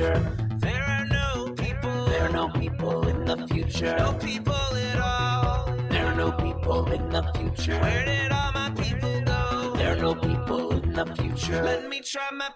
future. 0.00 0.48
There 0.58 0.82
are 0.82 1.04
no 1.06 1.52
people. 1.54 2.04
There 2.06 2.22
are 2.22 2.32
no 2.32 2.48
people 2.48 3.08
in 3.08 3.24
the 3.24 3.46
future. 3.48 3.96
No 3.98 4.12
people 4.14 4.54
at 4.54 5.00
all. 5.00 5.74
There 5.90 6.06
are 6.06 6.14
no 6.14 6.32
people 6.32 6.90
in 6.92 7.08
the 7.10 7.22
future. 7.36 7.78
Where 7.80 8.04
did 8.04 8.32
all 8.32 8.52
my 8.52 8.70
people 8.70 9.20
go? 9.22 9.74
There 9.76 9.92
are 9.92 10.00
no 10.00 10.14
people 10.14 10.72
in 10.72 10.92
the 10.92 11.06
future. 11.16 11.62
Let 11.62 11.88
me 11.88 12.00
try 12.00 12.28
my 12.32 12.50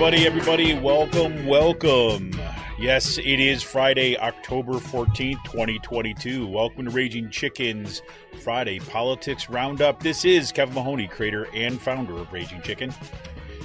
everybody, 0.00 0.26
everybody, 0.28 0.74
welcome, 0.78 1.44
welcome. 1.44 2.30
Yes, 2.78 3.18
it 3.18 3.40
is 3.40 3.64
Friday, 3.64 4.16
October 4.16 4.74
14th, 4.74 5.42
2022. 5.42 6.46
Welcome 6.46 6.84
to 6.84 6.90
Raging 6.92 7.28
Chickens 7.30 8.02
Friday 8.40 8.78
Politics 8.78 9.50
Roundup. 9.50 10.00
This 10.00 10.24
is 10.24 10.52
Kevin 10.52 10.76
Mahoney, 10.76 11.08
creator 11.08 11.48
and 11.52 11.80
founder 11.80 12.16
of 12.16 12.32
Raging 12.32 12.62
Chicken. 12.62 12.94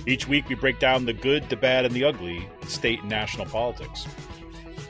Each 0.07 0.27
week, 0.27 0.49
we 0.49 0.55
break 0.55 0.79
down 0.79 1.05
the 1.05 1.13
good, 1.13 1.47
the 1.49 1.55
bad, 1.55 1.85
and 1.85 1.93
the 1.93 2.03
ugly 2.03 2.49
in 2.63 2.67
state 2.67 3.01
and 3.01 3.09
national 3.09 3.45
politics. 3.45 4.07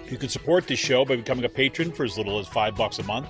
You 0.09 0.15
can 0.15 0.29
support 0.29 0.67
this 0.67 0.79
show 0.79 1.03
by 1.03 1.17
becoming 1.17 1.43
a 1.43 1.49
patron 1.49 1.91
for 1.91 2.05
as 2.05 2.17
little 2.17 2.39
as 2.39 2.47
five 2.47 2.77
bucks 2.77 2.99
a 2.99 3.03
month. 3.03 3.27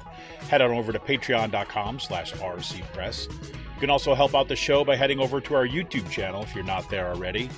Head 0.50 0.62
on 0.62 0.70
over 0.70 0.92
to 0.92 1.00
patreon.com 1.00 2.00
slash 2.00 2.32
rcpress. 2.34 3.28
You 3.28 3.80
can 3.80 3.90
also 3.90 4.14
help 4.14 4.36
out 4.36 4.50
the 4.50 4.56
show 4.56 4.86
by 4.86 4.98
heading 4.98 5.20
over 5.20 5.42
to 5.42 5.56
our 5.56 5.68
YouTube 5.68 6.08
channel 6.12 6.44
if 6.44 6.54
you're 6.54 6.64
not 6.64 6.88
there 6.92 7.08
already. 7.08 7.50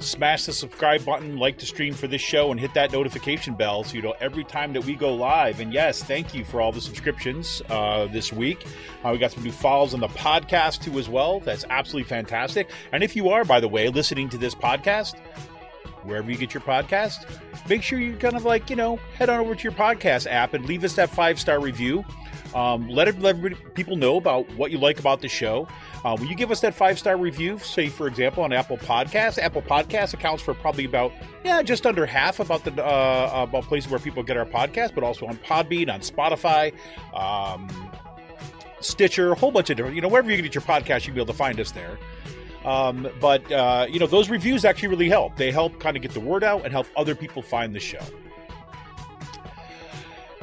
Smash 0.00 0.44
the 0.44 0.52
subscribe 0.52 1.04
button, 1.04 1.38
like 1.38 1.58
the 1.58 1.66
stream 1.66 1.94
for 1.94 2.06
this 2.06 2.20
show, 2.20 2.50
and 2.50 2.60
hit 2.60 2.74
that 2.74 2.92
notification 2.92 3.54
bell 3.54 3.84
so 3.84 3.94
you 3.94 4.02
know 4.02 4.14
every 4.20 4.44
time 4.44 4.72
that 4.74 4.84
we 4.84 4.94
go 4.94 5.14
live. 5.14 5.60
And 5.60 5.72
yes, 5.72 6.02
thank 6.02 6.34
you 6.34 6.44
for 6.44 6.60
all 6.60 6.72
the 6.72 6.80
subscriptions 6.80 7.62
uh, 7.70 8.06
this 8.06 8.32
week. 8.32 8.66
Uh, 9.04 9.10
we 9.12 9.18
got 9.18 9.32
some 9.32 9.42
new 9.44 9.52
follows 9.52 9.94
on 9.94 10.00
the 10.00 10.08
podcast 10.08 10.82
too 10.82 10.98
as 10.98 11.08
well. 11.08 11.40
That's 11.40 11.64
absolutely 11.70 12.08
fantastic. 12.08 12.70
And 12.92 13.02
if 13.02 13.16
you 13.16 13.30
are, 13.30 13.44
by 13.44 13.60
the 13.60 13.68
way, 13.68 13.88
listening 13.88 14.28
to 14.30 14.38
this 14.38 14.54
podcast, 14.54 15.18
wherever 16.02 16.30
you 16.30 16.36
get 16.36 16.52
your 16.52 16.62
podcast, 16.62 17.26
make 17.68 17.82
sure 17.82 17.98
you 17.98 18.16
kind 18.16 18.36
of 18.36 18.44
like, 18.44 18.70
you 18.70 18.76
know, 18.76 18.96
head 19.16 19.30
on 19.30 19.40
over 19.40 19.54
to 19.54 19.62
your 19.62 19.72
podcast 19.72 20.30
app 20.30 20.54
and 20.54 20.66
leave 20.66 20.84
us 20.84 20.94
that 20.94 21.10
five 21.10 21.40
star 21.40 21.60
review. 21.60 22.04
Um, 22.54 22.88
let, 22.88 23.08
everybody, 23.08 23.56
people 23.74 23.96
know 23.96 24.16
about 24.16 24.48
what 24.54 24.70
you 24.70 24.78
like 24.78 25.00
about 25.00 25.20
the 25.20 25.28
show. 25.28 25.66
Uh, 26.04 26.16
when 26.16 26.28
you 26.28 26.36
give 26.36 26.50
us 26.50 26.60
that 26.60 26.74
five 26.74 26.98
star 26.98 27.16
review, 27.16 27.58
say 27.58 27.88
for 27.88 28.06
example 28.06 28.44
on 28.44 28.52
Apple 28.52 28.78
Podcasts, 28.78 29.38
Apple 29.38 29.62
Podcasts 29.62 30.14
accounts 30.14 30.42
for 30.42 30.54
probably 30.54 30.84
about 30.84 31.12
yeah 31.44 31.62
just 31.62 31.86
under 31.86 32.06
half 32.06 32.40
about 32.40 32.62
the 32.64 32.70
uh, 32.84 33.46
about 33.48 33.64
places 33.64 33.90
where 33.90 33.98
people 33.98 34.22
get 34.22 34.36
our 34.36 34.46
podcast, 34.46 34.94
but 34.94 35.02
also 35.02 35.26
on 35.26 35.36
Podbean, 35.38 35.92
on 35.92 36.00
Spotify. 36.00 36.72
Um, 37.14 37.68
Stitcher, 38.80 39.32
a 39.32 39.34
whole 39.34 39.50
bunch 39.50 39.70
of 39.70 39.76
different, 39.76 39.96
you 39.96 40.02
know, 40.02 40.08
wherever 40.08 40.30
you 40.30 40.40
get 40.40 40.54
your 40.54 40.62
podcast, 40.62 41.06
you'll 41.06 41.14
be 41.14 41.22
able 41.22 41.32
to 41.32 41.38
find 41.38 41.58
us 41.58 41.72
there. 41.72 41.98
Um, 42.64 43.08
but 43.20 43.50
uh, 43.50 43.86
you 43.90 43.98
know, 43.98 44.06
those 44.06 44.30
reviews 44.30 44.64
actually 44.64 44.88
really 44.88 45.08
help. 45.08 45.36
They 45.36 45.50
help 45.50 45.80
kind 45.80 45.96
of 45.96 46.02
get 46.02 46.12
the 46.12 46.20
word 46.20 46.44
out 46.44 46.64
and 46.64 46.72
help 46.72 46.86
other 46.96 47.14
people 47.14 47.42
find 47.42 47.74
the 47.74 47.80
show. 47.80 48.00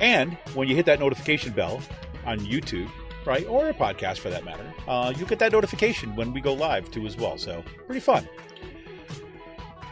And 0.02 0.34
when 0.56 0.68
you 0.68 0.76
hit 0.76 0.86
that 0.88 1.00
notification 1.00 1.54
bell 1.54 1.82
on 2.26 2.40
YouTube, 2.40 2.90
right, 3.26 3.48
or 3.48 3.70
a 3.70 3.74
podcast 3.74 4.18
for 4.18 4.30
that 4.30 4.44
matter, 4.44 4.66
uh, 4.88 5.14
you 5.16 5.26
get 5.26 5.40
that 5.40 5.52
notification 5.52 6.16
when 6.16 6.34
we 6.34 6.42
go 6.42 6.54
live 6.54 6.92
too 6.92 7.06
as 7.06 7.16
well. 7.16 7.38
So 7.38 7.64
pretty 7.86 8.02
fun. 8.02 8.28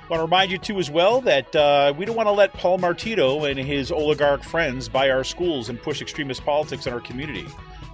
Want 0.09 0.21
to 0.21 0.23
remind 0.23 0.49
you 0.49 0.57
too 0.57 0.79
as 0.79 0.89
well 0.89 1.21
that 1.21 1.55
uh, 1.55 1.93
we 1.95 2.03
don't 2.03 2.15
want 2.15 2.25
to 2.25 2.31
let 2.31 2.51
Paul 2.53 2.79
Martino 2.79 3.45
and 3.45 3.59
his 3.59 3.91
oligarch 3.91 4.43
friends 4.43 4.89
buy 4.89 5.11
our 5.11 5.23
schools 5.23 5.69
and 5.69 5.79
push 5.79 6.01
extremist 6.01 6.43
politics 6.43 6.87
in 6.87 6.93
our 6.93 6.99
community. 6.99 7.45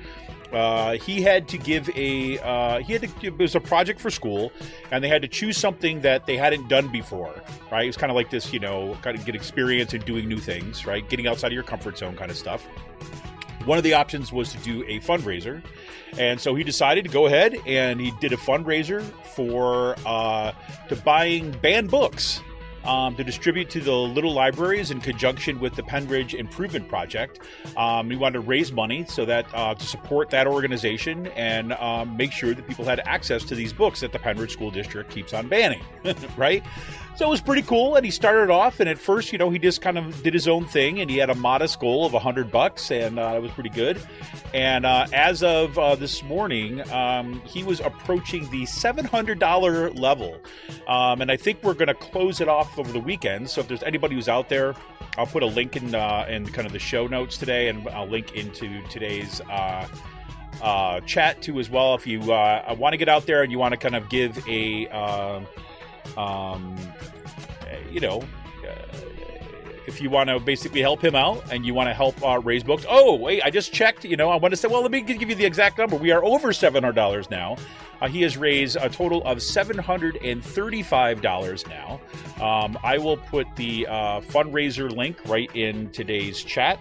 Uh, 0.51 0.93
he 0.93 1.21
had 1.21 1.47
to 1.47 1.57
give 1.59 1.89
a 1.95 2.39
uh, 2.39 2.79
he 2.79 2.93
had 2.93 3.03
to 3.03 3.09
it 3.21 3.37
was 3.37 3.53
a 3.53 3.59
project 3.59 3.99
for 3.99 4.09
school 4.09 4.51
and 4.91 5.03
they 5.03 5.07
had 5.07 5.21
to 5.21 5.27
choose 5.27 5.55
something 5.55 6.01
that 6.01 6.25
they 6.25 6.35
hadn't 6.35 6.67
done 6.67 6.87
before 6.87 7.35
right 7.71 7.83
it 7.83 7.87
was 7.87 7.97
kind 7.97 8.09
of 8.09 8.15
like 8.15 8.31
this 8.31 8.51
you 8.51 8.59
know 8.59 8.97
kind 9.03 9.15
of 9.15 9.23
get 9.25 9.35
experience 9.35 9.93
in 9.93 10.01
doing 10.01 10.27
new 10.27 10.39
things 10.39 10.87
right 10.87 11.07
getting 11.07 11.27
outside 11.27 11.47
of 11.47 11.53
your 11.53 11.61
comfort 11.61 11.99
zone 11.99 12.15
kind 12.15 12.31
of 12.31 12.37
stuff 12.37 12.65
one 13.65 13.77
of 13.77 13.83
the 13.83 13.93
options 13.93 14.33
was 14.33 14.51
to 14.51 14.57
do 14.59 14.83
a 14.87 14.99
fundraiser 15.01 15.61
and 16.17 16.41
so 16.41 16.55
he 16.55 16.63
decided 16.63 17.03
to 17.03 17.11
go 17.11 17.27
ahead 17.27 17.55
and 17.67 18.01
he 18.01 18.09
did 18.19 18.33
a 18.33 18.37
fundraiser 18.37 19.03
for 19.35 19.95
uh, 20.07 20.51
to 20.87 20.95
buying 20.95 21.51
banned 21.61 21.91
books 21.91 22.41
um, 22.89 23.15
to 23.15 23.23
distribute 23.23 23.69
to 23.69 23.79
the 23.79 23.93
little 23.93 24.33
libraries 24.33 24.89
in 24.89 24.99
conjunction 24.99 25.59
with 25.59 25.75
the 25.75 25.83
Pennridge 25.83 26.33
Improvement 26.33 26.89
Project. 26.89 27.39
Um, 27.77 28.09
we 28.09 28.15
wanted 28.15 28.33
to 28.33 28.39
raise 28.39 28.71
money 28.71 29.05
so 29.07 29.25
that 29.25 29.45
uh, 29.53 29.75
to 29.75 29.85
support 29.85 30.31
that 30.31 30.47
organization 30.47 31.27
and 31.27 31.73
um, 31.73 32.17
make 32.17 32.31
sure 32.31 32.55
that 32.55 32.67
people 32.67 32.85
had 32.85 32.99
access 33.01 33.43
to 33.43 33.55
these 33.55 33.73
books 33.73 33.99
that 33.99 34.11
the 34.11 34.17
Pennridge 34.17 34.49
School 34.49 34.71
District 34.71 35.11
keeps 35.11 35.33
on 35.33 35.47
banning, 35.47 35.83
right? 36.37 36.63
So 37.19 37.25
it 37.25 37.31
was 37.31 37.41
pretty 37.41 37.63
cool. 37.63 37.97
And 37.97 38.05
he 38.05 38.11
started 38.11 38.49
off, 38.49 38.79
and 38.79 38.89
at 38.89 38.97
first, 38.97 39.33
you 39.33 39.37
know, 39.37 39.49
he 39.49 39.59
just 39.59 39.81
kind 39.81 39.97
of 39.97 40.23
did 40.23 40.33
his 40.33 40.47
own 40.47 40.65
thing, 40.65 41.01
and 41.01 41.09
he 41.09 41.17
had 41.17 41.29
a 41.29 41.35
modest 41.35 41.77
goal 41.81 42.05
of 42.05 42.13
hundred 42.13 42.49
bucks, 42.49 42.91
and 42.91 43.19
uh, 43.19 43.33
it 43.35 43.41
was 43.41 43.51
pretty 43.51 43.71
good. 43.71 44.01
And 44.53 44.85
uh, 44.85 45.05
as 45.11 45.43
of 45.43 45.77
uh, 45.77 45.95
this 45.95 46.23
morning, 46.23 46.89
um, 46.91 47.41
he 47.41 47.61
was 47.61 47.81
approaching 47.81 48.49
the 48.51 48.65
seven 48.67 49.03
hundred 49.03 49.37
dollar 49.37 49.91
level, 49.91 50.39
um, 50.87 51.21
and 51.21 51.29
I 51.29 51.35
think 51.35 51.61
we're 51.61 51.73
going 51.73 51.89
to 51.89 51.93
close 51.93 52.39
it 52.39 52.47
off 52.47 52.77
over 52.79 52.91
the 52.91 52.99
weekend. 52.99 53.49
So 53.49 53.61
if 53.61 53.67
there's 53.67 53.83
anybody 53.83 54.15
who's 54.15 54.29
out 54.29 54.49
there, 54.49 54.73
I'll 55.17 55.27
put 55.27 55.43
a 55.43 55.47
link 55.47 55.75
in 55.75 55.93
uh, 55.93 56.25
in 56.29 56.47
kind 56.47 56.65
of 56.65 56.73
the 56.73 56.79
show 56.79 57.07
notes 57.07 57.37
today, 57.37 57.67
and 57.67 57.87
I'll 57.89 58.07
link 58.07 58.35
into 58.35 58.81
today's. 58.87 59.41
Uh, 59.41 59.87
uh, 60.61 60.99
chat 61.01 61.41
too 61.41 61.57
as 61.57 61.69
well 61.69 61.95
if 61.95 62.05
you 62.05 62.33
uh, 62.33 62.75
want 62.77 62.91
to 62.91 62.97
get 62.97 63.07
out 63.07 63.25
there 63.25 63.43
and 63.43 63.51
you 63.51 63.57
want 63.57 63.71
to 63.71 63.77
kind 63.77 63.95
of 63.95 64.09
give 64.09 64.45
a 64.45 64.89
uh, 64.89 65.39
um, 66.17 66.75
you 67.91 67.99
know, 67.99 68.23
uh, 68.67 68.97
if 69.89 69.99
you 69.99 70.09
want 70.09 70.29
to 70.29 70.39
basically 70.39 70.79
help 70.79 71.03
him 71.03 71.15
out 71.15 71.51
and 71.51 71.65
you 71.65 71.73
want 71.73 71.89
to 71.89 71.93
help 71.93 72.15
uh, 72.23 72.39
raise 72.39 72.63
books. 72.63 72.85
Oh, 72.87 73.15
wait, 73.15 73.41
I 73.43 73.49
just 73.49 73.73
checked. 73.73 74.05
You 74.05 74.15
know, 74.15 74.29
I 74.29 74.37
want 74.37 74.53
to 74.53 74.55
say, 74.55 74.69
well, 74.69 74.81
let 74.81 74.91
me 74.91 75.01
give 75.01 75.29
you 75.29 75.35
the 75.35 75.45
exact 75.45 75.77
number. 75.77 75.97
We 75.97 76.11
are 76.11 76.23
over 76.23 76.53
seven 76.53 76.83
hundred 76.83 76.95
dollars 76.95 77.29
now. 77.29 77.57
Uh, 77.99 78.07
he 78.07 78.21
has 78.21 78.37
raised 78.37 78.77
a 78.79 78.87
total 78.87 79.21
of 79.25 79.41
seven 79.41 79.77
hundred 79.77 80.15
and 80.23 80.41
thirty-five 80.41 81.21
dollars 81.21 81.65
now. 81.67 81.99
Um, 82.39 82.77
I 82.81 82.97
will 82.97 83.17
put 83.17 83.53
the 83.57 83.87
uh, 83.87 84.21
fundraiser 84.21 84.95
link 84.95 85.17
right 85.25 85.53
in 85.53 85.89
today's 85.89 86.41
chat. 86.41 86.79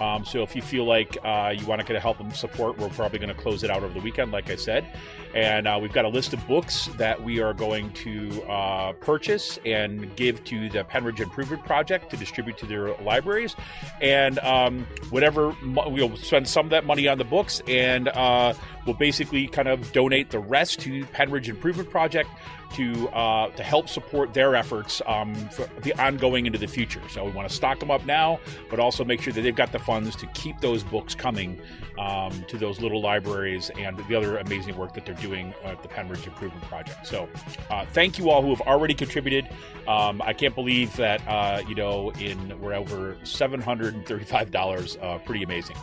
Um, 0.00 0.24
so 0.24 0.42
if 0.42 0.54
you 0.54 0.62
feel 0.62 0.84
like 0.84 1.18
uh, 1.24 1.54
you 1.56 1.66
want 1.66 1.84
to 1.84 1.96
of 1.96 2.02
help 2.02 2.18
them 2.18 2.32
support, 2.32 2.78
we're 2.78 2.88
probably 2.90 3.18
going 3.18 3.34
to 3.34 3.40
close 3.40 3.64
it 3.64 3.70
out 3.70 3.82
over 3.82 3.92
the 3.92 4.00
weekend, 4.00 4.32
like 4.32 4.50
I 4.50 4.56
said. 4.56 4.86
And 5.34 5.68
uh, 5.68 5.78
we've 5.80 5.92
got 5.92 6.04
a 6.04 6.08
list 6.08 6.32
of 6.32 6.46
books 6.46 6.86
that 6.96 7.22
we 7.22 7.40
are 7.40 7.52
going 7.52 7.92
to 7.92 8.42
uh, 8.44 8.92
purchase 8.94 9.58
and 9.64 10.14
give 10.16 10.42
to 10.44 10.68
the 10.68 10.84
Pennridge 10.84 11.20
Improvement 11.20 11.64
Project 11.64 12.10
to 12.10 12.16
distribute 12.16 12.56
to 12.58 12.66
their 12.66 12.94
libraries. 12.96 13.54
And 14.00 14.38
um, 14.40 14.86
whatever, 15.10 15.54
we'll 15.62 16.16
spend 16.16 16.48
some 16.48 16.66
of 16.66 16.70
that 16.70 16.86
money 16.86 17.08
on 17.08 17.18
the 17.18 17.24
books 17.24 17.60
and 17.68 18.08
uh, 18.08 18.54
we'll 18.86 18.96
basically 18.96 19.48
kind 19.48 19.68
of 19.68 19.92
donate 19.92 20.30
the 20.30 20.38
rest 20.38 20.80
to 20.80 21.04
Pennridge 21.06 21.48
Improvement 21.48 21.90
Project 21.90 22.30
to 22.74 23.08
uh, 23.10 23.48
to 23.50 23.62
help 23.62 23.88
support 23.88 24.34
their 24.34 24.54
efforts 24.54 25.00
um, 25.06 25.34
for 25.50 25.68
the 25.82 25.92
ongoing 25.94 26.46
into 26.46 26.58
the 26.58 26.66
future. 26.66 27.02
So 27.08 27.24
we 27.24 27.30
want 27.30 27.48
to 27.48 27.54
stock 27.54 27.80
them 27.80 27.90
up 27.90 28.04
now, 28.04 28.40
but 28.70 28.78
also 28.78 29.04
make 29.04 29.20
sure 29.20 29.32
that 29.32 29.40
they've 29.40 29.54
got 29.54 29.72
the 29.72 29.78
funds 29.78 30.16
to 30.16 30.26
keep 30.28 30.60
those 30.60 30.82
books 30.82 31.14
coming 31.14 31.60
um, 31.98 32.44
to 32.48 32.58
those 32.58 32.80
little 32.80 33.00
libraries 33.00 33.70
and 33.78 33.96
the 33.96 34.16
other 34.16 34.38
amazing 34.38 34.76
work 34.76 34.94
that 34.94 35.04
they're 35.06 35.14
doing 35.16 35.54
at 35.64 35.82
the 35.82 35.88
Pennridge 35.88 36.26
Improvement 36.26 36.62
Project. 36.64 37.06
So 37.06 37.28
uh, 37.70 37.84
thank 37.92 38.18
you 38.18 38.30
all 38.30 38.42
who 38.42 38.50
have 38.50 38.60
already 38.62 38.94
contributed. 38.94 39.48
Um, 39.86 40.20
I 40.22 40.32
can't 40.32 40.54
believe 40.54 40.94
that 40.96 41.20
uh, 41.26 41.62
you 41.68 41.74
know 41.74 42.10
in 42.12 42.60
we're 42.60 42.74
over 42.74 43.16
seven 43.24 43.60
hundred 43.60 43.94
and 43.94 44.06
thirty-five 44.06 44.50
dollars. 44.50 44.98
Uh, 45.00 45.18
pretty 45.18 45.42
amazing. 45.42 45.76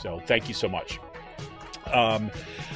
So 0.00 0.20
thank 0.26 0.48
you 0.48 0.54
so 0.54 0.68
much. 0.68 0.98
Um, 1.92 2.30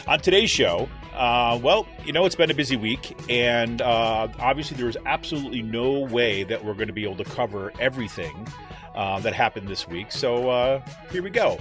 on 0.07 0.21
today's 0.21 0.51
show, 0.51 0.89
Uh, 1.15 1.59
well, 1.63 1.87
you 2.05 2.13
know, 2.13 2.25
it's 2.25 2.35
been 2.35 2.51
a 2.51 2.55
busy 2.55 2.77
week, 2.77 3.17
and 3.29 3.81
uh, 3.81 4.29
obviously, 4.41 4.77
there 4.77 4.89
is 4.89 4.99
absolutely 5.07 5.63
no 5.63 6.01
way 6.01 6.43
that 6.43 6.65
we're 6.65 6.75
going 6.75 6.89
to 6.89 6.93
be 6.93 7.05
able 7.05 7.17
to 7.17 7.25
cover 7.25 7.73
everything 7.79 8.49
uh, 8.95 9.21
that 9.21 9.33
happened 9.33 9.69
this 9.69 9.87
week. 9.87 10.11
So 10.11 10.51
uh, 10.51 10.83
here 11.11 11.23
we 11.23 11.31
go. 11.31 11.59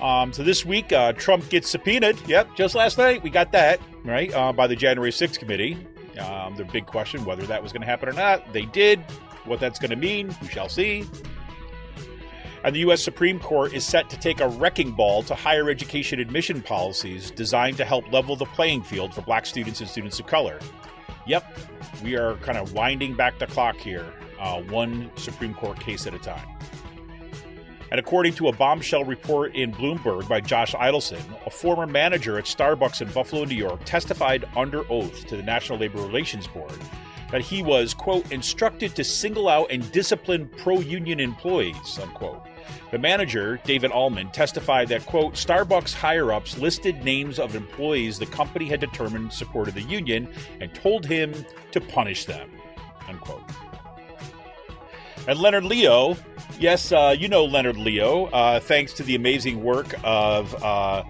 Um, 0.00 0.32
so 0.32 0.42
this 0.42 0.64
week, 0.64 0.92
uh, 0.92 1.12
Trump 1.12 1.48
gets 1.48 1.70
subpoenaed. 1.70 2.18
Yep, 2.26 2.56
just 2.56 2.74
last 2.74 2.98
night 2.98 3.22
we 3.22 3.30
got 3.30 3.52
that 3.52 3.80
right 4.04 4.32
uh, 4.34 4.52
by 4.52 4.66
the 4.66 4.76
January 4.76 5.10
6th 5.10 5.38
committee. 5.38 5.76
Um, 6.18 6.56
the 6.56 6.64
big 6.64 6.86
question 6.86 7.24
whether 7.24 7.44
that 7.46 7.62
was 7.62 7.72
going 7.72 7.82
to 7.82 7.86
happen 7.86 8.08
or 8.08 8.12
not. 8.12 8.52
They 8.52 8.64
did. 8.66 9.00
What 9.44 9.60
that's 9.60 9.78
going 9.78 9.90
to 9.90 9.96
mean, 9.96 10.34
we 10.42 10.48
shall 10.48 10.68
see. 10.68 11.06
And 12.66 12.74
the 12.74 12.80
U.S. 12.80 13.00
Supreme 13.00 13.38
Court 13.38 13.74
is 13.74 13.86
set 13.86 14.10
to 14.10 14.18
take 14.18 14.40
a 14.40 14.48
wrecking 14.48 14.90
ball 14.90 15.22
to 15.22 15.36
higher 15.36 15.70
education 15.70 16.18
admission 16.18 16.60
policies 16.60 17.30
designed 17.30 17.76
to 17.76 17.84
help 17.84 18.10
level 18.12 18.34
the 18.34 18.44
playing 18.44 18.82
field 18.82 19.14
for 19.14 19.22
black 19.22 19.46
students 19.46 19.80
and 19.80 19.88
students 19.88 20.18
of 20.18 20.26
color. 20.26 20.58
Yep, 21.28 21.44
we 22.02 22.16
are 22.16 22.34
kind 22.38 22.58
of 22.58 22.72
winding 22.72 23.14
back 23.14 23.38
the 23.38 23.46
clock 23.46 23.76
here, 23.76 24.12
uh, 24.40 24.60
one 24.62 25.12
Supreme 25.14 25.54
Court 25.54 25.78
case 25.78 26.08
at 26.08 26.14
a 26.14 26.18
time. 26.18 26.44
And 27.92 28.00
according 28.00 28.32
to 28.34 28.48
a 28.48 28.52
bombshell 28.52 29.04
report 29.04 29.54
in 29.54 29.72
Bloomberg 29.72 30.28
by 30.28 30.40
Josh 30.40 30.74
Eidelson, 30.74 31.22
a 31.46 31.50
former 31.50 31.86
manager 31.86 32.36
at 32.36 32.46
Starbucks 32.46 33.00
in 33.00 33.08
Buffalo, 33.12 33.44
New 33.44 33.54
York, 33.54 33.78
testified 33.84 34.44
under 34.56 34.84
oath 34.90 35.24
to 35.28 35.36
the 35.36 35.42
National 35.44 35.78
Labor 35.78 36.02
Relations 36.02 36.48
Board 36.48 36.80
that 37.30 37.40
he 37.40 37.62
was, 37.62 37.94
quote, 37.94 38.30
instructed 38.32 38.94
to 38.96 39.04
single 39.04 39.48
out 39.48 39.70
and 39.70 39.90
discipline 39.92 40.48
pro 40.56 40.80
union 40.80 41.20
employees, 41.20 41.98
unquote. 42.00 42.44
The 42.90 42.98
manager, 42.98 43.60
David 43.64 43.90
Allman, 43.90 44.30
testified 44.30 44.88
that, 44.88 45.06
quote, 45.06 45.34
Starbucks 45.34 45.92
higher 45.92 46.32
ups 46.32 46.58
listed 46.58 47.04
names 47.04 47.38
of 47.38 47.54
employees 47.54 48.18
the 48.18 48.26
company 48.26 48.66
had 48.66 48.80
determined 48.80 49.32
supported 49.32 49.74
the 49.74 49.82
union 49.82 50.28
and 50.60 50.72
told 50.74 51.06
him 51.06 51.32
to 51.72 51.80
punish 51.80 52.24
them, 52.24 52.50
unquote. 53.08 53.42
And 55.28 55.38
Leonard 55.40 55.64
Leo, 55.64 56.16
yes, 56.58 56.92
uh, 56.92 57.14
you 57.18 57.28
know 57.28 57.44
Leonard 57.44 57.76
Leo, 57.76 58.26
uh, 58.26 58.60
thanks 58.60 58.92
to 58.94 59.02
the 59.02 59.14
amazing 59.14 59.62
work 59.62 59.94
of. 60.04 60.54
Uh, 60.62 61.02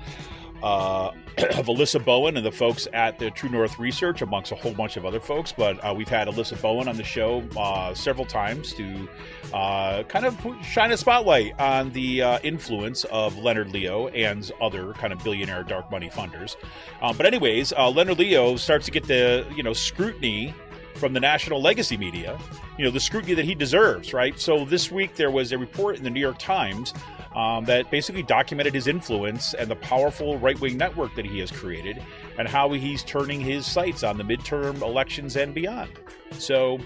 uh, 0.62 1.12
of 1.58 1.66
Alyssa 1.66 2.02
Bowen 2.02 2.38
and 2.38 2.46
the 2.46 2.52
folks 2.52 2.88
at 2.94 3.18
the 3.18 3.30
True 3.30 3.50
North 3.50 3.78
Research, 3.78 4.22
amongst 4.22 4.52
a 4.52 4.54
whole 4.54 4.72
bunch 4.72 4.96
of 4.96 5.04
other 5.04 5.20
folks. 5.20 5.52
But 5.52 5.78
uh, 5.84 5.92
we've 5.94 6.08
had 6.08 6.28
Alyssa 6.28 6.60
Bowen 6.62 6.88
on 6.88 6.96
the 6.96 7.04
show 7.04 7.44
uh, 7.58 7.92
several 7.92 8.24
times 8.24 8.72
to 8.74 9.06
uh, 9.52 10.02
kind 10.04 10.24
of 10.24 10.38
shine 10.64 10.92
a 10.92 10.96
spotlight 10.96 11.58
on 11.60 11.92
the 11.92 12.22
uh, 12.22 12.38
influence 12.42 13.04
of 13.04 13.36
Leonard 13.36 13.70
Leo 13.70 14.08
and 14.08 14.50
other 14.62 14.94
kind 14.94 15.12
of 15.12 15.22
billionaire 15.22 15.62
dark 15.62 15.90
money 15.90 16.08
funders. 16.08 16.56
Um, 17.02 17.16
but 17.18 17.26
anyways, 17.26 17.74
uh, 17.74 17.90
Leonard 17.90 18.18
Leo 18.18 18.56
starts 18.56 18.86
to 18.86 18.90
get 18.90 19.04
the 19.04 19.46
you 19.54 19.62
know 19.62 19.74
scrutiny 19.74 20.54
from 20.94 21.12
the 21.12 21.20
national 21.20 21.60
legacy 21.60 21.98
media, 21.98 22.38
you 22.78 22.84
know, 22.84 22.90
the 22.90 23.00
scrutiny 23.00 23.34
that 23.34 23.44
he 23.44 23.54
deserves, 23.54 24.12
right? 24.14 24.38
So 24.40 24.64
this 24.64 24.90
week 24.90 25.14
there 25.16 25.30
was 25.30 25.52
a 25.52 25.58
report 25.58 25.96
in 25.96 26.04
the 26.04 26.10
New 26.10 26.20
York 26.20 26.38
Times 26.38 26.94
um, 27.36 27.66
that 27.66 27.90
basically 27.90 28.22
documented 28.22 28.74
his 28.74 28.86
influence 28.86 29.52
and 29.54 29.70
the 29.70 29.76
powerful 29.76 30.38
right 30.38 30.58
wing 30.58 30.78
network 30.78 31.14
that 31.14 31.26
he 31.26 31.38
has 31.38 31.50
created 31.50 32.02
and 32.38 32.48
how 32.48 32.72
he's 32.72 33.04
turning 33.04 33.40
his 33.40 33.66
sights 33.66 34.02
on 34.02 34.16
the 34.16 34.24
midterm 34.24 34.80
elections 34.80 35.36
and 35.36 35.54
beyond. 35.54 35.90
So 36.38 36.80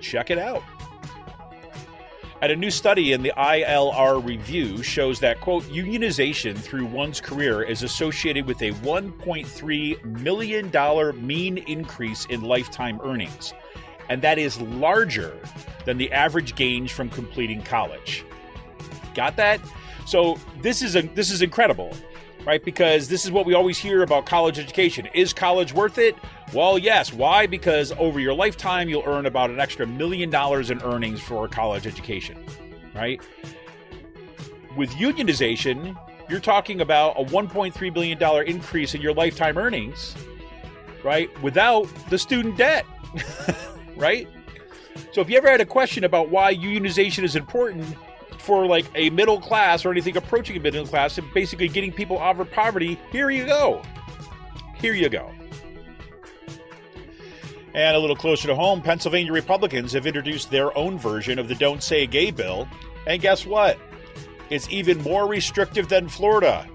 check 0.00 0.30
it 0.30 0.38
out. 0.38 0.62
And 2.40 2.50
a 2.50 2.56
new 2.56 2.72
study 2.72 3.12
in 3.12 3.22
the 3.22 3.32
ILR 3.36 4.24
review 4.24 4.82
shows 4.82 5.20
that, 5.20 5.40
quote, 5.40 5.62
unionization 5.64 6.58
through 6.58 6.86
one's 6.86 7.20
career 7.20 7.62
is 7.62 7.84
associated 7.84 8.46
with 8.46 8.60
a 8.62 8.72
$1.3 8.72 10.20
million 10.20 11.26
mean 11.26 11.58
increase 11.58 12.24
in 12.26 12.40
lifetime 12.40 12.98
earnings. 13.04 13.52
And 14.08 14.22
that 14.22 14.38
is 14.38 14.60
larger 14.60 15.38
than 15.84 15.98
the 15.98 16.10
average 16.12 16.56
gains 16.56 16.90
from 16.90 17.10
completing 17.10 17.62
college. 17.62 18.24
Got 19.14 19.36
that? 19.36 19.60
So 20.06 20.38
this 20.60 20.82
is 20.82 20.96
a 20.96 21.02
this 21.02 21.30
is 21.30 21.42
incredible, 21.42 21.94
right? 22.44 22.64
Because 22.64 23.08
this 23.08 23.24
is 23.24 23.30
what 23.30 23.46
we 23.46 23.54
always 23.54 23.78
hear 23.78 24.02
about 24.02 24.26
college 24.26 24.58
education. 24.58 25.06
Is 25.14 25.32
college 25.32 25.72
worth 25.72 25.98
it? 25.98 26.16
Well, 26.52 26.78
yes. 26.78 27.12
Why? 27.12 27.46
Because 27.46 27.92
over 27.92 28.20
your 28.20 28.34
lifetime 28.34 28.88
you'll 28.88 29.04
earn 29.06 29.26
about 29.26 29.50
an 29.50 29.60
extra 29.60 29.86
million 29.86 30.30
dollars 30.30 30.70
in 30.70 30.82
earnings 30.82 31.20
for 31.20 31.44
a 31.44 31.48
college 31.48 31.86
education, 31.86 32.36
right? 32.94 33.20
With 34.76 34.90
unionization, 34.92 35.96
you're 36.28 36.40
talking 36.40 36.80
about 36.80 37.18
a 37.18 37.24
1.3 37.24 37.94
billion 37.94 38.18
dollar 38.18 38.42
increase 38.42 38.94
in 38.94 39.02
your 39.02 39.12
lifetime 39.12 39.58
earnings, 39.58 40.16
right? 41.04 41.30
Without 41.42 41.84
the 42.08 42.18
student 42.18 42.56
debt, 42.56 42.86
right? 43.96 44.28
So 45.12 45.20
if 45.20 45.28
you 45.28 45.36
ever 45.36 45.50
had 45.50 45.60
a 45.60 45.66
question 45.66 46.04
about 46.04 46.30
why 46.30 46.54
unionization 46.54 47.24
is 47.24 47.36
important, 47.36 47.84
for 48.42 48.66
like 48.66 48.86
a 48.94 49.10
middle 49.10 49.40
class 49.40 49.84
or 49.84 49.90
anything 49.90 50.16
approaching 50.16 50.56
a 50.56 50.60
middle 50.60 50.86
class 50.86 51.16
and 51.18 51.32
basically 51.32 51.68
getting 51.68 51.92
people 51.92 52.18
out 52.18 52.38
of 52.40 52.50
poverty, 52.50 52.98
here 53.10 53.30
you 53.30 53.46
go. 53.46 53.82
Here 54.76 54.94
you 54.94 55.08
go. 55.08 55.30
And 57.74 57.96
a 57.96 57.98
little 57.98 58.16
closer 58.16 58.48
to 58.48 58.54
home, 58.54 58.82
Pennsylvania 58.82 59.32
Republicans 59.32 59.92
have 59.92 60.06
introduced 60.06 60.50
their 60.50 60.76
own 60.76 60.98
version 60.98 61.38
of 61.38 61.48
the 61.48 61.54
Don't 61.54 61.82
Say 61.82 62.06
Gay 62.06 62.30
bill. 62.30 62.68
And 63.06 63.22
guess 63.22 63.46
what? 63.46 63.78
It's 64.50 64.68
even 64.68 65.00
more 65.02 65.26
restrictive 65.26 65.88
than 65.88 66.08
Florida. 66.08 66.68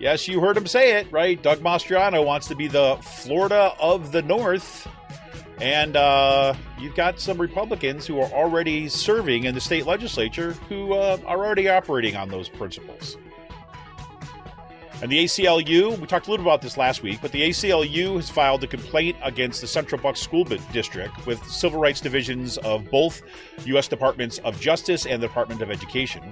Yes, 0.00 0.26
you 0.26 0.40
heard 0.40 0.56
him 0.56 0.66
say 0.66 0.98
it, 0.98 1.10
right? 1.12 1.40
Doug 1.40 1.60
Mastriano 1.60 2.24
wants 2.24 2.48
to 2.48 2.56
be 2.56 2.66
the 2.66 2.96
Florida 3.02 3.72
of 3.78 4.12
the 4.12 4.22
North. 4.22 4.88
And 5.60 5.96
uh, 5.96 6.54
you've 6.78 6.94
got 6.94 7.18
some 7.18 7.40
Republicans 7.40 8.06
who 8.06 8.20
are 8.20 8.30
already 8.30 8.88
serving 8.88 9.44
in 9.44 9.54
the 9.54 9.60
state 9.60 9.86
legislature 9.86 10.52
who 10.68 10.92
uh, 10.92 11.18
are 11.24 11.38
already 11.38 11.68
operating 11.68 12.14
on 12.16 12.28
those 12.28 12.48
principles. 12.48 13.16
And 15.02 15.12
the 15.12 15.24
ACLU, 15.24 15.98
we 15.98 16.06
talked 16.06 16.26
a 16.26 16.30
little 16.30 16.46
about 16.46 16.62
this 16.62 16.78
last 16.78 17.02
week, 17.02 17.18
but 17.20 17.30
the 17.30 17.42
ACLU 17.42 18.16
has 18.16 18.30
filed 18.30 18.64
a 18.64 18.66
complaint 18.66 19.16
against 19.22 19.60
the 19.60 19.66
Central 19.66 20.00
Bucks 20.00 20.20
School 20.20 20.44
District 20.44 21.26
with 21.26 21.44
civil 21.44 21.78
rights 21.78 22.00
divisions 22.00 22.56
of 22.58 22.90
both 22.90 23.20
U.S. 23.66 23.88
Departments 23.88 24.38
of 24.38 24.58
Justice 24.58 25.04
and 25.04 25.22
the 25.22 25.26
Department 25.26 25.60
of 25.60 25.70
Education. 25.70 26.22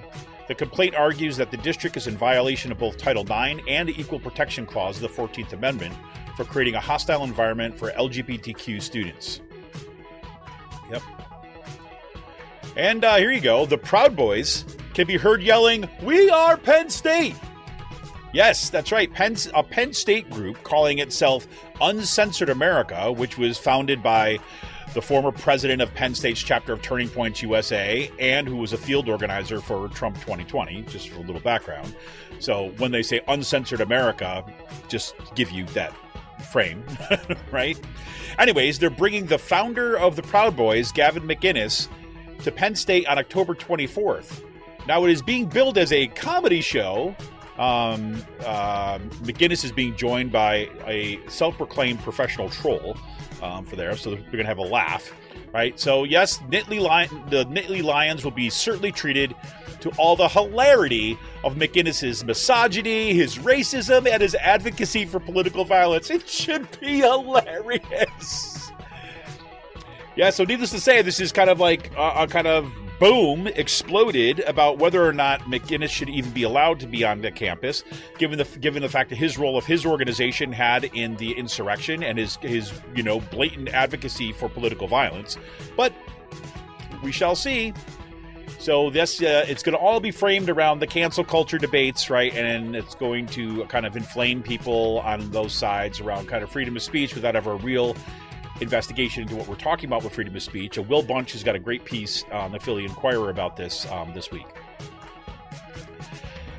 The 0.47 0.55
complaint 0.55 0.95
argues 0.95 1.37
that 1.37 1.51
the 1.51 1.57
district 1.57 1.95
is 1.95 2.07
in 2.07 2.17
violation 2.17 2.71
of 2.71 2.79
both 2.79 2.97
Title 2.97 3.21
IX 3.23 3.61
and 3.67 3.87
the 3.87 3.99
Equal 3.99 4.19
Protection 4.19 4.65
Clause 4.65 4.95
of 4.95 5.03
the 5.03 5.21
14th 5.21 5.53
Amendment 5.53 5.93
for 6.35 6.43
creating 6.43 6.75
a 6.75 6.79
hostile 6.79 7.23
environment 7.23 7.77
for 7.77 7.91
LGBTQ 7.91 8.81
students. 8.81 9.41
Yep. 10.91 11.01
And 12.75 13.05
uh, 13.05 13.15
here 13.17 13.31
you 13.31 13.41
go. 13.41 13.65
The 13.65 13.77
Proud 13.77 14.15
Boys 14.15 14.65
can 14.93 15.07
be 15.07 15.17
heard 15.17 15.41
yelling, 15.41 15.89
We 16.01 16.29
are 16.29 16.57
Penn 16.57 16.89
State! 16.89 17.35
Yes, 18.33 18.69
that's 18.69 18.91
right. 18.91 19.11
Penn, 19.13 19.37
a 19.53 19.63
Penn 19.63 19.93
State 19.93 20.29
group 20.29 20.61
calling 20.63 20.99
itself 20.99 21.47
Uncensored 21.79 22.49
America, 22.49 23.09
which 23.09 23.37
was 23.37 23.57
founded 23.57 24.03
by 24.03 24.39
the 24.93 25.01
former 25.01 25.31
president 25.31 25.81
of 25.81 25.93
Penn 25.93 26.15
State's 26.15 26.41
chapter 26.41 26.73
of 26.73 26.81
Turning 26.81 27.07
Points 27.07 27.41
USA 27.41 28.11
and 28.19 28.47
who 28.47 28.57
was 28.57 28.73
a 28.73 28.77
field 28.77 29.07
organizer 29.07 29.61
for 29.61 29.87
Trump 29.89 30.15
2020, 30.17 30.81
just 30.83 31.09
for 31.09 31.19
a 31.19 31.23
little 31.23 31.41
background. 31.41 31.95
So 32.39 32.71
when 32.77 32.91
they 32.91 33.03
say 33.03 33.21
Uncensored 33.29 33.81
America, 33.81 34.45
just 34.89 35.15
give 35.35 35.51
you 35.51 35.65
that 35.67 35.93
frame, 36.45 36.83
right? 37.51 37.79
Anyways, 38.37 38.79
they're 38.79 38.89
bringing 38.89 39.25
the 39.25 39.37
founder 39.37 39.97
of 39.97 40.15
the 40.15 40.23
Proud 40.23 40.55
Boys, 40.55 40.91
Gavin 40.91 41.23
McInnes, 41.23 41.87
to 42.43 42.51
Penn 42.51 42.75
State 42.75 43.07
on 43.07 43.17
October 43.17 43.55
24th. 43.55 44.43
Now, 44.87 45.05
it 45.05 45.11
is 45.11 45.21
being 45.21 45.45
billed 45.45 45.77
as 45.77 45.91
a 45.91 46.07
comedy 46.07 46.61
show. 46.61 47.15
Um, 47.57 48.21
uh, 48.41 48.99
McInnes 49.23 49.63
is 49.63 49.71
being 49.71 49.95
joined 49.95 50.31
by 50.31 50.69
a 50.85 51.19
self-proclaimed 51.27 51.99
professional 52.01 52.49
troll 52.49 52.97
um, 53.41 53.65
for 53.65 53.75
there, 53.75 53.95
so 53.95 54.11
they're 54.11 54.19
going 54.23 54.37
to 54.39 54.45
have 54.45 54.57
a 54.57 54.61
laugh, 54.61 55.13
right? 55.55 55.79
So 55.79 56.03
yes, 56.03 56.39
Nittany 56.49 56.81
Lion, 56.81 57.09
the 57.29 57.45
Nittany 57.45 57.81
Lions 57.81 58.25
will 58.25 58.31
be 58.31 58.49
certainly 58.49 58.91
treated 58.91 59.33
to 59.79 59.89
all 59.91 60.17
the 60.17 60.27
hilarity 60.27 61.17
of 61.45 61.55
McInnes's 61.55 62.25
misogyny, 62.25 63.13
his 63.13 63.37
racism, 63.37 64.05
and 64.05 64.21
his 64.21 64.35
advocacy 64.35 65.05
for 65.05 65.21
political 65.21 65.63
violence. 65.63 66.09
It 66.09 66.27
should 66.27 66.67
be 66.81 66.97
hilarious. 66.97 68.51
Yeah, 70.17 70.29
so 70.29 70.45
needless 70.45 70.69
to 70.69 70.79
say, 70.79 71.01
this 71.01 71.19
is 71.19 71.33
kind 71.33 71.49
of 71.49 71.59
like 71.59 71.91
a, 71.97 72.23
a 72.23 72.27
kind 72.27 72.47
of 72.47 72.71
boom 72.99 73.47
exploded 73.47 74.39
about 74.41 74.77
whether 74.77 75.05
or 75.05 75.13
not 75.13 75.41
McInnes 75.41 75.89
should 75.89 76.09
even 76.09 76.31
be 76.31 76.43
allowed 76.43 76.79
to 76.81 76.87
be 76.87 77.03
on 77.03 77.21
the 77.21 77.31
campus, 77.31 77.83
given 78.17 78.37
the 78.37 78.45
given 78.59 78.81
the 78.81 78.89
fact 78.89 79.09
that 79.09 79.17
his 79.17 79.37
role 79.37 79.57
of 79.57 79.65
his 79.65 79.85
organization 79.85 80.51
had 80.51 80.85
in 80.85 81.15
the 81.17 81.33
insurrection 81.33 82.03
and 82.03 82.17
his 82.17 82.37
his 82.37 82.71
you 82.95 83.03
know 83.03 83.19
blatant 83.19 83.69
advocacy 83.69 84.31
for 84.31 84.49
political 84.49 84.87
violence. 84.87 85.37
But 85.75 85.93
we 87.03 87.11
shall 87.11 87.35
see. 87.35 87.73
So 88.57 88.89
this 88.89 89.21
uh, 89.21 89.45
it's 89.47 89.61
going 89.61 89.77
to 89.77 89.79
all 89.79 89.99
be 89.99 90.11
framed 90.11 90.49
around 90.49 90.79
the 90.79 90.87
cancel 90.87 91.23
culture 91.23 91.57
debates, 91.57 92.09
right? 92.09 92.33
And 92.33 92.75
it's 92.75 92.95
going 92.95 93.27
to 93.27 93.65
kind 93.65 93.85
of 93.85 93.95
inflame 93.95 94.41
people 94.41 94.99
on 94.99 95.29
those 95.31 95.53
sides 95.53 95.99
around 95.99 96.27
kind 96.27 96.43
of 96.43 96.49
freedom 96.49 96.75
of 96.75 96.81
speech 96.81 97.13
without 97.13 97.35
ever 97.35 97.51
a 97.51 97.57
real 97.57 97.95
investigation 98.61 99.23
into 99.23 99.35
what 99.35 99.47
we're 99.47 99.55
talking 99.55 99.87
about 99.87 100.03
with 100.03 100.13
freedom 100.13 100.35
of 100.35 100.43
speech. 100.43 100.77
And 100.77 100.87
Will 100.87 101.03
Bunch 101.03 101.33
has 101.33 101.43
got 101.43 101.55
a 101.55 101.59
great 101.59 101.85
piece 101.85 102.23
on 102.31 102.51
the 102.51 102.59
Philly 102.59 102.85
Inquirer 102.85 103.29
about 103.29 103.57
this 103.57 103.89
um, 103.91 104.13
this 104.13 104.31
week. 104.31 104.47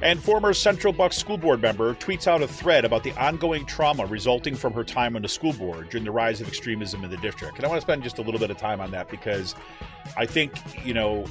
And 0.03 0.23
former 0.23 0.53
Central 0.53 0.93
Bucks 0.93 1.17
school 1.17 1.39
board 1.39 1.63
member 1.63 1.95
tweets 1.95 2.27
out 2.27 2.43
a 2.43 2.49
thread 2.49 2.85
about 2.85 3.03
the 3.03 3.13
ongoing 3.13 3.65
trauma 3.65 4.05
resulting 4.05 4.55
from 4.55 4.75
her 4.75 4.85
time 4.85 5.17
on 5.17 5.23
the 5.23 5.29
school 5.29 5.55
board 5.55 5.89
during 5.89 6.05
the 6.05 6.11
rise 6.11 6.43
of 6.43 6.49
extremism 6.49 7.03
in 7.03 7.11
the 7.11 7.17
district. 7.17 7.57
And 7.57 7.65
I 7.65 7.69
want 7.69 7.81
to 7.81 7.87
spend 7.87 8.03
just 8.03 8.19
a 8.19 8.23
little 8.23 8.39
bit 8.39 8.51
of 8.51 8.59
time 8.59 8.81
on 8.81 8.91
that 8.91 9.09
because 9.09 9.55
I 10.17 10.27
think, 10.27 10.53
you 10.85 10.93
know, 10.93 11.25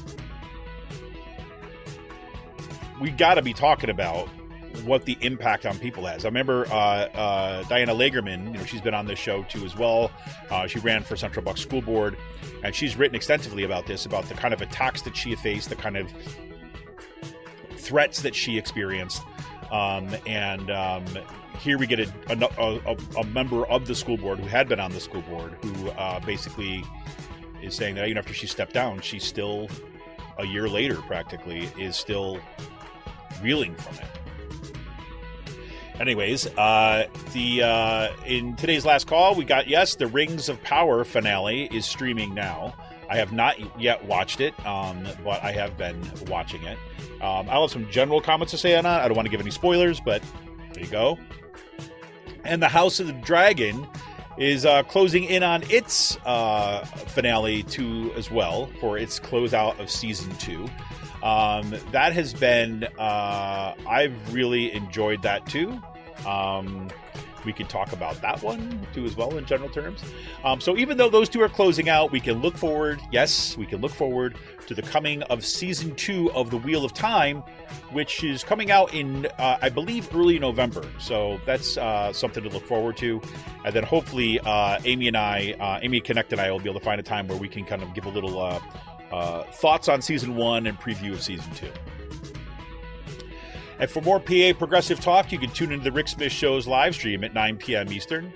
we 3.00 3.12
got 3.12 3.36
to 3.36 3.44
be 3.44 3.54
talking 3.54 3.92
about 3.92 4.30
what 4.84 5.06
the 5.06 5.18
impact 5.22 5.66
on 5.66 5.78
people 5.80 6.06
has. 6.06 6.26
I 6.26 6.28
remember 6.28 6.66
uh, 6.68 6.74
uh, 6.74 7.64
Diana 7.64 7.94
Lagerman, 7.94 8.54
you 8.54 8.60
know, 8.60 8.66
she's 8.66 8.82
been 8.82 8.94
on 8.94 9.06
this 9.06 9.20
show 9.20 9.44
too 9.44 9.66
as 9.66 9.76
well. 9.76 10.12
Uh, 10.50 10.68
she 10.68 10.80
ran 10.80 11.04
for 11.04 11.16
Central 11.16 11.44
Bucks 11.44 11.62
School 11.62 11.82
Board, 11.82 12.18
and 12.64 12.74
she's 12.76 12.96
written 12.96 13.16
extensively 13.16 13.64
about 13.64 13.86
this, 13.88 14.06
about 14.06 14.26
the 14.26 14.34
kind 14.34 14.54
of 14.54 14.62
attacks 14.62 15.02
that 15.04 15.16
she 15.16 15.36
faced, 15.36 15.70
the 15.70 15.76
kind 15.76 15.98
of 15.98 16.12
threats 17.78 18.22
that 18.22 18.36
she 18.36 18.58
experienced. 18.58 19.22
Um, 19.72 20.10
and 20.26 20.70
um, 20.72 21.06
here 21.60 21.78
we 21.78 21.88
get 21.88 22.00
a, 22.00 22.12
a, 22.30 22.98
a, 23.20 23.24
member 23.26 23.66
of 23.68 23.88
the 23.88 23.96
school 23.96 24.18
board 24.18 24.40
who 24.40 24.48
had 24.48 24.68
been 24.68 24.80
on 24.80 24.92
the 24.92 25.00
school 25.00 25.22
board 25.24 25.54
who 25.64 25.90
uh, 25.92 26.20
basically 26.20 26.84
is 27.62 27.76
saying 27.76 27.96
that 27.96 28.06
even 28.06 28.18
after 28.18 28.34
she 28.34 28.48
stepped 28.48 28.74
down, 28.74 29.02
she's 29.02 29.24
still 29.24 29.68
a 30.38 30.46
year 30.46 30.68
later 30.68 30.96
practically 30.96 31.70
is 31.80 31.96
still 31.96 32.40
reeling 33.42 33.76
from 33.76 33.96
it. 33.96 34.25
Anyways, 36.00 36.48
uh, 36.58 37.08
the 37.32 37.64
uh, 37.64 38.10
in 38.26 38.56
today's 38.58 38.86
last 38.86 39.08
call, 39.08 39.34
we 39.34 39.46
got 39.46 39.68
yes, 39.68 39.96
the 39.96 40.08
Rings 40.08 40.50
of 40.50 40.62
Power 40.62 41.06
finale 41.06 41.70
is 41.72 41.86
streaming 41.86 42.34
now. 42.34 42.74
I 43.10 43.16
have 43.18 43.32
not 43.32 43.56
yet 43.80 44.04
watched 44.04 44.42
it, 44.42 44.54
um, 44.66 45.08
but 45.24 45.42
I 45.44 45.52
have 45.54 45.78
been 45.78 46.02
watching 46.28 46.64
it. 46.64 46.78
Um, 47.22 47.48
I'll 47.50 47.62
have 47.62 47.72
some 47.72 47.90
general 47.90 48.20
comments 48.20 48.52
to 48.52 48.58
say 48.58 48.76
on 48.76 48.86
it. 48.86 48.90
I 48.90 49.08
don't 49.08 49.16
want 49.16 49.26
to 49.26 49.30
give 49.30 49.40
any 49.40 49.52
spoilers, 49.52 50.02
but 50.02 50.22
there 50.74 50.84
you 50.84 50.90
go. 50.90 51.18
And 52.44 52.62
the 52.62 52.68
House 52.68 53.00
of 53.00 53.08
the 53.08 53.14
Dragon 53.14 53.88
is 54.38 54.66
uh, 54.66 54.84
closing 54.84 55.24
in 55.24 55.44
on 55.44 55.64
its 55.70 56.18
uh, 56.26 56.84
finale 56.86 57.64
too, 57.64 58.12
as 58.18 58.30
well, 58.30 58.68
for 58.82 58.98
its 58.98 59.20
closeout 59.20 59.80
of 59.80 59.90
season 59.90 60.36
two. 60.38 60.68
Um, 61.26 61.74
that 61.92 62.14
has 62.14 62.36
been, 62.36 62.84
uh, 63.00 63.74
I've 63.90 64.34
really 64.34 64.72
enjoyed 64.72 65.24
that 65.24 65.48
too. 65.48 65.82
Um, 66.24 66.88
we 67.46 67.54
can 67.54 67.66
talk 67.66 67.94
about 67.94 68.22
that 68.22 68.44
one 68.44 68.86
too 68.94 69.06
as 69.06 69.16
well 69.16 69.36
in 69.36 69.46
general 69.46 69.70
terms. 69.70 70.04
Um, 70.44 70.62
so 70.62 70.78
even 70.78 70.98
though 70.98 71.10
those 71.10 71.28
two 71.28 71.42
are 71.42 71.50
closing 71.50 71.90
out, 71.90 72.12
we 72.12 72.20
can 72.20 72.42
look 72.42 72.56
forward. 72.56 73.02
Yes, 73.12 73.58
we 73.58 73.66
can 73.66 73.82
look 73.82 73.92
forward 73.92 74.36
to 74.68 74.76
the 74.76 74.84
coming 74.84 75.24
of 75.24 75.44
season 75.44 75.96
two 75.96 76.32
of 76.34 76.52
the 76.52 76.58
Wheel 76.58 76.86
of 76.86 76.94
Time, 76.94 77.38
which 77.92 78.24
is 78.24 78.44
coming 78.44 78.70
out 78.70 78.94
in 78.94 79.26
uh, 79.40 79.58
I 79.62 79.70
believe 79.70 80.14
early 80.16 80.38
November. 80.38 80.86
So 81.00 81.42
that's 81.48 81.76
uh, 81.78 82.14
something 82.14 82.44
to 82.44 82.50
look 82.50 82.68
forward 82.68 82.98
to. 82.98 83.20
And 83.64 83.74
then 83.74 83.84
hopefully 83.84 84.40
uh, 84.42 84.80
Amy 84.86 85.08
and 85.08 85.18
I, 85.18 85.56
uh, 85.60 85.80
Amy 85.82 86.02
Connect 86.02 86.32
and 86.34 86.40
I, 86.40 86.52
will 86.52 86.60
be 86.60 86.70
able 86.70 86.80
to 86.80 86.86
find 86.86 87.00
a 87.00 87.04
time 87.04 87.28
where 87.28 87.38
we 87.38 87.48
can 87.48 87.66
kind 87.66 87.82
of 87.82 87.96
give 87.96 88.06
a 88.06 88.10
little 88.10 88.40
uh, 89.16 89.44
thoughts 89.44 89.88
on 89.88 90.02
season 90.02 90.36
one 90.36 90.68
and 90.68 90.78
preview 90.78 91.14
of 91.14 91.22
season 91.24 91.50
two. 91.54 91.72
And 93.80 93.90
for 93.90 94.02
more 94.02 94.20
PA 94.20 94.52
progressive 94.58 95.00
talk, 95.00 95.32
you 95.32 95.40
can 95.40 95.50
tune 95.52 95.72
into 95.72 95.86
the 95.86 95.92
Rick 95.92 96.10
Smith 96.10 96.32
Show's 96.32 96.68
live 96.68 96.96
stream 96.96 97.24
at 97.24 97.34
9 97.34 97.58
p.m. 97.58 97.92
Eastern. 97.92 98.32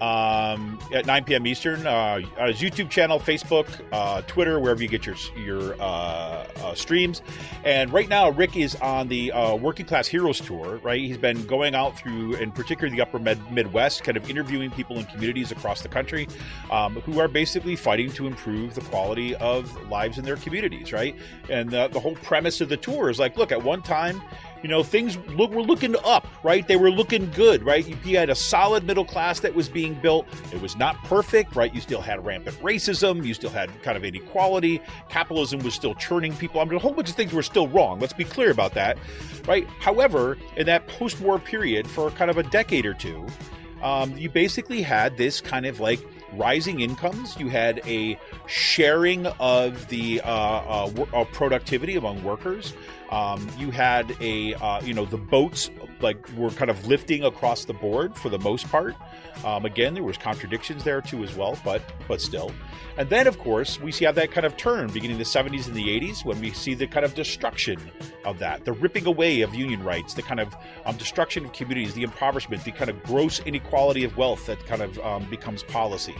Um, 0.00 0.78
at 0.92 1.06
9 1.06 1.24
p.m. 1.24 1.46
Eastern, 1.46 1.86
uh, 1.86 2.18
his 2.46 2.60
YouTube 2.60 2.90
channel, 2.90 3.18
Facebook, 3.18 3.66
uh, 3.92 4.20
Twitter, 4.22 4.60
wherever 4.60 4.82
you 4.82 4.88
get 4.88 5.06
your 5.06 5.16
your 5.36 5.74
uh, 5.80 6.46
uh 6.56 6.74
streams. 6.74 7.22
And 7.64 7.92
right 7.92 8.08
now, 8.08 8.30
Rick 8.30 8.56
is 8.56 8.74
on 8.76 9.08
the 9.08 9.32
uh, 9.32 9.54
Working 9.54 9.86
Class 9.86 10.06
Heroes 10.06 10.40
tour. 10.40 10.78
Right, 10.82 11.00
he's 11.00 11.16
been 11.16 11.46
going 11.46 11.74
out 11.74 11.98
through, 11.98 12.34
in 12.34 12.52
particular, 12.52 12.90
the 12.90 13.00
Upper 13.00 13.18
Med- 13.18 13.50
Midwest, 13.50 14.04
kind 14.04 14.16
of 14.16 14.28
interviewing 14.28 14.70
people 14.70 14.98
in 14.98 15.06
communities 15.06 15.50
across 15.50 15.80
the 15.80 15.88
country 15.88 16.28
um, 16.70 17.00
who 17.00 17.18
are 17.18 17.28
basically 17.28 17.76
fighting 17.76 18.10
to 18.12 18.26
improve 18.26 18.74
the 18.74 18.82
quality 18.82 19.34
of 19.36 19.74
lives 19.88 20.18
in 20.18 20.24
their 20.24 20.36
communities. 20.36 20.92
Right, 20.92 21.16
and 21.48 21.70
the 21.70 22.00
whole 22.00 22.16
premise 22.16 22.60
of 22.60 22.68
the 22.68 22.76
tour 22.76 23.08
is 23.08 23.18
like, 23.18 23.36
look, 23.36 23.50
at 23.50 23.62
one 23.62 23.82
time 23.82 24.20
you 24.62 24.68
know, 24.68 24.82
things 24.82 25.16
look 25.28 25.50
were 25.50 25.62
looking 25.62 25.94
up, 26.04 26.26
right? 26.42 26.66
They 26.66 26.76
were 26.76 26.90
looking 26.90 27.30
good, 27.32 27.62
right? 27.62 27.86
You, 28.04 28.16
had 28.16 28.30
a 28.30 28.34
solid 28.34 28.84
middle 28.84 29.04
class 29.04 29.40
that 29.40 29.54
was 29.54 29.68
being 29.68 29.94
built. 29.94 30.26
It 30.52 30.60
was 30.60 30.76
not 30.76 30.96
perfect, 31.04 31.54
right? 31.54 31.74
You 31.74 31.80
still 31.80 32.00
had 32.00 32.24
rampant 32.24 32.56
racism. 32.62 33.24
You 33.24 33.34
still 33.34 33.50
had 33.50 33.70
kind 33.82 33.96
of 33.96 34.04
inequality. 34.04 34.80
Capitalism 35.08 35.60
was 35.60 35.74
still 35.74 35.94
churning 35.94 36.34
people. 36.36 36.60
I 36.60 36.64
mean, 36.64 36.76
a 36.76 36.78
whole 36.78 36.92
bunch 36.92 37.10
of 37.10 37.16
things 37.16 37.32
were 37.32 37.42
still 37.42 37.68
wrong. 37.68 38.00
Let's 38.00 38.12
be 38.12 38.24
clear 38.24 38.50
about 38.50 38.74
that, 38.74 38.98
right? 39.46 39.66
However, 39.80 40.38
in 40.56 40.66
that 40.66 40.86
post-war 40.88 41.38
period, 41.38 41.86
for 41.86 42.10
kind 42.10 42.30
of 42.30 42.38
a 42.38 42.42
decade 42.44 42.86
or 42.86 42.94
two, 42.94 43.26
um, 43.82 44.16
you 44.16 44.30
basically 44.30 44.82
had 44.82 45.16
this 45.16 45.40
kind 45.40 45.66
of 45.66 45.80
like 45.80 46.00
rising 46.32 46.80
incomes. 46.80 47.38
You 47.38 47.48
had 47.48 47.80
a 47.86 48.18
sharing 48.46 49.26
of 49.26 49.88
the 49.88 50.20
uh, 50.22 50.30
uh, 50.30 51.06
uh, 51.12 51.24
productivity 51.26 51.96
among 51.96 52.22
workers. 52.22 52.74
Um, 53.10 53.48
you 53.56 53.70
had 53.70 54.16
a 54.20 54.54
uh, 54.54 54.80
you 54.82 54.94
know 54.94 55.04
the 55.04 55.16
boats 55.16 55.70
like 56.00 56.28
were 56.36 56.50
kind 56.50 56.70
of 56.70 56.86
lifting 56.86 57.24
across 57.24 57.64
the 57.64 57.74
board 57.74 58.16
for 58.16 58.28
the 58.28 58.38
most 58.38 58.68
part. 58.68 58.94
Um, 59.44 59.64
again, 59.64 59.94
there 59.94 60.02
was 60.02 60.16
contradictions 60.16 60.84
there 60.84 61.00
too 61.00 61.22
as 61.22 61.34
well, 61.36 61.58
but 61.64 61.82
but 62.08 62.20
still. 62.20 62.52
And 62.96 63.08
then 63.08 63.26
of 63.26 63.38
course 63.38 63.80
we 63.80 63.92
see 63.92 64.04
how 64.04 64.12
that 64.12 64.30
kind 64.30 64.46
of 64.46 64.56
turn 64.56 64.90
beginning 64.90 65.18
the 65.18 65.24
70s 65.24 65.66
and 65.66 65.74
the 65.74 65.88
80s 65.88 66.24
when 66.24 66.40
we 66.40 66.52
see 66.52 66.74
the 66.74 66.86
kind 66.86 67.04
of 67.04 67.14
destruction 67.14 67.78
of 68.24 68.38
that, 68.38 68.64
the 68.64 68.72
ripping 68.72 69.06
away 69.06 69.42
of 69.42 69.54
union 69.54 69.82
rights, 69.84 70.14
the 70.14 70.22
kind 70.22 70.40
of 70.40 70.54
um, 70.84 70.96
destruction 70.96 71.44
of 71.44 71.52
communities, 71.52 71.94
the 71.94 72.02
impoverishment, 72.02 72.64
the 72.64 72.72
kind 72.72 72.90
of 72.90 73.02
gross 73.02 73.40
inequality 73.40 74.04
of 74.04 74.16
wealth 74.16 74.46
that 74.46 74.64
kind 74.66 74.82
of 74.82 74.98
um, 75.00 75.28
becomes 75.30 75.62
policy, 75.62 76.14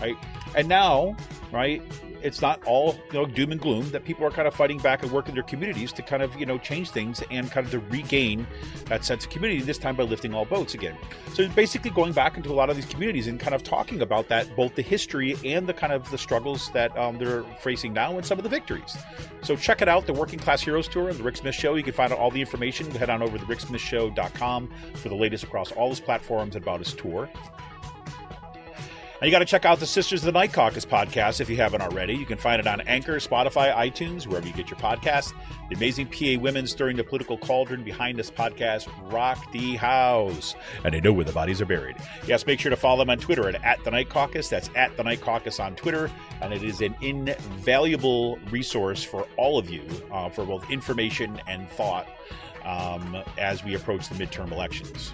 right? 0.00 0.16
And 0.56 0.68
now, 0.68 1.16
right, 1.52 1.82
it's 2.22 2.40
not 2.40 2.62
all 2.64 2.94
you 3.12 3.18
know 3.18 3.26
doom 3.26 3.52
and 3.52 3.60
gloom 3.60 3.90
that 3.90 4.04
people 4.04 4.26
are 4.26 4.30
kind 4.30 4.46
of 4.46 4.54
fighting 4.54 4.78
back 4.78 5.02
and 5.02 5.10
working 5.12 5.34
their 5.34 5.42
communities 5.42 5.92
to 5.92 6.02
kind 6.02 6.22
of 6.22 6.38
you 6.38 6.46
know 6.46 6.58
change 6.58 6.90
things 6.90 7.22
and 7.30 7.50
kind 7.50 7.66
of 7.66 7.70
to 7.72 7.78
regain 7.90 8.46
that 8.86 9.04
sense 9.04 9.24
of 9.24 9.30
community 9.30 9.60
this 9.60 9.78
time 9.78 9.96
by 9.96 10.02
lifting 10.02 10.34
all 10.34 10.44
boats 10.44 10.74
again. 10.74 10.96
So 11.34 11.48
basically 11.48 11.90
going 11.90 12.12
back 12.12 12.36
into 12.36 12.50
a 12.50 12.54
lot 12.54 12.70
of 12.70 12.76
these 12.76 12.86
communities 12.86 13.26
and 13.26 13.38
kind 13.38 13.54
of 13.54 13.62
talking 13.62 14.02
about 14.02 14.28
that 14.28 14.54
both 14.56 14.74
the 14.74 14.82
history 14.82 15.36
and 15.44 15.66
the 15.66 15.74
kind 15.74 15.92
of 15.92 16.10
the 16.10 16.18
struggles 16.18 16.70
that 16.72 16.96
um, 16.96 17.18
they're 17.18 17.42
facing 17.60 17.92
now 17.92 18.16
and 18.16 18.26
some 18.26 18.38
of 18.38 18.42
the 18.42 18.50
victories. 18.50 18.96
So 19.42 19.56
check 19.56 19.82
it 19.82 19.88
out 19.88 20.06
the 20.06 20.12
working 20.12 20.38
class 20.38 20.60
heroes 20.60 20.88
tour 20.88 21.08
and 21.08 21.18
the 21.18 21.22
rick 21.22 21.36
smith 21.36 21.54
show. 21.54 21.74
You 21.74 21.82
can 21.82 21.92
find 21.92 22.12
out 22.12 22.18
all 22.18 22.30
the 22.30 22.40
information. 22.40 22.90
Head 22.90 23.10
on 23.10 23.22
over 23.22 23.38
to 23.38 23.44
ricksmithshow.com 23.44 24.70
for 24.94 25.08
the 25.08 25.14
latest 25.14 25.44
across 25.44 25.72
all 25.72 25.90
his 25.90 26.00
platforms 26.00 26.56
about 26.56 26.80
his 26.80 26.92
tour 26.94 27.28
and 29.20 29.26
you 29.26 29.32
got 29.32 29.40
to 29.40 29.44
check 29.44 29.66
out 29.66 29.78
the 29.78 29.86
Sisters 29.86 30.22
of 30.22 30.26
the 30.26 30.32
Night 30.32 30.50
Caucus 30.50 30.86
podcast 30.86 31.42
if 31.42 31.50
you 31.50 31.56
haven't 31.56 31.82
already. 31.82 32.14
You 32.14 32.24
can 32.24 32.38
find 32.38 32.58
it 32.58 32.66
on 32.66 32.80
Anchor, 32.82 33.16
Spotify, 33.16 33.70
iTunes, 33.74 34.26
wherever 34.26 34.46
you 34.46 34.54
get 34.54 34.70
your 34.70 34.78
podcasts. 34.78 35.34
The 35.68 35.76
amazing 35.76 36.06
PA 36.06 36.40
women 36.40 36.66
stirring 36.66 36.96
the 36.96 37.04
political 37.04 37.36
cauldron 37.36 37.84
behind 37.84 38.18
this 38.18 38.30
podcast 38.30 38.88
rock 39.12 39.52
the 39.52 39.76
house. 39.76 40.54
And 40.84 40.94
they 40.94 41.02
know 41.02 41.12
where 41.12 41.26
the 41.26 41.32
bodies 41.32 41.60
are 41.60 41.66
buried. 41.66 41.96
Yes, 42.26 42.46
make 42.46 42.60
sure 42.60 42.70
to 42.70 42.76
follow 42.76 43.00
them 43.00 43.10
on 43.10 43.18
Twitter 43.18 43.46
at, 43.46 43.62
at 43.62 43.84
the 43.84 43.90
Night 43.90 44.08
Caucus. 44.08 44.48
That's 44.48 44.70
at 44.74 44.96
the 44.96 45.04
Night 45.04 45.20
Caucus 45.20 45.60
on 45.60 45.76
Twitter. 45.76 46.10
And 46.40 46.54
it 46.54 46.62
is 46.62 46.80
an 46.80 46.96
invaluable 47.02 48.38
resource 48.50 49.04
for 49.04 49.28
all 49.36 49.58
of 49.58 49.68
you 49.68 49.84
uh, 50.10 50.30
for 50.30 50.46
both 50.46 50.70
information 50.70 51.42
and 51.46 51.68
thought 51.68 52.08
um, 52.64 53.22
as 53.36 53.62
we 53.62 53.74
approach 53.74 54.08
the 54.08 54.14
midterm 54.14 54.50
elections. 54.50 55.12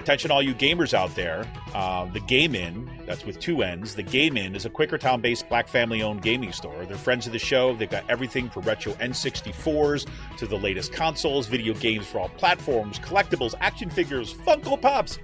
Attention, 0.00 0.30
all 0.30 0.42
you 0.42 0.54
gamers 0.54 0.94
out 0.94 1.14
there. 1.14 1.46
Uh, 1.74 2.06
the 2.06 2.20
Game 2.20 2.54
Inn, 2.54 2.90
that's 3.06 3.26
with 3.26 3.38
two 3.38 3.62
N's. 3.62 3.94
The 3.94 4.02
Game 4.02 4.38
Inn 4.38 4.56
is 4.56 4.64
a 4.64 4.70
Quakertown 4.70 5.20
based 5.20 5.46
black 5.50 5.68
family 5.68 6.02
owned 6.02 6.22
gaming 6.22 6.52
store. 6.52 6.86
They're 6.86 6.96
friends 6.96 7.26
of 7.26 7.34
the 7.34 7.38
show. 7.38 7.76
They've 7.76 7.88
got 7.88 8.08
everything 8.08 8.48
from 8.48 8.62
retro 8.62 8.94
N64s 8.94 10.08
to 10.38 10.46
the 10.46 10.56
latest 10.56 10.94
consoles, 10.94 11.48
video 11.48 11.74
games 11.74 12.06
for 12.06 12.18
all 12.18 12.30
platforms, 12.30 12.98
collectibles, 12.98 13.54
action 13.60 13.90
figures, 13.90 14.32
Funko 14.32 14.80
Pops, 14.80 15.18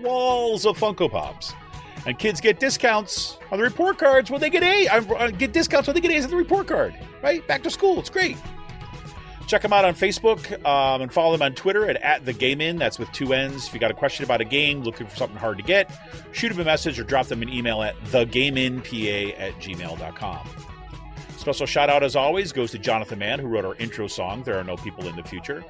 walls 0.00 0.66
of 0.66 0.78
Funko 0.78 1.10
Pops. 1.10 1.52
And 2.06 2.16
kids 2.16 2.40
get 2.40 2.60
discounts 2.60 3.38
on 3.50 3.58
the 3.58 3.64
report 3.64 3.98
cards 3.98 4.30
when 4.30 4.40
they 4.40 4.50
get 4.50 4.62
A. 4.62 4.86
Uh, 4.86 5.30
get 5.32 5.52
discounts 5.52 5.88
when 5.88 5.94
they 5.94 6.00
get 6.00 6.12
A's 6.12 6.24
on 6.24 6.30
the 6.30 6.36
report 6.36 6.68
card. 6.68 6.94
Right? 7.24 7.44
Back 7.48 7.64
to 7.64 7.70
school. 7.70 7.98
It's 7.98 8.10
great. 8.10 8.36
Check 9.46 9.62
them 9.62 9.72
out 9.72 9.84
on 9.84 9.94
Facebook 9.94 10.64
um, 10.64 11.02
and 11.02 11.12
follow 11.12 11.32
them 11.32 11.42
on 11.42 11.54
Twitter 11.54 11.88
at, 11.88 11.96
at 12.02 12.24
the 12.24 12.32
Game 12.32 12.60
In. 12.60 12.76
That's 12.76 12.98
with 12.98 13.10
two 13.12 13.32
N's. 13.34 13.66
If 13.66 13.74
you 13.74 13.80
got 13.80 13.90
a 13.90 13.94
question 13.94 14.24
about 14.24 14.40
a 14.40 14.44
game, 14.44 14.82
looking 14.82 15.06
for 15.06 15.16
something 15.16 15.36
hard 15.36 15.58
to 15.58 15.64
get, 15.64 15.90
shoot 16.32 16.48
them 16.48 16.60
a 16.60 16.64
message 16.64 16.98
or 16.98 17.04
drop 17.04 17.26
them 17.26 17.42
an 17.42 17.48
email 17.48 17.82
at 17.82 17.98
thegameinpa 18.04 19.38
at 19.38 19.54
gmail.com. 19.54 20.48
Special 21.36 21.66
shout 21.66 21.90
out, 21.90 22.04
as 22.04 22.14
always, 22.14 22.52
goes 22.52 22.70
to 22.70 22.78
Jonathan 22.78 23.18
Mann, 23.18 23.40
who 23.40 23.48
wrote 23.48 23.64
our 23.64 23.74
intro 23.74 24.06
song, 24.06 24.44
There 24.44 24.56
Are 24.58 24.64
No 24.64 24.76
People 24.76 25.08
in 25.08 25.16
the 25.16 25.24
Future. 25.24 25.64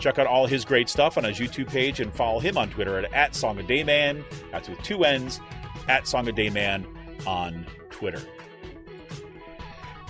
Check 0.00 0.18
out 0.18 0.26
all 0.26 0.46
his 0.46 0.64
great 0.64 0.88
stuff 0.88 1.18
on 1.18 1.24
his 1.24 1.38
YouTube 1.38 1.68
page 1.68 2.00
and 2.00 2.12
follow 2.12 2.40
him 2.40 2.56
on 2.56 2.70
Twitter 2.70 2.98
at, 2.98 3.12
at 3.12 3.34
Song 3.34 3.58
of 3.60 3.66
Dayman. 3.66 4.24
That's 4.50 4.68
with 4.68 4.82
two 4.82 5.04
N's, 5.04 5.40
at 5.88 6.08
Song 6.08 6.26
of 6.26 6.34
Dayman 6.34 6.86
on 7.26 7.66
Twitter. 7.90 8.22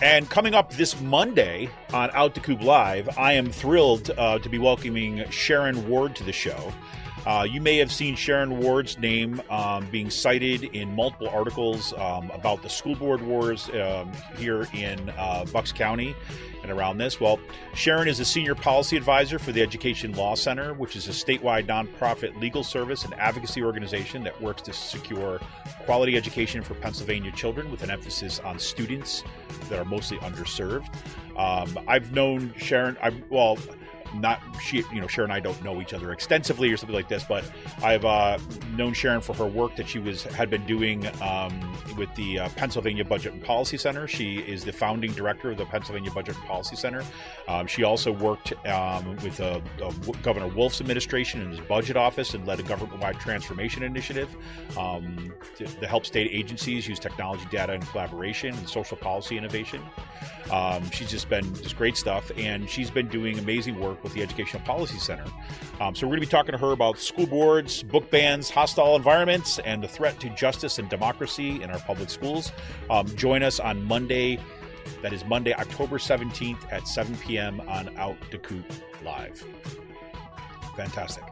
And 0.02 0.30
coming 0.30 0.54
up 0.54 0.73
this 0.73 0.99
Monday 1.02 1.69
on 1.92 2.11
Out 2.14 2.35
to 2.35 2.40
Coop 2.40 2.62
Live, 2.62 3.19
I 3.19 3.35
am 3.35 3.52
thrilled 3.52 4.11
uh, 4.16 4.38
to 4.38 4.49
be 4.49 4.57
welcoming 4.57 5.28
Sharon 5.28 5.87
Ward 5.90 6.16
to 6.16 6.25
the 6.25 6.33
show. 6.33 6.73
Uh, 7.27 7.47
you 7.49 7.61
may 7.61 7.77
have 7.77 7.93
seen 7.93 8.17
Sharon 8.17 8.59
Ward's 8.59 8.99
name 8.99 9.43
um, 9.50 9.87
being 9.91 10.11
cited 10.11 10.65
in 10.65 10.95
multiple 10.95 11.29
articles 11.29 11.93
um, 11.95 12.31
about 12.31 12.62
the 12.62 12.71
school 12.71 12.95
board 12.95 13.21
wars 13.21 13.69
um, 13.71 14.11
here 14.37 14.67
in 14.73 15.11
uh, 15.11 15.45
Bucks 15.53 15.73
County 15.73 16.15
and 16.62 16.71
around 16.71 16.99
this. 16.99 17.21
Well, 17.21 17.39
Sharon 17.75 18.09
is 18.09 18.21
a 18.21 18.25
senior 18.25 18.55
policy 18.55 18.97
advisor 18.97 19.39
for 19.39 19.53
the 19.53 19.62
Education 19.62 20.12
Law 20.12 20.35
Center, 20.35 20.75
which 20.75 20.97
is 20.97 21.09
a 21.09 21.12
statewide 21.12 21.67
nonprofit 21.67 22.39
legal 22.41 22.65
service 22.65 23.05
and 23.05 23.15
advocacy 23.15 23.62
organization 23.62 24.23
that 24.25 24.41
works 24.41 24.62
to 24.62 24.73
secure 24.73 25.41
quality 25.85 26.17
education 26.17 26.62
for 26.62 26.75
Pennsylvania 26.75 27.33
children 27.33 27.71
with 27.71 27.83
an 27.83 27.91
emphasis 27.91 28.41
on 28.41 28.59
students 28.59 29.25
that 29.69 29.79
are 29.79 29.85
mostly 29.85 30.19
underserved. 30.19 30.89
Um, 31.37 31.79
I've 31.89 32.12
known 32.12 32.53
Sharon, 32.57 32.97
I 33.03 33.12
well, 33.31 33.59
not 34.14 34.40
she 34.61 34.85
you 34.93 35.00
know 35.00 35.07
sharon 35.07 35.31
and 35.31 35.37
i 35.37 35.40
don't 35.40 35.62
know 35.62 35.81
each 35.81 35.93
other 35.93 36.12
extensively 36.12 36.71
or 36.71 36.76
something 36.76 36.95
like 36.95 37.09
this 37.09 37.25
but 37.25 37.45
i've 37.83 38.05
uh, 38.05 38.38
known 38.76 38.93
sharon 38.93 39.21
for 39.21 39.35
her 39.35 39.47
work 39.47 39.76
that 39.76 39.88
she 39.88 39.99
was 39.99 40.25
had 40.25 40.50
been 40.50 40.64
doing 40.67 41.07
um, 41.23 41.52
with 41.97 42.12
the 42.14 42.38
uh, 42.38 42.49
pennsylvania 42.50 43.05
budget 43.05 43.33
and 43.33 43.43
policy 43.43 43.76
center. 43.76 44.07
She 44.07 44.38
is 44.38 44.64
the 44.64 44.73
founding 44.73 45.12
director 45.12 45.50
of 45.50 45.59
the 45.59 45.67
pennsylvania 45.67 46.11
budget 46.11 46.37
and 46.37 46.45
policy 46.47 46.76
center. 46.76 47.05
Um, 47.49 47.67
she 47.67 47.83
also 47.83 48.12
worked 48.12 48.52
um, 48.67 49.17
with 49.17 49.40
uh, 49.40 49.61
governor 50.23 50.49
wolf's 50.49 50.81
administration 50.81 51.43
in 51.43 51.50
his 51.50 51.61
budget 51.61 51.97
office 51.97 52.35
and 52.35 52.47
led 52.47 52.61
a 52.61 52.62
government-wide 52.62 53.19
transformation 53.21 53.83
initiative 53.83 54.35
um, 54.79 55.33
to, 55.57 55.67
to 55.67 55.87
help 55.87 56.07
state 56.07 56.31
agencies 56.33 56.87
use 56.88 56.99
technology 56.99 57.45
data 57.50 57.73
and 57.73 57.87
collaboration 57.88 58.55
and 58.55 58.69
social 58.69 58.97
policy 58.97 59.37
innovation 59.37 59.83
um, 60.50 60.89
she's 60.91 61.11
just 61.11 61.29
been 61.29 61.55
just 61.57 61.77
great 61.77 61.97
stuff 61.97 62.31
and 62.37 62.69
she's 62.69 62.91
been 62.91 63.09
doing 63.09 63.39
amazing 63.39 63.79
work 63.79 64.03
with 64.03 64.15
the 64.15 64.23
Educational 64.23 64.62
Policy 64.65 64.99
Center. 64.99 65.25
Um, 65.81 65.95
so 65.95 66.07
we're 66.07 66.12
going 66.12 66.23
to 66.23 66.27
be 66.27 66.31
talking 66.31 66.53
to 66.53 66.59
her 66.59 66.73
about 66.73 66.99
school 66.99 67.27
boards, 67.27 67.83
book 67.83 68.11
bans, 68.11 68.50
hostile 68.50 68.97
environments, 68.97 69.59
and 69.61 69.83
the 69.83 69.89
threat 69.89 70.19
to 70.21 70.31
justice 70.31 70.79
and 70.79 70.89
democracy 70.89 71.62
in 71.62 71.71
our 71.71 71.79
public 71.81 72.11
schools. 72.11 72.53
Um, 72.89 73.07
join 73.17 73.43
us 73.43 73.61
on 73.61 73.85
Monday. 73.85 74.39
That 75.03 75.12
is 75.12 75.25
Monday, 75.25 75.55
October 75.55 75.99
17th 75.99 76.73
at 76.73 76.87
7 76.87 77.17
p.m. 77.19 77.61
on 77.62 77.97
Out 77.97 78.17
to 78.31 78.39
Coop 78.39 78.65
Live. 79.05 79.45
Fantastic. 80.77 81.25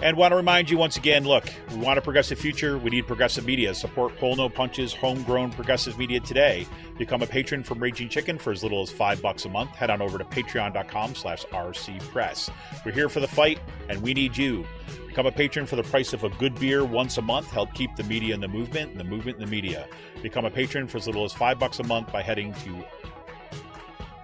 And 0.00 0.16
want 0.16 0.32
to 0.32 0.36
remind 0.36 0.68
you 0.68 0.76
once 0.76 0.96
again 0.96 1.24
look, 1.24 1.48
we 1.70 1.76
want 1.76 1.98
a 1.98 2.02
progressive 2.02 2.38
future. 2.38 2.76
We 2.78 2.90
need 2.90 3.06
progressive 3.06 3.46
media. 3.46 3.74
Support 3.74 4.18
Pull 4.18 4.36
No 4.36 4.48
Punches, 4.48 4.92
homegrown 4.92 5.52
progressive 5.52 5.96
media 5.98 6.20
today. 6.20 6.66
Become 6.98 7.22
a 7.22 7.26
patron 7.26 7.62
from 7.62 7.78
Raging 7.78 8.08
Chicken 8.08 8.38
for 8.38 8.52
as 8.52 8.62
little 8.62 8.82
as 8.82 8.90
five 8.90 9.22
bucks 9.22 9.44
a 9.44 9.48
month. 9.48 9.70
Head 9.70 9.90
on 9.90 10.02
over 10.02 10.18
to 10.18 10.24
patreon.com 10.24 11.14
slash 11.14 11.44
rcpress. 11.46 12.50
We're 12.84 12.92
here 12.92 13.08
for 13.08 13.20
the 13.20 13.28
fight, 13.28 13.60
and 13.88 14.02
we 14.02 14.14
need 14.14 14.36
you. 14.36 14.66
Become 15.06 15.26
a 15.26 15.32
patron 15.32 15.64
for 15.64 15.76
the 15.76 15.84
price 15.84 16.12
of 16.12 16.24
a 16.24 16.28
good 16.28 16.58
beer 16.58 16.84
once 16.84 17.18
a 17.18 17.22
month. 17.22 17.48
Help 17.50 17.72
keep 17.72 17.94
the 17.94 18.02
media 18.04 18.34
in 18.34 18.40
the 18.40 18.48
movement 18.48 18.90
and 18.90 18.98
the 18.98 19.04
movement 19.04 19.38
in 19.38 19.44
the 19.44 19.50
media. 19.50 19.86
Become 20.22 20.44
a 20.44 20.50
patron 20.50 20.88
for 20.88 20.98
as 20.98 21.06
little 21.06 21.24
as 21.24 21.32
five 21.32 21.58
bucks 21.58 21.78
a 21.78 21.84
month 21.84 22.12
by 22.12 22.20
heading 22.20 22.52
to 22.64 22.84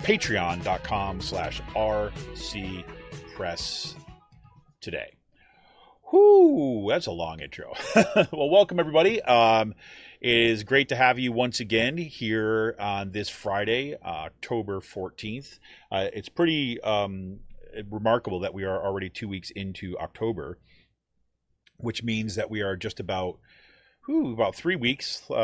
patreon.com 0.02 1.20
slash 1.20 1.60
rcpress 1.76 2.84
today. 4.80 5.12
Whoo, 6.12 6.88
that's 6.88 7.06
a 7.06 7.12
long 7.12 7.38
intro. 7.38 7.72
well, 8.32 8.50
welcome 8.50 8.80
everybody. 8.80 9.22
Um, 9.22 9.74
it 10.20 10.36
is 10.36 10.64
great 10.64 10.88
to 10.88 10.96
have 10.96 11.20
you 11.20 11.30
once 11.30 11.60
again 11.60 11.96
here 11.96 12.74
on 12.80 13.12
this 13.12 13.28
Friday, 13.28 13.96
October 14.04 14.80
14th. 14.80 15.60
Uh, 15.92 16.08
it's 16.12 16.28
pretty 16.28 16.80
um, 16.80 17.38
remarkable 17.88 18.40
that 18.40 18.52
we 18.52 18.64
are 18.64 18.84
already 18.84 19.08
two 19.08 19.28
weeks 19.28 19.52
into 19.52 19.96
October, 20.00 20.58
which 21.76 22.02
means 22.02 22.34
that 22.34 22.50
we 22.50 22.60
are 22.60 22.74
just 22.74 22.98
about, 22.98 23.38
whew, 24.06 24.32
about 24.32 24.56
three 24.56 24.76
weeks, 24.76 25.30
uh, 25.30 25.34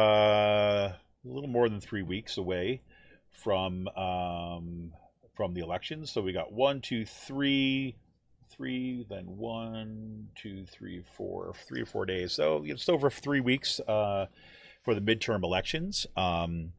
a 0.95 0.99
little 1.25 1.49
more 1.49 1.69
than 1.69 1.81
three 1.81 2.03
weeks 2.03 2.37
away 2.37 2.83
from 3.31 3.87
um, 3.89 4.93
from 5.33 5.55
the 5.55 5.61
elections. 5.61 6.11
So 6.11 6.23
we 6.23 6.33
got 6.33 6.53
one, 6.53 6.81
two, 6.81 7.05
three, 7.07 7.99
three, 8.49 9.07
then 9.09 9.25
one, 9.37 10.29
two, 10.35 10.65
three, 10.67 11.03
four, 11.17 11.53
three 11.67 11.83
or 11.83 11.87
four 11.87 12.07
days. 12.07 12.33
So 12.33 12.63
it's 12.65 12.89
over 12.89 13.11
three 13.11 13.41
weeks 13.41 13.81
uh, 13.81 14.27
for 14.83 14.95
the 14.95 15.01
midterm 15.01 15.43
elections. 15.43 16.07
Um, 16.17 16.73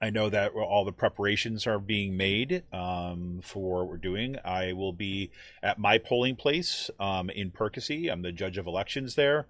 I 0.00 0.10
know 0.10 0.28
that 0.28 0.52
all 0.52 0.84
the 0.84 0.92
preparations 0.92 1.66
are 1.66 1.78
being 1.78 2.16
made 2.16 2.64
um, 2.72 3.40
for 3.42 3.78
what 3.78 3.88
we're 3.88 3.96
doing. 3.96 4.36
I 4.44 4.72
will 4.72 4.92
be 4.92 5.30
at 5.62 5.78
my 5.78 5.98
polling 5.98 6.36
place 6.36 6.90
um, 7.00 7.30
in 7.30 7.50
Percy. 7.50 8.08
I'm 8.08 8.22
the 8.22 8.32
judge 8.32 8.58
of 8.58 8.66
elections 8.66 9.14
there. 9.14 9.46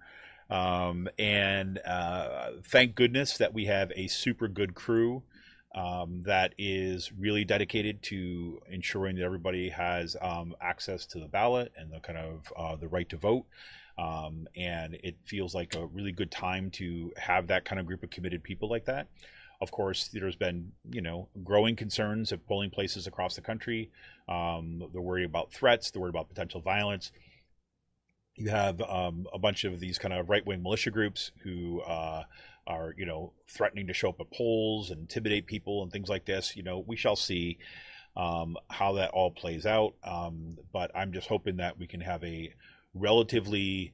Um, 0.49 1.09
and 1.17 1.79
uh, 1.79 2.51
thank 2.63 2.95
goodness 2.95 3.37
that 3.37 3.53
we 3.53 3.65
have 3.65 3.91
a 3.95 4.07
super 4.07 4.47
good 4.47 4.75
crew 4.75 5.23
um, 5.75 6.21
that 6.23 6.55
is 6.57 7.11
really 7.11 7.43
dedicated 7.43 8.01
to 8.03 8.61
ensuring 8.71 9.17
that 9.17 9.23
everybody 9.23 9.69
has 9.69 10.15
um, 10.21 10.55
access 10.61 11.05
to 11.07 11.19
the 11.19 11.27
ballot 11.27 11.73
and 11.77 11.91
the 11.91 11.99
kind 11.99 12.17
of 12.17 12.53
uh, 12.57 12.75
the 12.77 12.87
right 12.87 13.09
to 13.09 13.17
vote. 13.17 13.45
Um, 13.97 14.47
and 14.55 14.95
it 15.03 15.17
feels 15.23 15.53
like 15.53 15.75
a 15.75 15.85
really 15.85 16.13
good 16.13 16.31
time 16.31 16.69
to 16.71 17.13
have 17.17 17.47
that 17.47 17.65
kind 17.65 17.79
of 17.79 17.85
group 17.85 18.03
of 18.03 18.09
committed 18.09 18.41
people 18.43 18.69
like 18.69 18.85
that. 18.85 19.07
Of 19.61 19.71
course, 19.71 20.09
there's 20.11 20.35
been 20.35 20.71
you 20.89 21.01
know 21.01 21.27
growing 21.43 21.75
concerns 21.75 22.31
of 22.31 22.45
polling 22.45 22.69
places 22.69 23.07
across 23.07 23.35
the 23.35 23.41
country. 23.41 23.89
Um, 24.27 24.83
they're 24.91 25.01
worried 25.01 25.25
about 25.25 25.53
threats. 25.53 25.91
They're 25.91 26.01
worried 26.01 26.09
about 26.09 26.29
potential 26.29 26.61
violence. 26.61 27.11
You 28.35 28.49
have 28.49 28.81
um, 28.81 29.27
a 29.33 29.39
bunch 29.39 29.63
of 29.63 29.79
these 29.79 29.97
kind 29.97 30.13
of 30.13 30.29
right 30.29 30.45
wing 30.45 30.61
militia 30.61 30.91
groups 30.91 31.31
who 31.43 31.81
uh, 31.81 32.23
are 32.67 32.93
you 32.97 33.05
know 33.05 33.33
threatening 33.47 33.87
to 33.87 33.93
show 33.93 34.09
up 34.09 34.19
at 34.19 34.31
polls 34.31 34.89
and 34.89 35.01
intimidate 35.01 35.45
people 35.45 35.83
and 35.83 35.91
things 35.91 36.09
like 36.09 36.25
this. 36.25 36.55
You 36.55 36.63
know, 36.63 36.83
we 36.85 36.95
shall 36.95 37.15
see 37.15 37.57
um, 38.17 38.57
how 38.69 38.93
that 38.93 39.11
all 39.11 39.31
plays 39.31 39.65
out. 39.65 39.95
Um, 40.03 40.57
but 40.71 40.91
I'm 40.95 41.11
just 41.11 41.27
hoping 41.27 41.57
that 41.57 41.77
we 41.77 41.87
can 41.87 42.01
have 42.01 42.23
a 42.23 42.53
relatively 42.93 43.93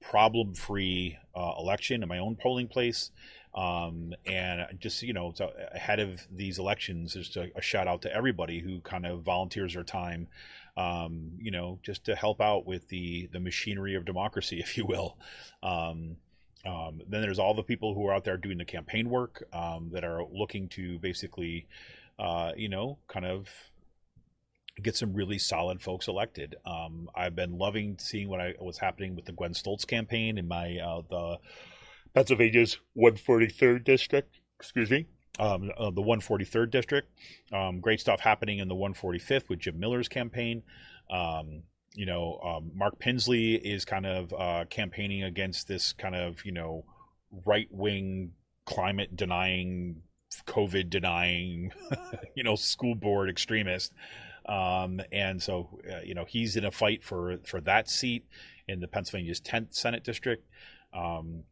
problem-free 0.00 1.18
uh, 1.34 1.52
election 1.58 2.02
in 2.02 2.08
my 2.08 2.18
own 2.18 2.36
polling 2.36 2.68
place. 2.68 3.10
Um, 3.54 4.14
and 4.26 4.66
just 4.80 5.02
you 5.02 5.12
know, 5.12 5.32
so 5.34 5.52
ahead 5.72 6.00
of 6.00 6.26
these 6.30 6.58
elections, 6.58 7.14
just 7.14 7.36
a, 7.36 7.52
a, 7.54 7.62
shout 7.62 7.86
out 7.86 8.02
to 8.02 8.12
everybody 8.12 8.58
who 8.58 8.80
kind 8.80 9.06
of 9.06 9.22
volunteers 9.22 9.74
their 9.74 9.84
time, 9.84 10.26
um, 10.76 11.30
you 11.38 11.52
know, 11.52 11.78
just 11.84 12.04
to 12.06 12.16
help 12.16 12.40
out 12.40 12.66
with 12.66 12.88
the 12.88 13.28
the 13.32 13.38
machinery 13.38 13.94
of 13.94 14.04
democracy, 14.04 14.58
if 14.60 14.76
you 14.76 14.84
will. 14.84 15.16
Um, 15.62 16.16
um, 16.66 17.00
then 17.08 17.20
there's 17.20 17.38
all 17.38 17.54
the 17.54 17.62
people 17.62 17.94
who 17.94 18.06
are 18.06 18.14
out 18.14 18.24
there 18.24 18.36
doing 18.36 18.58
the 18.58 18.64
campaign 18.64 19.10
work 19.10 19.44
um, 19.52 19.90
that 19.92 20.04
are 20.04 20.24
looking 20.32 20.68
to 20.70 20.98
basically, 20.98 21.66
uh, 22.18 22.52
you 22.56 22.68
know, 22.68 22.98
kind 23.08 23.26
of 23.26 23.48
get 24.82 24.96
some 24.96 25.14
really 25.14 25.38
solid 25.38 25.80
folks 25.82 26.08
elected. 26.08 26.56
Um, 26.66 27.08
I've 27.14 27.36
been 27.36 27.58
loving 27.58 27.96
seeing 27.98 28.28
what 28.28 28.40
I 28.40 28.54
was 28.60 28.78
happening 28.78 29.14
with 29.14 29.26
the 29.26 29.32
Gwen 29.32 29.52
Stoltz 29.52 29.86
campaign 29.86 30.38
in 30.38 30.48
my 30.48 30.78
uh, 30.78 31.02
the 31.08 31.38
Pennsylvania's 32.14 32.78
143rd 32.96 33.84
district. 33.84 34.40
Excuse 34.58 34.90
me. 34.90 35.06
Um, 35.38 35.70
uh, 35.76 35.90
the 35.90 36.02
143rd 36.02 36.70
district. 36.70 37.08
Um, 37.52 37.80
great 37.80 38.00
stuff 38.00 38.20
happening 38.20 38.58
in 38.58 38.68
the 38.68 38.74
145th 38.74 39.48
with 39.48 39.58
Jim 39.58 39.78
Miller's 39.80 40.08
campaign. 40.08 40.62
Um, 41.10 41.64
you 41.94 42.06
know, 42.06 42.40
um, 42.42 42.72
Mark 42.74 42.98
Pinsley 42.98 43.60
is 43.60 43.84
kind 43.84 44.06
of 44.06 44.32
uh, 44.32 44.64
campaigning 44.68 45.22
against 45.22 45.68
this 45.68 45.92
kind 45.92 46.14
of, 46.14 46.44
you 46.44 46.52
know, 46.52 46.84
right 47.46 47.68
wing 47.70 48.32
climate 48.66 49.16
denying, 49.16 50.02
COVID 50.46 50.90
denying, 50.90 51.72
you 52.34 52.42
know, 52.42 52.56
school 52.56 52.94
board 52.94 53.28
extremist. 53.28 53.92
Um, 54.46 55.00
and 55.12 55.42
so, 55.42 55.78
uh, 55.90 56.00
you 56.04 56.14
know, 56.14 56.24
he's 56.24 56.56
in 56.56 56.64
a 56.64 56.70
fight 56.70 57.02
for, 57.04 57.38
for 57.44 57.60
that 57.62 57.88
seat 57.88 58.26
in 58.68 58.80
the 58.80 58.88
Pennsylvania's 58.88 59.40
10th 59.40 59.74
Senate 59.74 60.04
district. 60.04 60.46
Um, 60.92 61.44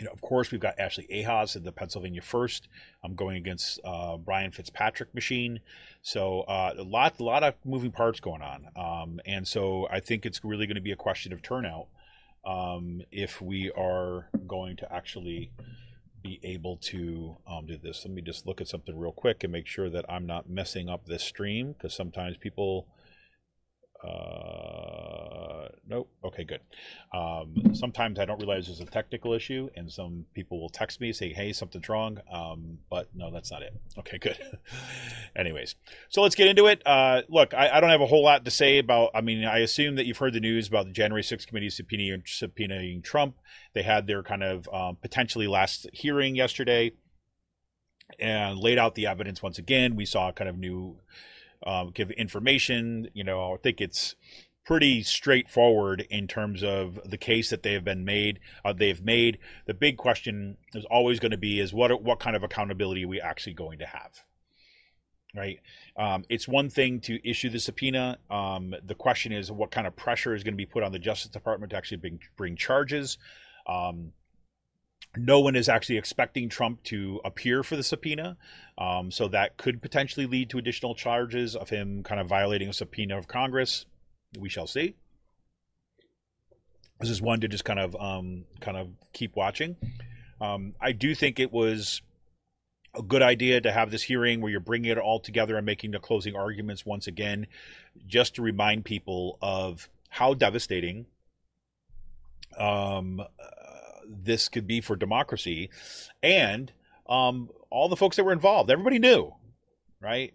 you 0.00 0.06
know, 0.06 0.12
of 0.12 0.22
course, 0.22 0.50
we've 0.50 0.60
got 0.60 0.78
Ashley 0.78 1.06
Ehasz 1.12 1.54
in 1.54 1.62
the 1.62 1.72
Pennsylvania 1.72 2.22
first. 2.22 2.68
I'm 3.04 3.14
going 3.14 3.36
against 3.36 3.78
uh, 3.84 4.16
Brian 4.16 4.50
Fitzpatrick 4.50 5.14
machine. 5.14 5.60
So 6.00 6.40
uh, 6.42 6.72
a 6.78 6.82
lot, 6.82 7.20
a 7.20 7.24
lot 7.24 7.44
of 7.44 7.54
moving 7.66 7.92
parts 7.92 8.18
going 8.18 8.40
on. 8.40 8.68
Um, 8.74 9.20
and 9.26 9.46
so 9.46 9.86
I 9.90 10.00
think 10.00 10.24
it's 10.24 10.42
really 10.42 10.66
going 10.66 10.76
to 10.76 10.80
be 10.80 10.92
a 10.92 10.96
question 10.96 11.34
of 11.34 11.42
turnout 11.42 11.88
um, 12.46 13.02
if 13.12 13.42
we 13.42 13.70
are 13.72 14.30
going 14.46 14.76
to 14.78 14.90
actually 14.90 15.50
be 16.22 16.40
able 16.42 16.78
to 16.78 17.36
um, 17.46 17.66
do 17.66 17.76
this. 17.76 18.02
Let 18.06 18.14
me 18.14 18.22
just 18.22 18.46
look 18.46 18.62
at 18.62 18.68
something 18.68 18.98
real 18.98 19.12
quick 19.12 19.44
and 19.44 19.52
make 19.52 19.66
sure 19.66 19.90
that 19.90 20.06
I'm 20.08 20.26
not 20.26 20.48
messing 20.48 20.88
up 20.88 21.04
this 21.06 21.22
stream 21.22 21.72
because 21.72 21.94
sometimes 21.94 22.38
people. 22.38 22.86
Uh, 24.02 25.68
nope. 25.86 26.10
Okay, 26.24 26.44
good. 26.44 26.60
Um, 27.12 27.74
sometimes 27.74 28.18
I 28.18 28.24
don't 28.24 28.38
realize 28.38 28.66
there's 28.66 28.80
a 28.80 28.86
technical 28.86 29.34
issue, 29.34 29.68
and 29.76 29.92
some 29.92 30.24
people 30.34 30.60
will 30.60 30.70
text 30.70 31.00
me 31.00 31.12
say, 31.12 31.32
"Hey, 31.32 31.52
something's 31.52 31.88
wrong." 31.88 32.18
Um, 32.32 32.78
but 32.88 33.08
no, 33.14 33.30
that's 33.30 33.50
not 33.50 33.62
it. 33.62 33.74
Okay, 33.98 34.18
good. 34.18 34.38
Anyways, 35.36 35.74
so 36.08 36.22
let's 36.22 36.34
get 36.34 36.48
into 36.48 36.66
it. 36.66 36.82
Uh, 36.86 37.22
look, 37.28 37.52
I, 37.52 37.68
I 37.70 37.80
don't 37.80 37.90
have 37.90 38.00
a 38.00 38.06
whole 38.06 38.24
lot 38.24 38.44
to 38.44 38.50
say 38.50 38.78
about. 38.78 39.10
I 39.14 39.20
mean, 39.20 39.44
I 39.44 39.58
assume 39.58 39.96
that 39.96 40.06
you've 40.06 40.18
heard 40.18 40.32
the 40.32 40.40
news 40.40 40.68
about 40.68 40.86
the 40.86 40.92
January 40.92 41.22
6th 41.22 41.46
committee 41.46 41.68
subpoenaing, 41.68 42.24
subpoenaing 42.24 43.04
Trump. 43.04 43.36
They 43.74 43.82
had 43.82 44.06
their 44.06 44.22
kind 44.22 44.42
of 44.42 44.68
um, 44.72 44.96
potentially 44.96 45.46
last 45.46 45.88
hearing 45.92 46.36
yesterday 46.36 46.92
and 48.18 48.58
laid 48.58 48.78
out 48.78 48.94
the 48.94 49.06
evidence 49.06 49.42
once 49.42 49.58
again. 49.58 49.94
We 49.94 50.06
saw 50.06 50.32
kind 50.32 50.48
of 50.48 50.58
new 50.58 50.98
um, 51.66 51.90
give 51.92 52.10
information. 52.12 53.08
You 53.14 53.24
know, 53.24 53.54
I 53.54 53.56
think 53.56 53.80
it's 53.80 54.14
pretty 54.64 55.02
straightforward 55.02 56.06
in 56.10 56.28
terms 56.28 56.62
of 56.62 57.00
the 57.04 57.18
case 57.18 57.50
that 57.50 57.62
they 57.62 57.72
have 57.72 57.84
been 57.84 58.04
made. 58.04 58.38
Uh, 58.64 58.72
they've 58.72 59.02
made 59.02 59.38
the 59.66 59.74
big 59.74 59.96
question 59.96 60.56
is 60.74 60.84
always 60.84 61.18
going 61.18 61.32
to 61.32 61.38
be 61.38 61.60
is 61.60 61.72
what 61.72 62.02
what 62.02 62.20
kind 62.20 62.36
of 62.36 62.42
accountability 62.42 63.04
are 63.04 63.08
we 63.08 63.20
actually 63.20 63.54
going 63.54 63.78
to 63.78 63.86
have, 63.86 64.22
right? 65.34 65.58
Um, 65.96 66.24
it's 66.28 66.46
one 66.46 66.70
thing 66.70 67.00
to 67.00 67.28
issue 67.28 67.50
the 67.50 67.58
subpoena. 67.58 68.18
Um, 68.30 68.74
the 68.84 68.94
question 68.94 69.32
is 69.32 69.50
what 69.50 69.70
kind 69.70 69.86
of 69.86 69.96
pressure 69.96 70.34
is 70.34 70.44
going 70.44 70.54
to 70.54 70.58
be 70.58 70.66
put 70.66 70.82
on 70.82 70.92
the 70.92 70.98
Justice 70.98 71.30
Department 71.30 71.70
to 71.70 71.76
actually 71.76 71.98
bring, 71.98 72.20
bring 72.36 72.56
charges. 72.56 73.18
Um, 73.66 74.12
no 75.16 75.40
one 75.40 75.56
is 75.56 75.68
actually 75.68 75.98
expecting 75.98 76.48
Trump 76.48 76.82
to 76.84 77.20
appear 77.24 77.62
for 77.62 77.76
the 77.76 77.82
subpoena. 77.82 78.36
Um, 78.78 79.10
so 79.10 79.28
that 79.28 79.56
could 79.56 79.82
potentially 79.82 80.26
lead 80.26 80.50
to 80.50 80.58
additional 80.58 80.94
charges 80.94 81.56
of 81.56 81.70
him 81.70 82.02
kind 82.02 82.20
of 82.20 82.28
violating 82.28 82.68
a 82.68 82.72
subpoena 82.72 83.18
of 83.18 83.28
Congress. 83.28 83.86
We 84.38 84.48
shall 84.48 84.66
see. 84.66 84.94
This 87.00 87.10
is 87.10 87.20
one 87.20 87.40
to 87.40 87.48
just 87.48 87.64
kind 87.64 87.80
of 87.80 87.96
um, 87.96 88.44
kind 88.60 88.76
of 88.76 88.88
keep 89.12 89.34
watching. 89.34 89.76
Um, 90.40 90.74
I 90.80 90.92
do 90.92 91.14
think 91.14 91.40
it 91.40 91.52
was 91.52 92.02
a 92.94 93.02
good 93.02 93.22
idea 93.22 93.60
to 93.60 93.72
have 93.72 93.90
this 93.90 94.02
hearing 94.02 94.40
where 94.40 94.50
you're 94.50 94.60
bringing 94.60 94.90
it 94.90 94.98
all 94.98 95.20
together 95.20 95.56
and 95.56 95.64
making 95.64 95.92
the 95.92 95.98
closing 95.98 96.34
arguments 96.34 96.84
once 96.84 97.06
again, 97.06 97.46
just 98.06 98.34
to 98.36 98.42
remind 98.42 98.84
people 98.84 99.38
of 99.40 99.88
how 100.08 100.34
devastating 100.34 101.06
um, 102.58 103.22
this 104.10 104.48
could 104.48 104.66
be 104.66 104.80
for 104.80 104.96
democracy 104.96 105.70
and 106.22 106.72
um, 107.08 107.50
all 107.70 107.88
the 107.88 107.96
folks 107.96 108.16
that 108.16 108.24
were 108.24 108.32
involved. 108.32 108.70
Everybody 108.70 108.98
knew, 108.98 109.34
right? 110.00 110.34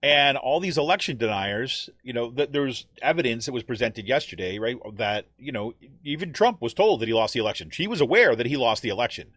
And 0.00 0.36
all 0.36 0.60
these 0.60 0.78
election 0.78 1.16
deniers, 1.16 1.90
you 2.04 2.12
know, 2.12 2.30
that 2.32 2.52
there 2.52 2.62
was 2.62 2.86
evidence 3.02 3.46
that 3.46 3.52
was 3.52 3.64
presented 3.64 4.06
yesterday, 4.06 4.58
right? 4.60 4.76
That, 4.94 5.26
you 5.38 5.50
know, 5.50 5.74
even 6.04 6.32
Trump 6.32 6.62
was 6.62 6.72
told 6.72 7.00
that 7.00 7.08
he 7.08 7.14
lost 7.14 7.34
the 7.34 7.40
election. 7.40 7.70
He 7.72 7.88
was 7.88 8.00
aware 8.00 8.36
that 8.36 8.46
he 8.46 8.56
lost 8.56 8.82
the 8.82 8.90
election. 8.90 9.32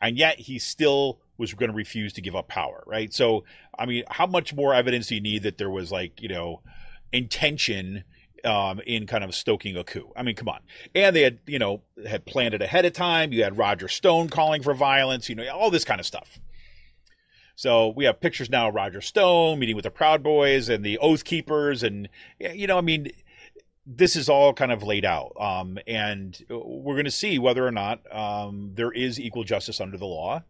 And 0.00 0.16
yet 0.16 0.38
he 0.38 0.58
still 0.58 1.20
was 1.36 1.52
going 1.52 1.70
to 1.70 1.76
refuse 1.76 2.14
to 2.14 2.22
give 2.22 2.34
up 2.34 2.48
power, 2.48 2.82
right? 2.86 3.12
So, 3.12 3.44
I 3.78 3.84
mean, 3.84 4.04
how 4.08 4.26
much 4.26 4.54
more 4.54 4.72
evidence 4.72 5.08
do 5.08 5.16
you 5.16 5.20
need 5.20 5.42
that 5.42 5.58
there 5.58 5.70
was 5.70 5.92
like, 5.92 6.22
you 6.22 6.28
know, 6.28 6.62
intention 7.12 8.04
um, 8.44 8.80
in 8.86 9.06
kind 9.06 9.24
of 9.24 9.34
stoking 9.34 9.76
a 9.76 9.84
coup. 9.84 10.12
I 10.16 10.22
mean, 10.22 10.34
come 10.34 10.48
on. 10.48 10.60
And 10.94 11.14
they 11.14 11.22
had, 11.22 11.38
you 11.46 11.58
know, 11.58 11.82
had 12.06 12.26
planned 12.26 12.54
it 12.54 12.62
ahead 12.62 12.84
of 12.84 12.92
time. 12.92 13.32
You 13.32 13.44
had 13.44 13.58
Roger 13.58 13.88
Stone 13.88 14.28
calling 14.28 14.62
for 14.62 14.74
violence, 14.74 15.28
you 15.28 15.34
know, 15.34 15.48
all 15.50 15.70
this 15.70 15.84
kind 15.84 16.00
of 16.00 16.06
stuff. 16.06 16.38
So 17.54 17.88
we 17.88 18.04
have 18.04 18.20
pictures 18.20 18.50
now 18.50 18.68
of 18.68 18.74
Roger 18.74 19.00
Stone 19.00 19.58
meeting 19.58 19.76
with 19.76 19.84
the 19.84 19.90
Proud 19.90 20.22
Boys 20.22 20.68
and 20.68 20.84
the 20.84 20.98
Oath 20.98 21.24
Keepers. 21.24 21.82
And, 21.82 22.08
you 22.38 22.66
know, 22.66 22.76
I 22.76 22.82
mean, 22.82 23.10
this 23.86 24.14
is 24.14 24.28
all 24.28 24.52
kind 24.52 24.72
of 24.72 24.82
laid 24.82 25.04
out. 25.04 25.32
Um, 25.40 25.78
and 25.86 26.38
we're 26.50 26.94
going 26.94 27.06
to 27.06 27.10
see 27.10 27.38
whether 27.38 27.66
or 27.66 27.72
not 27.72 28.00
um, 28.14 28.72
there 28.74 28.92
is 28.92 29.18
equal 29.18 29.44
justice 29.44 29.80
under 29.80 29.96
the 29.96 30.06
law. 30.06 30.42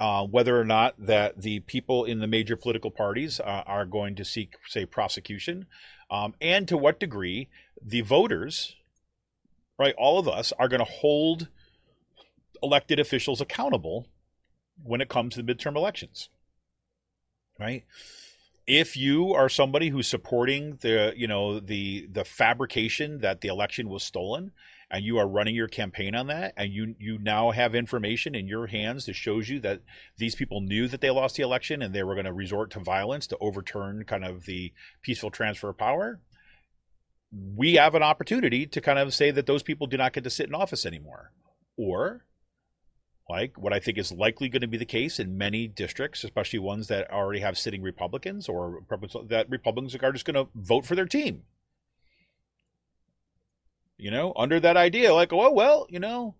Uh, 0.00 0.26
whether 0.26 0.58
or 0.60 0.64
not 0.64 0.94
that 0.98 1.40
the 1.40 1.60
people 1.60 2.04
in 2.04 2.18
the 2.18 2.26
major 2.26 2.56
political 2.56 2.90
parties 2.90 3.38
uh, 3.38 3.62
are 3.66 3.86
going 3.86 4.16
to 4.16 4.24
seek, 4.24 4.54
say, 4.66 4.84
prosecution, 4.84 5.64
um, 6.12 6.34
and 6.42 6.68
to 6.68 6.76
what 6.76 7.00
degree 7.00 7.48
the 7.82 8.02
voters, 8.02 8.76
right, 9.78 9.94
all 9.96 10.18
of 10.18 10.28
us 10.28 10.52
are 10.58 10.68
going 10.68 10.84
to 10.84 10.84
hold 10.84 11.48
elected 12.62 13.00
officials 13.00 13.40
accountable 13.40 14.06
when 14.84 15.00
it 15.00 15.08
comes 15.08 15.34
to 15.34 15.42
the 15.42 15.54
midterm 15.54 15.74
elections, 15.74 16.28
right? 17.58 17.84
If 18.66 18.94
you 18.94 19.32
are 19.32 19.48
somebody 19.48 19.88
who's 19.88 20.06
supporting 20.06 20.76
the, 20.82 21.14
you 21.16 21.26
know, 21.26 21.58
the 21.58 22.06
the 22.12 22.24
fabrication 22.24 23.20
that 23.20 23.40
the 23.40 23.48
election 23.48 23.88
was 23.88 24.02
stolen, 24.02 24.52
and 24.92 25.04
you 25.04 25.18
are 25.18 25.26
running 25.26 25.54
your 25.54 25.68
campaign 25.68 26.14
on 26.14 26.28
that 26.28 26.52
and 26.56 26.72
you 26.72 26.94
you 26.98 27.18
now 27.18 27.50
have 27.50 27.74
information 27.74 28.34
in 28.34 28.46
your 28.46 28.68
hands 28.68 29.06
that 29.06 29.14
shows 29.14 29.48
you 29.48 29.58
that 29.58 29.80
these 30.18 30.36
people 30.36 30.60
knew 30.60 30.86
that 30.86 31.00
they 31.00 31.10
lost 31.10 31.36
the 31.36 31.42
election 31.42 31.82
and 31.82 31.94
they 31.94 32.04
were 32.04 32.14
going 32.14 32.26
to 32.26 32.32
resort 32.32 32.70
to 32.70 32.78
violence 32.78 33.26
to 33.26 33.38
overturn 33.40 34.04
kind 34.04 34.24
of 34.24 34.44
the 34.44 34.72
peaceful 35.02 35.30
transfer 35.30 35.70
of 35.70 35.78
power 35.78 36.20
we 37.32 37.74
have 37.74 37.94
an 37.94 38.02
opportunity 38.02 38.66
to 38.66 38.80
kind 38.80 38.98
of 38.98 39.14
say 39.14 39.30
that 39.30 39.46
those 39.46 39.62
people 39.62 39.86
do 39.86 39.96
not 39.96 40.12
get 40.12 40.24
to 40.24 40.30
sit 40.30 40.48
in 40.48 40.54
office 40.54 40.84
anymore. 40.84 41.32
Or 41.76 42.26
like 43.28 43.56
what 43.56 43.72
I 43.72 43.78
think 43.78 43.96
is 43.96 44.12
likely 44.12 44.48
going 44.48 44.60
to 44.60 44.68
be 44.68 44.76
the 44.76 44.84
case 44.84 45.18
in 45.18 45.38
many 45.38 45.66
districts, 45.66 46.24
especially 46.24 46.58
ones 46.58 46.88
that 46.88 47.10
already 47.10 47.40
have 47.40 47.56
sitting 47.56 47.82
Republicans 47.82 48.48
or 48.48 48.82
that 49.28 49.48
Republicans 49.48 49.94
are 49.94 50.12
just 50.12 50.26
going 50.26 50.34
to 50.34 50.50
vote 50.54 50.84
for 50.84 50.94
their 50.94 51.06
team 51.06 51.42
you 53.98 54.10
know, 54.10 54.32
under 54.36 54.60
that 54.60 54.76
idea, 54.76 55.14
like, 55.14 55.32
oh 55.32 55.52
well, 55.52 55.86
you 55.88 56.00
know, 56.00 56.34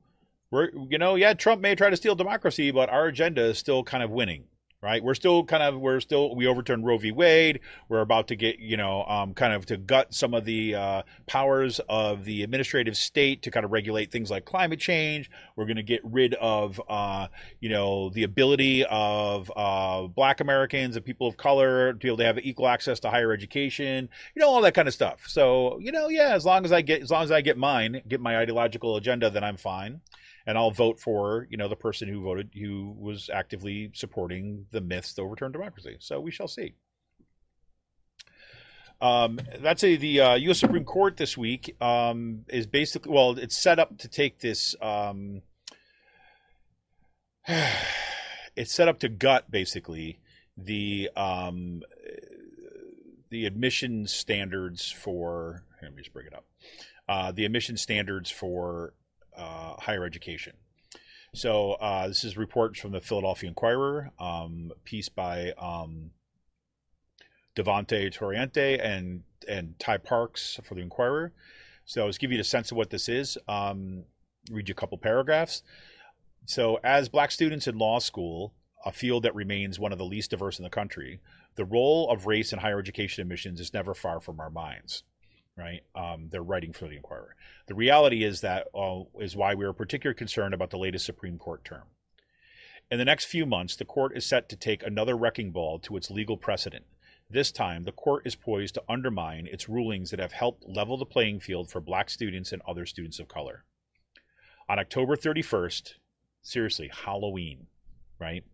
we're 0.51 0.71
you 0.91 0.99
know, 0.99 1.15
yeah, 1.15 1.35
Trump 1.35 1.61
may 1.61 1.75
try 1.75 1.91
to 1.91 1.97
steal 1.97 2.15
democracy, 2.15 2.71
but 2.71 2.91
our 2.91 3.07
agenda 3.07 3.43
is 3.43 3.59
still 3.59 3.83
kind 3.85 4.03
of 4.03 4.11
winning 4.11 4.45
right? 4.83 5.03
We're 5.03 5.15
still 5.15 5.45
kind 5.45 5.63
of 5.63 5.79
we're 5.81 6.01
still 6.01 6.35
we 6.35 6.47
overturned 6.47 6.85
Roe 6.85 6.99
v. 6.99 7.13
Wade. 7.13 7.61
We're 7.89 8.01
about 8.01 8.29
to 8.29 8.37
get 8.37 8.59
you 8.59 8.77
know 8.77 9.05
um, 9.05 9.33
kind 9.33 9.55
of 9.55 9.65
to 9.67 9.77
gut 9.77 10.13
some 10.13 10.35
of 10.35 10.45
the 10.45 10.75
uh, 10.75 11.03
powers 11.27 11.81
of 11.89 12.25
the 12.25 12.43
administrative 12.43 12.97
state 12.97 13.43
to 13.43 13.51
kind 13.51 13.65
of 13.65 13.71
regulate 13.71 14.11
things 14.11 14.31
like 14.31 14.45
climate 14.45 14.81
change. 14.81 15.31
We're 15.57 15.67
going 15.67 15.77
to 15.77 15.83
get 15.83 16.01
rid 16.05 16.35
of 16.35 16.81
uh, 16.89 17.29
you 17.61 17.69
know 17.69 18.11
the 18.11 18.25
ability 18.25 18.85
of 18.85 19.51
uh, 19.55 20.09
Black 20.09 20.41
Americans 20.41 20.97
and 20.97 21.05
people 21.05 21.29
of 21.29 21.37
color 21.37 21.93
to 21.93 21.99
be 21.99 22.09
able 22.09 22.19
to 22.19 22.25
have 22.25 22.39
equal 22.39 22.69
access 22.69 22.99
to 23.01 23.11
higher 23.11 23.33
education. 23.33 24.09
You 24.35 24.41
know 24.41 24.49
all 24.49 24.63
that 24.63 24.75
kind 24.75 24.89
of 24.89 24.95
stuff. 24.95 25.23
So 25.29 25.79
you 25.79 25.93
know 25.93 26.09
yeah, 26.09 26.35
as 26.35 26.45
long 26.45 26.65
as 26.65 26.73
I 26.73 26.83
get 26.83 27.03
as 27.03 27.11
long 27.11 27.23
as 27.23 27.31
I 27.31 27.41
get 27.41 27.57
mine, 27.57 28.03
get 28.09 28.21
my 28.21 28.37
ideological 28.37 28.97
agenda, 28.97 29.31
then 29.31 29.45
I'm 29.45 29.57
fine 29.57 30.01
and 30.47 30.59
I'll 30.59 30.71
vote 30.71 31.01
for 31.01 31.47
you 31.51 31.57
know 31.57 31.69
the 31.69 31.77
person 31.77 32.09
who 32.09 32.23
voted 32.23 32.51
who 32.55 32.95
was 32.99 33.31
actively 33.33 33.91
supporting 33.95 34.67
the 34.71 34.81
myths 34.81 35.15
to 35.15 35.23
overturn 35.23 35.53
democracy. 35.53 35.97
So 36.01 36.21
we 36.21 36.31
shall 36.31 36.49
see. 36.49 36.75
Um, 39.01 39.41
that's 39.59 39.83
a 39.83 39.97
the 39.97 40.21
uh, 40.21 40.35
U.S. 40.35 40.61
Supreme 40.61 40.85
Court 40.85 41.17
this 41.17 41.37
week 41.37 41.77
um, 41.83 42.45
is 42.49 42.67
basically 42.67 43.13
well, 43.13 43.37
it's 43.37 43.57
set 43.57 43.79
up 43.79 43.99
to 43.99 44.09
take 44.09 44.39
this. 44.39 44.77
Um, 44.81 45.43
it's 47.49 48.73
set 48.73 48.87
up 48.87 49.01
to 49.01 49.09
gut 49.09 49.51
basically 49.51 50.21
the 50.57 51.11
um, 51.17 51.83
the 53.31 53.45
admission 53.45 54.07
standards 54.07 54.91
for. 54.91 55.65
Let 55.83 55.97
me 55.97 56.03
just 56.03 56.13
bring 56.13 56.29
it 56.29 56.35
up. 56.35 56.45
Uh, 57.09 57.33
the 57.33 57.45
admission 57.45 57.77
standards 57.77 58.31
for 58.31 58.95
uh, 59.37 59.75
higher 59.79 60.05
education. 60.05 60.55
So 61.35 61.73
uh, 61.73 62.09
this 62.09 62.25
is 62.25 62.37
reports 62.37 62.79
from 62.79 62.93
the 62.93 63.01
Philadelphia 63.01 63.49
Inquirer, 63.49 64.13
um, 64.19 64.73
piece 64.85 65.09
by 65.09 65.53
um, 65.59 66.11
Devante 67.57 68.13
Torriente 68.13 68.79
and 68.85 69.23
and 69.49 69.79
Ty 69.79 69.99
Parks 69.99 70.61
for 70.63 70.75
the 70.75 70.83
Inquirer. 70.83 71.33
So 71.85 72.03
I'll 72.03 72.09
just 72.09 72.21
give 72.21 72.33
you 72.33 72.41
a 72.41 72.45
sense 72.45 72.71
of 72.71 72.77
what 72.77 72.91
this 72.91 73.09
is. 73.09 73.39
Um, 73.49 74.05
read 74.51 74.69
you 74.69 74.73
a 74.73 74.77
couple 74.77 74.99
paragraphs. 74.99 75.63
So 76.45 76.79
as 76.85 77.09
black 77.09 77.31
students 77.31 77.67
in 77.67 77.79
law 77.79 77.99
school, 77.99 78.55
a 78.85 78.93
field 78.93 79.23
that 79.25 79.35
remains 79.35 79.79
one 79.79 79.93
of 79.93 79.99
the 79.99 80.05
least 80.05 80.31
diverse 80.31 80.59
in 80.59 80.65
the 80.65 80.71
country, 80.71 81.21
the 81.57 81.65
role 81.65 82.11
of 82.11 82.27
race 82.27 82.53
in 82.53 82.59
higher 82.59 82.79
education 82.79 83.23
admissions 83.23 83.61
is 83.61 83.73
never 83.73 83.95
far 83.95 84.21
from 84.21 84.39
our 84.39 84.51
minds 84.51 85.03
right? 85.57 85.83
Um, 85.95 86.29
they're 86.31 86.43
writing 86.43 86.73
for 86.73 86.89
the 86.89 86.97
Inquirer. 86.97 87.37
The 87.67 87.75
reality 87.75 88.25
is 88.25 88.41
that 88.41 88.69
uh, 88.75 89.03
is 89.21 89.37
why 89.37 89.55
we 89.55 89.65
are 89.65 89.73
particularly 89.73 90.17
concerned 90.17 90.55
about 90.55 90.71
the 90.71 90.79
latest 90.79 91.05
Supreme 91.05 91.39
Court 91.39 91.65
term. 91.65 91.85
In 92.91 92.99
the 92.99 93.05
next 93.05 93.25
few 93.25 93.47
months, 93.47 93.77
the 93.77 93.85
court 93.85 94.17
is 94.17 94.27
set 94.27 94.49
to 94.51 94.57
take 94.57 94.83
another 94.83 95.17
wrecking 95.17 95.51
ball 95.51 95.79
to 95.81 95.97
its 95.97 96.11
legal 96.11 96.37
precedent. 96.37 96.85
This 97.31 97.51
time, 97.51 97.85
the 97.85 97.93
court 97.93 98.27
is 98.27 98.35
poised 98.35 98.75
to 98.75 98.83
undermine 98.89 99.47
its 99.47 99.69
rulings 99.69 100.11
that 100.11 100.21
have 100.21 100.33
helped 100.33 100.69
level 100.69 100.99
the 100.99 101.07
playing 101.07 101.41
field 101.41 101.71
for 101.71 101.81
black 101.81 102.11
students 102.11 102.53
and 102.53 102.61
other 102.69 102.85
students 102.85 103.19
of 103.19 103.29
color. 103.29 103.65
On 104.69 104.79
October 104.79 105.17
31st, 105.17 105.95
seriously, 106.43 106.91
Halloween, 106.93 107.69
right? 108.19 108.45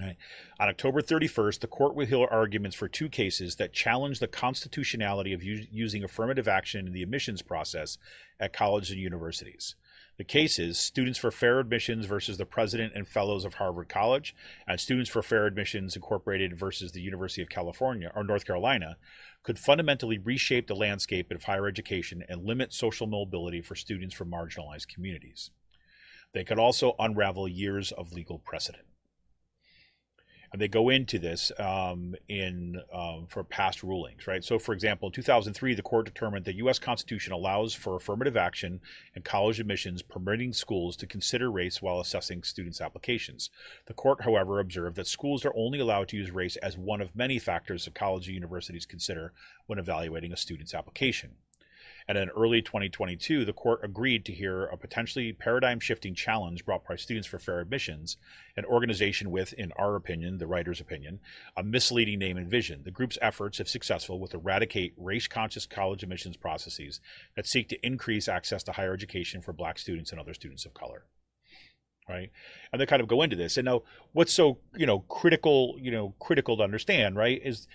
Right. 0.00 0.16
On 0.60 0.68
October 0.68 1.02
31st, 1.02 1.58
the 1.58 1.66
court 1.66 1.96
will 1.96 2.06
hear 2.06 2.26
arguments 2.30 2.76
for 2.76 2.88
two 2.88 3.08
cases 3.08 3.56
that 3.56 3.72
challenge 3.72 4.20
the 4.20 4.28
constitutionality 4.28 5.32
of 5.32 5.42
u- 5.42 5.66
using 5.72 6.04
affirmative 6.04 6.46
action 6.46 6.86
in 6.86 6.92
the 6.92 7.02
admissions 7.02 7.42
process 7.42 7.98
at 8.38 8.52
colleges 8.52 8.90
and 8.90 9.00
universities. 9.00 9.74
The 10.16 10.24
cases 10.24 10.78
Students 10.78 11.18
for 11.18 11.32
Fair 11.32 11.58
Admissions 11.58 12.06
versus 12.06 12.38
the 12.38 12.46
President 12.46 12.92
and 12.94 13.08
Fellows 13.08 13.44
of 13.44 13.54
Harvard 13.54 13.88
College, 13.88 14.36
and 14.68 14.78
Students 14.78 15.10
for 15.10 15.22
Fair 15.22 15.46
Admissions 15.46 15.96
Incorporated 15.96 16.56
versus 16.56 16.92
the 16.92 17.00
University 17.00 17.42
of 17.42 17.48
California 17.48 18.12
or 18.14 18.22
North 18.22 18.44
Carolina, 18.44 18.98
could 19.42 19.58
fundamentally 19.58 20.18
reshape 20.18 20.66
the 20.66 20.76
landscape 20.76 21.32
of 21.32 21.44
higher 21.44 21.66
education 21.66 22.24
and 22.28 22.44
limit 22.44 22.72
social 22.72 23.06
mobility 23.06 23.62
for 23.62 23.74
students 23.74 24.14
from 24.14 24.30
marginalized 24.30 24.88
communities. 24.88 25.50
They 26.34 26.44
could 26.44 26.58
also 26.58 26.94
unravel 26.98 27.48
years 27.48 27.90
of 27.92 28.12
legal 28.12 28.38
precedent 28.38 28.87
and 30.52 30.60
they 30.60 30.68
go 30.68 30.88
into 30.88 31.18
this 31.18 31.52
um, 31.58 32.14
in 32.28 32.80
um, 32.92 33.26
for 33.28 33.44
past 33.44 33.82
rulings, 33.82 34.26
right? 34.26 34.42
So, 34.42 34.58
for 34.58 34.72
example, 34.72 35.08
in 35.08 35.12
2003, 35.12 35.74
the 35.74 35.82
court 35.82 36.06
determined 36.06 36.44
the 36.44 36.56
U.S. 36.56 36.78
Constitution 36.78 37.32
allows 37.32 37.74
for 37.74 37.96
affirmative 37.96 38.36
action 38.36 38.80
in 39.14 39.22
college 39.22 39.60
admissions, 39.60 40.02
permitting 40.02 40.52
schools 40.52 40.96
to 40.96 41.06
consider 41.06 41.50
race 41.50 41.82
while 41.82 42.00
assessing 42.00 42.42
students' 42.42 42.80
applications. 42.80 43.50
The 43.86 43.94
court, 43.94 44.22
however, 44.22 44.58
observed 44.60 44.96
that 44.96 45.06
schools 45.06 45.44
are 45.44 45.52
only 45.56 45.80
allowed 45.80 46.08
to 46.08 46.16
use 46.16 46.30
race 46.30 46.56
as 46.56 46.78
one 46.78 47.00
of 47.00 47.14
many 47.14 47.38
factors 47.38 47.84
that 47.84 47.94
college 47.94 48.26
and 48.26 48.34
universities 48.34 48.86
consider 48.86 49.32
when 49.66 49.78
evaluating 49.78 50.32
a 50.32 50.36
student's 50.36 50.74
application. 50.74 51.36
And 52.08 52.16
in 52.16 52.30
early 52.30 52.62
2022, 52.62 53.44
the 53.44 53.52
court 53.52 53.80
agreed 53.82 54.24
to 54.24 54.32
hear 54.32 54.64
a 54.64 54.78
potentially 54.78 55.34
paradigm 55.34 55.78
shifting 55.78 56.14
challenge 56.14 56.64
brought 56.64 56.88
by 56.88 56.96
Students 56.96 57.28
for 57.28 57.38
Fair 57.38 57.60
Admissions, 57.60 58.16
an 58.56 58.64
organization 58.64 59.30
with, 59.30 59.52
in 59.52 59.72
our 59.72 59.94
opinion, 59.94 60.38
the 60.38 60.46
writer's 60.46 60.80
opinion, 60.80 61.20
a 61.54 61.62
misleading 61.62 62.18
name 62.18 62.38
and 62.38 62.48
vision. 62.48 62.80
The 62.84 62.90
group's 62.90 63.18
efforts, 63.20 63.60
if 63.60 63.68
successful, 63.68 64.18
will 64.18 64.30
eradicate 64.32 64.94
race 64.96 65.26
conscious 65.26 65.66
college 65.66 66.02
admissions 66.02 66.38
processes 66.38 67.00
that 67.36 67.46
seek 67.46 67.68
to 67.68 67.86
increase 67.86 68.26
access 68.26 68.62
to 68.62 68.72
higher 68.72 68.94
education 68.94 69.42
for 69.42 69.52
black 69.52 69.78
students 69.78 70.10
and 70.10 70.18
other 70.18 70.32
students 70.32 70.64
of 70.64 70.72
color 70.72 71.04
right? 72.08 72.30
And 72.72 72.80
they 72.80 72.86
kind 72.86 73.02
of 73.02 73.08
go 73.08 73.22
into 73.22 73.36
this. 73.36 73.56
And 73.56 73.66
now 73.66 73.82
what's 74.12 74.32
so 74.32 74.58
you 74.76 74.86
know 74.86 75.00
critical 75.00 75.76
you 75.80 75.90
know 75.90 76.14
critical 76.18 76.56
to 76.56 76.62
understand 76.62 77.16
right 77.16 77.40
is 77.44 77.66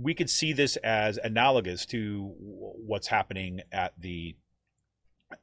we 0.00 0.14
could 0.14 0.30
see 0.30 0.52
this 0.52 0.76
as 0.78 1.18
analogous 1.22 1.86
to 1.86 2.32
what's 2.38 3.08
happening 3.08 3.60
at 3.72 3.92
the 3.98 4.36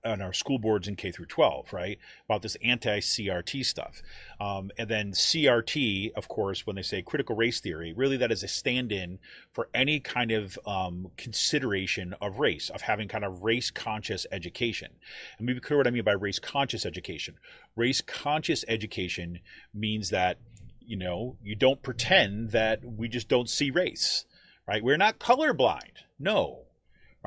on 0.04 0.22
our 0.22 0.34
school 0.34 0.60
boards 0.60 0.88
in 0.88 0.96
K 0.96 1.12
through 1.12 1.28
12, 1.28 1.74
right? 1.74 1.98
About 2.26 2.42
this 2.42 2.58
anti-CRT 2.64 3.66
stuff, 3.66 4.02
um, 4.40 4.72
and 4.78 4.90
then 4.90 5.12
CRT, 5.12 6.14
of 6.14 6.28
course, 6.28 6.66
when 6.66 6.76
they 6.76 6.82
say 6.82 7.02
critical 7.02 7.36
race 7.36 7.60
theory, 7.60 7.94
really 7.94 8.18
that 8.18 8.32
is 8.32 8.44
a 8.44 8.48
stand-in 8.48 9.20
for 9.52 9.70
any 9.74 10.00
kind 10.00 10.32
of 10.32 10.60
um, 10.66 11.12
consideration 11.18 12.14
of 12.22 12.40
race, 12.40 12.70
of 12.70 12.82
having 12.82 13.08
kind 13.08 13.26
of 13.26 13.44
race-conscious 13.44 14.26
education. 14.32 14.92
And 15.38 15.48
maybe 15.48 15.60
clear 15.60 15.78
what 15.78 15.88
I 15.88 15.92
mean 15.92 16.04
by 16.04 16.14
race-conscious 16.14 16.86
education. 16.86 17.36
Race-conscious 17.76 18.66
education 18.68 19.40
means 19.74 20.10
that 20.10 20.38
you 20.80 20.98
know 20.98 21.36
you 21.44 21.56
don't 21.56 21.84
pretend 21.84 22.52
that 22.52 22.84
we 22.84 23.08
just 23.08 23.28
don't 23.28 23.50
see 23.50 23.72
race, 23.72 24.26
right? 24.68 24.84
We're 24.84 24.98
not 24.98 25.20
colorblind. 25.20 26.04
No, 26.20 26.67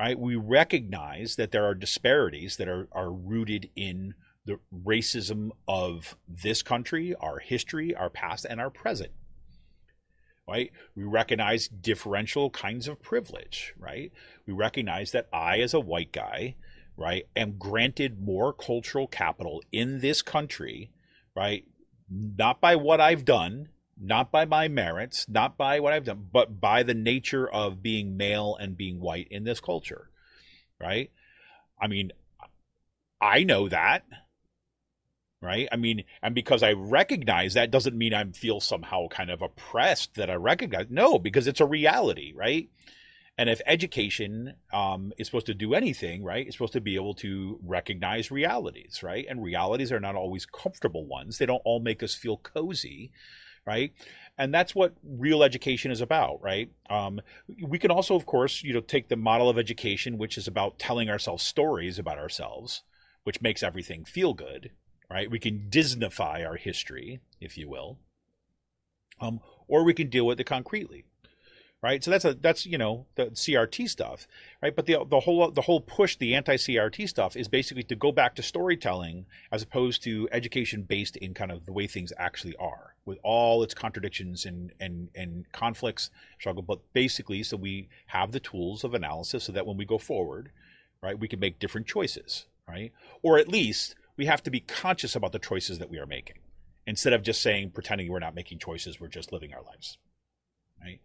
right? 0.01 0.19
We 0.19 0.35
recognize 0.35 1.35
that 1.35 1.51
there 1.51 1.63
are 1.63 1.75
disparities 1.75 2.57
that 2.57 2.67
are, 2.67 2.87
are 2.91 3.11
rooted 3.11 3.69
in 3.75 4.15
the 4.47 4.57
racism 4.75 5.51
of 5.67 6.17
this 6.27 6.63
country, 6.63 7.13
our 7.21 7.37
history, 7.37 7.93
our 7.93 8.09
past, 8.09 8.43
and 8.49 8.59
our 8.59 8.71
present. 8.71 9.11
Right? 10.47 10.71
We 10.95 11.03
recognize 11.03 11.67
differential 11.67 12.49
kinds 12.49 12.87
of 12.87 13.03
privilege, 13.03 13.75
right? 13.77 14.11
We 14.47 14.53
recognize 14.53 15.11
that 15.11 15.27
I, 15.31 15.59
as 15.59 15.75
a 15.75 15.79
white 15.79 16.11
guy, 16.11 16.55
right, 16.97 17.27
am 17.35 17.59
granted 17.59 18.25
more 18.25 18.53
cultural 18.53 19.05
capital 19.05 19.61
in 19.71 19.99
this 19.99 20.23
country, 20.23 20.89
right? 21.35 21.63
Not 22.09 22.59
by 22.59 22.75
what 22.75 22.99
I've 22.99 23.23
done, 23.23 23.69
not 24.01 24.31
by 24.31 24.45
my 24.45 24.67
merits, 24.67 25.27
not 25.29 25.57
by 25.57 25.79
what 25.79 25.93
I've 25.93 26.05
done, 26.05 26.27
but 26.31 26.59
by 26.59 26.83
the 26.83 26.93
nature 26.93 27.47
of 27.47 27.83
being 27.83 28.17
male 28.17 28.57
and 28.59 28.75
being 28.75 28.99
white 28.99 29.27
in 29.29 29.43
this 29.43 29.59
culture, 29.59 30.09
right? 30.79 31.11
I 31.79 31.87
mean, 31.87 32.11
I 33.21 33.43
know 33.43 33.69
that, 33.69 34.03
right? 35.41 35.67
I 35.71 35.75
mean, 35.75 36.03
and 36.21 36.33
because 36.33 36.63
I 36.63 36.73
recognize 36.73 37.53
that 37.53 37.71
doesn't 37.71 37.97
mean 37.97 38.13
I 38.13 38.23
feel 38.31 38.59
somehow 38.59 39.07
kind 39.07 39.29
of 39.29 39.41
oppressed 39.41 40.15
that 40.15 40.29
I 40.29 40.35
recognize. 40.35 40.87
No, 40.89 41.19
because 41.19 41.47
it's 41.47 41.61
a 41.61 41.65
reality, 41.65 42.33
right? 42.35 42.69
And 43.37 43.49
if 43.49 43.61
education 43.65 44.55
um, 44.73 45.13
is 45.17 45.27
supposed 45.27 45.45
to 45.45 45.53
do 45.53 45.73
anything, 45.73 46.23
right, 46.23 46.45
it's 46.45 46.55
supposed 46.55 46.73
to 46.73 46.81
be 46.81 46.95
able 46.95 47.13
to 47.15 47.59
recognize 47.63 48.29
realities, 48.29 49.01
right? 49.03 49.25
And 49.27 49.43
realities 49.43 49.91
are 49.91 49.99
not 49.99 50.15
always 50.15 50.45
comfortable 50.45 51.05
ones. 51.05 51.37
They 51.37 51.45
don't 51.45 51.61
all 51.65 51.79
make 51.79 52.03
us 52.03 52.13
feel 52.13 52.37
cozy, 52.37 53.11
right? 53.65 53.93
And 54.37 54.53
that's 54.53 54.73
what 54.73 54.95
real 55.03 55.43
education 55.43 55.91
is 55.91 56.01
about, 56.01 56.41
right? 56.41 56.71
Um, 56.89 57.21
we 57.61 57.77
can 57.77 57.91
also, 57.91 58.15
of 58.15 58.25
course, 58.25 58.63
you 58.63 58.73
know, 58.73 58.81
take 58.81 59.09
the 59.09 59.15
model 59.15 59.49
of 59.49 59.57
education, 59.57 60.17
which 60.17 60.37
is 60.37 60.47
about 60.47 60.79
telling 60.79 61.09
ourselves 61.09 61.43
stories 61.43 61.99
about 61.99 62.17
ourselves, 62.17 62.83
which 63.23 63.41
makes 63.41 63.61
everything 63.61 64.05
feel 64.05 64.33
good, 64.33 64.71
right? 65.09 65.29
We 65.29 65.39
can 65.39 65.67
Disneyfy 65.69 66.45
our 66.45 66.55
history, 66.55 67.21
if 67.39 67.57
you 67.57 67.69
will, 67.69 67.99
um, 69.19 69.39
or 69.67 69.83
we 69.83 69.93
can 69.93 70.09
deal 70.09 70.25
with 70.25 70.39
it 70.39 70.45
concretely, 70.45 71.05
right? 71.83 72.03
So 72.03 72.11
that's 72.11 72.25
a 72.25 72.33
that's 72.33 72.65
you 72.65 72.77
know 72.77 73.07
the 73.15 73.27
CRT 73.27 73.89
stuff, 73.89 74.27
right? 74.61 74.75
But 74.75 74.85
the 74.85 75.03
the 75.09 75.21
whole 75.21 75.49
the 75.51 75.61
whole 75.61 75.81
push, 75.81 76.15
the 76.15 76.35
anti 76.35 76.55
CRT 76.55 77.09
stuff, 77.09 77.35
is 77.35 77.47
basically 77.47 77.83
to 77.83 77.95
go 77.95 78.11
back 78.11 78.35
to 78.35 78.43
storytelling 78.43 79.25
as 79.51 79.63
opposed 79.63 80.03
to 80.03 80.27
education 80.31 80.83
based 80.83 81.17
in 81.17 81.33
kind 81.33 81.51
of 81.51 81.65
the 81.65 81.73
way 81.73 81.87
things 81.87 82.13
actually 82.17 82.55
are, 82.57 82.95
with 83.05 83.17
all 83.23 83.63
its 83.63 83.73
contradictions 83.73 84.45
and 84.45 84.71
and 84.79 85.09
and 85.15 85.51
conflicts, 85.51 86.09
struggle. 86.39 86.63
But 86.63 86.79
basically, 86.93 87.43
so 87.43 87.57
we 87.57 87.89
have 88.07 88.31
the 88.31 88.39
tools 88.39 88.83
of 88.83 88.93
analysis 88.93 89.45
so 89.45 89.51
that 89.51 89.65
when 89.65 89.77
we 89.77 89.85
go 89.85 89.97
forward, 89.97 90.51
right, 91.01 91.19
we 91.19 91.27
can 91.27 91.39
make 91.39 91.59
different 91.59 91.87
choices, 91.87 92.45
right? 92.67 92.91
Or 93.23 93.37
at 93.37 93.47
least 93.47 93.95
we 94.17 94.25
have 94.27 94.43
to 94.43 94.51
be 94.51 94.59
conscious 94.59 95.15
about 95.15 95.31
the 95.31 95.39
choices 95.39 95.79
that 95.79 95.89
we 95.89 95.97
are 95.97 96.05
making 96.05 96.37
instead 96.85 97.13
of 97.13 97.21
just 97.21 97.41
saying 97.41 97.71
pretending 97.71 98.09
we're 98.09 98.19
not 98.19 98.35
making 98.35 98.59
choices, 98.59 98.99
we're 98.99 99.07
just 99.07 99.31
living 99.31 99.53
our 99.53 99.63
lives, 99.63 99.97
right? 100.83 100.99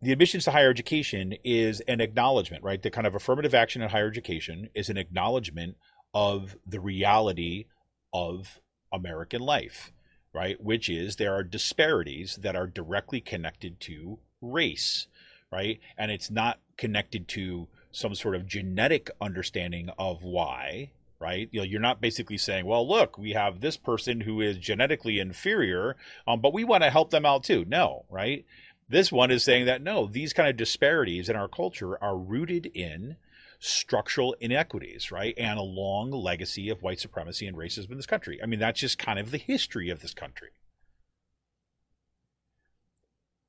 The 0.00 0.12
admissions 0.12 0.44
to 0.44 0.52
higher 0.52 0.70
education 0.70 1.34
is 1.44 1.80
an 1.82 2.00
acknowledgement, 2.00 2.62
right? 2.62 2.82
The 2.82 2.90
kind 2.90 3.06
of 3.06 3.14
affirmative 3.14 3.54
action 3.54 3.82
in 3.82 3.90
higher 3.90 4.08
education 4.08 4.70
is 4.74 4.88
an 4.88 4.96
acknowledgement 4.96 5.76
of 6.14 6.56
the 6.66 6.80
reality 6.80 7.66
of 8.12 8.60
American 8.92 9.40
life, 9.40 9.92
right? 10.32 10.62
Which 10.62 10.88
is 10.88 11.16
there 11.16 11.34
are 11.34 11.42
disparities 11.42 12.36
that 12.42 12.56
are 12.56 12.66
directly 12.66 13.20
connected 13.20 13.80
to 13.80 14.18
race, 14.40 15.06
right? 15.52 15.80
And 15.96 16.10
it's 16.10 16.30
not 16.30 16.60
connected 16.76 17.28
to 17.28 17.68
some 17.90 18.14
sort 18.14 18.36
of 18.36 18.46
genetic 18.46 19.10
understanding 19.20 19.90
of 19.98 20.22
why, 20.22 20.90
right? 21.20 21.48
You 21.50 21.60
know, 21.60 21.64
you're 21.64 21.80
not 21.80 22.00
basically 22.00 22.38
saying, 22.38 22.64
well, 22.64 22.86
look, 22.88 23.18
we 23.18 23.32
have 23.32 23.60
this 23.60 23.76
person 23.76 24.20
who 24.20 24.40
is 24.40 24.56
genetically 24.56 25.18
inferior, 25.18 25.96
um, 26.26 26.40
but 26.40 26.52
we 26.52 26.64
want 26.64 26.84
to 26.84 26.90
help 26.90 27.10
them 27.10 27.26
out 27.26 27.42
too. 27.42 27.64
No, 27.66 28.04
right? 28.08 28.44
This 28.88 29.12
one 29.12 29.30
is 29.30 29.44
saying 29.44 29.66
that 29.66 29.82
no, 29.82 30.06
these 30.06 30.32
kind 30.32 30.48
of 30.48 30.56
disparities 30.56 31.28
in 31.28 31.36
our 31.36 31.48
culture 31.48 32.02
are 32.02 32.16
rooted 32.16 32.66
in 32.66 33.16
structural 33.58 34.34
inequities, 34.40 35.10
right? 35.10 35.34
And 35.36 35.58
a 35.58 35.62
long 35.62 36.10
legacy 36.10 36.68
of 36.68 36.82
white 36.82 37.00
supremacy 37.00 37.46
and 37.46 37.56
racism 37.56 37.90
in 37.90 37.96
this 37.96 38.06
country. 38.06 38.40
I 38.42 38.46
mean, 38.46 38.60
that's 38.60 38.80
just 38.80 38.98
kind 38.98 39.18
of 39.18 39.30
the 39.30 39.38
history 39.38 39.90
of 39.90 40.00
this 40.00 40.14
country. 40.14 40.50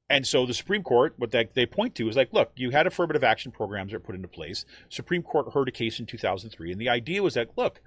And 0.10 0.26
so 0.26 0.46
the 0.46 0.56
Supreme 0.56 0.82
Court, 0.82 1.14
what 1.18 1.30
they, 1.30 1.48
they 1.54 1.68
point 1.68 1.94
to 1.96 2.10
is 2.10 2.16
like, 2.16 2.34
look, 2.34 2.52
you 2.56 2.72
had 2.72 2.88
affirmative 2.88 3.24
action 3.24 3.52
programs 3.52 3.92
that 3.92 4.00
were 4.00 4.08
put 4.08 4.16
into 4.16 4.28
place. 4.28 4.66
Supreme 4.90 5.22
Court 5.22 5.54
heard 5.54 5.68
a 5.68 5.72
case 5.72 6.00
in 6.00 6.08
2003, 6.08 6.72
and 6.72 6.82
the 6.82 6.90
idea 6.90 7.22
was 7.22 7.36
that, 7.36 7.52
look, 7.56 7.80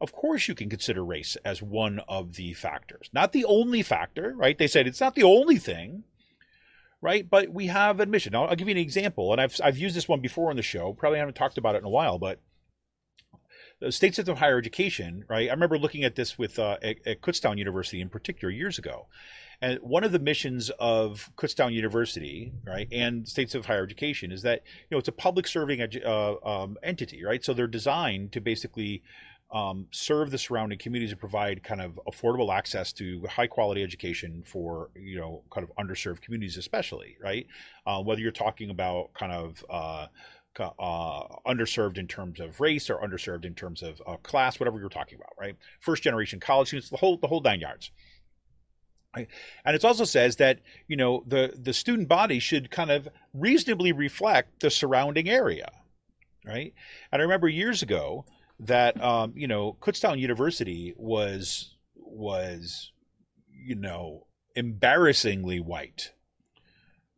of 0.00 0.12
course 0.12 0.46
you 0.46 0.54
can 0.54 0.70
consider 0.70 1.04
race 1.04 1.36
as 1.44 1.60
one 1.62 2.00
of 2.06 2.34
the 2.36 2.52
factors, 2.52 3.10
not 3.12 3.32
the 3.32 3.44
only 3.44 3.82
factor, 3.82 4.32
right? 4.36 4.56
They 4.56 4.68
said 4.68 4.86
it's 4.86 5.00
not 5.00 5.16
the 5.16 5.24
only 5.24 5.56
thing, 5.56 6.04
right? 7.00 7.28
But 7.28 7.50
we 7.50 7.66
have 7.66 8.00
admission. 8.00 8.34
I'll, 8.34 8.44
I'll 8.44 8.56
give 8.56 8.68
you 8.68 8.72
an 8.72 8.80
example, 8.80 9.32
and 9.32 9.40
I've 9.40 9.58
I've 9.62 9.78
used 9.78 9.96
this 9.96 10.08
one 10.08 10.20
before 10.20 10.50
on 10.50 10.56
the 10.56 10.62
show. 10.62 10.92
Probably 10.92 11.18
haven't 11.18 11.36
talked 11.36 11.58
about 11.58 11.74
it 11.74 11.78
in 11.78 11.84
a 11.84 11.90
while, 11.90 12.18
but 12.18 12.40
the 13.80 13.92
state 13.92 14.14
system 14.14 14.32
of 14.32 14.38
higher 14.38 14.58
education, 14.58 15.24
right? 15.28 15.48
I 15.48 15.52
remember 15.52 15.78
looking 15.78 16.04
at 16.04 16.16
this 16.16 16.38
with 16.38 16.58
uh, 16.58 16.78
at, 16.82 16.96
at 17.06 17.20
Kutztown 17.20 17.58
University 17.58 18.00
in 18.00 18.08
particular 18.08 18.50
years 18.50 18.78
ago, 18.78 19.06
and 19.60 19.78
one 19.80 20.04
of 20.04 20.12
the 20.12 20.18
missions 20.18 20.70
of 20.78 21.30
Kutztown 21.36 21.72
University, 21.72 22.52
right, 22.64 22.88
and 22.90 23.28
states 23.28 23.54
of 23.54 23.66
higher 23.66 23.82
education 23.82 24.32
is 24.32 24.42
that 24.42 24.62
you 24.88 24.94
know 24.94 24.98
it's 24.98 25.08
a 25.08 25.12
public 25.12 25.46
serving 25.46 25.80
edu- 25.80 26.06
uh, 26.06 26.36
um, 26.46 26.76
entity, 26.82 27.24
right? 27.24 27.44
So 27.44 27.52
they're 27.52 27.66
designed 27.66 28.32
to 28.32 28.40
basically 28.40 29.02
um, 29.52 29.86
serve 29.92 30.30
the 30.30 30.38
surrounding 30.38 30.78
communities 30.78 31.12
and 31.12 31.20
provide 31.20 31.62
kind 31.62 31.80
of 31.80 32.00
affordable 32.08 32.52
access 32.52 32.92
to 32.94 33.24
high 33.28 33.46
quality 33.46 33.82
education 33.82 34.42
for 34.44 34.90
you 34.96 35.18
know 35.18 35.42
kind 35.50 35.66
of 35.68 35.74
underserved 35.76 36.20
communities, 36.20 36.56
especially 36.56 37.16
right. 37.22 37.46
Uh, 37.86 38.02
whether 38.02 38.20
you're 38.20 38.32
talking 38.32 38.70
about 38.70 39.12
kind 39.14 39.32
of 39.32 39.64
uh, 39.70 40.06
uh, 40.58 41.22
underserved 41.46 41.98
in 41.98 42.08
terms 42.08 42.40
of 42.40 42.60
race 42.60 42.90
or 42.90 42.98
underserved 42.98 43.44
in 43.44 43.54
terms 43.54 43.82
of 43.82 44.02
uh, 44.06 44.16
class, 44.18 44.58
whatever 44.58 44.80
you're 44.80 44.88
talking 44.88 45.16
about, 45.16 45.32
right? 45.38 45.56
First 45.80 46.02
generation 46.02 46.40
college 46.40 46.68
students, 46.68 46.90
the 46.90 46.96
whole 46.96 47.16
the 47.16 47.28
whole 47.28 47.40
nine 47.40 47.60
yards. 47.60 47.90
Right? 49.14 49.28
And 49.64 49.74
it 49.74 49.82
also 49.82 50.04
says 50.04 50.36
that 50.36 50.60
you 50.88 50.96
know 50.96 51.22
the 51.26 51.54
the 51.56 51.72
student 51.72 52.08
body 52.08 52.40
should 52.40 52.70
kind 52.70 52.90
of 52.90 53.08
reasonably 53.32 53.92
reflect 53.92 54.60
the 54.60 54.70
surrounding 54.70 55.28
area, 55.28 55.70
right? 56.44 56.74
And 57.12 57.22
I 57.22 57.22
remember 57.22 57.48
years 57.48 57.82
ago 57.82 58.26
that 58.60 59.02
um, 59.02 59.32
you 59.36 59.46
know 59.46 59.76
Kutztown 59.80 60.18
University 60.18 60.94
was 60.96 61.76
was 61.94 62.92
you 63.50 63.74
know 63.74 64.26
embarrassingly 64.54 65.60
white, 65.60 66.12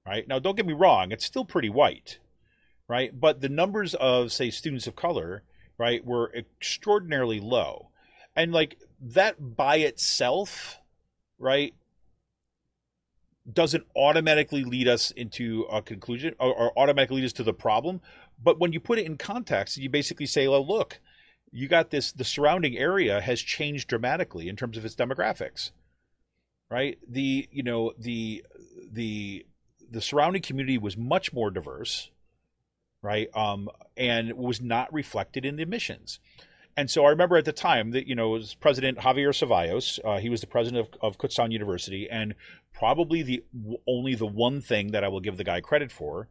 right? 0.07 0.27
Now 0.27 0.38
don't 0.38 0.57
get 0.57 0.66
me 0.66 0.72
wrong, 0.72 1.12
it's 1.12 1.24
still 1.24 1.44
pretty 1.44 1.70
white, 1.70 2.18
right? 2.88 3.18
But 3.18 3.40
the 3.40 3.48
numbers 3.48 3.94
of 3.94 4.33
say 4.33 4.51
students 4.51 4.87
of 4.87 4.96
color, 4.96 5.44
right, 5.77 6.05
were 6.05 6.33
extraordinarily 6.35 7.40
low, 7.40 7.90
and 8.35 8.53
like 8.53 8.79
that 9.01 9.57
by 9.57 9.77
itself, 9.77 10.79
right, 11.38 11.74
doesn't 13.51 13.87
automatically 13.96 14.64
lead 14.64 14.88
us 14.88 15.11
into 15.12 15.62
a 15.70 15.81
conclusion 15.81 16.35
or, 16.38 16.55
or 16.55 16.79
automatically 16.79 17.16
lead 17.16 17.27
us 17.27 17.33
to 17.35 17.42
the 17.42 17.53
problem. 17.53 18.01
But 18.42 18.59
when 18.59 18.72
you 18.72 18.81
put 18.81 18.98
it 18.98 19.07
in 19.07 19.16
context, 19.16 19.77
you 19.79 19.88
basically 19.88 20.27
say, 20.27 20.46
well, 20.48 20.66
look, 20.66 21.01
you 21.50 21.68
got 21.68 21.90
this, 21.90 22.12
the 22.12 22.24
surrounding 22.24 22.76
area 22.76 23.20
has 23.20 23.40
changed 23.40 23.88
dramatically 23.88 24.48
in 24.48 24.56
terms 24.56 24.76
of 24.76 24.84
its 24.84 24.94
demographics, 24.94 25.70
right? 26.70 26.98
The, 27.08 27.48
you 27.50 27.62
know, 27.62 27.92
the, 27.98 28.44
the, 28.90 29.46
the 29.90 30.00
surrounding 30.00 30.42
community 30.42 30.78
was 30.78 30.96
much 30.96 31.32
more 31.32 31.50
diverse, 31.50 32.11
right? 33.02 33.28
Um, 33.34 33.68
and 33.96 34.34
was 34.34 34.61
not 34.61 34.92
reflected 34.92 35.44
in 35.44 35.56
the 35.56 35.62
emissions. 35.62 36.20
And 36.76 36.88
so 36.88 37.04
I 37.04 37.11
remember 37.11 37.37
at 37.37 37.44
the 37.44 37.52
time 37.52 37.90
that, 37.90 38.06
you 38.06 38.14
know, 38.14 38.28
was 38.28 38.54
President 38.54 38.98
Javier 38.98 39.30
Cevallos. 39.30 39.98
Uh, 40.04 40.18
he 40.18 40.28
was 40.28 40.40
the 40.40 40.46
president 40.46 40.87
of, 40.87 41.00
of 41.00 41.18
Kutztown 41.18 41.50
University. 41.50 42.08
And 42.08 42.37
probably 42.72 43.22
the 43.22 43.42
only 43.87 44.14
the 44.14 44.26
one 44.26 44.61
thing 44.61 44.92
that 44.92 45.02
I 45.02 45.08
will 45.08 45.20
give 45.20 45.38
the 45.38 45.44
guy 45.44 45.61
credit 45.61 45.90
for, 45.90 46.28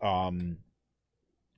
um, 0.00 0.58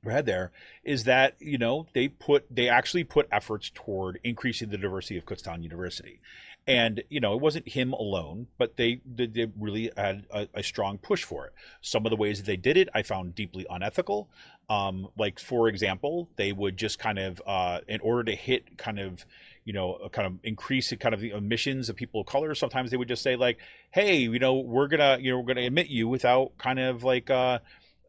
had 0.09 0.25
there 0.25 0.51
is 0.83 1.05
that 1.05 1.35
you 1.41 1.59
know 1.59 1.87
they 1.93 2.09
put 2.09 2.47
they 2.51 2.69
actually 2.69 3.05
put 3.05 3.29
efforts 3.31 3.71
toward 3.75 4.19
increasing 4.25 4.71
the 4.71 4.79
diversity 4.79 5.19
of 5.19 5.27
Kutztown 5.27 5.63
University, 5.63 6.21
and 6.67 7.03
you 7.11 7.21
know 7.21 7.35
it 7.35 7.41
wasn't 7.41 7.69
him 7.69 7.93
alone, 7.93 8.47
but 8.57 8.79
they 8.79 9.03
they, 9.05 9.27
they 9.27 9.49
really 9.59 9.91
had 9.99 10.25
a, 10.31 10.49
a, 10.55 10.63
strong 10.63 10.97
push 10.97 11.23
for 11.23 11.47
it. 11.47 11.53
Some 11.83 12.07
of 12.07 12.11
the 12.11 12.17
ways 12.17 12.39
that 12.39 12.47
they 12.47 12.57
did 12.57 12.79
it, 12.79 12.89
I 12.95 13.03
found 13.03 13.35
deeply 13.35 13.67
unethical. 13.69 14.31
Um, 14.71 15.09
like 15.19 15.39
for 15.39 15.69
example, 15.69 16.31
they 16.37 16.53
would 16.53 16.79
just 16.79 16.99
kind 16.99 17.19
of 17.19 17.43
uh, 17.47 17.81
in 17.87 18.01
order 18.01 18.25
to 18.25 18.35
hit 18.35 18.79
kind 18.79 18.99
of 18.99 19.27
you 19.65 19.75
know, 19.75 20.09
kind 20.11 20.27
of 20.27 20.39
increase 20.43 20.93
kind 20.99 21.15
of 21.15 21.21
the 21.21 21.31
emissions 21.31 21.89
of 21.89 21.97
people 21.97 22.23
of 22.23 22.27
color. 22.27 22.55
Sometimes 22.55 22.91
they 22.91 22.97
would 22.97 23.09
just 23.09 23.23
say 23.23 23.37
like, 23.37 23.59
"Hey, 23.91 24.17
you 24.17 24.39
know, 24.39 24.55
we're 24.55 24.89
gonna, 24.89 25.19
you 25.21 25.31
know, 25.31 25.39
we're 25.39 25.47
gonna 25.55 25.67
admit 25.67 25.89
you 25.89 26.09
without 26.09 26.57
kind 26.57 26.79
of 26.79 27.05
like, 27.05 27.29
uh, 27.29 27.59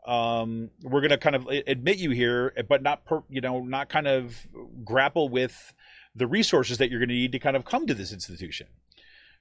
um, 0.06 0.70
we're 0.82 1.02
gonna 1.02 1.18
kind 1.18 1.36
of 1.36 1.48
admit 1.48 1.98
you 1.98 2.12
here, 2.12 2.54
but 2.68 2.82
not, 2.82 3.06
per, 3.06 3.24
you 3.30 3.42
know, 3.42 3.62
not 3.62 3.90
kind 3.90 4.08
of 4.08 4.48
grapple 4.84 5.30
with 5.30 5.74
the 6.16 6.28
resources 6.28 6.78
that 6.80 6.90
you're 6.90 7.00
going 7.00 7.10
to 7.10 7.16
need 7.16 7.32
to 7.32 7.40
kind 7.40 7.56
of 7.56 7.64
come 7.66 7.88
to 7.88 7.94
this 7.94 8.12
institution." 8.12 8.68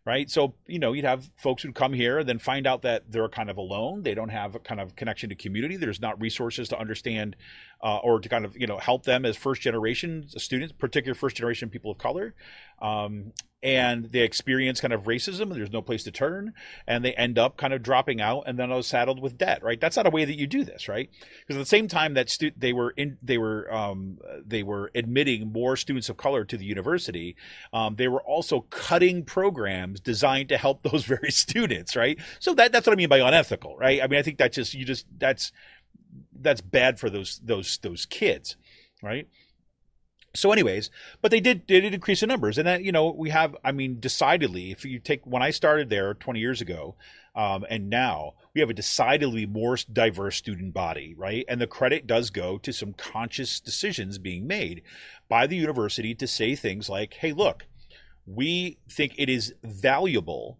right? 0.06 0.30
So, 0.30 0.54
you 0.66 0.78
know, 0.78 0.92
you'd 0.92 1.04
have 1.04 1.30
folks 1.36 1.62
who 1.62 1.72
come 1.72 1.92
here 1.92 2.18
and 2.18 2.28
then 2.28 2.38
find 2.38 2.66
out 2.66 2.82
that 2.82 3.10
they're 3.12 3.28
kind 3.28 3.50
of 3.50 3.58
alone. 3.58 4.02
They 4.02 4.14
don't 4.14 4.30
have 4.30 4.54
a 4.54 4.58
kind 4.58 4.80
of 4.80 4.96
connection 4.96 5.28
to 5.28 5.34
community. 5.34 5.76
There's 5.76 6.00
not 6.00 6.20
resources 6.20 6.68
to 6.70 6.78
understand 6.78 7.36
uh, 7.82 7.98
or 7.98 8.18
to 8.18 8.28
kind 8.28 8.44
of, 8.44 8.56
you 8.56 8.66
know, 8.66 8.78
help 8.78 9.04
them 9.04 9.24
as 9.24 9.36
first 9.36 9.60
generation 9.60 10.26
students, 10.28 10.72
particular 10.72 11.14
first 11.14 11.36
generation 11.36 11.68
people 11.68 11.90
of 11.90 11.98
color. 11.98 12.34
Um, 12.80 13.32
and 13.62 14.06
they 14.06 14.20
experience 14.20 14.80
kind 14.80 14.92
of 14.92 15.04
racism 15.04 15.42
and 15.42 15.52
there's 15.52 15.72
no 15.72 15.82
place 15.82 16.04
to 16.04 16.10
turn 16.10 16.54
and 16.86 17.04
they 17.04 17.12
end 17.14 17.38
up 17.38 17.56
kind 17.56 17.74
of 17.74 17.82
dropping 17.82 18.20
out 18.20 18.44
and 18.46 18.58
then 18.58 18.72
are 18.72 18.82
saddled 18.82 19.20
with 19.20 19.36
debt 19.36 19.62
right? 19.62 19.80
That's 19.80 19.96
not 19.96 20.06
a 20.06 20.10
way 20.10 20.24
that 20.24 20.38
you 20.38 20.46
do 20.46 20.64
this 20.64 20.88
right? 20.88 21.10
Because 21.40 21.56
at 21.56 21.60
the 21.60 21.66
same 21.66 21.88
time 21.88 22.14
that 22.14 22.30
stu- 22.30 22.52
they 22.56 22.72
were 22.72 22.90
in 22.96 23.18
they 23.22 23.38
were 23.38 23.72
um, 23.72 24.18
they 24.44 24.62
were 24.62 24.90
admitting 24.94 25.52
more 25.52 25.76
students 25.76 26.08
of 26.08 26.16
color 26.16 26.44
to 26.44 26.56
the 26.56 26.64
university 26.64 27.36
um, 27.72 27.96
they 27.96 28.08
were 28.08 28.22
also 28.22 28.62
cutting 28.70 29.24
programs 29.24 30.00
designed 30.00 30.48
to 30.48 30.56
help 30.56 30.82
those 30.90 31.04
very 31.04 31.30
students 31.30 31.94
right? 31.94 32.18
So 32.38 32.54
that 32.54 32.72
that's 32.72 32.86
what 32.86 32.94
i 32.94 32.96
mean 32.96 33.08
by 33.08 33.18
unethical 33.18 33.76
right? 33.76 34.02
I 34.02 34.06
mean 34.06 34.18
i 34.18 34.22
think 34.22 34.38
that 34.38 34.52
just 34.52 34.74
you 34.74 34.84
just 34.84 35.06
that's 35.18 35.52
that's 36.40 36.60
bad 36.60 36.98
for 36.98 37.10
those 37.10 37.40
those 37.44 37.78
those 37.78 38.06
kids 38.06 38.56
right 39.02 39.28
so 40.34 40.52
anyways 40.52 40.90
but 41.20 41.30
they 41.30 41.40
did 41.40 41.66
did 41.66 41.84
increase 41.92 42.20
the 42.20 42.26
numbers. 42.26 42.58
And 42.58 42.66
that 42.66 42.84
you 42.84 42.92
know 42.92 43.10
we 43.10 43.30
have 43.30 43.56
i 43.64 43.72
mean 43.72 43.98
decidedly 44.00 44.70
if 44.70 44.84
you 44.84 44.98
take 44.98 45.26
when 45.26 45.42
i 45.42 45.50
started 45.50 45.90
there 45.90 46.14
20 46.14 46.38
years 46.38 46.60
ago 46.60 46.96
um, 47.34 47.64
and 47.70 47.88
now 47.88 48.34
we 48.54 48.60
have 48.60 48.70
a 48.70 48.74
decidedly 48.74 49.46
more 49.46 49.76
diverse 49.92 50.36
student 50.36 50.74
body 50.74 51.14
right? 51.16 51.44
And 51.48 51.60
the 51.60 51.66
credit 51.66 52.06
does 52.06 52.30
go 52.30 52.58
to 52.58 52.72
some 52.72 52.92
conscious 52.92 53.60
decisions 53.60 54.18
being 54.18 54.46
made 54.46 54.82
by 55.28 55.46
the 55.46 55.56
university 55.56 56.14
to 56.14 56.26
say 56.26 56.54
things 56.54 56.88
like 56.88 57.14
hey 57.14 57.32
look 57.32 57.66
we 58.26 58.78
think 58.88 59.14
it 59.16 59.28
is 59.28 59.54
valuable 59.64 60.58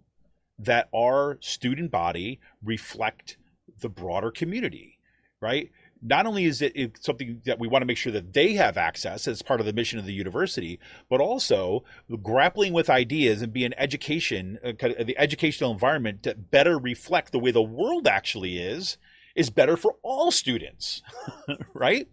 that 0.59 0.89
our 0.95 1.39
student 1.41 1.91
body 1.91 2.41
reflect 2.63 3.37
the 3.81 3.89
broader 3.89 4.31
community 4.31 4.99
right 5.41 5.71
not 6.03 6.27
only 6.27 6.45
is 6.45 6.63
it, 6.63 6.99
something 7.01 7.43
that 7.45 7.59
we 7.59 7.69
want 7.69 7.83
to 7.83 7.87
make 7.87 7.97
sure 7.97 8.13
that 8.13 8.33
they 8.33 8.55
have 8.55 8.77
access 8.77 9.29
as 9.29 9.43
part 9.43 9.61
of 9.61 9.67
the 9.67 9.73
mission 9.73 9.99
of 9.99 10.07
the 10.07 10.13
university, 10.13 10.79
but 11.09 11.21
also 11.21 11.85
grappling 12.23 12.73
with 12.73 12.89
ideas 12.89 13.43
and 13.43 13.53
be 13.53 13.65
an 13.65 13.75
education, 13.77 14.59
uh, 14.65 14.73
the 14.79 15.17
educational 15.19 15.71
environment 15.71 16.23
to 16.23 16.35
better 16.35 16.79
reflect 16.79 17.33
the 17.33 17.39
way 17.39 17.51
the 17.51 17.63
world 17.63 18.07
actually 18.07 18.59
is, 18.59 18.97
is 19.37 19.51
better 19.51 19.77
for 19.77 19.97
all 20.03 20.31
students, 20.31 21.03
right? 21.75 22.09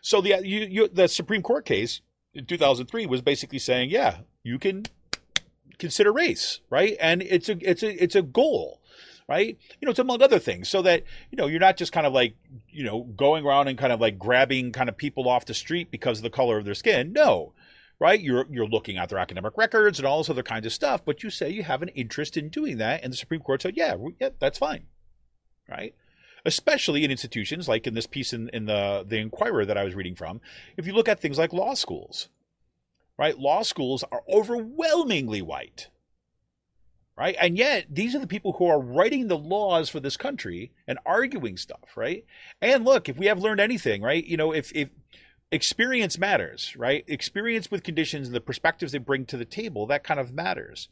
So 0.00 0.20
the 0.20 0.40
you, 0.44 0.60
you, 0.60 0.88
the 0.88 1.08
Supreme 1.08 1.42
Court 1.42 1.64
case 1.64 2.00
in 2.34 2.46
2003 2.46 3.06
was 3.06 3.22
basically 3.22 3.58
saying, 3.58 3.90
yeah, 3.90 4.18
you 4.42 4.58
can 4.58 4.84
consider 5.78 6.12
race, 6.12 6.60
right? 6.70 6.96
And 7.00 7.22
it's 7.22 7.48
a 7.48 7.56
it's 7.60 7.82
a 7.82 8.02
it's 8.02 8.14
a 8.14 8.22
goal 8.22 8.80
right? 9.28 9.58
You 9.80 9.86
know, 9.86 9.90
it's 9.90 9.98
among 9.98 10.22
other 10.22 10.38
things, 10.38 10.68
so 10.68 10.82
that 10.82 11.04
you 11.30 11.36
know 11.36 11.46
you're 11.46 11.60
not 11.60 11.76
just 11.76 11.92
kind 11.92 12.06
of 12.06 12.12
like 12.12 12.34
you 12.70 12.84
know 12.84 13.02
going 13.02 13.44
around 13.44 13.68
and 13.68 13.78
kind 13.78 13.92
of 13.92 14.00
like 14.00 14.18
grabbing 14.18 14.72
kind 14.72 14.88
of 14.88 14.96
people 14.96 15.28
off 15.28 15.44
the 15.44 15.54
street 15.54 15.90
because 15.90 16.18
of 16.18 16.22
the 16.22 16.30
color 16.30 16.58
of 16.58 16.64
their 16.64 16.74
skin. 16.74 17.12
No, 17.12 17.52
right? 18.00 18.20
You're 18.20 18.46
you're 18.50 18.66
looking 18.66 18.96
at 18.96 19.10
their 19.10 19.18
academic 19.18 19.56
records 19.56 19.98
and 19.98 20.06
all 20.06 20.18
this 20.18 20.30
other 20.30 20.42
kinds 20.42 20.66
of 20.66 20.72
stuff, 20.72 21.04
but 21.04 21.22
you 21.22 21.30
say 21.30 21.50
you 21.50 21.62
have 21.62 21.82
an 21.82 21.88
interest 21.88 22.36
in 22.36 22.48
doing 22.48 22.78
that, 22.78 23.04
and 23.04 23.12
the 23.12 23.16
Supreme 23.16 23.40
Court 23.40 23.62
said, 23.62 23.76
yeah, 23.76 23.94
yeah, 24.18 24.30
that's 24.40 24.58
fine, 24.58 24.86
right? 25.68 25.94
Especially 26.44 27.04
in 27.04 27.10
institutions 27.10 27.68
like 27.68 27.86
in 27.86 27.94
this 27.94 28.06
piece 28.06 28.32
in, 28.32 28.48
in 28.50 28.64
the 28.64 29.04
the 29.06 29.18
Inquirer 29.18 29.66
that 29.66 29.76
I 29.76 29.84
was 29.84 29.94
reading 29.94 30.14
from. 30.14 30.40
If 30.76 30.86
you 30.86 30.94
look 30.94 31.08
at 31.08 31.20
things 31.20 31.38
like 31.38 31.52
law 31.52 31.74
schools, 31.74 32.28
right? 33.18 33.38
Law 33.38 33.62
schools 33.62 34.04
are 34.10 34.22
overwhelmingly 34.32 35.42
white 35.42 35.88
right? 37.18 37.36
And 37.40 37.58
yet, 37.58 37.86
these 37.90 38.14
are 38.14 38.20
the 38.20 38.28
people 38.28 38.52
who 38.54 38.66
are 38.66 38.80
writing 38.80 39.26
the 39.26 39.36
laws 39.36 39.88
for 39.88 39.98
this 39.98 40.16
country 40.16 40.70
and 40.86 41.00
arguing 41.04 41.56
stuff, 41.56 41.96
right? 41.96 42.24
And 42.62 42.84
look, 42.84 43.08
if 43.08 43.18
we 43.18 43.26
have 43.26 43.40
learned 43.40 43.60
anything, 43.60 44.02
right? 44.02 44.24
You 44.24 44.36
know, 44.36 44.52
if 44.52 44.74
if 44.74 44.90
experience 45.50 46.16
matters, 46.16 46.76
right? 46.76 47.04
Experience 47.08 47.70
with 47.70 47.82
conditions 47.82 48.28
and 48.28 48.36
the 48.36 48.40
perspectives 48.40 48.92
they 48.92 48.98
bring 48.98 49.26
to 49.26 49.36
the 49.36 49.44
table, 49.44 49.84
that 49.86 50.04
kind 50.04 50.20
of 50.20 50.32
matters. 50.32 50.88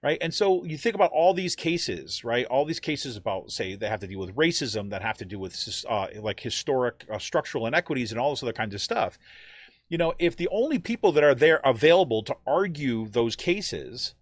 Right. 0.00 0.18
And 0.20 0.34
so 0.34 0.64
you 0.64 0.76
think 0.76 0.94
about 0.94 1.12
all 1.12 1.32
these 1.32 1.56
cases, 1.56 2.24
right? 2.24 2.44
All 2.44 2.66
these 2.66 2.78
cases 2.78 3.16
about, 3.16 3.50
say, 3.50 3.74
that 3.74 3.88
have 3.88 4.00
to 4.00 4.06
deal 4.06 4.18
with 4.20 4.36
racism, 4.36 4.90
that 4.90 5.00
have 5.00 5.16
to 5.16 5.24
do 5.24 5.38
with 5.38 5.82
uh, 5.88 6.08
like 6.20 6.40
historic 6.40 7.06
uh, 7.10 7.18
structural 7.18 7.66
inequities 7.66 8.12
and 8.12 8.20
all 8.20 8.28
this 8.28 8.42
other 8.42 8.52
kinds 8.52 8.74
of 8.74 8.82
stuff. 8.82 9.18
You 9.88 9.96
know, 9.96 10.12
if 10.18 10.36
the 10.36 10.48
only 10.52 10.78
people 10.78 11.10
that 11.12 11.24
are 11.24 11.34
there 11.34 11.62
available 11.64 12.22
to 12.24 12.36
argue 12.46 13.08
those 13.08 13.34
cases 13.34 14.14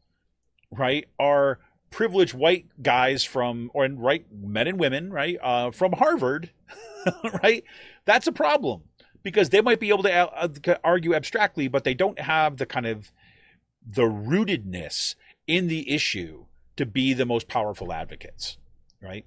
right, 0.72 1.06
are 1.18 1.58
privileged 1.90 2.34
white 2.34 2.66
guys 2.82 3.22
from, 3.24 3.70
or 3.74 3.86
right, 3.86 4.26
men 4.32 4.66
and 4.66 4.80
women, 4.80 5.12
right, 5.12 5.36
uh, 5.42 5.70
from 5.70 5.92
Harvard, 5.92 6.50
right, 7.42 7.64
that's 8.04 8.26
a 8.26 8.32
problem 8.32 8.82
because 9.22 9.50
they 9.50 9.60
might 9.60 9.78
be 9.78 9.90
able 9.90 10.02
to 10.02 10.12
uh, 10.12 10.78
argue 10.82 11.14
abstractly, 11.14 11.68
but 11.68 11.84
they 11.84 11.94
don't 11.94 12.18
have 12.18 12.56
the 12.56 12.66
kind 12.66 12.86
of 12.86 13.12
the 13.86 14.02
rootedness 14.02 15.14
in 15.46 15.68
the 15.68 15.90
issue 15.92 16.46
to 16.76 16.86
be 16.86 17.12
the 17.12 17.26
most 17.26 17.48
powerful 17.48 17.92
advocates, 17.92 18.56
right? 19.00 19.26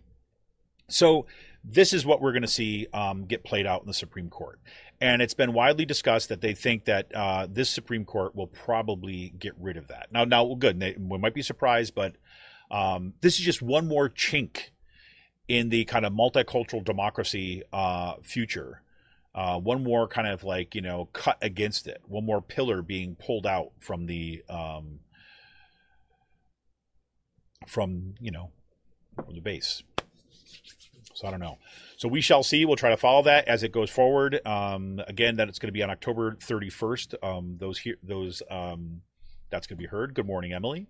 So 0.89 1.25
this 1.67 1.93
is 1.93 2.05
what 2.05 2.21
we're 2.21 2.31
going 2.31 2.43
to 2.43 2.47
see 2.47 2.87
um, 2.93 3.25
get 3.25 3.43
played 3.43 3.65
out 3.65 3.81
in 3.81 3.87
the 3.87 3.93
Supreme 3.93 4.29
Court. 4.29 4.59
And 5.01 5.21
it's 5.21 5.33
been 5.33 5.51
widely 5.51 5.85
discussed 5.85 6.29
that 6.29 6.41
they 6.41 6.53
think 6.53 6.85
that 6.85 7.13
uh, 7.13 7.47
this 7.49 7.69
Supreme 7.69 8.05
Court 8.05 8.35
will 8.35 8.47
probably 8.47 9.33
get 9.39 9.53
rid 9.59 9.75
of 9.75 9.87
that. 9.87 10.07
Now, 10.11 10.23
now, 10.23 10.53
good. 10.53 10.79
They, 10.79 10.95
we 10.97 11.17
might 11.17 11.33
be 11.33 11.41
surprised, 11.41 11.95
but 11.95 12.15
um, 12.69 13.13
this 13.21 13.39
is 13.39 13.45
just 13.45 13.61
one 13.61 13.87
more 13.87 14.09
chink 14.09 14.69
in 15.47 15.69
the 15.69 15.85
kind 15.85 16.05
of 16.05 16.13
multicultural 16.13 16.83
democracy 16.83 17.63
uh, 17.73 18.15
future. 18.21 18.81
Uh, 19.33 19.59
one 19.59 19.83
more 19.83 20.07
kind 20.07 20.27
of 20.27 20.45
like 20.45 20.73
you 20.75 20.81
know 20.81 21.09
cut 21.11 21.37
against 21.41 21.87
it. 21.87 22.01
One 22.07 22.25
more 22.25 22.41
pillar 22.41 22.81
being 22.81 23.15
pulled 23.15 23.45
out 23.45 23.71
from 23.79 24.05
the 24.05 24.43
um, 24.47 25.01
from 27.67 28.15
you 28.21 28.31
know 28.31 28.51
from 29.25 29.35
the 29.35 29.41
base. 29.41 29.83
So 31.15 31.27
I 31.27 31.31
don't 31.31 31.39
know. 31.39 31.57
So 31.97 32.09
we 32.09 32.19
shall 32.19 32.43
see. 32.43 32.65
We'll 32.65 32.75
try 32.75 32.89
to 32.89 32.97
follow 32.97 33.23
that 33.23 33.47
as 33.47 33.63
it 33.63 33.71
goes 33.71 33.89
forward. 33.89 34.45
Um, 34.45 35.01
again, 35.07 35.37
that 35.37 35.47
it's 35.47 35.59
going 35.59 35.69
to 35.69 35.73
be 35.73 35.81
on 35.81 35.89
October 35.89 36.35
31st. 36.35 37.15
Um, 37.23 37.55
those 37.57 37.79
here, 37.79 37.95
those 38.03 38.43
um, 38.51 39.01
that's 39.49 39.65
going 39.65 39.77
to 39.77 39.81
be 39.81 39.87
heard. 39.87 40.13
Good 40.13 40.27
morning, 40.27 40.51
Emily. 40.51 40.87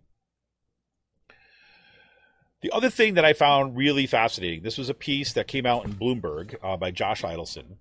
The 2.61 2.71
other 2.71 2.89
thing 2.89 3.13
that 3.13 3.23
I 3.23 3.33
found 3.33 3.77
really 3.77 4.07
fascinating. 4.07 4.63
This 4.63 4.79
was 4.79 4.89
a 4.89 4.95
piece 4.95 5.33
that 5.33 5.47
came 5.47 5.67
out 5.67 5.85
in 5.85 5.93
Bloomberg 5.93 6.55
uh, 6.63 6.75
by 6.75 6.89
Josh 6.89 7.21
Eidelson. 7.21 7.77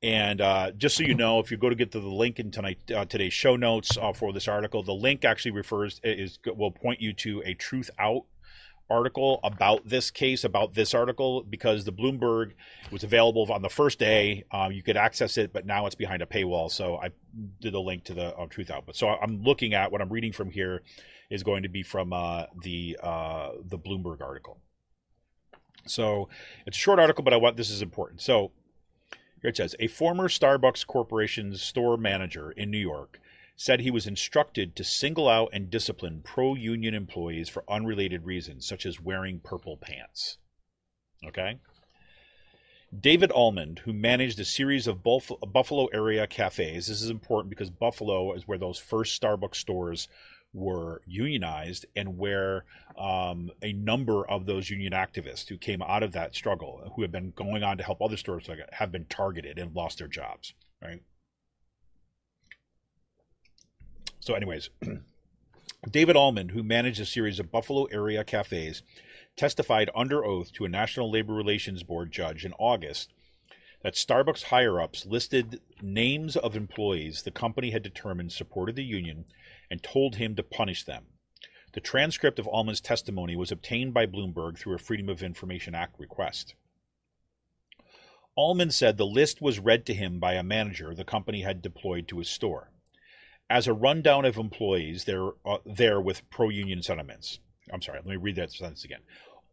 And 0.00 0.40
uh, 0.40 0.70
just 0.72 0.96
so 0.96 1.02
you 1.02 1.14
know, 1.14 1.40
if 1.40 1.50
you 1.50 1.56
go 1.56 1.68
to 1.68 1.74
get 1.74 1.90
to 1.92 2.00
the 2.00 2.08
link 2.08 2.38
in 2.38 2.52
tonight 2.52 2.78
uh, 2.94 3.04
today's 3.04 3.32
show 3.32 3.56
notes 3.56 3.96
uh, 4.00 4.12
for 4.12 4.32
this 4.32 4.46
article, 4.46 4.84
the 4.84 4.92
link 4.92 5.24
actually 5.24 5.50
refers 5.50 6.00
is 6.04 6.38
will 6.46 6.70
point 6.70 7.00
you 7.00 7.12
to 7.14 7.42
a 7.44 7.54
Truth 7.54 7.90
Out 7.98 8.24
article 8.90 9.40
about 9.42 9.88
this 9.88 10.10
case, 10.10 10.44
about 10.44 10.74
this 10.74 10.94
article, 10.94 11.42
because 11.42 11.84
the 11.84 11.92
Bloomberg 11.92 12.52
was 12.90 13.02
available 13.02 13.50
on 13.52 13.62
the 13.62 13.68
first 13.68 13.98
day. 13.98 14.44
Um, 14.50 14.72
you 14.72 14.82
could 14.82 14.96
access 14.96 15.38
it, 15.38 15.52
but 15.52 15.66
now 15.66 15.86
it's 15.86 15.94
behind 15.94 16.22
a 16.22 16.26
paywall. 16.26 16.70
So 16.70 16.96
I 16.96 17.10
did 17.60 17.74
a 17.74 17.80
link 17.80 18.04
to 18.04 18.14
the 18.14 18.36
uh, 18.36 18.46
Truth 18.46 18.70
Out. 18.70 18.84
But 18.86 18.96
so 18.96 19.08
I'm 19.08 19.42
looking 19.42 19.74
at 19.74 19.90
what 19.90 20.00
I'm 20.00 20.10
reading 20.10 20.32
from 20.32 20.50
here 20.50 20.82
is 21.30 21.42
going 21.42 21.62
to 21.62 21.68
be 21.68 21.82
from 21.82 22.12
uh, 22.12 22.44
the 22.62 22.98
uh, 23.02 23.50
the 23.64 23.78
Bloomberg 23.78 24.20
article. 24.20 24.58
So 25.86 26.28
it's 26.66 26.76
a 26.76 26.80
short 26.80 26.98
article, 26.98 27.24
but 27.24 27.32
I 27.32 27.36
want 27.38 27.56
this 27.56 27.70
is 27.70 27.82
important. 27.82 28.20
So 28.20 28.52
here 29.40 29.50
it 29.50 29.56
says 29.56 29.74
a 29.80 29.88
former 29.88 30.28
Starbucks 30.28 30.86
Corporation's 30.86 31.62
store 31.62 31.96
manager 31.96 32.52
in 32.52 32.70
New 32.70 32.78
York 32.78 33.20
said 33.56 33.80
he 33.80 33.90
was 33.90 34.06
instructed 34.06 34.74
to 34.74 34.84
single 34.84 35.28
out 35.28 35.50
and 35.52 35.70
discipline 35.70 36.20
pro 36.24 36.54
union 36.54 36.94
employees 36.94 37.48
for 37.48 37.64
unrelated 37.68 38.24
reasons, 38.24 38.66
such 38.66 38.84
as 38.86 39.00
wearing 39.00 39.40
purple 39.40 39.76
pants. 39.76 40.38
Okay? 41.26 41.58
David 42.98 43.32
Almond, 43.32 43.80
who 43.80 43.92
managed 43.92 44.38
a 44.38 44.44
series 44.44 44.86
of 44.86 45.02
Buffalo 45.02 45.86
area 45.86 46.26
cafes, 46.26 46.88
this 46.88 47.00
is 47.00 47.08
important 47.08 47.48
because 47.48 47.70
Buffalo 47.70 48.34
is 48.34 48.46
where 48.46 48.58
those 48.58 48.78
first 48.78 49.20
Starbucks 49.20 49.54
stores 49.56 50.08
were 50.52 51.00
unionized 51.06 51.86
and 51.96 52.18
where 52.18 52.64
um, 52.98 53.50
a 53.62 53.72
number 53.72 54.28
of 54.28 54.44
those 54.44 54.68
union 54.68 54.92
activists 54.92 55.48
who 55.48 55.56
came 55.56 55.80
out 55.80 56.02
of 56.02 56.12
that 56.12 56.34
struggle, 56.34 56.92
who 56.94 57.02
have 57.02 57.12
been 57.12 57.32
going 57.34 57.62
on 57.62 57.78
to 57.78 57.84
help 57.84 58.02
other 58.02 58.18
stores, 58.18 58.48
have 58.72 58.92
been 58.92 59.06
targeted 59.06 59.58
and 59.58 59.74
lost 59.74 59.98
their 59.98 60.08
jobs, 60.08 60.52
right? 60.82 61.02
So, 64.22 64.34
anyways, 64.34 64.70
David 65.90 66.14
Almond, 66.14 66.52
who 66.52 66.62
managed 66.62 67.00
a 67.00 67.04
series 67.04 67.40
of 67.40 67.50
Buffalo 67.50 67.86
area 67.86 68.22
cafes, 68.22 68.84
testified 69.36 69.90
under 69.96 70.24
oath 70.24 70.52
to 70.52 70.64
a 70.64 70.68
National 70.68 71.10
Labor 71.10 71.34
Relations 71.34 71.82
Board 71.82 72.12
judge 72.12 72.44
in 72.44 72.52
August 72.52 73.12
that 73.82 73.94
Starbucks 73.94 74.44
higher 74.44 74.80
ups 74.80 75.04
listed 75.06 75.60
names 75.82 76.36
of 76.36 76.54
employees 76.54 77.22
the 77.22 77.32
company 77.32 77.72
had 77.72 77.82
determined 77.82 78.30
supported 78.30 78.76
the 78.76 78.84
union 78.84 79.24
and 79.68 79.82
told 79.82 80.14
him 80.14 80.36
to 80.36 80.44
punish 80.44 80.84
them. 80.84 81.06
The 81.72 81.80
transcript 81.80 82.38
of 82.38 82.46
Almond's 82.46 82.80
testimony 82.80 83.34
was 83.34 83.50
obtained 83.50 83.92
by 83.92 84.06
Bloomberg 84.06 84.56
through 84.56 84.76
a 84.76 84.78
Freedom 84.78 85.08
of 85.08 85.24
Information 85.24 85.74
Act 85.74 85.98
request. 85.98 86.54
Almond 88.36 88.72
said 88.72 88.98
the 88.98 89.04
list 89.04 89.42
was 89.42 89.58
read 89.58 89.84
to 89.86 89.94
him 89.94 90.20
by 90.20 90.34
a 90.34 90.44
manager 90.44 90.94
the 90.94 91.02
company 91.02 91.40
had 91.40 91.60
deployed 91.60 92.06
to 92.06 92.20
his 92.20 92.28
store 92.28 92.71
as 93.50 93.66
a 93.66 93.72
rundown 93.72 94.24
of 94.24 94.36
employees 94.36 95.04
there 95.04 95.30
uh, 95.44 95.58
there 95.66 96.00
with 96.00 96.28
pro 96.30 96.48
union 96.48 96.82
sentiments. 96.82 97.38
I'm 97.72 97.82
sorry, 97.82 97.98
let 97.98 98.06
me 98.06 98.16
read 98.16 98.36
that 98.36 98.52
sentence 98.52 98.84
again. 98.84 99.00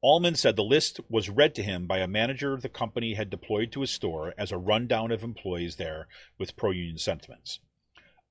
Allman 0.02 0.36
said 0.36 0.56
the 0.56 0.64
list 0.64 1.02
was 1.10 1.30
read 1.30 1.54
to 1.56 1.64
him 1.64 1.86
by 1.86 1.98
a 1.98 2.08
manager 2.08 2.54
of 2.54 2.62
the 2.62 2.70
company 2.70 3.16
had 3.16 3.30
deployed 3.30 3.72
to 3.74 3.82
his 3.82 3.92
store 3.92 4.34
as 4.38 4.52
a 4.52 4.58
rundown 4.58 5.12
of 5.12 5.24
employees 5.24 5.76
there 5.76 6.08
with 6.38 6.56
pro 6.56 6.72
union 6.72 6.98
sentiments. 6.98 7.60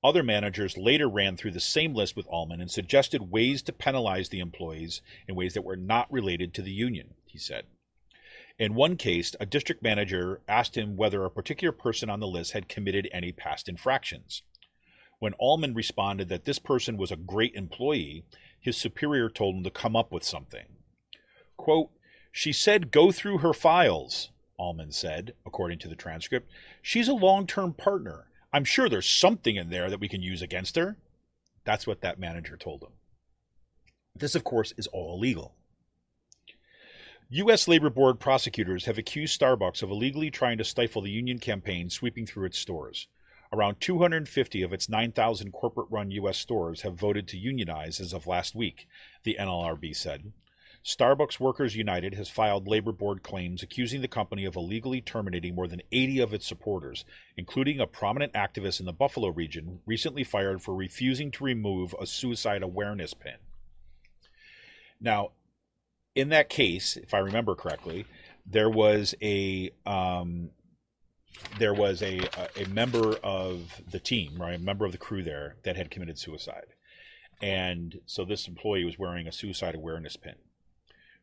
Other 0.03 0.23
managers 0.23 0.77
later 0.77 1.07
ran 1.07 1.35
through 1.37 1.51
the 1.51 1.59
same 1.59 1.93
list 1.93 2.15
with 2.15 2.25
Allman 2.27 2.61
and 2.61 2.71
suggested 2.71 3.31
ways 3.31 3.61
to 3.63 3.73
penalize 3.73 4.29
the 4.29 4.39
employees 4.39 5.01
in 5.27 5.35
ways 5.35 5.53
that 5.53 5.65
were 5.65 5.75
not 5.75 6.11
related 6.11 6.53
to 6.53 6.61
the 6.61 6.71
union, 6.71 7.15
he 7.25 7.37
said. 7.37 7.65
In 8.57 8.75
one 8.75 8.97
case, 8.97 9.35
a 9.39 9.45
district 9.45 9.83
manager 9.83 10.41
asked 10.47 10.75
him 10.75 10.95
whether 10.95 11.23
a 11.23 11.29
particular 11.29 11.71
person 11.71 12.09
on 12.09 12.19
the 12.19 12.27
list 12.27 12.53
had 12.53 12.69
committed 12.69 13.09
any 13.11 13.31
past 13.31 13.69
infractions. 13.69 14.41
When 15.19 15.33
Allman 15.33 15.73
responded 15.73 16.29
that 16.29 16.45
this 16.45 16.59
person 16.59 16.97
was 16.97 17.11
a 17.11 17.17
great 17.17 17.53
employee, 17.53 18.23
his 18.59 18.77
superior 18.77 19.29
told 19.29 19.55
him 19.55 19.63
to 19.63 19.69
come 19.69 19.95
up 19.95 20.11
with 20.11 20.23
something. 20.23 20.65
Quote, 21.57 21.91
She 22.31 22.53
said 22.53 22.91
go 22.91 23.11
through 23.11 23.39
her 23.39 23.53
files, 23.53 24.29
Allman 24.57 24.91
said, 24.91 25.33
according 25.45 25.79
to 25.79 25.87
the 25.87 25.95
transcript. 25.95 26.49
She's 26.81 27.07
a 27.07 27.13
long 27.13 27.47
term 27.47 27.73
partner. 27.73 28.27
I'm 28.51 28.65
sure 28.65 28.89
there's 28.89 29.09
something 29.09 29.55
in 29.55 29.69
there 29.69 29.89
that 29.89 29.99
we 29.99 30.07
can 30.07 30.21
use 30.21 30.41
against 30.41 30.75
her. 30.75 30.97
That's 31.65 31.85
what 31.85 32.01
that 32.01 32.19
manager 32.19 32.57
told 32.57 32.81
him. 32.81 32.93
This, 34.15 34.35
of 34.35 34.43
course, 34.43 34.73
is 34.77 34.87
all 34.87 35.15
illegal. 35.15 35.53
U.S. 37.29 37.67
Labor 37.67 37.91
Board 37.91 38.19
prosecutors 38.19 38.85
have 38.85 38.97
accused 38.97 39.39
Starbucks 39.39 39.83
of 39.83 39.91
illegally 39.91 40.31
trying 40.31 40.57
to 40.57 40.63
stifle 40.63 41.03
the 41.03 41.11
union 41.11 41.37
campaign 41.37 41.89
sweeping 41.89 42.25
through 42.25 42.45
its 42.45 42.57
stores. 42.57 43.07
Around 43.51 43.79
250 43.79 44.61
of 44.61 44.73
its 44.73 44.89
9,000 44.89 45.51
corporate 45.51 45.87
run 45.89 46.11
U.S. 46.11 46.37
stores 46.37 46.81
have 46.81 46.93
voted 46.93 47.27
to 47.29 47.37
unionize 47.37 47.99
as 47.99 48.13
of 48.13 48.27
last 48.27 48.53
week, 48.53 48.87
the 49.23 49.37
NLRB 49.39 49.95
said. 49.95 50.31
Starbucks 50.85 51.39
Workers 51.39 51.75
United 51.75 52.13
has 52.13 52.29
filed 52.29 52.67
labor 52.67 52.91
board 52.91 53.21
claims 53.21 53.61
accusing 53.61 54.01
the 54.01 54.07
company 54.07 54.45
of 54.45 54.55
illegally 54.55 55.01
terminating 55.01 55.55
more 55.55 55.67
than 55.67 55.81
80 55.91 56.19
of 56.19 56.33
its 56.33 56.47
supporters, 56.47 57.05
including 57.35 57.79
a 57.79 57.87
prominent 57.87 58.33
activist 58.33 58.79
in 58.79 58.85
the 58.85 58.93
Buffalo 58.93 59.29
region 59.29 59.79
recently 59.85 60.23
fired 60.23 60.61
for 60.61 60.73
refusing 60.73 61.31
to 61.31 61.43
remove 61.43 61.93
a 61.99 62.05
suicide 62.05 62.63
awareness 62.63 63.13
pin. 63.13 63.35
Now, 65.01 65.31
in 66.15 66.29
that 66.29 66.49
case, 66.49 66.97
if 66.97 67.13
I 67.13 67.19
remember 67.19 67.55
correctly, 67.55 68.05
there 68.45 68.69
was 68.69 69.15
a 69.21 69.71
um, 69.85 70.51
there 71.57 71.73
was 71.73 72.01
a, 72.01 72.19
a, 72.57 72.67
member 72.67 73.15
of 73.23 73.81
the 73.89 73.99
team, 73.99 74.35
right, 74.37 74.55
a 74.55 74.59
member 74.59 74.85
of 74.85 74.91
the 74.91 74.97
crew 74.97 75.23
there 75.23 75.55
that 75.63 75.75
had 75.75 75.91
committed 75.91 76.17
suicide, 76.17 76.73
and 77.41 77.99
so 78.05 78.25
this 78.25 78.47
employee 78.47 78.85
was 78.85 78.99
wearing 78.99 79.27
a 79.27 79.31
suicide 79.31 79.75
awareness 79.75 80.15
pin, 80.17 80.35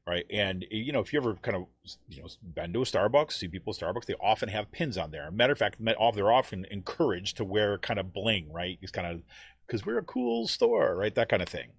right? 0.06 0.24
And 0.30 0.64
you 0.70 0.92
know, 0.92 1.00
if 1.00 1.12
you 1.12 1.20
ever 1.20 1.34
kind 1.34 1.56
of 1.56 1.66
you 2.08 2.22
know 2.22 2.28
been 2.42 2.72
to 2.72 2.82
a 2.82 2.84
Starbucks, 2.84 3.32
see 3.32 3.48
people 3.48 3.74
at 3.74 3.80
Starbucks, 3.80 4.06
they 4.06 4.14
often 4.20 4.48
have 4.48 4.72
pins 4.72 4.96
on 4.96 5.10
there. 5.10 5.30
Matter 5.30 5.52
of 5.52 5.58
fact, 5.58 5.76
they're 5.78 6.32
often 6.32 6.66
encouraged 6.70 7.36
to 7.36 7.44
wear 7.44 7.78
kind 7.78 8.00
of 8.00 8.12
bling, 8.12 8.52
right? 8.52 8.78
It's 8.80 8.92
kind 8.92 9.06
of 9.06 9.22
because 9.66 9.84
we're 9.84 9.98
a 9.98 10.02
cool 10.02 10.46
store, 10.48 10.94
right? 10.94 11.14
That 11.14 11.28
kind 11.28 11.42
of 11.42 11.48
thing. 11.48 11.70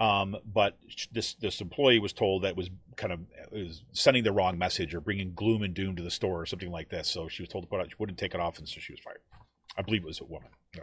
Um, 0.00 0.36
but 0.44 0.78
this 1.12 1.34
this 1.34 1.60
employee 1.60 1.98
was 1.98 2.12
told 2.12 2.42
that 2.42 2.56
was 2.56 2.70
kind 2.96 3.12
of 3.12 3.20
was 3.52 3.82
sending 3.92 4.24
the 4.24 4.32
wrong 4.32 4.58
message 4.58 4.94
or 4.94 5.00
bringing 5.00 5.32
gloom 5.34 5.62
and 5.62 5.74
doom 5.74 5.96
to 5.96 6.02
the 6.02 6.10
store 6.10 6.40
or 6.40 6.46
something 6.46 6.70
like 6.70 6.88
this. 6.88 7.08
So 7.08 7.28
she 7.28 7.42
was 7.42 7.48
told 7.48 7.64
to 7.64 7.68
put 7.68 7.80
out. 7.80 7.90
She 7.90 7.96
wouldn't 7.98 8.18
take 8.18 8.34
it 8.34 8.40
off, 8.40 8.58
and 8.58 8.68
so 8.68 8.80
she 8.80 8.92
was 8.92 9.00
fired. 9.00 9.20
I 9.76 9.82
believe 9.82 10.02
it 10.02 10.06
was 10.06 10.20
a 10.20 10.24
woman. 10.24 10.50
Yeah. 10.74 10.82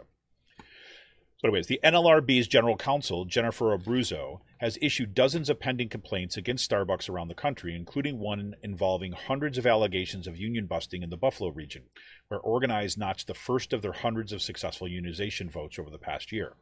So, 1.40 1.48
anyways, 1.48 1.68
the 1.68 1.80
NLRB's 1.82 2.48
general 2.48 2.76
counsel 2.76 3.24
Jennifer 3.24 3.76
Abruzzo 3.76 4.40
has 4.58 4.76
issued 4.82 5.14
dozens 5.14 5.48
of 5.48 5.58
pending 5.58 5.88
complaints 5.88 6.36
against 6.36 6.70
Starbucks 6.70 7.08
around 7.08 7.28
the 7.28 7.34
country, 7.34 7.74
including 7.74 8.18
one 8.18 8.56
involving 8.62 9.12
hundreds 9.12 9.56
of 9.56 9.66
allegations 9.66 10.26
of 10.26 10.36
union 10.36 10.66
busting 10.66 11.02
in 11.02 11.08
the 11.08 11.16
Buffalo 11.16 11.48
region, 11.50 11.84
where 12.28 12.40
Organized 12.40 12.98
notched 12.98 13.26
the 13.26 13.32
first 13.32 13.72
of 13.72 13.80
their 13.80 13.92
hundreds 13.92 14.32
of 14.32 14.42
successful 14.42 14.86
unionization 14.86 15.50
votes 15.50 15.78
over 15.78 15.88
the 15.88 15.96
past 15.96 16.30
year. 16.30 16.56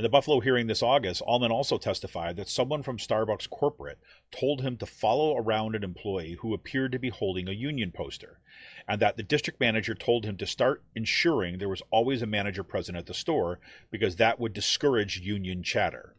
In 0.00 0.02
the 0.02 0.08
Buffalo 0.08 0.40
hearing 0.40 0.66
this 0.66 0.82
August, 0.82 1.20
Almond 1.26 1.52
also 1.52 1.76
testified 1.76 2.36
that 2.36 2.48
someone 2.48 2.82
from 2.82 2.96
Starbucks 2.96 3.50
corporate 3.50 3.98
told 4.30 4.62
him 4.62 4.78
to 4.78 4.86
follow 4.86 5.36
around 5.36 5.74
an 5.74 5.84
employee 5.84 6.38
who 6.40 6.54
appeared 6.54 6.92
to 6.92 6.98
be 6.98 7.10
holding 7.10 7.46
a 7.46 7.52
union 7.52 7.92
poster, 7.92 8.40
and 8.88 8.98
that 9.02 9.18
the 9.18 9.22
district 9.22 9.60
manager 9.60 9.94
told 9.94 10.24
him 10.24 10.38
to 10.38 10.46
start 10.46 10.82
ensuring 10.94 11.58
there 11.58 11.68
was 11.68 11.82
always 11.90 12.22
a 12.22 12.26
manager 12.26 12.64
present 12.64 12.96
at 12.96 13.04
the 13.04 13.12
store 13.12 13.60
because 13.90 14.16
that 14.16 14.40
would 14.40 14.54
discourage 14.54 15.20
union 15.20 15.62
chatter. 15.62 16.16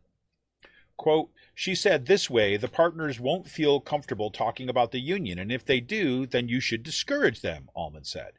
Quote, 0.95 1.31
she 1.55 1.73
said 1.73 2.05
this 2.05 2.29
way 2.29 2.57
the 2.57 2.67
partners 2.67 3.19
won't 3.19 3.47
feel 3.47 3.79
comfortable 3.79 4.29
talking 4.29 4.69
about 4.69 4.91
the 4.91 5.01
union, 5.01 5.39
and 5.39 5.51
if 5.51 5.65
they 5.65 5.79
do, 5.79 6.27
then 6.27 6.47
you 6.47 6.59
should 6.59 6.83
discourage 6.83 7.41
them, 7.41 7.67
Allman 7.73 8.03
said. 8.03 8.33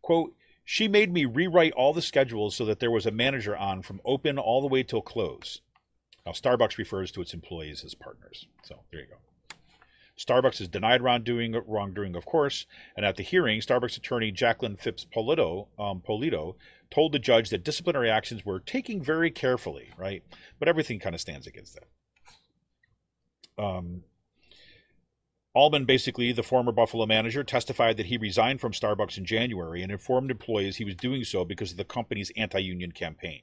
Quote, 0.00 0.34
she 0.72 0.86
made 0.86 1.12
me 1.12 1.24
rewrite 1.24 1.72
all 1.72 1.92
the 1.92 2.00
schedules 2.00 2.54
so 2.54 2.64
that 2.64 2.78
there 2.78 2.92
was 2.92 3.04
a 3.04 3.10
manager 3.10 3.56
on 3.56 3.82
from 3.82 4.00
open 4.04 4.38
all 4.38 4.60
the 4.60 4.68
way 4.68 4.84
till 4.84 5.02
close. 5.02 5.62
Now, 6.24 6.30
Starbucks 6.30 6.78
refers 6.78 7.10
to 7.10 7.20
its 7.20 7.34
employees 7.34 7.82
as 7.84 7.96
partners. 7.96 8.46
So 8.62 8.84
there 8.92 9.00
you 9.00 9.08
go. 9.08 9.56
Starbucks 10.16 10.58
has 10.58 10.68
denied 10.68 11.02
wrongdoing, 11.02 11.60
wrongdoing, 11.66 12.14
of 12.14 12.24
course, 12.24 12.66
and 12.96 13.04
at 13.04 13.16
the 13.16 13.24
hearing, 13.24 13.60
Starbucks 13.60 13.96
attorney 13.96 14.30
Jacqueline 14.30 14.76
Phipps 14.76 15.04
Polito, 15.04 15.66
um, 15.76 16.04
Polito 16.08 16.54
told 16.88 17.10
the 17.10 17.18
judge 17.18 17.50
that 17.50 17.64
disciplinary 17.64 18.08
actions 18.08 18.46
were 18.46 18.60
taken 18.60 19.02
very 19.02 19.32
carefully, 19.32 19.90
right? 19.98 20.22
But 20.60 20.68
everything 20.68 21.00
kind 21.00 21.16
of 21.16 21.20
stands 21.20 21.48
against 21.48 21.80
that. 23.58 23.64
Um, 23.64 24.04
Allman, 25.52 25.84
basically, 25.84 26.30
the 26.32 26.44
former 26.44 26.70
Buffalo 26.70 27.06
manager, 27.06 27.42
testified 27.42 27.96
that 27.96 28.06
he 28.06 28.16
resigned 28.16 28.60
from 28.60 28.72
Starbucks 28.72 29.18
in 29.18 29.24
January 29.24 29.82
and 29.82 29.90
informed 29.90 30.30
employees 30.30 30.76
he 30.76 30.84
was 30.84 30.94
doing 30.94 31.24
so 31.24 31.44
because 31.44 31.72
of 31.72 31.76
the 31.76 31.84
company's 31.84 32.30
anti 32.36 32.60
union 32.60 32.92
campaign. 32.92 33.42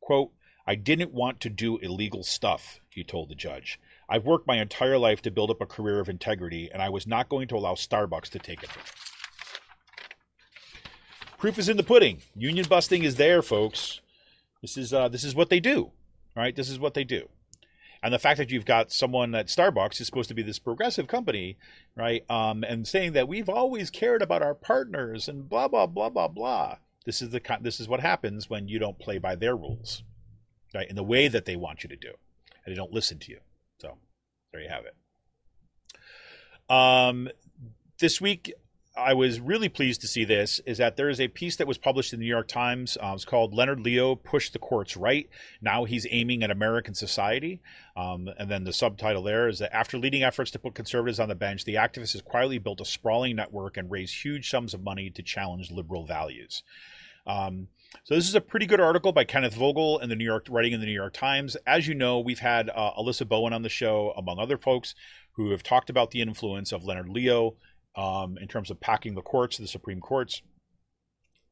Quote, 0.00 0.32
I 0.66 0.74
didn't 0.74 1.12
want 1.12 1.40
to 1.40 1.48
do 1.48 1.78
illegal 1.78 2.24
stuff, 2.24 2.80
he 2.90 3.04
told 3.04 3.28
the 3.28 3.36
judge. 3.36 3.78
I've 4.08 4.26
worked 4.26 4.48
my 4.48 4.56
entire 4.56 4.98
life 4.98 5.22
to 5.22 5.30
build 5.30 5.50
up 5.50 5.60
a 5.60 5.66
career 5.66 6.00
of 6.00 6.08
integrity, 6.08 6.68
and 6.72 6.82
I 6.82 6.88
was 6.88 7.06
not 7.06 7.28
going 7.28 7.46
to 7.48 7.56
allow 7.56 7.74
Starbucks 7.74 8.30
to 8.30 8.40
take 8.40 8.64
it 8.64 8.70
from 8.70 8.82
me. 8.82 8.88
Proof 11.38 11.58
is 11.58 11.68
in 11.68 11.76
the 11.76 11.84
pudding. 11.84 12.22
Union 12.34 12.66
busting 12.68 13.04
is 13.04 13.16
there, 13.16 13.42
folks. 13.42 14.00
This 14.62 14.76
is 14.76 14.92
uh, 14.92 15.08
this 15.08 15.22
is 15.22 15.34
what 15.34 15.50
they 15.50 15.60
do, 15.60 15.92
right? 16.34 16.56
This 16.56 16.68
is 16.68 16.80
what 16.80 16.94
they 16.94 17.04
do. 17.04 17.28
And 18.06 18.14
the 18.14 18.20
fact 18.20 18.38
that 18.38 18.52
you've 18.52 18.64
got 18.64 18.92
someone 18.92 19.34
at 19.34 19.48
Starbucks 19.48 20.00
is 20.00 20.06
supposed 20.06 20.28
to 20.28 20.34
be 20.34 20.44
this 20.44 20.60
progressive 20.60 21.08
company, 21.08 21.58
right? 21.96 22.24
Um, 22.30 22.62
and 22.62 22.86
saying 22.86 23.14
that 23.14 23.26
we've 23.26 23.48
always 23.48 23.90
cared 23.90 24.22
about 24.22 24.42
our 24.42 24.54
partners 24.54 25.26
and 25.26 25.48
blah 25.48 25.66
blah 25.66 25.86
blah 25.86 26.08
blah 26.10 26.28
blah. 26.28 26.76
This 27.04 27.20
is 27.20 27.30
the. 27.30 27.40
This 27.60 27.80
is 27.80 27.88
what 27.88 27.98
happens 27.98 28.48
when 28.48 28.68
you 28.68 28.78
don't 28.78 28.96
play 28.96 29.18
by 29.18 29.34
their 29.34 29.56
rules, 29.56 30.04
right? 30.72 30.88
In 30.88 30.94
the 30.94 31.02
way 31.02 31.26
that 31.26 31.46
they 31.46 31.56
want 31.56 31.82
you 31.82 31.88
to 31.88 31.96
do, 31.96 32.12
and 32.64 32.72
they 32.72 32.76
don't 32.76 32.92
listen 32.92 33.18
to 33.18 33.32
you. 33.32 33.40
So 33.80 33.98
there 34.52 34.62
you 34.62 34.68
have 34.68 34.84
it. 34.84 34.94
Um, 36.70 37.28
this 37.98 38.20
week, 38.20 38.52
I 38.96 39.12
was 39.12 39.40
really 39.40 39.68
pleased 39.68 40.00
to 40.00 40.08
see 40.08 40.24
this 40.24 40.60
is 40.64 40.78
that 40.78 40.96
there 40.96 41.10
is 41.10 41.20
a 41.20 41.28
piece 41.28 41.56
that 41.56 41.66
was 41.66 41.76
published 41.76 42.12
in 42.12 42.18
the 42.18 42.24
New 42.24 42.30
York 42.30 42.48
Times. 42.48 42.96
Uh, 43.00 43.12
it's 43.14 43.24
called 43.24 43.52
Leonard 43.52 43.80
Leo 43.80 44.14
Pushed 44.14 44.54
the 44.54 44.58
Courts 44.58 44.96
Right. 44.96 45.28
Now 45.60 45.84
he's 45.84 46.06
aiming 46.10 46.42
at 46.42 46.50
American 46.50 46.94
society. 46.94 47.60
Um, 47.94 48.28
and 48.38 48.50
then 48.50 48.64
the 48.64 48.72
subtitle 48.72 49.22
there 49.22 49.48
is 49.48 49.58
that 49.58 49.74
after 49.74 49.98
leading 49.98 50.22
efforts 50.22 50.50
to 50.52 50.58
put 50.58 50.74
conservatives 50.74 51.20
on 51.20 51.28
the 51.28 51.34
bench, 51.34 51.64
the 51.64 51.74
activist 51.74 52.14
has 52.14 52.22
quietly 52.22 52.58
built 52.58 52.80
a 52.80 52.86
sprawling 52.86 53.36
network 53.36 53.76
and 53.76 53.90
raised 53.90 54.24
huge 54.24 54.48
sums 54.48 54.72
of 54.72 54.82
money 54.82 55.10
to 55.10 55.22
challenge 55.22 55.70
liberal 55.70 56.06
values. 56.06 56.62
Um, 57.26 57.68
so 58.04 58.14
this 58.14 58.28
is 58.28 58.34
a 58.34 58.40
pretty 58.40 58.66
good 58.66 58.80
article 58.80 59.12
by 59.12 59.24
Kenneth 59.24 59.54
Vogel 59.54 59.98
in 59.98 60.08
the 60.08 60.16
New 60.16 60.24
York, 60.24 60.46
writing 60.48 60.72
in 60.72 60.80
the 60.80 60.86
New 60.86 60.92
York 60.92 61.12
Times. 61.12 61.56
As 61.66 61.86
you 61.86 61.94
know, 61.94 62.20
we've 62.20 62.38
had 62.38 62.70
uh, 62.70 62.92
Alyssa 62.98 63.28
Bowen 63.28 63.52
on 63.52 63.62
the 63.62 63.68
show, 63.68 64.12
among 64.16 64.38
other 64.38 64.58
folks, 64.58 64.94
who 65.32 65.50
have 65.50 65.62
talked 65.62 65.90
about 65.90 66.12
the 66.12 66.20
influence 66.22 66.72
of 66.72 66.84
Leonard 66.84 67.08
Leo 67.08 67.56
um, 67.96 68.38
in 68.38 68.48
terms 68.48 68.70
of 68.70 68.80
packing 68.80 69.14
the 69.14 69.22
courts, 69.22 69.58
the 69.58 69.66
Supreme 69.66 70.00
Courts. 70.00 70.42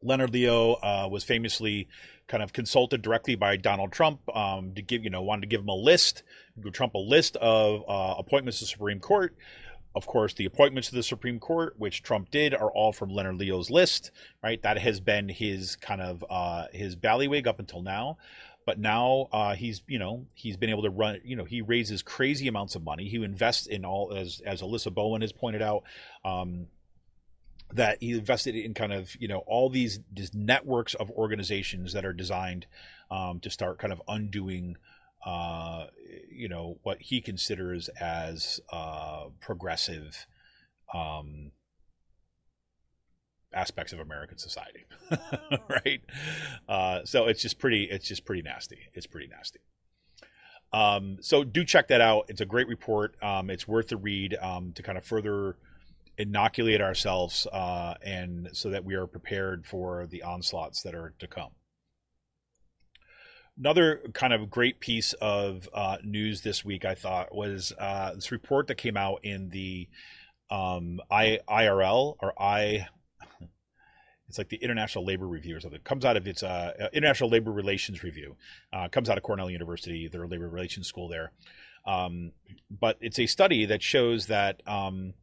Leonard 0.03 0.35
Leo 0.35 0.75
uh, 0.75 1.09
was 1.11 1.25
famously 1.25 1.89
kind 2.29 2.43
of 2.43 2.53
consulted 2.53 3.03
directly 3.03 3.35
by 3.35 3.57
Donald 3.57 3.91
Trump 3.91 4.21
um, 4.37 4.75
to 4.75 4.83
give, 4.83 5.03
you 5.03 5.11
know, 5.11 5.23
wanted 5.23 5.43
to 5.43 5.47
give 5.47 5.63
him 5.63 5.69
a 5.69 5.75
list, 5.75 6.23
give 6.63 6.73
Trump 6.73 6.95
a 6.95 6.99
list 6.99 7.37
of 7.37 7.83
uh, 7.89 8.15
appointments 8.19 8.59
to 8.59 8.65
the 8.65 8.69
Supreme 8.69 9.01
Court. 9.01 9.35
Of 9.97 10.07
course, 10.07 10.35
the 10.35 10.45
appointments 10.45 10.89
to 10.89 10.97
the 10.97 11.05
Supreme 11.05 11.39
Court, 11.39 11.75
which 11.79 12.03
Trump 12.03 12.31
did, 12.31 12.53
are 12.53 12.71
all 12.71 12.93
from 12.93 13.11
Leonard 13.11 13.37
Leo's 13.37 13.71
list, 13.71 14.11
right? 14.43 14.61
That 14.63 14.77
has 14.79 15.01
been 15.01 15.29
his 15.29 15.77
kind 15.77 16.01
of 16.01 16.25
uh, 16.29 16.67
his 16.73 16.97
ballywig 16.97 17.47
up 17.47 17.61
until 17.61 17.81
now. 17.81 18.19
But 18.67 18.79
now 18.79 19.29
uh, 19.33 19.55
he's, 19.55 19.83
you 19.87 19.99
know, 19.99 20.27
he's 20.35 20.57
been 20.57 20.71
able 20.71 20.83
to 20.85 20.91
run. 20.91 21.21
You 21.25 21.37
know, 21.37 21.45
he 21.45 21.61
raises 21.61 22.03
crazy 22.03 22.49
amounts 22.49 22.75
of 22.75 22.83
money. 22.83 23.09
He 23.09 23.23
invests 23.23 23.67
in 23.67 23.85
all, 23.85 24.13
as 24.13 24.41
as 24.45 24.63
Alyssa 24.63 24.93
Bowen 24.93 25.21
has 25.21 25.33
pointed 25.33 25.63
out, 25.63 25.83
um, 26.25 26.69
that 27.73 27.99
he 28.01 28.13
invested 28.13 28.55
in 28.55 28.75
kind 28.75 28.93
of, 28.93 29.15
you 29.21 29.29
know, 29.29 29.43
all 29.47 29.69
these, 29.69 30.01
these 30.13 30.35
networks 30.35 30.95
of 30.95 31.11
organizations 31.11 31.93
that 31.93 32.05
are 32.05 32.13
designed 32.13 32.67
um, 33.11 33.41
to 33.41 33.51
start 33.51 33.79
kind 33.79 33.93
of 33.93 34.01
undoing 34.09 34.77
uh, 35.25 35.87
you 36.31 36.49
know 36.49 36.79
what 36.83 37.01
he 37.01 37.21
considers 37.21 37.89
as 38.01 38.61
uh, 38.73 39.25
progressive 39.41 40.27
um, 40.93 41.51
aspects 43.55 43.93
of 43.93 44.01
American 44.01 44.39
society, 44.39 44.85
right? 45.69 46.01
Uh, 46.69 47.01
so 47.05 47.27
it's 47.27 47.41
just 47.41 47.59
pretty. 47.59 47.85
It's 47.85 48.07
just 48.07 48.25
pretty 48.25 48.43
nasty. 48.43 48.79
It's 48.95 49.07
pretty 49.07 49.29
nasty. 49.29 49.61
Um, 50.73 51.19
so 51.21 51.45
do 51.45 51.65
check 51.65 51.89
that 51.89 52.01
out. 52.01 52.27
It's 52.29 52.41
a 52.41 52.47
great 52.47 52.67
report. 52.67 53.15
Um, 53.23 53.49
it's 53.49 53.69
worth 53.69 53.89
the 53.89 53.97
read 53.97 54.37
um, 54.41 54.73
to 54.73 54.83
kind 54.83 54.99
of 54.99 55.05
further 55.05 55.57
inoculate 56.19 56.81
ourselves 56.81 57.47
uh, 57.53 57.95
and 58.03 58.49
so 58.53 58.71
that 58.71 58.85
we 58.85 58.95
are 58.95 59.07
prepared 59.07 59.67
for 59.67 60.07
the 60.07 60.23
onslaughts 60.23 60.83
that 60.83 60.95
are 60.95 61.15
to 61.19 61.27
come. 61.27 61.51
Another 63.57 64.03
kind 64.15 64.33
of 64.33 64.51
great 64.51 64.81
piece 64.81 65.13
of 65.15 65.69
uh, 65.73 65.99
news 66.03 66.41
this 66.41 66.65
week, 66.65 66.85
I 66.85 66.97
thought, 66.97 67.33
was 67.33 67.73
uh, 67.79 68.15
this 68.15 68.33
report 68.33 68.67
that 68.67 68.75
came 68.75 68.97
out 68.97 69.21
in 69.23 69.51
the 69.51 69.89
um, 70.51 71.01
I, 71.09 71.39
IRL 71.49 72.17
or 72.21 72.33
I. 72.41 72.89
It's 74.35 74.39
like 74.39 74.49
the 74.49 74.57
International 74.57 75.05
Labor 75.05 75.29
Review 75.29 75.57
or 75.57 75.61
something. 75.61 75.77
It 75.77 75.85
comes 75.85 76.05
out 76.05 76.17
of 76.17 76.27
its 76.27 76.43
uh, 76.43 76.89
International 76.93 77.31
Labor 77.31 77.53
Relations 77.53 78.03
Review. 78.03 78.35
Uh, 78.73 78.89
comes 78.89 79.09
out 79.09 79.17
of 79.17 79.23
Cornell 79.23 79.49
University, 79.49 80.09
their 80.09 80.27
labor 80.27 80.49
relations 80.49 80.89
school 80.89 81.07
there. 81.07 81.31
Um, 81.87 82.33
but 82.69 82.99
it's 83.01 83.21
a 83.21 83.27
study 83.27 83.65
that 83.67 83.81
shows 83.81 84.27
that 84.27 84.61
um, 84.67 85.15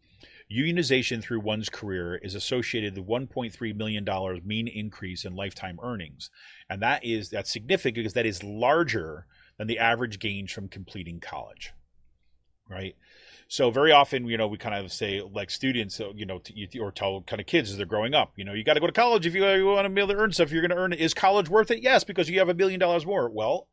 unionization 0.50 1.22
through 1.22 1.42
one's 1.42 1.68
career 1.68 2.16
is 2.16 2.36
associated 2.36 2.98
with 2.98 3.06
1.3 3.06 3.76
million 3.76 4.06
dollars 4.06 4.40
mean 4.46 4.70
increase 4.70 5.26
in 5.26 5.36
lifetime 5.36 5.78
earnings 5.82 6.30
and 6.70 6.82
that 6.82 7.04
is 7.06 7.30
that's 7.30 7.52
significant 7.52 7.96
because 7.96 8.14
that 8.14 8.26
is 8.26 8.44
larger 8.44 9.26
than 9.58 9.68
the 9.68 9.80
average 9.80 10.20
gains 10.20 10.52
from 10.52 10.68
completing 10.68 11.20
college 11.20 11.72
right 12.70 12.96
so 13.52 13.70
very 13.70 13.92
often 13.92 14.26
you 14.28 14.38
know 14.38 14.48
we 14.48 14.58
kind 14.58 14.74
of 14.74 14.94
say 14.94 15.22
like 15.22 15.50
students 15.50 16.00
uh, 16.00 16.10
you 16.16 16.26
know 16.26 16.40
to, 16.40 16.80
or 16.80 16.90
tell 16.90 17.22
kind 17.24 17.42
of 17.42 17.46
kids 17.46 17.70
as 17.70 17.76
they're 17.76 17.86
growing 17.86 18.14
up 18.14 18.32
you 18.38 18.46
know 18.46 18.54
you 18.54 18.64
got 18.64 18.76
to 18.76 18.80
go 18.80 18.88
to 18.88 18.94
college 18.94 19.26
if 19.26 19.36
you, 19.36 19.46
you 19.46 19.66
want 19.66 19.86
to 19.86 19.90
be 19.90 20.00
able 20.00 20.14
to 20.14 20.20
earn 20.20 20.32
stuff 20.32 20.52
you're 20.52 20.62
going 20.62 20.72
to 20.72 20.78
earn 20.78 20.94
Is 20.94 21.14
college 21.14 21.50
worth 21.50 21.70
it 21.70 21.84
yes 21.84 22.06
because 22.06 22.30
you 22.30 22.40
have 22.40 22.48
a 22.48 22.54
billion 22.54 22.80
dollars 22.80 23.06
more 23.06 23.30
well 23.30 23.68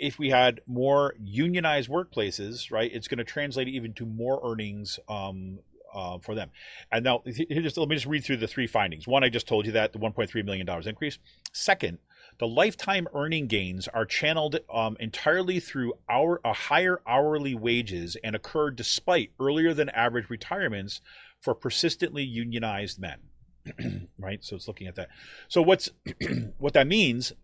if 0.00 0.18
we 0.18 0.30
had 0.30 0.62
more 0.66 1.14
unionized 1.20 1.90
workplaces, 1.90 2.72
right, 2.72 2.90
it's 2.90 3.06
going 3.06 3.18
to 3.18 3.24
translate 3.24 3.68
even 3.68 3.92
to 3.92 4.06
more 4.06 4.40
earnings 4.42 4.98
um, 5.10 5.58
uh, 5.94 6.18
for 6.18 6.34
them. 6.34 6.50
And 6.90 7.04
now, 7.04 7.22
just, 7.26 7.76
let 7.76 7.88
me 7.88 7.96
just 7.96 8.06
read 8.06 8.24
through 8.24 8.38
the 8.38 8.48
three 8.48 8.66
findings. 8.66 9.06
One, 9.06 9.22
I 9.22 9.28
just 9.28 9.46
told 9.46 9.66
you 9.66 9.72
that 9.72 9.92
the 9.92 9.98
1.3 9.98 10.44
million 10.44 10.64
dollars 10.64 10.86
increase. 10.86 11.18
Second, 11.52 11.98
the 12.40 12.48
lifetime 12.48 13.06
earning 13.14 13.46
gains 13.46 13.86
are 13.86 14.06
channeled 14.06 14.58
um, 14.72 14.96
entirely 14.98 15.60
through 15.60 15.92
our 16.08 16.40
a 16.42 16.54
higher 16.54 17.02
hourly 17.06 17.54
wages 17.54 18.16
and 18.24 18.34
occur 18.34 18.70
despite 18.70 19.30
earlier 19.38 19.74
than 19.74 19.90
average 19.90 20.30
retirements 20.30 21.02
for 21.38 21.54
persistently 21.54 22.22
unionized 22.22 22.98
men. 22.98 24.08
right, 24.18 24.42
so 24.42 24.56
it's 24.56 24.66
looking 24.66 24.86
at 24.86 24.94
that. 24.94 25.10
So 25.48 25.60
what's 25.60 25.90
what 26.58 26.72
that 26.72 26.86
means? 26.86 27.34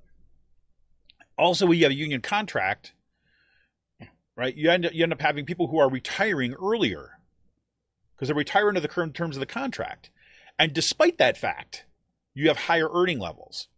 Also, 1.36 1.66
when 1.66 1.76
you 1.76 1.84
have 1.84 1.92
a 1.92 1.96
union 1.96 2.22
contract, 2.22 2.94
right, 4.34 4.56
you 4.56 4.70
end 4.70 4.86
up, 4.86 4.94
you 4.94 5.02
end 5.02 5.12
up 5.12 5.20
having 5.20 5.44
people 5.44 5.66
who 5.66 5.78
are 5.78 5.90
retiring 5.90 6.54
earlier 6.54 7.18
because 8.14 8.28
they're 8.28 8.34
retiring 8.34 8.68
under 8.68 8.80
the 8.80 8.88
current 8.88 9.14
terms 9.14 9.36
of 9.36 9.40
the 9.40 9.46
contract. 9.46 10.08
And 10.58 10.72
despite 10.72 11.18
that 11.18 11.36
fact, 11.36 11.84
you 12.32 12.48
have 12.48 12.56
higher 12.56 12.88
earning 12.90 13.18
levels. 13.18 13.68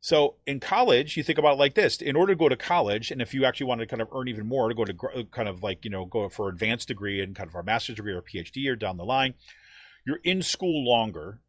So 0.00 0.36
in 0.46 0.60
college, 0.60 1.16
you 1.16 1.22
think 1.22 1.38
about 1.38 1.54
it 1.54 1.58
like 1.58 1.74
this: 1.74 2.00
in 2.00 2.16
order 2.16 2.32
to 2.32 2.38
go 2.38 2.48
to 2.48 2.56
college, 2.56 3.10
and 3.10 3.20
if 3.20 3.34
you 3.34 3.44
actually 3.44 3.66
want 3.66 3.80
to 3.80 3.86
kind 3.86 4.00
of 4.00 4.08
earn 4.12 4.28
even 4.28 4.46
more, 4.46 4.68
to 4.68 4.74
go 4.74 4.84
to 4.84 4.94
uh, 5.14 5.22
kind 5.30 5.48
of 5.48 5.62
like 5.62 5.84
you 5.84 5.90
know 5.90 6.04
go 6.04 6.28
for 6.28 6.48
advanced 6.48 6.88
degree 6.88 7.20
and 7.20 7.34
kind 7.34 7.48
of 7.48 7.54
a 7.54 7.62
master's 7.62 7.96
degree 7.96 8.12
or 8.12 8.22
PhD 8.22 8.68
or 8.70 8.76
down 8.76 8.96
the 8.96 9.04
line, 9.04 9.34
you're 10.06 10.20
in 10.22 10.42
school 10.42 10.84
longer, 10.84 11.40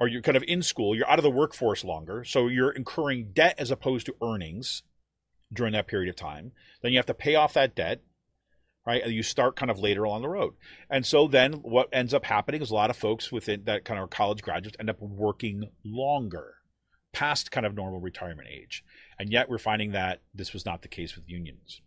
or 0.00 0.08
you're 0.08 0.22
kind 0.22 0.36
of 0.36 0.44
in 0.48 0.62
school, 0.62 0.96
you're 0.96 1.08
out 1.08 1.18
of 1.18 1.22
the 1.22 1.30
workforce 1.30 1.84
longer, 1.84 2.24
so 2.24 2.48
you're 2.48 2.72
incurring 2.72 3.30
debt 3.32 3.54
as 3.58 3.70
opposed 3.70 4.06
to 4.06 4.16
earnings 4.22 4.82
during 5.52 5.72
that 5.74 5.86
period 5.86 6.08
of 6.08 6.16
time. 6.16 6.52
Then 6.82 6.92
you 6.92 6.98
have 6.98 7.06
to 7.06 7.14
pay 7.14 7.34
off 7.36 7.54
that 7.54 7.74
debt 7.74 8.02
right? 8.86 9.02
And 9.02 9.14
you 9.14 9.22
start 9.22 9.56
kind 9.56 9.70
of 9.70 9.78
later 9.78 10.04
along 10.04 10.20
the 10.20 10.28
road. 10.28 10.52
And 10.90 11.06
so 11.06 11.26
then 11.26 11.54
what 11.54 11.88
ends 11.90 12.12
up 12.12 12.26
happening 12.26 12.60
is 12.60 12.70
a 12.70 12.74
lot 12.74 12.90
of 12.90 12.96
folks 12.98 13.32
within 13.32 13.64
that 13.64 13.86
kind 13.86 13.98
of 13.98 14.10
college 14.10 14.42
graduates 14.42 14.76
end 14.78 14.90
up 14.90 15.00
working 15.00 15.70
longer 15.82 16.56
past 17.14 17.50
kind 17.50 17.64
of 17.64 17.74
normal 17.74 18.00
retirement 18.00 18.48
age. 18.50 18.84
And 19.18 19.30
yet 19.30 19.48
we're 19.48 19.58
finding 19.58 19.92
that 19.92 20.20
this 20.34 20.52
was 20.52 20.66
not 20.66 20.82
the 20.82 20.88
case 20.88 21.16
with 21.16 21.28
unions. 21.28 21.80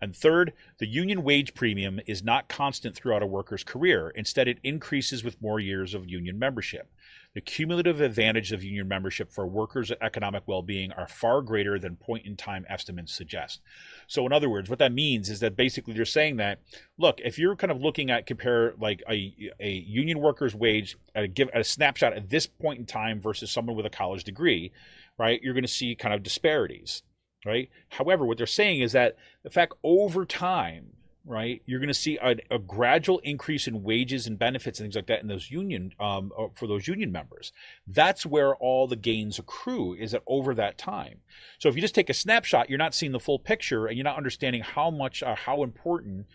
And 0.00 0.16
third, 0.16 0.52
the 0.78 0.88
union 0.88 1.22
wage 1.22 1.54
premium 1.54 2.00
is 2.06 2.24
not 2.24 2.48
constant 2.48 2.96
throughout 2.96 3.22
a 3.22 3.26
worker's 3.26 3.62
career. 3.62 4.10
Instead, 4.10 4.48
it 4.48 4.58
increases 4.64 5.22
with 5.22 5.40
more 5.40 5.60
years 5.60 5.94
of 5.94 6.08
union 6.08 6.38
membership. 6.38 6.90
The 7.34 7.40
cumulative 7.40 8.00
advantage 8.00 8.52
of 8.52 8.62
union 8.62 8.88
membership 8.88 9.32
for 9.32 9.46
workers' 9.46 9.90
economic 10.02 10.42
well 10.46 10.62
being 10.62 10.92
are 10.92 11.08
far 11.08 11.40
greater 11.40 11.78
than 11.78 11.96
point 11.96 12.26
in 12.26 12.36
time 12.36 12.66
estimates 12.68 13.14
suggest. 13.14 13.60
So, 14.06 14.26
in 14.26 14.32
other 14.32 14.50
words, 14.50 14.68
what 14.68 14.78
that 14.80 14.92
means 14.92 15.30
is 15.30 15.40
that 15.40 15.56
basically 15.56 15.94
they're 15.94 16.04
saying 16.04 16.36
that, 16.36 16.60
look, 16.98 17.20
if 17.20 17.38
you're 17.38 17.56
kind 17.56 17.70
of 17.70 17.80
looking 17.80 18.10
at 18.10 18.26
compare 18.26 18.74
like 18.78 19.02
a, 19.08 19.34
a 19.58 19.70
union 19.70 20.20
worker's 20.20 20.54
wage 20.54 20.96
at 21.14 21.24
a, 21.24 21.28
give, 21.28 21.48
at 21.54 21.62
a 21.62 21.64
snapshot 21.64 22.12
at 22.12 22.28
this 22.28 22.46
point 22.46 22.80
in 22.80 22.86
time 22.86 23.20
versus 23.20 23.50
someone 23.50 23.76
with 23.76 23.86
a 23.86 23.90
college 23.90 24.24
degree, 24.24 24.70
right, 25.18 25.40
you're 25.42 25.54
going 25.54 25.62
to 25.62 25.68
see 25.68 25.94
kind 25.94 26.14
of 26.14 26.22
disparities 26.22 27.02
right? 27.44 27.70
However, 27.90 28.24
what 28.24 28.38
they're 28.38 28.46
saying 28.46 28.80
is 28.80 28.92
that 28.92 29.16
the 29.42 29.50
fact 29.50 29.74
over 29.82 30.24
time, 30.24 30.92
right, 31.24 31.62
you're 31.66 31.78
going 31.78 31.88
to 31.88 31.94
see 31.94 32.18
a, 32.20 32.36
a, 32.50 32.58
gradual 32.58 33.20
increase 33.20 33.68
in 33.68 33.82
wages 33.82 34.26
and 34.26 34.38
benefits 34.38 34.80
and 34.80 34.86
things 34.86 34.96
like 34.96 35.06
that 35.06 35.22
in 35.22 35.28
those 35.28 35.50
union 35.50 35.92
um, 36.00 36.32
uh, 36.36 36.48
for 36.54 36.66
those 36.66 36.88
union 36.88 37.12
members. 37.12 37.52
That's 37.86 38.26
where 38.26 38.56
all 38.56 38.88
the 38.88 38.96
gains 38.96 39.38
accrue 39.38 39.94
is 39.94 40.12
that 40.12 40.22
over 40.26 40.54
that 40.54 40.78
time. 40.78 41.20
So 41.58 41.68
if 41.68 41.76
you 41.76 41.80
just 41.80 41.94
take 41.94 42.10
a 42.10 42.14
snapshot, 42.14 42.68
you're 42.68 42.78
not 42.78 42.94
seeing 42.94 43.12
the 43.12 43.20
full 43.20 43.38
picture 43.38 43.86
and 43.86 43.96
you're 43.96 44.04
not 44.04 44.16
understanding 44.16 44.62
how 44.62 44.90
much 44.90 45.22
uh, 45.22 45.36
how 45.36 45.62
important 45.62 46.26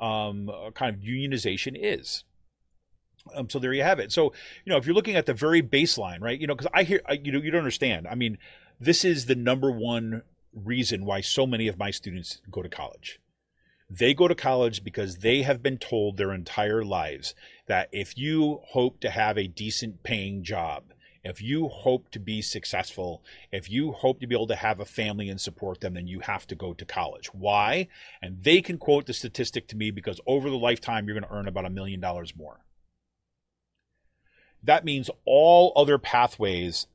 um, 0.00 0.48
uh, 0.48 0.70
kind 0.70 0.94
of 0.94 1.02
unionization 1.02 1.76
is. 1.76 2.24
Um, 3.34 3.50
so 3.50 3.58
there 3.58 3.72
you 3.72 3.82
have 3.82 3.98
it. 3.98 4.12
So 4.12 4.32
you 4.64 4.70
know, 4.70 4.76
if 4.76 4.86
you're 4.86 4.94
looking 4.94 5.16
at 5.16 5.26
the 5.26 5.34
very 5.34 5.62
baseline, 5.62 6.20
right? 6.20 6.38
You 6.38 6.46
know, 6.46 6.54
because 6.54 6.70
I 6.72 6.84
hear, 6.84 7.00
I, 7.06 7.14
you 7.14 7.32
know, 7.32 7.40
you 7.40 7.50
don't 7.50 7.58
understand. 7.58 8.06
I 8.06 8.14
mean, 8.14 8.38
this 8.78 9.04
is 9.04 9.26
the 9.26 9.34
number 9.34 9.70
one 9.70 10.22
reason 10.54 11.04
why 11.04 11.20
so 11.22 11.46
many 11.46 11.66
of 11.66 11.76
my 11.76 11.90
students 11.90 12.40
go 12.50 12.62
to 12.62 12.68
college. 12.68 13.18
They 13.90 14.12
go 14.12 14.28
to 14.28 14.34
college 14.34 14.84
because 14.84 15.18
they 15.18 15.42
have 15.42 15.62
been 15.62 15.78
told 15.78 16.16
their 16.16 16.32
entire 16.32 16.84
lives 16.84 17.34
that 17.66 17.88
if 17.90 18.18
you 18.18 18.60
hope 18.68 19.00
to 19.00 19.10
have 19.10 19.38
a 19.38 19.48
decent 19.48 20.02
paying 20.02 20.42
job, 20.42 20.92
if 21.24 21.42
you 21.42 21.68
hope 21.68 22.10
to 22.10 22.18
be 22.18 22.42
successful, 22.42 23.22
if 23.50 23.70
you 23.70 23.92
hope 23.92 24.20
to 24.20 24.26
be 24.26 24.34
able 24.34 24.46
to 24.48 24.56
have 24.56 24.78
a 24.78 24.84
family 24.84 25.28
and 25.28 25.40
support 25.40 25.80
them, 25.80 25.94
then 25.94 26.06
you 26.06 26.20
have 26.20 26.46
to 26.48 26.54
go 26.54 26.74
to 26.74 26.84
college. 26.84 27.32
Why? 27.34 27.88
And 28.22 28.42
they 28.42 28.60
can 28.60 28.78
quote 28.78 29.06
the 29.06 29.14
statistic 29.14 29.66
to 29.68 29.76
me 29.76 29.90
because 29.90 30.20
over 30.26 30.50
the 30.50 30.56
lifetime, 30.56 31.06
you're 31.06 31.18
going 31.18 31.28
to 31.28 31.36
earn 31.36 31.48
about 31.48 31.64
a 31.64 31.70
million 31.70 32.00
dollars 32.00 32.36
more. 32.36 32.60
That 34.62 34.84
means 34.84 35.10
all 35.24 35.72
other 35.76 35.98
pathways 35.98 36.86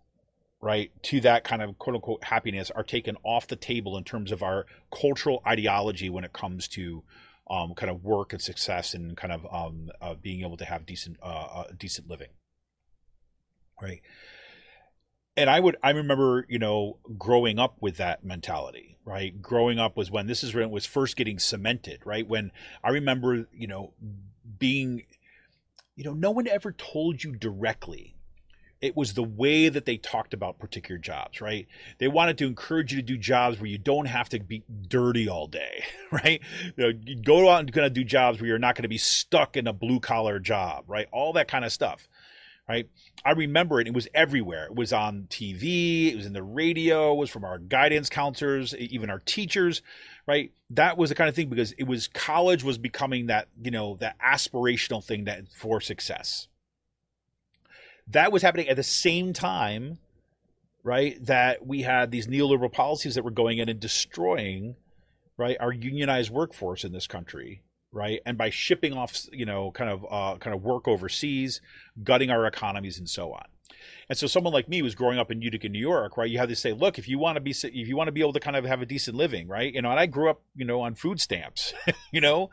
right, 0.63 0.91
to 1.03 1.19
that 1.19 1.43
kind 1.43 1.61
of 1.61 1.77
quote 1.77 1.95
unquote 1.95 2.23
happiness 2.23 2.71
are 2.71 2.83
taken 2.83 3.17
off 3.23 3.47
the 3.47 3.57
table 3.57 3.97
in 3.97 4.05
terms 4.05 4.31
of 4.31 4.41
our 4.41 4.65
cultural 4.97 5.43
ideology 5.45 6.09
when 6.09 6.23
it 6.23 6.31
comes 6.31 6.69
to 6.69 7.03
um, 7.49 7.73
kind 7.75 7.89
of 7.89 8.05
work 8.05 8.31
and 8.31 8.41
success 8.41 8.93
and 8.93 9.17
kind 9.17 9.33
of 9.33 9.45
um, 9.53 9.89
uh, 10.01 10.13
being 10.13 10.39
able 10.39 10.55
to 10.55 10.63
have 10.63 10.85
decent 10.85 11.17
uh, 11.21 11.25
uh, 11.53 11.63
decent 11.77 12.09
living, 12.09 12.29
right? 13.81 14.01
And 15.35 15.49
I 15.49 15.59
would 15.59 15.75
I 15.83 15.89
remember 15.89 16.45
you 16.47 16.59
know 16.59 16.99
growing 17.17 17.59
up 17.59 17.75
with 17.81 17.97
that 17.97 18.23
mentality, 18.23 18.97
right? 19.03 19.41
Growing 19.41 19.79
up 19.79 19.97
was 19.97 20.09
when 20.09 20.27
this 20.27 20.45
is 20.45 20.55
when 20.55 20.63
it 20.63 20.69
was 20.69 20.85
first 20.85 21.17
getting 21.17 21.39
cemented, 21.39 21.99
right? 22.05 22.25
When 22.25 22.51
I 22.81 22.91
remember 22.91 23.49
you 23.51 23.67
know 23.67 23.93
being, 24.59 25.03
you 25.97 26.05
know, 26.05 26.13
no 26.13 26.31
one 26.31 26.47
ever 26.47 26.71
told 26.71 27.21
you 27.21 27.35
directly 27.35 28.15
it 28.83 28.97
was 28.97 29.13
the 29.13 29.23
way 29.23 29.69
that 29.69 29.85
they 29.85 29.95
talked 29.95 30.33
about 30.33 30.59
particular 30.59 30.99
jobs, 30.99 31.39
right? 31.39 31.67
They 31.99 32.09
wanted 32.09 32.37
to 32.39 32.45
encourage 32.45 32.91
you 32.91 32.99
to 32.99 33.01
do 33.01 33.17
jobs 33.17 33.57
where 33.57 33.69
you 33.69 33.77
don't 33.77 34.07
have 34.07 34.27
to 34.29 34.41
be 34.41 34.61
dirty 34.89 35.29
all 35.29 35.47
day, 35.47 35.85
right? 36.11 36.41
You, 36.75 36.83
know, 36.83 36.99
you 37.05 37.15
go 37.15 37.49
out 37.49 37.61
and 37.61 37.77
of 37.77 37.93
do 37.93 38.03
jobs 38.03 38.41
where 38.41 38.49
you're 38.49 38.59
not 38.59 38.75
going 38.75 38.83
to 38.83 38.89
be 38.89 38.97
stuck 38.97 39.55
in 39.55 39.67
a 39.67 39.73
blue 39.73 40.01
collar 40.01 40.37
job, 40.37 40.83
right? 40.87 41.07
All 41.13 41.31
that 41.31 41.47
kind 41.47 41.63
of 41.63 41.71
stuff, 41.71 42.09
right? 42.67 42.89
I 43.23 43.31
remember 43.31 43.79
it. 43.79 43.87
It 43.87 43.93
was 43.93 44.09
everywhere. 44.13 44.65
It 44.65 44.75
was 44.75 44.91
on 44.91 45.27
TV. 45.29 46.11
It 46.11 46.17
was 46.17 46.25
in 46.25 46.33
the 46.33 46.43
radio. 46.43 47.13
It 47.13 47.17
was 47.19 47.29
from 47.29 47.45
our 47.45 47.59
guidance 47.59 48.09
counselors, 48.09 48.75
even 48.75 49.09
our 49.09 49.19
teachers, 49.19 49.81
right? 50.27 50.51
That 50.71 50.97
was 50.97 51.07
the 51.07 51.15
kind 51.15 51.29
of 51.29 51.35
thing 51.35 51.47
because 51.47 51.71
it 51.77 51.85
was 51.85 52.09
college 52.09 52.65
was 52.65 52.77
becoming 52.77 53.27
that, 53.27 53.47
you 53.63 53.71
know, 53.71 53.95
that 54.01 54.17
aspirational 54.19 55.01
thing 55.01 55.23
that 55.23 55.49
for 55.53 55.79
success 55.79 56.49
that 58.07 58.31
was 58.31 58.41
happening 58.41 58.67
at 58.67 58.75
the 58.75 58.83
same 58.83 59.33
time, 59.33 59.99
right? 60.83 61.23
That 61.25 61.65
we 61.65 61.81
had 61.81 62.11
these 62.11 62.27
neoliberal 62.27 62.71
policies 62.71 63.15
that 63.15 63.23
were 63.23 63.31
going 63.31 63.57
in 63.59 63.69
and 63.69 63.79
destroying, 63.79 64.75
right, 65.37 65.57
our 65.59 65.71
unionized 65.71 66.29
workforce 66.29 66.83
in 66.83 66.91
this 66.91 67.07
country, 67.07 67.63
right? 67.91 68.19
And 68.25 68.37
by 68.37 68.49
shipping 68.49 68.93
off, 68.93 69.25
you 69.31 69.45
know, 69.45 69.71
kind 69.71 69.89
of 69.89 70.05
uh, 70.09 70.37
kind 70.37 70.55
of 70.55 70.63
work 70.63 70.87
overseas, 70.87 71.61
gutting 72.03 72.29
our 72.29 72.45
economies 72.45 72.97
and 72.97 73.09
so 73.09 73.33
on. 73.33 73.45
And 74.09 74.17
so 74.17 74.27
someone 74.27 74.53
like 74.53 74.69
me 74.69 74.81
was 74.81 74.95
growing 74.95 75.17
up 75.17 75.31
in 75.31 75.41
Utica, 75.41 75.69
New 75.69 75.79
York, 75.79 76.17
right? 76.17 76.29
You 76.29 76.37
have 76.37 76.49
to 76.49 76.55
say, 76.55 76.73
look, 76.73 76.99
if 76.99 77.07
you 77.07 77.17
want 77.17 77.37
to 77.37 77.41
be, 77.41 77.51
if 77.51 77.87
you 77.87 77.95
want 77.95 78.07
to 78.07 78.11
be 78.11 78.21
able 78.21 78.33
to 78.33 78.39
kind 78.39 78.55
of 78.55 78.65
have 78.65 78.81
a 78.81 78.85
decent 78.85 79.15
living, 79.15 79.47
right? 79.47 79.73
You 79.73 79.81
know, 79.81 79.91
and 79.91 79.99
I 79.99 80.05
grew 80.05 80.29
up, 80.29 80.41
you 80.55 80.65
know, 80.65 80.81
on 80.81 80.95
food 80.95 81.19
stamps, 81.19 81.73
you 82.11 82.21
know, 82.21 82.49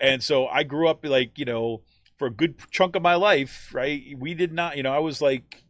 and 0.00 0.22
so 0.22 0.46
I 0.46 0.62
grew 0.62 0.88
up 0.88 1.04
like, 1.04 1.38
you 1.38 1.44
know, 1.44 1.82
for 2.20 2.26
a 2.26 2.30
good 2.30 2.56
chunk 2.70 2.94
of 2.94 3.00
my 3.00 3.14
life, 3.14 3.70
right? 3.72 4.14
We 4.18 4.34
did 4.34 4.52
not, 4.52 4.76
you 4.76 4.82
know, 4.82 4.92
I 4.92 4.98
was 4.98 5.22
like, 5.22 5.64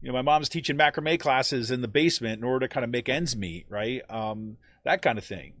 you 0.00 0.06
know, 0.06 0.14
my 0.14 0.22
mom's 0.22 0.48
teaching 0.48 0.78
macrame 0.78 1.18
classes 1.18 1.72
in 1.72 1.80
the 1.80 1.88
basement 1.88 2.38
in 2.38 2.44
order 2.44 2.68
to 2.68 2.72
kind 2.72 2.84
of 2.84 2.90
make 2.90 3.08
ends 3.08 3.34
meet, 3.34 3.66
right? 3.68 4.00
Um, 4.08 4.58
that 4.84 5.02
kind 5.02 5.18
of 5.18 5.24
thing. 5.24 5.54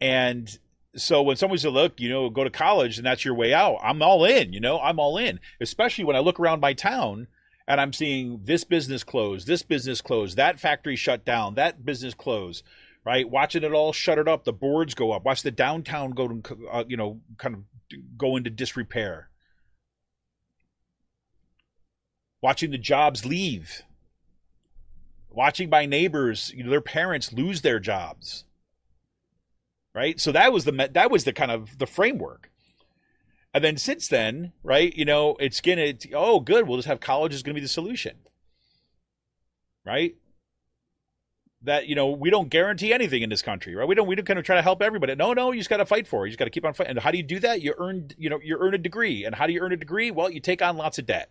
And 0.00 0.58
so 0.96 1.22
when 1.22 1.36
someone 1.36 1.60
says, 1.60 1.70
look, 1.70 2.00
you 2.00 2.08
know, 2.10 2.30
go 2.30 2.42
to 2.42 2.50
college 2.50 2.98
and 2.98 3.06
that's 3.06 3.24
your 3.24 3.34
way 3.34 3.54
out, 3.54 3.78
I'm 3.80 4.02
all 4.02 4.24
in, 4.24 4.52
you 4.52 4.58
know, 4.58 4.80
I'm 4.80 4.98
all 4.98 5.16
in. 5.16 5.38
Especially 5.60 6.02
when 6.02 6.16
I 6.16 6.18
look 6.18 6.40
around 6.40 6.58
my 6.58 6.72
town 6.72 7.28
and 7.68 7.80
I'm 7.80 7.92
seeing 7.92 8.40
this 8.42 8.64
business 8.64 9.04
close, 9.04 9.44
this 9.44 9.62
business 9.62 10.00
close, 10.00 10.34
that 10.34 10.58
factory 10.58 10.96
shut 10.96 11.24
down, 11.24 11.54
that 11.54 11.84
business 11.86 12.12
close, 12.12 12.64
right? 13.04 13.28
Watching 13.28 13.62
it 13.62 13.72
all 13.72 13.92
shuttered 13.92 14.28
up, 14.28 14.44
the 14.44 14.52
boards 14.52 14.94
go 14.94 15.12
up, 15.12 15.24
watch 15.24 15.42
the 15.42 15.50
downtown 15.50 16.10
go 16.12 16.28
to, 16.28 16.68
uh, 16.70 16.84
you 16.86 16.96
know, 16.96 17.20
kind 17.36 17.54
of 17.54 17.62
go 18.16 18.36
into 18.36 18.50
disrepair. 18.50 19.28
Watching 22.40 22.70
the 22.70 22.78
jobs 22.78 23.24
leave. 23.24 23.82
Watching 25.30 25.70
my 25.70 25.86
neighbors, 25.86 26.52
you 26.54 26.64
know, 26.64 26.70
their 26.70 26.80
parents 26.80 27.32
lose 27.32 27.62
their 27.62 27.80
jobs. 27.80 28.44
Right? 29.94 30.18
So 30.20 30.32
that 30.32 30.52
was 30.52 30.64
the 30.64 30.90
that 30.92 31.10
was 31.10 31.24
the 31.24 31.32
kind 31.32 31.50
of 31.50 31.78
the 31.78 31.86
framework. 31.86 32.50
And 33.54 33.62
then 33.62 33.76
since 33.76 34.08
then, 34.08 34.52
right, 34.62 34.94
you 34.96 35.04
know, 35.04 35.36
it's 35.38 35.60
gonna 35.60 35.94
oh 36.14 36.40
good, 36.40 36.66
we'll 36.66 36.78
just 36.78 36.88
have 36.88 37.00
college 37.00 37.34
is 37.34 37.42
gonna 37.42 37.54
be 37.54 37.60
the 37.60 37.68
solution. 37.68 38.16
Right? 39.84 40.16
That 41.64 41.86
you 41.86 41.94
know 41.94 42.10
we 42.10 42.30
don't 42.30 42.48
guarantee 42.48 42.92
anything 42.92 43.22
in 43.22 43.30
this 43.30 43.42
country, 43.42 43.74
right? 43.74 43.86
We 43.86 43.94
don't 43.94 44.06
we 44.06 44.14
don't 44.14 44.24
kind 44.24 44.38
of 44.38 44.44
try 44.44 44.56
to 44.56 44.62
help 44.62 44.82
everybody. 44.82 45.14
No, 45.14 45.32
no, 45.32 45.52
you 45.52 45.60
just 45.60 45.70
got 45.70 45.78
to 45.78 45.86
fight 45.86 46.06
for 46.06 46.24
it. 46.24 46.28
You 46.28 46.32
just 46.32 46.38
got 46.38 46.46
to 46.46 46.50
keep 46.50 46.64
on 46.64 46.74
fighting. 46.74 46.92
And 46.92 47.00
how 47.00 47.10
do 47.10 47.16
you 47.16 47.22
do 47.22 47.38
that? 47.40 47.62
You 47.62 47.74
earn 47.78 48.08
you 48.16 48.28
know 48.28 48.40
you 48.42 48.56
earn 48.58 48.74
a 48.74 48.78
degree, 48.78 49.24
and 49.24 49.34
how 49.34 49.46
do 49.46 49.52
you 49.52 49.60
earn 49.60 49.72
a 49.72 49.76
degree? 49.76 50.10
Well, 50.10 50.30
you 50.30 50.40
take 50.40 50.62
on 50.62 50.76
lots 50.76 50.98
of 50.98 51.06
debt. 51.06 51.30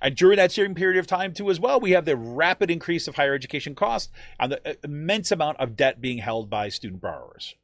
And 0.00 0.14
during 0.14 0.36
that 0.36 0.52
same 0.52 0.74
period 0.74 0.98
of 0.98 1.06
time 1.06 1.32
too, 1.32 1.50
as 1.50 1.58
well, 1.58 1.80
we 1.80 1.92
have 1.92 2.04
the 2.04 2.16
rapid 2.16 2.70
increase 2.70 3.08
of 3.08 3.16
higher 3.16 3.34
education 3.34 3.74
costs 3.74 4.12
and 4.38 4.52
the 4.52 4.68
uh, 4.68 4.74
immense 4.84 5.30
amount 5.30 5.58
of 5.58 5.76
debt 5.76 6.00
being 6.00 6.18
held 6.18 6.50
by 6.50 6.68
student 6.68 7.00
borrowers. 7.00 7.54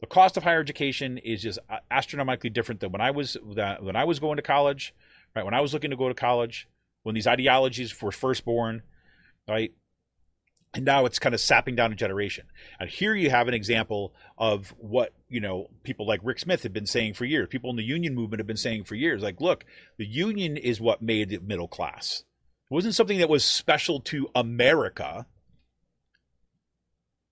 The 0.00 0.06
cost 0.06 0.38
of 0.38 0.44
higher 0.44 0.60
education 0.60 1.18
is 1.18 1.42
just 1.42 1.58
uh, 1.68 1.78
astronomically 1.90 2.48
different 2.48 2.80
than 2.80 2.92
when 2.92 3.02
I 3.02 3.10
was 3.10 3.36
when 3.42 3.96
I 3.96 4.04
was 4.04 4.18
going 4.18 4.36
to 4.36 4.42
college, 4.42 4.94
right? 5.36 5.44
When 5.44 5.54
I 5.54 5.60
was 5.60 5.74
looking 5.74 5.90
to 5.90 5.96
go 5.96 6.08
to 6.08 6.14
college, 6.14 6.66
when 7.02 7.14
these 7.14 7.26
ideologies 7.26 8.00
were 8.00 8.12
first 8.12 8.44
born, 8.44 8.82
right? 9.46 9.72
And 10.72 10.84
now 10.84 11.04
it's 11.04 11.18
kind 11.18 11.34
of 11.34 11.40
sapping 11.40 11.74
down 11.74 11.92
a 11.92 11.96
generation. 11.96 12.46
And 12.78 12.88
here 12.88 13.14
you 13.14 13.30
have 13.30 13.48
an 13.48 13.54
example 13.54 14.14
of 14.38 14.72
what 14.78 15.12
you 15.28 15.40
know 15.40 15.66
people 15.82 16.06
like 16.06 16.20
Rick 16.22 16.38
Smith 16.38 16.62
have 16.62 16.72
been 16.72 16.86
saying 16.86 17.14
for 17.14 17.24
years. 17.24 17.48
People 17.48 17.70
in 17.70 17.76
the 17.76 17.82
union 17.82 18.14
movement 18.14 18.40
have 18.40 18.46
been 18.46 18.56
saying 18.56 18.84
for 18.84 18.94
years. 18.94 19.22
Like, 19.22 19.40
look, 19.40 19.64
the 19.98 20.06
union 20.06 20.56
is 20.56 20.80
what 20.80 21.02
made 21.02 21.30
the 21.30 21.38
middle 21.38 21.68
class. 21.68 22.24
It 22.70 22.74
wasn't 22.74 22.94
something 22.94 23.18
that 23.18 23.28
was 23.28 23.44
special 23.44 24.00
to 24.02 24.28
America. 24.34 25.26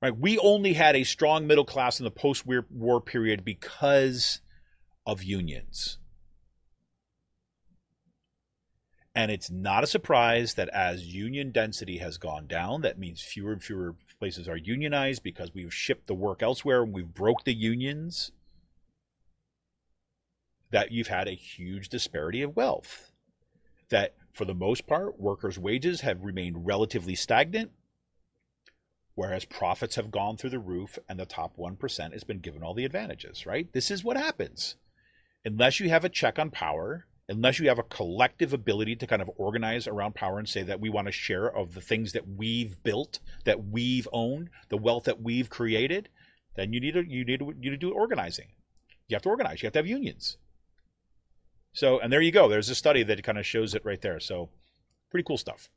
Right? 0.02 0.16
We 0.16 0.38
only 0.38 0.74
had 0.74 0.96
a 0.96 1.04
strong 1.04 1.46
middle 1.46 1.64
class 1.64 1.98
in 1.98 2.04
the 2.04 2.10
post-war 2.10 3.00
period 3.00 3.44
because 3.44 4.40
of 5.06 5.22
unions. 5.22 5.98
And 9.18 9.32
it's 9.32 9.50
not 9.50 9.82
a 9.82 9.88
surprise 9.88 10.54
that 10.54 10.68
as 10.68 11.12
union 11.12 11.50
density 11.50 11.98
has 11.98 12.18
gone 12.18 12.46
down, 12.46 12.82
that 12.82 13.00
means 13.00 13.20
fewer 13.20 13.52
and 13.52 13.60
fewer 13.60 13.96
places 14.20 14.46
are 14.46 14.56
unionized 14.56 15.24
because 15.24 15.52
we've 15.52 15.74
shipped 15.74 16.06
the 16.06 16.14
work 16.14 16.40
elsewhere 16.40 16.84
and 16.84 16.94
we've 16.94 17.12
broke 17.12 17.42
the 17.42 17.52
unions. 17.52 18.30
That 20.70 20.92
you've 20.92 21.08
had 21.08 21.26
a 21.26 21.32
huge 21.32 21.88
disparity 21.88 22.42
of 22.42 22.54
wealth. 22.54 23.10
That 23.88 24.14
for 24.32 24.44
the 24.44 24.54
most 24.54 24.86
part, 24.86 25.18
workers' 25.18 25.58
wages 25.58 26.02
have 26.02 26.22
remained 26.22 26.64
relatively 26.64 27.16
stagnant, 27.16 27.72
whereas 29.16 29.44
profits 29.44 29.96
have 29.96 30.12
gone 30.12 30.36
through 30.36 30.50
the 30.50 30.60
roof 30.60 30.96
and 31.08 31.18
the 31.18 31.26
top 31.26 31.56
1% 31.56 32.12
has 32.12 32.22
been 32.22 32.38
given 32.38 32.62
all 32.62 32.72
the 32.72 32.84
advantages, 32.84 33.46
right? 33.46 33.72
This 33.72 33.90
is 33.90 34.04
what 34.04 34.16
happens. 34.16 34.76
Unless 35.44 35.80
you 35.80 35.88
have 35.88 36.04
a 36.04 36.08
check 36.08 36.38
on 36.38 36.52
power, 36.52 37.08
unless 37.28 37.58
you 37.58 37.68
have 37.68 37.78
a 37.78 37.84
collective 37.84 38.52
ability 38.52 38.96
to 38.96 39.06
kind 39.06 39.20
of 39.20 39.30
organize 39.36 39.86
around 39.86 40.14
power 40.14 40.38
and 40.38 40.48
say 40.48 40.62
that 40.62 40.80
we 40.80 40.88
want 40.88 41.06
to 41.06 41.12
share 41.12 41.46
of 41.46 41.74
the 41.74 41.80
things 41.80 42.12
that 42.12 42.26
we've 42.26 42.82
built, 42.82 43.18
that 43.44 43.66
we've 43.66 44.08
owned, 44.12 44.48
the 44.70 44.78
wealth 44.78 45.04
that 45.04 45.20
we've 45.20 45.50
created, 45.50 46.08
then 46.56 46.72
you 46.72 46.80
need 46.80 46.94
to 46.94 47.06
you 47.06 47.24
need 47.24 47.40
to, 47.40 47.46
you 47.46 47.70
need 47.70 47.70
to 47.70 47.76
do 47.76 47.92
organizing. 47.92 48.48
You 49.08 49.14
have 49.14 49.22
to 49.22 49.28
organize. 49.28 49.62
You 49.62 49.66
have 49.66 49.74
to 49.74 49.78
have 49.78 49.86
unions. 49.86 50.36
So, 51.72 51.98
and 52.00 52.12
there 52.12 52.20
you 52.20 52.32
go. 52.32 52.48
There's 52.48 52.68
a 52.70 52.74
study 52.74 53.02
that 53.04 53.22
kind 53.22 53.38
of 53.38 53.46
shows 53.46 53.74
it 53.74 53.84
right 53.84 54.00
there. 54.00 54.20
So, 54.20 54.48
pretty 55.10 55.24
cool 55.24 55.38
stuff. 55.38 55.68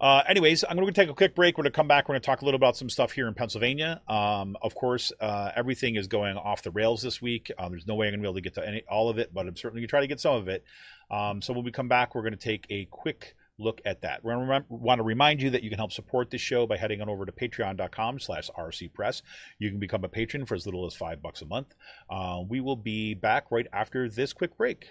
Uh, 0.00 0.22
anyways, 0.28 0.64
I'm 0.68 0.76
going 0.76 0.86
to 0.86 0.92
take 0.92 1.10
a 1.10 1.14
quick 1.14 1.34
break. 1.34 1.58
We're 1.58 1.62
going 1.62 1.72
to 1.72 1.76
come 1.76 1.88
back. 1.88 2.08
We're 2.08 2.14
going 2.14 2.22
to 2.22 2.26
talk 2.26 2.42
a 2.42 2.44
little 2.44 2.56
about 2.56 2.76
some 2.76 2.88
stuff 2.88 3.12
here 3.12 3.26
in 3.26 3.34
Pennsylvania. 3.34 4.00
Um, 4.06 4.56
of 4.62 4.74
course, 4.74 5.12
uh, 5.20 5.50
everything 5.56 5.96
is 5.96 6.06
going 6.06 6.36
off 6.36 6.62
the 6.62 6.70
rails 6.70 7.02
this 7.02 7.20
week. 7.20 7.50
Uh, 7.58 7.68
there's 7.68 7.86
no 7.86 7.96
way 7.96 8.06
I'm 8.06 8.12
going 8.12 8.20
to 8.20 8.22
be 8.22 8.28
able 8.28 8.34
to 8.34 8.40
get 8.40 8.54
to 8.54 8.66
any, 8.66 8.82
all 8.88 9.10
of 9.10 9.18
it, 9.18 9.34
but 9.34 9.46
I'm 9.46 9.56
certainly 9.56 9.80
going 9.80 9.88
to 9.88 9.90
try 9.90 10.00
to 10.00 10.06
get 10.06 10.20
some 10.20 10.36
of 10.36 10.48
it. 10.48 10.64
Um, 11.10 11.42
so 11.42 11.52
when 11.52 11.64
we 11.64 11.72
come 11.72 11.88
back, 11.88 12.14
we're 12.14 12.22
going 12.22 12.32
to 12.32 12.38
take 12.38 12.64
a 12.70 12.84
quick 12.86 13.34
look 13.58 13.80
at 13.84 14.02
that. 14.02 14.24
We 14.24 14.32
want 14.68 14.98
to 15.00 15.02
remind 15.02 15.42
you 15.42 15.50
that 15.50 15.64
you 15.64 15.70
can 15.70 15.78
help 15.78 15.92
support 15.92 16.30
this 16.30 16.40
show 16.40 16.64
by 16.66 16.76
heading 16.76 17.00
on 17.00 17.08
over 17.08 17.26
to 17.26 17.32
patreon.com 17.32 18.20
slash 18.20 18.50
rcpress. 18.56 19.22
You 19.58 19.68
can 19.68 19.80
become 19.80 20.04
a 20.04 20.08
patron 20.08 20.46
for 20.46 20.54
as 20.54 20.64
little 20.64 20.86
as 20.86 20.94
five 20.94 21.20
bucks 21.20 21.42
a 21.42 21.46
month. 21.46 21.74
Uh, 22.08 22.42
we 22.48 22.60
will 22.60 22.76
be 22.76 23.14
back 23.14 23.50
right 23.50 23.66
after 23.72 24.08
this 24.08 24.32
quick 24.32 24.56
break. 24.56 24.90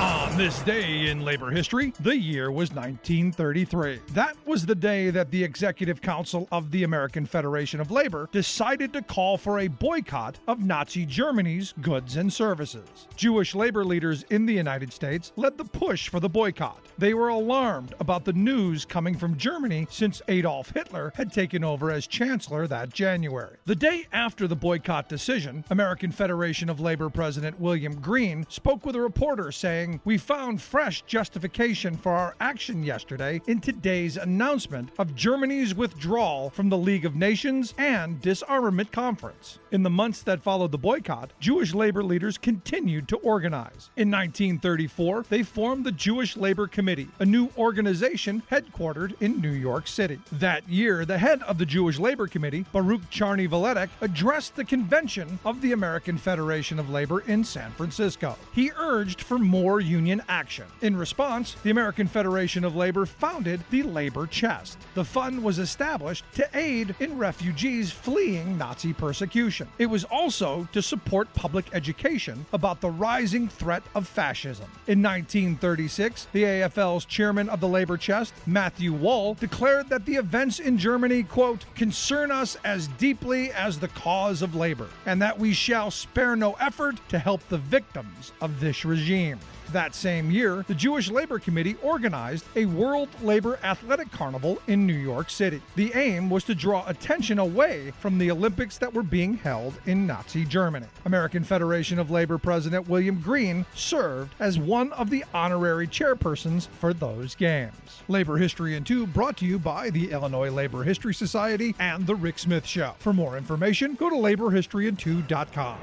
On 0.00 0.36
this 0.36 0.62
day 0.62 1.08
in 1.08 1.24
labor 1.24 1.50
history, 1.50 1.92
the 1.98 2.16
year 2.16 2.52
was 2.52 2.70
1933. 2.72 3.98
That 4.12 4.36
was 4.46 4.64
the 4.64 4.74
day 4.76 5.10
that 5.10 5.32
the 5.32 5.42
Executive 5.42 6.00
Council 6.00 6.46
of 6.52 6.70
the 6.70 6.84
American 6.84 7.26
Federation 7.26 7.80
of 7.80 7.90
Labor 7.90 8.28
decided 8.30 8.92
to 8.92 9.02
call 9.02 9.36
for 9.36 9.58
a 9.58 9.66
boycott 9.66 10.38
of 10.46 10.60
Nazi 10.60 11.04
Germany's 11.04 11.74
goods 11.80 12.14
and 12.14 12.32
services. 12.32 13.08
Jewish 13.16 13.56
labor 13.56 13.84
leaders 13.84 14.24
in 14.30 14.46
the 14.46 14.54
United 14.54 14.92
States 14.92 15.32
led 15.34 15.58
the 15.58 15.64
push 15.64 16.08
for 16.08 16.20
the 16.20 16.28
boycott. 16.28 16.78
They 16.96 17.14
were 17.14 17.28
alarmed 17.28 17.94
about 17.98 18.24
the 18.24 18.32
news 18.32 18.84
coming 18.84 19.16
from 19.18 19.36
Germany 19.36 19.88
since 19.90 20.22
Adolf 20.28 20.70
Hitler 20.70 21.12
had 21.16 21.32
taken 21.32 21.64
over 21.64 21.90
as 21.90 22.06
chancellor 22.06 22.68
that 22.68 22.92
January. 22.92 23.56
The 23.66 23.74
day 23.74 24.06
after 24.12 24.46
the 24.46 24.54
boycott 24.54 25.08
decision, 25.08 25.64
American 25.70 26.12
Federation 26.12 26.68
of 26.68 26.78
Labor 26.78 27.10
President 27.10 27.58
William 27.58 28.00
Green 28.00 28.46
spoke 28.48 28.86
with 28.86 28.94
a 28.94 29.00
reporter 29.00 29.50
saying, 29.50 29.87
We 30.04 30.18
found 30.18 30.60
fresh 30.60 31.02
justification 31.02 31.96
for 31.96 32.12
our 32.12 32.34
action 32.40 32.82
yesterday 32.82 33.40
in 33.46 33.60
today's 33.60 34.16
announcement 34.16 34.90
of 34.98 35.14
Germany's 35.14 35.74
withdrawal 35.74 36.50
from 36.50 36.68
the 36.68 36.78
League 36.78 37.04
of 37.04 37.16
Nations 37.16 37.74
and 37.78 38.20
Disarmament 38.20 38.92
Conference. 38.92 39.58
In 39.70 39.82
the 39.82 39.90
months 39.90 40.22
that 40.22 40.42
followed 40.42 40.72
the 40.72 40.78
boycott, 40.78 41.32
Jewish 41.40 41.74
labor 41.74 42.02
leaders 42.02 42.38
continued 42.38 43.08
to 43.08 43.16
organize. 43.18 43.90
In 43.96 44.10
1934, 44.10 45.26
they 45.28 45.42
formed 45.42 45.84
the 45.84 45.92
Jewish 45.92 46.36
Labor 46.36 46.66
Committee, 46.66 47.08
a 47.18 47.26
new 47.26 47.50
organization 47.56 48.42
headquartered 48.50 49.14
in 49.20 49.40
New 49.40 49.50
York 49.50 49.86
City. 49.86 50.18
That 50.32 50.68
year, 50.68 51.04
the 51.04 51.18
head 51.18 51.42
of 51.42 51.58
the 51.58 51.66
Jewish 51.66 51.98
Labor 51.98 52.26
Committee, 52.26 52.64
Baruch 52.72 53.08
Charney 53.10 53.48
Vladeck, 53.48 53.88
addressed 54.00 54.56
the 54.56 54.64
convention 54.64 55.38
of 55.44 55.60
the 55.60 55.72
American 55.72 56.18
Federation 56.18 56.78
of 56.78 56.90
Labor 56.90 57.20
in 57.20 57.44
San 57.44 57.70
Francisco. 57.72 58.36
He 58.52 58.70
urged 58.76 59.20
for 59.20 59.38
more 59.38 59.77
union 59.80 60.22
action. 60.28 60.64
In 60.80 60.96
response, 60.96 61.56
the 61.62 61.70
American 61.70 62.06
Federation 62.06 62.64
of 62.64 62.76
Labor 62.76 63.06
founded 63.06 63.60
the 63.70 63.82
Labor 63.82 64.26
Chest. 64.26 64.78
The 64.94 65.04
fund 65.04 65.42
was 65.42 65.58
established 65.58 66.24
to 66.34 66.48
aid 66.54 66.94
in 67.00 67.18
refugees 67.18 67.90
fleeing 67.90 68.58
Nazi 68.58 68.92
persecution. 68.92 69.68
It 69.78 69.86
was 69.86 70.04
also 70.04 70.68
to 70.72 70.82
support 70.82 71.32
public 71.34 71.66
education 71.72 72.44
about 72.52 72.80
the 72.80 72.90
rising 72.90 73.48
threat 73.48 73.82
of 73.94 74.06
fascism. 74.06 74.66
In 74.86 75.02
1936, 75.02 76.28
the 76.32 76.44
AFL's 76.44 77.04
chairman 77.04 77.48
of 77.48 77.60
the 77.60 77.68
Labor 77.68 77.96
Chest, 77.96 78.34
Matthew 78.46 78.92
Woll, 78.92 79.34
declared 79.34 79.88
that 79.88 80.04
the 80.04 80.16
events 80.16 80.60
in 80.60 80.78
Germany, 80.78 81.22
quote, 81.22 81.64
concern 81.74 82.30
us 82.30 82.56
as 82.64 82.88
deeply 82.88 83.52
as 83.52 83.78
the 83.78 83.88
cause 83.88 84.42
of 84.42 84.54
labor, 84.54 84.88
and 85.06 85.20
that 85.20 85.38
we 85.38 85.52
shall 85.52 85.90
spare 85.90 86.36
no 86.36 86.52
effort 86.54 86.96
to 87.08 87.18
help 87.18 87.46
the 87.48 87.58
victims 87.58 88.32
of 88.40 88.60
this 88.60 88.84
regime. 88.84 89.38
That 89.72 89.94
same 89.94 90.30
year, 90.30 90.64
the 90.66 90.74
Jewish 90.74 91.10
Labor 91.10 91.38
Committee 91.38 91.76
organized 91.82 92.46
a 92.56 92.64
World 92.64 93.08
Labor 93.22 93.58
Athletic 93.62 94.10
Carnival 94.10 94.58
in 94.66 94.86
New 94.86 94.94
York 94.94 95.28
City. 95.28 95.60
The 95.76 95.92
aim 95.94 96.30
was 96.30 96.44
to 96.44 96.54
draw 96.54 96.86
attention 96.86 97.38
away 97.38 97.92
from 97.98 98.16
the 98.16 98.30
Olympics 98.30 98.78
that 98.78 98.94
were 98.94 99.02
being 99.02 99.34
held 99.34 99.78
in 99.84 100.06
Nazi 100.06 100.46
Germany. 100.46 100.86
American 101.04 101.44
Federation 101.44 101.98
of 101.98 102.10
Labor 102.10 102.38
President 102.38 102.88
William 102.88 103.20
Green 103.20 103.66
served 103.74 104.34
as 104.40 104.58
one 104.58 104.90
of 104.92 105.10
the 105.10 105.24
honorary 105.34 105.86
chairpersons 105.86 106.68
for 106.68 106.94
those 106.94 107.34
games. 107.34 108.02
Labor 108.08 108.38
History 108.38 108.74
in 108.74 108.84
2 108.84 109.06
brought 109.08 109.36
to 109.38 109.44
you 109.44 109.58
by 109.58 109.90
the 109.90 110.10
Illinois 110.12 110.50
Labor 110.50 110.82
History 110.82 111.12
Society 111.12 111.74
and 111.78 112.06
The 112.06 112.14
Rick 112.14 112.38
Smith 112.38 112.64
Show. 112.64 112.94
For 113.00 113.12
more 113.12 113.36
information, 113.36 113.94
go 113.96 114.08
to 114.08 114.16
laborhistoryin2.com. 114.16 115.78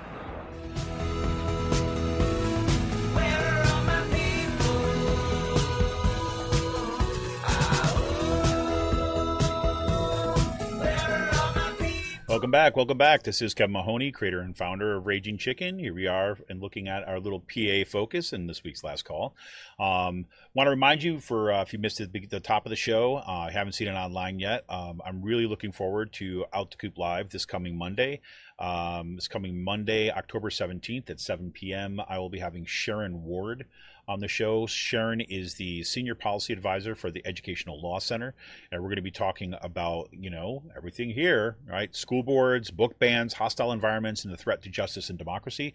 Welcome 12.35 12.51
back. 12.51 12.75
Welcome 12.75 12.97
back. 12.97 13.23
This 13.23 13.41
is 13.41 13.53
Kevin 13.53 13.71
Mahoney, 13.71 14.11
creator 14.11 14.41
and 14.41 14.57
founder 14.57 14.97
of 14.97 15.07
Raging 15.07 15.37
Chicken. 15.37 15.79
Here 15.79 15.93
we 15.93 16.05
are 16.05 16.37
and 16.49 16.59
looking 16.59 16.89
at 16.89 17.07
our 17.07 17.17
little 17.17 17.39
PA 17.39 17.89
focus 17.89 18.33
in 18.33 18.45
this 18.45 18.61
week's 18.61 18.83
last 18.83 19.05
call. 19.05 19.33
Um, 19.79 20.25
want 20.53 20.67
to 20.67 20.71
remind 20.71 21.01
you 21.01 21.21
for 21.21 21.53
uh, 21.53 21.61
if 21.61 21.71
you 21.71 21.79
missed 21.79 21.99
the 21.99 22.27
the 22.29 22.41
top 22.41 22.65
of 22.65 22.71
the 22.71 22.75
show, 22.75 23.15
uh, 23.25 23.49
haven't 23.49 23.71
seen 23.71 23.87
it 23.87 23.93
online 23.93 24.39
yet. 24.39 24.65
Um, 24.67 25.01
I'm 25.05 25.21
really 25.21 25.47
looking 25.47 25.71
forward 25.71 26.11
to 26.15 26.43
Out 26.53 26.71
to 26.71 26.77
Coop 26.77 26.97
Live 26.97 27.29
this 27.29 27.45
coming 27.45 27.77
Monday. 27.77 28.19
Um, 28.59 29.15
this 29.15 29.29
coming 29.29 29.63
Monday, 29.63 30.11
October 30.11 30.49
17th 30.49 31.09
at 31.09 31.21
7 31.21 31.51
p.m. 31.51 32.01
I 32.05 32.19
will 32.19 32.29
be 32.29 32.39
having 32.39 32.65
Sharon 32.65 33.23
Ward 33.23 33.65
on 34.07 34.19
the 34.19 34.27
show. 34.27 34.67
Sharon 34.67 35.21
is 35.21 35.55
the 35.55 35.83
senior 35.83 36.15
policy 36.15 36.53
advisor 36.53 36.95
for 36.95 37.11
the 37.11 37.25
Educational 37.25 37.81
Law 37.81 37.99
Center, 37.99 38.35
and 38.71 38.81
we're 38.81 38.89
going 38.89 38.97
to 38.97 39.01
be 39.01 39.11
talking 39.11 39.55
about 39.61 40.09
you 40.11 40.29
know 40.29 40.63
everything 40.75 41.09
here, 41.09 41.57
right? 41.69 41.95
School 41.95 42.23
boards, 42.23 42.71
book 42.71 42.99
bans, 42.99 43.33
hostile 43.33 43.71
environments, 43.71 44.23
and 44.23 44.33
the 44.33 44.37
threat 44.37 44.61
to 44.63 44.69
justice 44.69 45.09
and 45.09 45.17
democracy. 45.17 45.73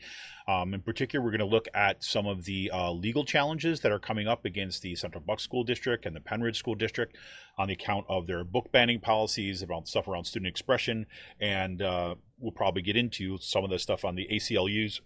Um, 0.48 0.74
in 0.74 0.80
particular, 0.80 1.24
we're 1.24 1.30
going 1.30 1.40
to 1.40 1.46
look 1.46 1.68
at 1.74 2.02
some 2.02 2.26
of 2.26 2.44
the 2.44 2.70
uh, 2.72 2.90
legal 2.90 3.24
challenges 3.24 3.80
that 3.80 3.92
are 3.92 3.98
coming 3.98 4.26
up 4.26 4.44
against 4.44 4.82
the 4.82 4.94
Central 4.94 5.22
Bucks 5.22 5.42
School 5.42 5.64
District 5.64 6.06
and 6.06 6.16
the 6.16 6.20
Pennridge 6.20 6.56
School 6.56 6.74
District 6.74 7.16
on 7.58 7.68
the 7.68 7.74
account 7.74 8.06
of 8.08 8.26
their 8.26 8.42
book 8.42 8.72
banning 8.72 9.00
policies, 9.00 9.62
about 9.62 9.86
stuff 9.86 10.08
around 10.08 10.24
student 10.24 10.48
expression, 10.48 11.06
and 11.40 11.82
uh, 11.82 12.14
we'll 12.38 12.52
probably 12.52 12.82
get 12.82 12.96
into 12.96 13.38
some 13.38 13.64
of 13.64 13.70
the 13.70 13.78
stuff 13.78 14.04
on 14.04 14.14
the 14.14 14.26
ACLU's, 14.30 15.00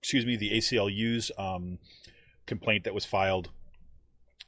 excuse 0.00 0.26
me, 0.26 0.36
the 0.36 0.50
ACLU's 0.50 1.30
um, 1.38 1.78
complaint 2.46 2.84
that 2.84 2.94
was 2.94 3.04
filed 3.04 3.50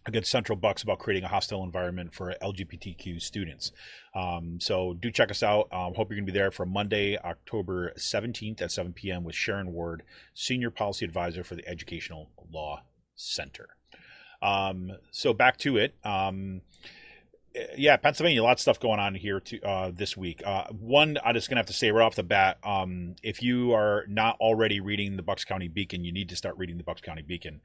against 0.05 0.31
Central 0.31 0.57
Bucks 0.57 0.83
about 0.83 0.99
creating 0.99 1.25
a 1.25 1.29
hostile 1.29 1.63
environment 1.63 2.13
for 2.13 2.35
LGBTQ 2.43 3.23
students. 3.23 3.71
Um, 4.15 4.59
so 4.61 4.95
do 4.95 5.11
check 5.11 5.31
us 5.31 5.43
out. 5.43 5.69
Um, 5.73 5.95
hope 5.95 6.11
you're 6.11 6.17
going 6.17 6.27
to 6.27 6.33
be 6.33 6.37
there 6.37 6.51
for 6.51 6.67
Monday, 6.67 7.17
October 7.19 7.93
17th 7.97 8.61
at 8.61 8.73
7 8.73 8.93
p.m. 8.93 9.23
with 9.23 9.35
Sharon 9.35 9.73
Ward, 9.73 10.03
Senior 10.35 10.71
Policy 10.71 11.05
Advisor 11.05 11.45
for 11.45 11.55
the 11.55 11.67
Educational 11.69 12.31
Law 12.51 12.83
Center. 13.15 13.77
Um, 14.43 14.91
so 15.13 15.33
back 15.33 15.57
to 15.59 15.77
it. 15.77 15.95
Um, 16.05 16.63
yeah, 17.77 17.97
Pennsylvania, 17.97 18.43
a 18.43 18.45
lot 18.45 18.53
of 18.53 18.61
stuff 18.61 18.81
going 18.81 18.99
on 19.01 19.15
here 19.15 19.41
to, 19.41 19.61
uh, 19.63 19.91
this 19.91 20.17
week. 20.17 20.43
Uh, 20.45 20.65
one, 20.71 21.19
I'm 21.25 21.35
just 21.35 21.49
gonna 21.49 21.59
have 21.59 21.67
to 21.67 21.73
say 21.73 21.91
right 21.91 22.05
off 22.05 22.15
the 22.15 22.23
bat, 22.23 22.59
um, 22.63 23.17
if 23.23 23.43
you 23.43 23.73
are 23.73 24.05
not 24.09 24.37
already 24.41 24.81
reading 24.81 25.17
the 25.17 25.23
Bucks 25.23 25.45
County 25.45 25.69
Beacon, 25.69 26.05
you 26.05 26.13
need 26.13 26.29
to 26.31 26.37
start 26.37 26.57
reading 26.57 26.79
the 26.79 26.85
Bucks 26.85 27.01
County 27.01 27.23
Beacon, 27.23 27.61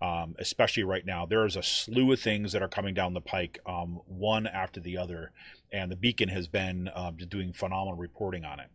um, 0.00 0.36
especially 0.38 0.84
right 0.84 1.04
now. 1.04 1.26
There 1.26 1.44
is 1.44 1.56
a 1.56 1.62
slew 1.62 2.12
of 2.12 2.20
things 2.20 2.52
that 2.52 2.62
are 2.62 2.68
coming 2.68 2.94
down 2.94 3.14
the 3.14 3.20
pike, 3.20 3.58
um, 3.66 4.00
one 4.06 4.46
after 4.46 4.80
the 4.80 4.96
other, 4.96 5.32
and 5.72 5.90
the 5.90 5.96
Beacon 5.96 6.28
has 6.28 6.46
been 6.46 6.90
just 7.16 7.30
doing 7.30 7.52
phenomenal 7.52 7.98
reporting 7.98 8.44
on 8.44 8.60
it. 8.60 8.68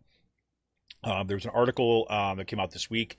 Uh, 1.03 1.23
there's 1.23 1.45
an 1.45 1.51
article 1.53 2.07
um, 2.09 2.37
that 2.37 2.45
came 2.45 2.59
out 2.59 2.71
this 2.71 2.89
week, 2.89 3.17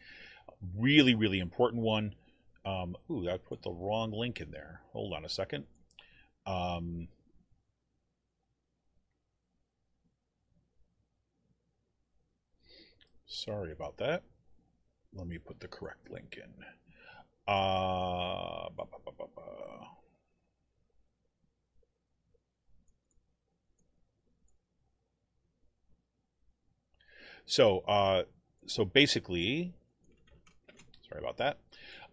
really, 0.77 1.15
really 1.15 1.39
important 1.39 1.83
one. 1.83 2.15
Ooh, 3.11 3.27
I 3.31 3.39
put 3.39 3.63
the 3.63 3.71
wrong 3.71 4.13
link 4.13 4.41
in 4.41 4.51
there. 4.51 4.83
Hold 4.93 5.15
on 5.15 5.25
a 5.25 5.29
second. 5.29 5.65
Um, 6.47 7.09
sorry 13.29 13.71
about 13.71 13.99
that. 13.99 14.23
Let 15.15 15.29
me 15.29 15.39
put 15.39 15.61
the 15.61 15.69
correct 15.69 16.11
link 16.11 16.37
in. 16.43 16.65
Uh. 17.47 18.69
So, 27.49 27.79
uh, 27.89 28.25
so 28.67 28.85
basically, 28.85 29.73
sorry 31.09 31.25
about 31.25 31.39
that. 31.39 31.59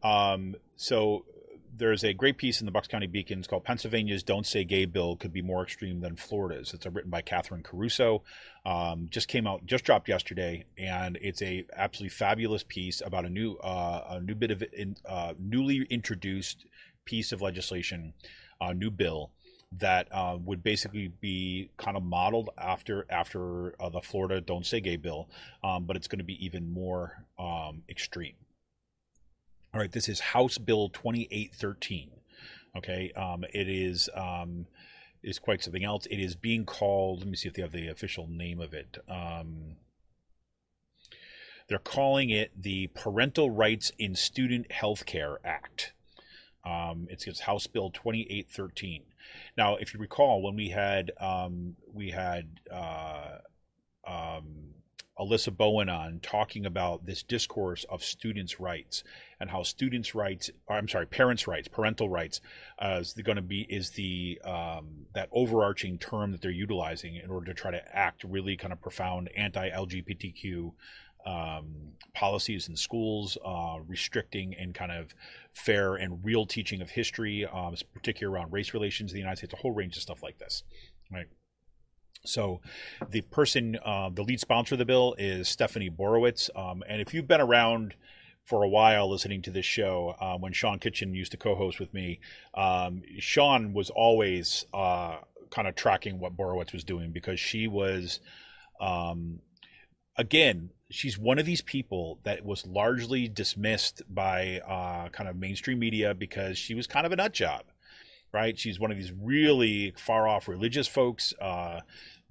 Um, 0.02 0.56
so 0.78 1.26
there's 1.78 2.04
a 2.04 2.14
great 2.14 2.38
piece 2.38 2.60
in 2.60 2.66
the 2.66 2.72
Bucks 2.72 2.88
County 2.88 3.08
Beacon. 3.08 3.44
Called 3.44 3.64
Pennsylvania's 3.64 4.24
Don't 4.24 4.46
Say 4.46 4.64
Gay 4.64 4.86
Bill 4.86 5.16
Could 5.16 5.34
Be 5.34 5.42
More 5.42 5.64
Extreme 5.64 6.02
Than 6.02 6.16
Florida's. 6.16 6.74
It's 6.74 6.86
written 6.86 7.12
by 7.12 7.22
Catherine 7.22 7.64
Caruso. 7.64 8.24
Um, 8.66 9.08
just 9.10 9.28
came 9.28 9.46
out, 9.46 9.66
just 9.66 9.84
dropped 9.84 10.08
yesterday, 10.08 10.66
and 10.78 11.18
it's 11.22 11.42
a 11.42 11.66
absolutely 11.76 12.16
fabulous 12.16 12.64
piece 12.64 13.02
about 13.06 13.26
a 13.26 13.30
new, 13.30 13.56
uh, 13.58 14.06
a 14.12 14.22
new 14.22 14.36
bit 14.36 14.52
of 14.52 14.64
in, 14.74 14.96
uh, 15.08 15.34
newly 15.40 15.86
introduced 15.90 16.66
piece 17.04 17.32
of 17.32 17.42
legislation, 17.42 18.14
a 18.60 18.74
new 18.74 18.90
bill 18.90 19.32
that 19.78 20.08
uh, 20.12 20.38
would 20.44 20.64
basically 20.64 21.10
be 21.20 21.70
kind 21.78 21.98
of 21.98 22.04
modeled 22.04 22.50
after 22.58 23.06
after 23.10 23.76
uh, 23.82 23.90
the 23.90 24.02
Florida 24.02 24.40
Don't 24.40 24.66
Say 24.66 24.80
Gay 24.80 24.96
bill, 24.96 25.30
um, 25.64 25.86
but 25.86 25.96
it's 25.96 26.08
going 26.08 26.20
to 26.20 26.26
be 26.26 26.44
even 26.46 26.72
more 26.72 27.24
um, 27.38 27.84
extreme. 27.90 28.36
All 29.76 29.82
right, 29.82 29.92
this 29.92 30.08
is 30.08 30.22
House 30.22 30.58
Bill 30.58 30.88
2813. 30.88 32.10
Okay, 32.78 33.12
um, 33.12 33.44
it 33.54 33.68
is 33.68 34.10
um, 34.16 34.68
is 35.22 35.38
quite 35.38 35.62
something 35.62 35.84
else. 35.84 36.06
It 36.06 36.22
is 36.22 36.34
being 36.34 36.66
called. 36.66 37.20
Let 37.20 37.28
me 37.28 37.36
see 37.36 37.50
if 37.50 37.56
they 37.56 37.62
have 37.62 37.74
the 37.74 37.90
official 37.90 38.26
name 38.26 38.62
of 38.62 38.74
it. 38.74 39.00
Um, 39.10 39.76
they're 41.68 41.78
calling 41.78 42.30
it 42.30 42.52
the 42.58 42.88
Parental 42.96 43.52
Rights 43.52 43.92
in 44.00 44.16
Student 44.16 44.70
Healthcare 44.70 45.40
Act. 45.44 45.92
Um, 46.64 47.08
it's, 47.10 47.28
it's 47.28 47.42
House 47.42 47.68
Bill 47.68 47.90
2813. 47.90 49.04
Now, 49.58 49.76
if 49.76 49.94
you 49.94 50.00
recall, 50.00 50.42
when 50.42 50.56
we 50.56 50.70
had 50.70 51.12
um, 51.20 51.76
we 51.94 52.12
had 52.12 52.62
uh, 52.72 53.40
um, 54.08 54.76
Alyssa 55.20 55.56
Bowen 55.56 55.90
on 55.90 56.22
talking 56.22 56.66
about 56.66 57.06
this 57.06 57.24
discourse 57.24 57.84
of 57.90 58.06
students' 58.06 58.58
rights 58.58 59.04
and 59.40 59.50
how 59.50 59.64
students' 59.64 60.16
rights, 60.16 60.50
or 60.68 60.78
I'm 60.78 60.88
sorry, 60.88 61.06
parents' 61.06 61.48
rights, 61.48 61.68
parental 61.68 62.10
rights, 62.10 62.42
uh, 62.80 62.98
is 63.02 63.14
going 63.14 63.36
to 63.36 63.42
be 63.42 63.62
is 63.62 63.92
the 63.92 64.40
um, 64.44 65.06
that 65.14 65.30
overarching 65.32 65.98
term 65.98 66.32
that 66.32 66.42
they're 66.42 66.52
utilizing 66.52 67.16
in 67.16 67.30
order 67.30 67.48
to 67.48 67.54
try 67.54 67.72
to 67.72 67.96
act 67.96 68.24
really 68.24 68.56
kind 68.58 68.74
of 68.74 68.82
profound 68.82 69.30
anti-LGBTQ 69.36 70.72
um, 71.26 71.94
policies 72.14 72.70
in 72.70 72.76
schools, 72.76 73.38
uh, 73.44 73.78
restricting 73.88 74.56
and 74.56 74.76
kind 74.76 74.92
of 74.92 75.16
fair 75.54 75.96
and 75.96 76.24
real 76.24 76.46
teaching 76.46 76.82
of 76.82 76.92
history, 76.92 77.46
um, 77.46 77.76
particularly 77.94 78.38
around 78.38 78.54
race 78.54 78.74
relations 78.74 79.12
in 79.12 79.16
the 79.16 79.20
United 79.20 79.38
States, 79.38 79.54
a 79.54 79.58
whole 79.58 79.72
range 79.72 79.96
of 79.96 80.04
stuff 80.04 80.22
like 80.22 80.38
this, 80.38 80.64
right? 81.12 81.28
So, 82.24 82.62
the 83.10 83.22
person, 83.22 83.78
uh, 83.84 84.10
the 84.10 84.24
lead 84.24 84.40
sponsor 84.40 84.76
of 84.76 84.80
the 84.80 84.86
bill 84.86 85.16
is 85.18 85.48
Stephanie 85.48 85.90
Borowicz. 85.90 86.50
Um, 86.56 86.84
and 86.88 87.02
if 87.02 87.14
you've 87.14 87.28
been 87.28 87.42
around 87.42 87.96
for 88.46 88.62
a 88.62 88.70
while 88.70 89.10
listening 89.10 89.42
to 89.42 89.52
this 89.52 89.66
show, 89.66 90.16
uh, 90.22 90.38
when 90.38 90.54
Sean 90.54 90.78
Kitchen 90.78 91.16
used 91.16 91.32
to 91.32 91.38
co 91.38 91.56
host 91.56 91.80
with 91.80 91.94
me, 91.94 92.20
um, 92.54 93.02
Sean 93.18 93.74
was 93.74 93.90
always 93.90 94.66
uh, 94.74 95.18
kind 95.50 95.68
of 95.68 95.76
tracking 95.76 96.20
what 96.20 96.38
Borowicz 96.38 96.72
was 96.72 96.84
doing 96.84 97.12
because 97.12 97.40
she 97.40 97.68
was, 97.68 98.20
um, 98.80 99.40
again, 100.16 100.70
she's 100.92 101.18
one 101.18 101.40
of 101.40 101.46
these 101.48 101.62
people 101.62 102.20
that 102.24 102.46
was 102.46 102.68
largely 102.68 103.28
dismissed 103.28 104.04
by 104.08 104.62
uh, 104.68 105.10
kind 105.10 105.28
of 105.28 105.36
mainstream 105.36 105.80
media 105.80 106.14
because 106.14 106.58
she 106.58 106.76
was 106.76 106.86
kind 106.86 107.06
of 107.06 107.12
a 107.12 107.16
nut 107.16 107.34
job. 107.34 107.64
Right, 108.32 108.60
she's 108.60 108.82
one 108.82 108.92
of 108.92 108.98
these 108.98 109.14
really 109.14 109.94
far 109.98 110.28
off 110.28 110.50
religious 110.50 110.90
folks. 110.90 111.34
Uh, 111.40 111.80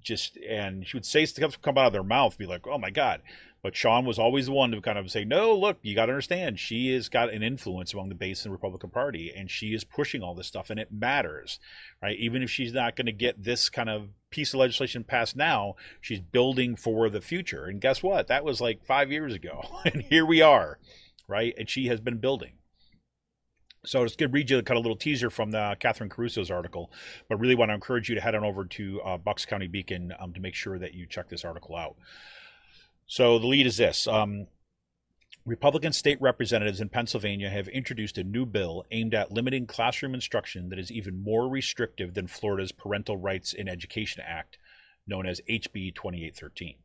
just 0.03 0.37
and 0.37 0.87
she 0.87 0.95
would 0.95 1.05
say 1.05 1.25
stuff 1.25 1.59
come 1.61 1.79
out 1.79 1.87
of 1.87 1.93
their 1.93 2.03
mouth, 2.03 2.37
be 2.37 2.45
like, 2.45 2.67
"Oh 2.67 2.77
my 2.77 2.91
god!" 2.91 3.21
But 3.65 3.75
Sean 3.75 4.05
was 4.05 4.19
always 4.19 4.45
the 4.45 4.51
one 4.51 4.69
to 4.69 4.79
kind 4.79 4.99
of 4.99 5.09
say, 5.09 5.25
"No, 5.25 5.57
look, 5.57 5.79
you 5.81 5.95
got 5.95 6.05
to 6.05 6.11
understand. 6.11 6.59
She 6.59 6.93
has 6.93 7.09
got 7.09 7.33
an 7.33 7.41
influence 7.41 7.95
among 7.95 8.09
the 8.09 8.13
base 8.13 8.45
in 8.45 8.51
the 8.51 8.53
Republican 8.53 8.91
Party, 8.91 9.33
and 9.35 9.49
she 9.49 9.73
is 9.73 9.83
pushing 9.83 10.21
all 10.21 10.35
this 10.35 10.45
stuff, 10.45 10.69
and 10.69 10.79
it 10.79 10.91
matters, 10.91 11.59
right? 11.99 12.15
Even 12.15 12.43
if 12.43 12.51
she's 12.51 12.73
not 12.73 12.95
going 12.95 13.07
to 13.07 13.11
get 13.11 13.43
this 13.43 13.69
kind 13.71 13.89
of 13.89 14.09
piece 14.29 14.53
of 14.53 14.59
legislation 14.59 15.03
passed 15.03 15.35
now, 15.35 15.73
she's 15.99 16.19
building 16.19 16.75
for 16.75 17.09
the 17.09 17.21
future. 17.21 17.65
And 17.65 17.81
guess 17.81 18.03
what? 18.03 18.27
That 18.27 18.45
was 18.45 18.61
like 18.61 18.85
five 18.85 19.11
years 19.11 19.33
ago, 19.33 19.63
and 19.85 20.03
here 20.03 20.27
we 20.27 20.43
are, 20.43 20.77
right? 21.27 21.55
And 21.57 21.67
she 21.67 21.87
has 21.87 21.99
been 21.99 22.19
building. 22.19 22.59
So 23.83 24.01
I 24.01 24.05
just 24.05 24.19
going 24.19 24.29
to 24.29 24.33
read 24.35 24.51
you 24.51 24.59
a 24.59 24.61
kind 24.61 24.77
of 24.77 24.83
little 24.83 24.95
teaser 24.95 25.31
from 25.31 25.49
the 25.49 25.75
Catherine 25.79 26.11
Caruso's 26.11 26.51
article, 26.51 26.91
but 27.27 27.39
really 27.39 27.55
want 27.55 27.69
to 27.69 27.73
encourage 27.73 28.09
you 28.09 28.15
to 28.15 28.21
head 28.21 28.35
on 28.35 28.43
over 28.43 28.63
to 28.63 29.01
uh, 29.01 29.17
Bucks 29.17 29.43
County 29.43 29.65
Beacon 29.65 30.13
um, 30.19 30.33
to 30.33 30.39
make 30.39 30.53
sure 30.53 30.77
that 30.77 30.93
you 30.93 31.07
check 31.07 31.29
this 31.29 31.43
article 31.43 31.75
out. 31.75 31.95
So 33.07 33.39
the 33.39 33.47
lead 33.47 33.67
is 33.67 33.77
this. 33.77 34.07
Um, 34.07 34.47
Republican 35.45 35.93
state 35.93 36.19
representatives 36.19 36.81
in 36.81 36.89
Pennsylvania 36.89 37.49
have 37.49 37.67
introduced 37.67 38.17
a 38.17 38.23
new 38.23 38.47
bill 38.47 38.83
aimed 38.89 39.13
at 39.13 39.31
limiting 39.31 39.67
classroom 39.67 40.15
instruction 40.15 40.69
that 40.69 40.79
is 40.79 40.91
even 40.91 41.23
more 41.23 41.47
restrictive 41.47 42.15
than 42.15 42.25
Florida's 42.25 42.71
Parental 42.71 43.17
Rights 43.17 43.53
in 43.53 43.67
Education 43.67 44.23
Act, 44.25 44.57
known 45.05 45.27
as 45.27 45.41
HB 45.47 45.93
2813. 45.93 46.77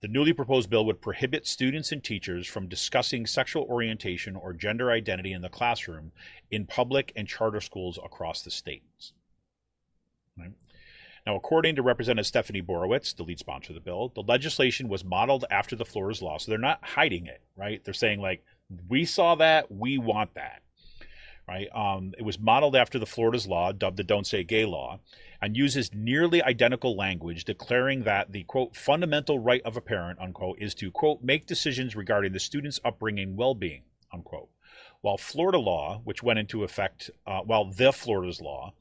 The 0.00 0.08
newly 0.08 0.34
proposed 0.34 0.68
bill 0.68 0.84
would 0.84 1.00
prohibit 1.00 1.46
students 1.46 1.90
and 1.90 2.04
teachers 2.04 2.46
from 2.46 2.68
discussing 2.68 3.26
sexual 3.26 3.64
orientation 3.64 4.36
or 4.36 4.52
gender 4.52 4.90
identity 4.90 5.32
in 5.32 5.40
the 5.40 5.48
classroom 5.48 6.12
in 6.50 6.66
public 6.66 7.10
and 7.16 7.26
charter 7.26 7.60
schools 7.60 7.98
across 8.04 8.42
the 8.42 8.50
states. 8.50 9.14
Right? 10.38 10.52
Now, 11.28 11.36
according 11.36 11.76
to 11.76 11.82
Representative 11.82 12.26
Stephanie 12.26 12.62
Borowicz, 12.62 13.14
the 13.14 13.22
lead 13.22 13.38
sponsor 13.38 13.72
of 13.72 13.74
the 13.74 13.82
bill, 13.82 14.10
the 14.14 14.22
legislation 14.22 14.88
was 14.88 15.04
modeled 15.04 15.44
after 15.50 15.76
the 15.76 15.84
Florida's 15.84 16.22
law. 16.22 16.38
So 16.38 16.50
they're 16.50 16.58
not 16.58 16.82
hiding 16.82 17.26
it, 17.26 17.42
right? 17.54 17.84
They're 17.84 17.92
saying, 17.92 18.22
like, 18.22 18.42
we 18.88 19.04
saw 19.04 19.34
that, 19.34 19.70
we 19.70 19.98
want 19.98 20.32
that, 20.36 20.62
right? 21.46 21.68
Um, 21.74 22.14
it 22.16 22.24
was 22.24 22.38
modeled 22.38 22.74
after 22.74 22.98
the 22.98 23.04
Florida's 23.04 23.46
law, 23.46 23.72
dubbed 23.72 23.98
the 23.98 24.04
Don't 24.04 24.26
Say 24.26 24.42
Gay 24.42 24.64
law, 24.64 25.00
and 25.38 25.54
uses 25.54 25.92
nearly 25.92 26.42
identical 26.42 26.96
language, 26.96 27.44
declaring 27.44 28.04
that 28.04 28.32
the 28.32 28.44
quote 28.44 28.74
fundamental 28.74 29.38
right 29.38 29.60
of 29.66 29.76
a 29.76 29.82
parent 29.82 30.18
unquote 30.18 30.58
is 30.58 30.74
to 30.76 30.90
quote 30.90 31.22
make 31.22 31.44
decisions 31.44 31.94
regarding 31.94 32.32
the 32.32 32.40
student's 32.40 32.80
upbringing, 32.86 33.36
well-being 33.36 33.82
unquote. 34.10 34.48
While 35.02 35.18
Florida 35.18 35.58
law, 35.58 36.00
which 36.04 36.22
went 36.22 36.38
into 36.38 36.64
effect, 36.64 37.10
uh, 37.26 37.42
while 37.42 37.66
the 37.66 37.92
Florida's 37.92 38.40
law 38.40 38.72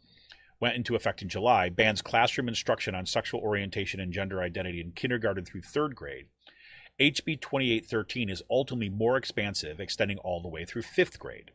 went 0.59 0.75
into 0.75 0.95
effect 0.95 1.21
in 1.21 1.29
July, 1.29 1.69
bans 1.69 2.01
classroom 2.01 2.47
instruction 2.47 2.95
on 2.95 3.05
sexual 3.05 3.41
orientation 3.41 3.99
and 3.99 4.13
gender 4.13 4.41
identity 4.41 4.81
in 4.81 4.91
kindergarten 4.91 5.45
through 5.45 5.61
third 5.61 5.95
grade. 5.95 6.25
HB 6.99 7.41
2813 7.41 8.29
is 8.29 8.41
ultimately 8.49 8.89
more 8.89 9.17
expansive, 9.17 9.79
extending 9.79 10.17
all 10.19 10.41
the 10.41 10.47
way 10.47 10.65
through 10.65 10.81
fifth 10.81 11.19
grade. 11.19 11.51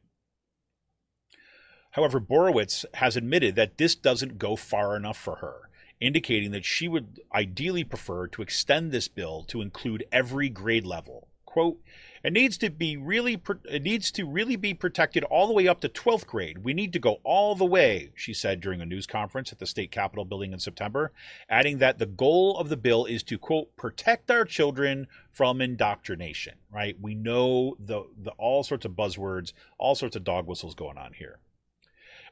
However, 1.92 2.20
Borowicz 2.20 2.84
has 2.94 3.16
admitted 3.16 3.54
that 3.56 3.76
this 3.76 3.94
doesn't 3.94 4.38
go 4.38 4.56
far 4.56 4.96
enough 4.96 5.18
for 5.18 5.36
her, 5.36 5.68
indicating 6.00 6.52
that 6.52 6.64
she 6.64 6.88
would 6.88 7.20
ideally 7.34 7.84
prefer 7.84 8.26
to 8.28 8.42
extend 8.42 8.92
this 8.92 9.08
bill 9.08 9.44
to 9.48 9.60
include 9.60 10.04
every 10.10 10.48
grade 10.48 10.86
level. 10.86 11.28
Quote, 11.44 11.80
it 12.22 12.32
needs 12.32 12.56
to 12.58 12.70
be 12.70 12.96
really 12.96 13.40
it 13.64 13.82
needs 13.82 14.10
to 14.12 14.24
really 14.24 14.56
be 14.56 14.74
protected 14.74 15.24
all 15.24 15.46
the 15.46 15.52
way 15.52 15.66
up 15.66 15.80
to 15.80 15.88
12th 15.88 16.26
grade. 16.26 16.58
We 16.58 16.74
need 16.74 16.92
to 16.92 16.98
go 16.98 17.18
all 17.24 17.54
the 17.54 17.64
way, 17.64 18.12
she 18.14 18.32
said 18.32 18.60
during 18.60 18.80
a 18.80 18.86
news 18.86 19.06
conference 19.06 19.52
at 19.52 19.58
the 19.58 19.66
state 19.66 19.90
capitol 19.90 20.24
building 20.24 20.52
in 20.52 20.58
September, 20.58 21.12
adding 21.48 21.78
that 21.78 21.98
the 21.98 22.06
goal 22.06 22.56
of 22.58 22.68
the 22.68 22.76
bill 22.76 23.04
is 23.04 23.22
to 23.24 23.38
quote 23.38 23.74
protect 23.76 24.30
our 24.30 24.44
children 24.44 25.06
from 25.30 25.60
indoctrination, 25.60 26.54
right? 26.70 26.96
We 27.00 27.14
know 27.14 27.76
the 27.78 28.04
the 28.16 28.32
all 28.32 28.62
sorts 28.62 28.84
of 28.84 28.92
buzzwords, 28.92 29.52
all 29.78 29.94
sorts 29.94 30.16
of 30.16 30.24
dog 30.24 30.46
whistles 30.46 30.74
going 30.74 30.98
on 30.98 31.14
here. 31.14 31.40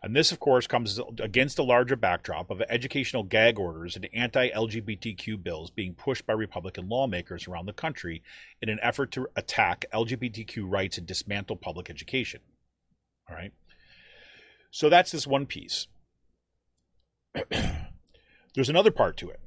And 0.02 0.16
this, 0.16 0.32
of 0.32 0.40
course, 0.40 0.66
comes 0.66 0.98
against 1.18 1.58
a 1.58 1.62
larger 1.62 1.94
backdrop 1.94 2.50
of 2.50 2.62
educational 2.70 3.22
gag 3.22 3.58
orders 3.58 3.96
and 3.96 4.08
anti 4.14 4.48
LGBTQ 4.48 5.42
bills 5.42 5.70
being 5.70 5.94
pushed 5.94 6.26
by 6.26 6.32
Republican 6.32 6.88
lawmakers 6.88 7.46
around 7.46 7.66
the 7.66 7.74
country 7.74 8.22
in 8.62 8.70
an 8.70 8.78
effort 8.80 9.12
to 9.12 9.28
attack 9.36 9.84
LGBTQ 9.92 10.64
rights 10.66 10.96
and 10.96 11.06
dismantle 11.06 11.56
public 11.56 11.90
education. 11.90 12.40
All 13.28 13.36
right. 13.36 13.52
So 14.70 14.88
that's 14.88 15.12
this 15.12 15.26
one 15.26 15.44
piece. 15.44 15.86
There's 18.54 18.70
another 18.70 18.90
part 18.90 19.18
to 19.18 19.28
it. 19.28 19.40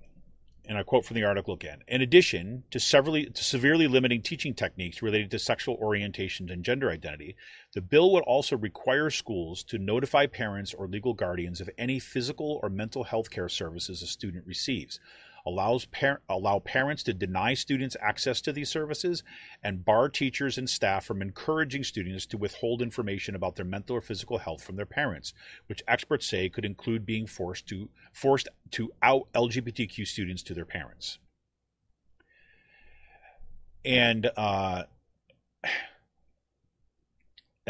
And 0.65 0.77
I 0.77 0.83
quote 0.83 1.05
from 1.05 1.15
the 1.15 1.23
article 1.23 1.53
again. 1.53 1.83
In 1.87 2.01
addition 2.01 2.63
to 2.71 2.79
severely 2.79 3.25
to 3.25 3.43
severely 3.43 3.87
limiting 3.87 4.21
teaching 4.21 4.53
techniques 4.53 5.01
related 5.01 5.31
to 5.31 5.39
sexual 5.39 5.77
orientations 5.77 6.51
and 6.51 6.63
gender 6.63 6.89
identity, 6.89 7.35
the 7.73 7.81
bill 7.81 8.11
would 8.13 8.23
also 8.23 8.57
require 8.57 9.09
schools 9.09 9.63
to 9.65 9.77
notify 9.77 10.25
parents 10.25 10.73
or 10.73 10.87
legal 10.87 11.13
guardians 11.13 11.59
of 11.59 11.69
any 11.77 11.99
physical 11.99 12.59
or 12.63 12.69
mental 12.69 13.03
health 13.03 13.29
care 13.29 13.49
services 13.49 14.01
a 14.01 14.07
student 14.07 14.45
receives, 14.45 14.99
allows 15.45 15.85
par- 15.85 16.21
allow 16.29 16.59
parents 16.59 17.03
to 17.03 17.13
deny 17.13 17.53
students 17.53 17.97
access 18.01 18.41
to 18.41 18.53
these 18.53 18.69
services, 18.69 19.23
and 19.63 19.85
bar 19.85 20.09
teachers 20.09 20.57
and 20.57 20.69
staff 20.69 21.05
from 21.05 21.21
encouraging 21.21 21.83
students 21.83 22.25
to 22.25 22.37
withhold 22.37 22.81
information 22.81 23.35
about 23.35 23.55
their 23.55 23.65
mental 23.65 23.95
or 23.95 24.01
physical 24.01 24.37
health 24.37 24.63
from 24.63 24.75
their 24.75 24.85
parents, 24.85 25.33
which 25.67 25.83
experts 25.87 26.27
say 26.27 26.49
could 26.49 26.65
include 26.65 27.05
being 27.05 27.27
forced 27.27 27.67
to 27.67 27.89
forced 28.13 28.47
to 28.71 28.91
out 29.01 29.27
LGBTQ 29.33 30.07
students 30.07 30.43
to 30.43 30.53
their 30.53 30.65
parents. 30.65 31.19
And 33.85 34.31
uh, 34.37 34.83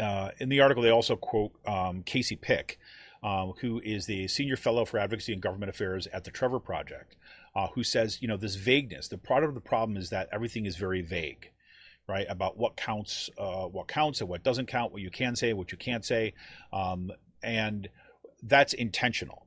uh, 0.00 0.30
in 0.38 0.48
the 0.48 0.60
article, 0.60 0.82
they 0.82 0.90
also 0.90 1.16
quote 1.16 1.52
um, 1.66 2.02
Casey 2.02 2.36
Pick, 2.36 2.78
um, 3.22 3.54
who 3.60 3.80
is 3.84 4.06
the 4.06 4.28
senior 4.28 4.56
fellow 4.56 4.84
for 4.84 4.98
advocacy 4.98 5.32
and 5.32 5.42
government 5.42 5.70
affairs 5.70 6.06
at 6.12 6.24
the 6.24 6.30
Trevor 6.30 6.60
Project, 6.60 7.16
uh, 7.56 7.68
who 7.74 7.84
says, 7.84 8.20
you 8.20 8.28
know, 8.28 8.36
this 8.36 8.56
vagueness. 8.56 9.08
The 9.08 9.18
part 9.18 9.44
of 9.44 9.54
the 9.54 9.60
problem 9.60 9.96
is 9.96 10.10
that 10.10 10.28
everything 10.32 10.66
is 10.66 10.76
very 10.76 11.02
vague, 11.02 11.50
right? 12.08 12.26
About 12.28 12.56
what 12.56 12.76
counts, 12.76 13.30
uh, 13.38 13.64
what 13.66 13.88
counts, 13.88 14.20
and 14.20 14.28
what 14.28 14.42
doesn't 14.42 14.66
count, 14.66 14.92
what 14.92 15.02
you 15.02 15.10
can 15.10 15.36
say, 15.36 15.52
what 15.52 15.72
you 15.72 15.78
can't 15.78 16.04
say, 16.04 16.34
um, 16.72 17.10
and 17.42 17.88
that's 18.42 18.72
intentional. 18.72 19.44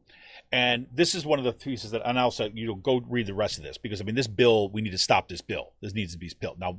And 0.52 0.88
this 0.94 1.14
is 1.14 1.26
one 1.26 1.40
of 1.40 1.46
the 1.46 1.52
pieces 1.52 1.92
that, 1.92 2.02
and 2.06 2.18
also, 2.18 2.50
you 2.54 2.68
know, 2.68 2.76
go 2.76 3.02
read 3.10 3.28
the 3.28 3.34
rest 3.34 3.58
of 3.58 3.66
this 3.66 3.78
because 3.78 4.00
I 4.00 4.06
mean, 4.06 4.16
this 4.16 4.28
bill, 4.28 4.70
we 4.70 4.82
need 4.82 4.92
to 4.92 4.98
stop 4.98 5.28
this 5.28 5.42
bill. 5.42 5.74
This 5.82 5.94
needs 5.94 6.14
to 6.14 6.18
be 6.18 6.30
spilled. 6.30 6.58
Now, 6.58 6.78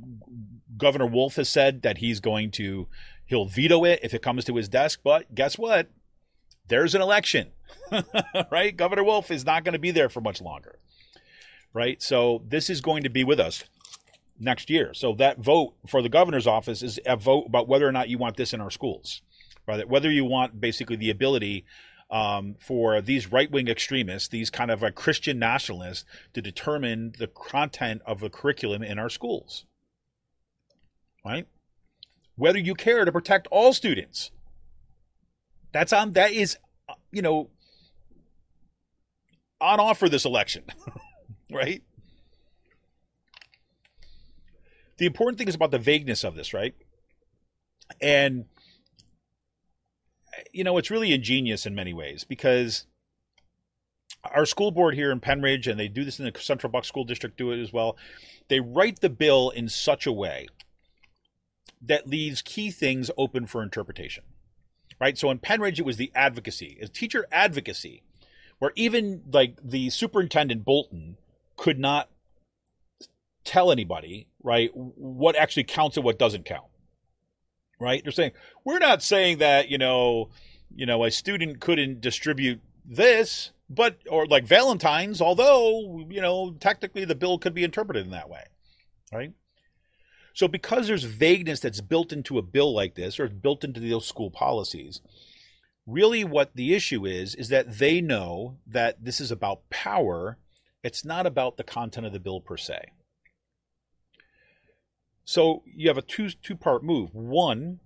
Governor 0.77 1.07
Wolf 1.07 1.37
has 1.37 1.51
said 1.51 1.83
that 1.83 1.99
he's 1.99 2.21
going 2.21 2.51
to, 2.53 2.89
he'll 3.27 3.45
veto 3.45 3.85
it 3.85 4.01
if 4.03 4.15
it 4.15 4.23
comes 4.23 4.47
to 4.47 4.57
his 4.57 4.71
desk. 4.71 5.01
But 5.05 5.35
guess 5.35 5.59
what? 5.59 5.91
There's 6.69 6.95
an 6.95 7.03
election, 7.03 7.51
right? 8.51 8.75
Governor 8.75 9.05
Wolf 9.05 9.31
is 9.31 9.45
not 9.45 9.65
going 9.65 9.75
to 9.75 9.79
be 9.79 9.91
there 9.91 10.09
for 10.09 10.21
much 10.21 10.41
longer, 10.41 10.79
right? 11.79 12.03
So 12.03 12.43
this 12.45 12.69
is 12.69 12.81
going 12.81 13.05
to 13.05 13.09
be 13.09 13.23
with 13.23 13.39
us 13.39 13.63
next 14.37 14.69
year. 14.69 14.93
So 14.93 15.15
that 15.15 15.39
vote 15.39 15.75
for 15.87 16.03
the 16.03 16.09
governor's 16.09 16.47
office 16.47 16.83
is 16.83 16.99
a 17.07 17.17
vote 17.17 17.45
about 17.47 17.69
whether 17.69 17.87
or 17.87 17.93
not 17.93 18.09
you 18.09 18.19
want 18.19 18.37
this 18.37 18.53
in 18.53 18.61
our 18.61 18.71
schools, 18.71 19.23
right? 19.65 19.89
Whether 19.89 20.11
you 20.11 20.25
want 20.25 20.61
basically 20.61 20.97
the 20.97 21.09
ability 21.09 21.65
um, 22.11 22.57
for 22.59 23.01
these 23.01 23.31
right 23.31 23.49
wing 23.49 23.69
extremists, 23.69 24.29
these 24.29 24.51
kind 24.51 24.73
of 24.73 24.83
Christian 24.97 25.39
nationalists, 25.39 26.05
to 26.33 26.43
determine 26.43 27.13
the 27.17 27.29
content 27.29 28.03
of 28.05 28.19
the 28.19 28.29
curriculum 28.29 28.83
in 28.83 28.99
our 28.99 29.09
schools. 29.09 29.65
Right? 31.25 31.47
Whether 32.35 32.59
you 32.59 32.75
care 32.75 33.05
to 33.05 33.13
protect 33.13 33.47
all 33.53 33.73
students. 33.73 34.33
That's 35.71 35.93
on 35.93 36.15
that 36.15 36.33
is 36.33 36.57
you 37.13 37.23
know 37.23 37.51
on 39.61 39.79
offer 39.79 40.09
this 40.09 40.25
election. 40.25 40.65
right? 41.53 41.83
The 44.99 45.07
important 45.07 45.39
thing 45.39 45.49
is 45.49 45.55
about 45.55 45.71
the 45.71 45.79
vagueness 45.79 46.25
of 46.25 46.35
this, 46.35 46.53
right? 46.53 46.75
And 48.01 48.47
you 50.53 50.65
know, 50.65 50.79
it's 50.79 50.91
really 50.91 51.13
ingenious 51.13 51.67
in 51.67 51.75
many 51.75 51.93
ways 51.93 52.25
because 52.25 52.87
our 54.25 54.47
school 54.47 54.71
board 54.71 54.95
here 54.95 55.11
in 55.11 55.21
Pennridge, 55.21 55.67
and 55.67 55.79
they 55.79 55.89
do 55.89 56.05
this 56.05 56.19
in 56.19 56.25
the 56.25 56.39
Central 56.39 56.71
Bucks 56.71 56.89
School 56.89 57.05
District, 57.05 57.37
do 57.37 57.53
it 57.53 57.61
as 57.61 57.73
well. 57.73 57.97
They 58.49 58.61
write 58.61 59.01
the 59.01 59.11
bill 59.11 59.51
in 59.51 59.69
such 59.69 60.07
a 60.07 60.13
way 60.13 60.49
that 61.81 62.09
leaves 62.09 62.43
key 62.43 62.71
things 62.71 63.11
open 63.17 63.47
for 63.47 63.63
interpretation. 63.63 64.25
Right? 65.01 65.17
So 65.17 65.31
in 65.31 65.39
Pennridge, 65.39 65.79
it 65.79 65.87
was 65.87 65.97
the 65.97 66.11
advocacy, 66.15 66.77
it's 66.81 66.99
teacher 66.99 67.27
advocacy, 67.31 68.03
where 68.59 68.73
even 68.75 69.23
like 69.31 69.57
the 69.63 69.91
superintendent 69.91 70.65
Bolton 70.65 71.17
could 71.59 71.79
not 71.79 72.09
tell 73.45 73.71
anybody, 73.71 74.29
right, 74.43 74.71
what 74.73 75.37
actually 75.37 75.65
counts 75.65 75.99
and 75.99 76.05
what 76.05 76.19
doesn't 76.19 76.47
count 76.47 76.65
right? 77.79 78.03
They're 78.03 78.13
saying 78.13 78.33
we're 78.65 78.79
not 78.79 79.03
saying 79.03 79.39
that 79.39 79.69
you 79.69 79.79
know, 79.79 80.31
you 80.75 80.87
know, 80.87 81.05
a 81.05 81.11
student 81.11 81.61
couldn't 81.61 82.01
distribute 82.01 82.61
this, 82.85 83.53
but 83.69 83.99
or 84.11 84.27
like 84.27 84.47
Valentine's, 84.47 85.21
although 85.21 86.07
you 86.09 86.21
know, 86.21 86.57
technically 86.61 87.05
the 87.05 87.15
bill 87.15 87.39
could 87.39 87.55
be 87.55 87.65
interpreted 87.65 88.05
in 88.05 88.13
that 88.13 88.29
way, 88.29 88.45
right? 89.13 89.33
So 90.35 90.47
because 90.47 90.87
there's 90.87 91.05
vagueness 91.05 91.61
that's 91.61 91.81
built 91.81 92.13
into 92.13 92.39
a 92.39 92.43
bill 92.43 92.73
like 92.73 92.95
this 92.95 93.19
or 93.19 93.29
built 93.29 93.65
into 93.65 93.81
those 93.81 94.07
school 94.07 94.31
policies, 94.31 95.01
really 95.87 96.23
what 96.23 96.55
the 96.55 96.75
issue 96.75 97.07
is 97.07 97.35
is 97.35 97.49
that 97.49 97.79
they 97.79 98.01
know 98.01 98.59
that 98.67 99.05
this 99.05 99.21
is 99.21 99.31
about 99.31 99.69
power. 99.71 100.39
It's 100.83 101.05
not 101.05 101.27
about 101.27 101.57
the 101.57 101.65
content 101.65 102.07
of 102.07 102.13
the 102.13 102.21
bill 102.21 102.41
per 102.41 102.57
se. 102.57 102.93
So 105.25 105.63
you 105.67 105.89
have 105.89 105.99
a 105.99 106.03
two 106.03 106.31
two 106.31 106.57
part 106.57 106.83
move. 106.83 107.15
One, 107.15 107.81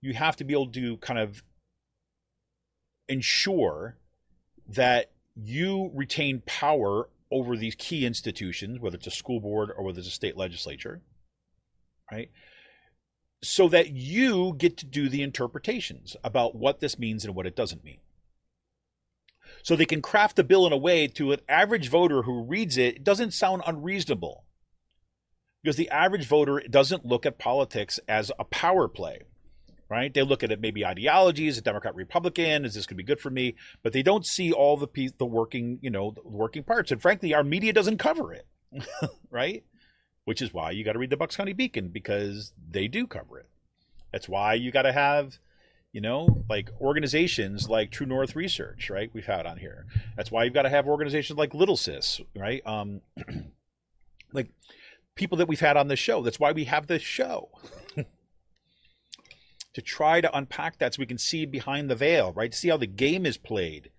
you 0.00 0.14
have 0.14 0.36
to 0.36 0.44
be 0.44 0.54
able 0.54 0.72
to 0.72 0.96
kind 0.98 1.18
of 1.18 1.42
ensure 3.08 3.98
that 4.68 5.10
you 5.34 5.90
retain 5.94 6.42
power 6.46 7.08
over 7.30 7.56
these 7.56 7.74
key 7.74 8.06
institutions, 8.06 8.80
whether 8.80 8.96
it's 8.96 9.06
a 9.06 9.10
school 9.10 9.40
board 9.40 9.70
or 9.76 9.84
whether 9.84 9.98
it's 9.98 10.08
a 10.08 10.12
state 10.12 10.36
legislature, 10.36 11.02
right? 12.10 12.30
So 13.42 13.68
that 13.68 13.90
you 13.90 14.54
get 14.56 14.76
to 14.78 14.86
do 14.86 15.08
the 15.08 15.22
interpretations 15.22 16.16
about 16.24 16.54
what 16.54 16.80
this 16.80 16.98
means 16.98 17.24
and 17.24 17.34
what 17.34 17.46
it 17.46 17.56
doesn't 17.56 17.84
mean. 17.84 17.98
So 19.66 19.74
they 19.74 19.84
can 19.84 20.00
craft 20.00 20.36
the 20.36 20.44
bill 20.44 20.64
in 20.64 20.72
a 20.72 20.76
way 20.76 21.08
to 21.08 21.32
an 21.32 21.40
average 21.48 21.88
voter 21.88 22.22
who 22.22 22.44
reads 22.44 22.78
it, 22.78 22.98
it 22.98 23.04
doesn't 23.04 23.32
sound 23.32 23.62
unreasonable. 23.66 24.44
Because 25.60 25.74
the 25.74 25.90
average 25.90 26.24
voter 26.24 26.62
doesn't 26.70 27.04
look 27.04 27.26
at 27.26 27.36
politics 27.36 27.98
as 28.06 28.30
a 28.38 28.44
power 28.44 28.86
play 28.88 29.22
right? 29.88 30.12
They 30.12 30.22
look 30.22 30.42
at 30.42 30.50
it 30.50 30.60
maybe 30.60 30.84
ideologies 30.84 31.58
a 31.58 31.60
democrat 31.62 31.94
republican 31.94 32.64
is 32.64 32.74
this 32.74 32.86
going 32.86 32.96
to 32.96 33.02
be 33.02 33.06
good 33.06 33.20
for 33.20 33.30
me? 33.30 33.54
But 33.82 33.92
they 33.92 34.02
don't 34.02 34.26
see 34.26 34.52
all 34.52 34.76
the 34.76 34.86
piece, 34.86 35.12
the 35.18 35.26
working 35.26 35.78
you 35.82 35.90
know 35.90 36.14
working 36.24 36.62
parts. 36.62 36.92
And 36.92 37.02
frankly 37.02 37.34
our 37.34 37.44
media 37.44 37.72
doesn't 37.72 37.98
cover 37.98 38.32
it 38.32 38.46
right? 39.30 39.64
Which 40.24 40.42
is 40.42 40.54
why 40.54 40.70
you 40.70 40.84
got 40.84 40.92
to 40.92 41.00
read 41.00 41.10
the 41.10 41.16
bucks 41.16 41.36
county 41.36 41.52
beacon 41.54 41.88
because 41.88 42.52
they 42.70 42.86
do 42.86 43.06
cover 43.08 43.40
it. 43.40 43.48
That's 44.12 44.28
why 44.28 44.54
you 44.54 44.70
got 44.70 44.82
to 44.82 44.92
have 44.92 45.38
you 45.96 46.00
know 46.02 46.44
like 46.48 46.68
organizations 46.80 47.68
like 47.68 47.90
true 47.90 48.06
north 48.06 48.36
research 48.36 48.90
right 48.90 49.10
we've 49.14 49.26
had 49.26 49.46
on 49.46 49.56
here 49.56 49.86
that's 50.16 50.30
why 50.30 50.44
you've 50.44 50.52
got 50.52 50.62
to 50.62 50.68
have 50.68 50.86
organizations 50.86 51.38
like 51.38 51.52
LittleSis 51.52 52.20
right 52.36 52.60
um 52.66 53.00
like 54.32 54.50
people 55.16 55.38
that 55.38 55.48
we've 55.48 55.60
had 55.60 55.76
on 55.76 55.88
the 55.88 55.96
show. 55.96 56.22
That's 56.22 56.38
why 56.38 56.52
we 56.52 56.64
have 56.64 56.86
this 56.86 57.02
show. 57.02 57.48
to 59.72 59.82
try 59.82 60.20
to 60.20 60.36
unpack 60.36 60.78
that 60.78 60.94
so 60.94 61.00
we 61.00 61.06
can 61.06 61.18
see 61.18 61.44
behind 61.44 61.90
the 61.90 61.96
veil, 61.96 62.32
right? 62.32 62.54
See 62.54 62.68
how 62.68 62.76
the 62.76 62.86
game 62.86 63.26
is 63.26 63.36
played. 63.36 63.90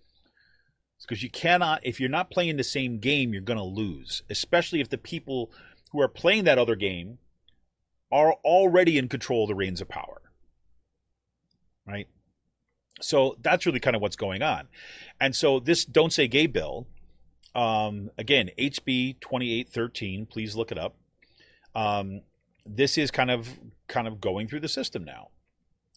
Because 1.01 1.21
you 1.21 1.29
cannot, 1.29 1.81
if 1.83 1.99
you're 1.99 2.09
not 2.09 2.31
playing 2.31 2.57
the 2.57 2.63
same 2.63 2.97
game, 2.99 3.31
you're 3.31 3.41
going 3.41 3.59
to 3.59 3.63
lose, 3.63 4.23
especially 4.29 4.81
if 4.81 4.89
the 4.89 4.97
people 4.97 5.51
who 5.91 6.01
are 6.01 6.07
playing 6.07 6.45
that 6.45 6.57
other 6.57 6.75
game 6.75 7.19
are 8.11 8.33
already 8.43 8.97
in 8.97 9.07
control 9.07 9.43
of 9.43 9.49
the 9.49 9.55
reins 9.55 9.79
of 9.79 9.87
power. 9.87 10.21
Right? 11.87 12.07
So 12.99 13.37
that's 13.41 13.65
really 13.65 13.79
kind 13.79 13.95
of 13.95 14.01
what's 14.01 14.15
going 14.15 14.41
on. 14.41 14.67
And 15.21 15.35
so 15.35 15.59
this 15.59 15.85
Don't 15.85 16.11
Say 16.11 16.27
Gay 16.27 16.47
bill, 16.47 16.87
um, 17.55 18.09
again, 18.17 18.49
HB 18.57 19.19
2813, 19.21 20.25
please 20.25 20.55
look 20.55 20.71
it 20.71 20.77
up 20.77 20.95
um, 21.77 22.21
this 22.65 22.97
is 22.97 23.11
kind 23.11 23.29
of 23.29 23.59
kind 23.87 24.07
of 24.07 24.19
going 24.19 24.47
through 24.47 24.61
the 24.61 24.67
system 24.67 25.03
now. 25.03 25.29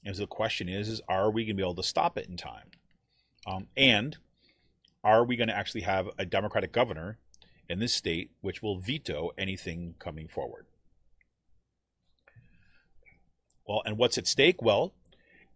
And 0.05 0.15
so 0.15 0.23
the 0.23 0.29
question 0.29 0.69
is, 0.69 0.89
is 0.89 1.01
are 1.09 1.31
we 1.31 1.45
going 1.45 1.57
to 1.57 1.63
be 1.63 1.63
able 1.63 1.75
to 1.77 1.83
stop 1.83 2.19
it 2.19 2.29
in 2.29 2.37
time? 2.37 2.71
Um, 3.47 3.67
and 3.77 4.19
are 5.03 5.25
we 5.25 5.37
going 5.37 5.49
to 5.49 5.57
actually 5.57 5.81
have 5.81 6.11
a 6.19 6.27
Democratic 6.27 6.71
governor 6.71 7.19
in 7.69 7.79
this 7.79 7.95
state 7.95 8.31
which 8.43 8.63
will 8.63 8.79
veto 8.79 9.31
anything 9.39 9.95
coming 9.99 10.29
forward? 10.29 10.67
Well, 13.67 13.83
and 13.87 13.97
what's 13.97 14.19
at 14.19 14.27
stake? 14.27 14.61
Well, 14.61 14.93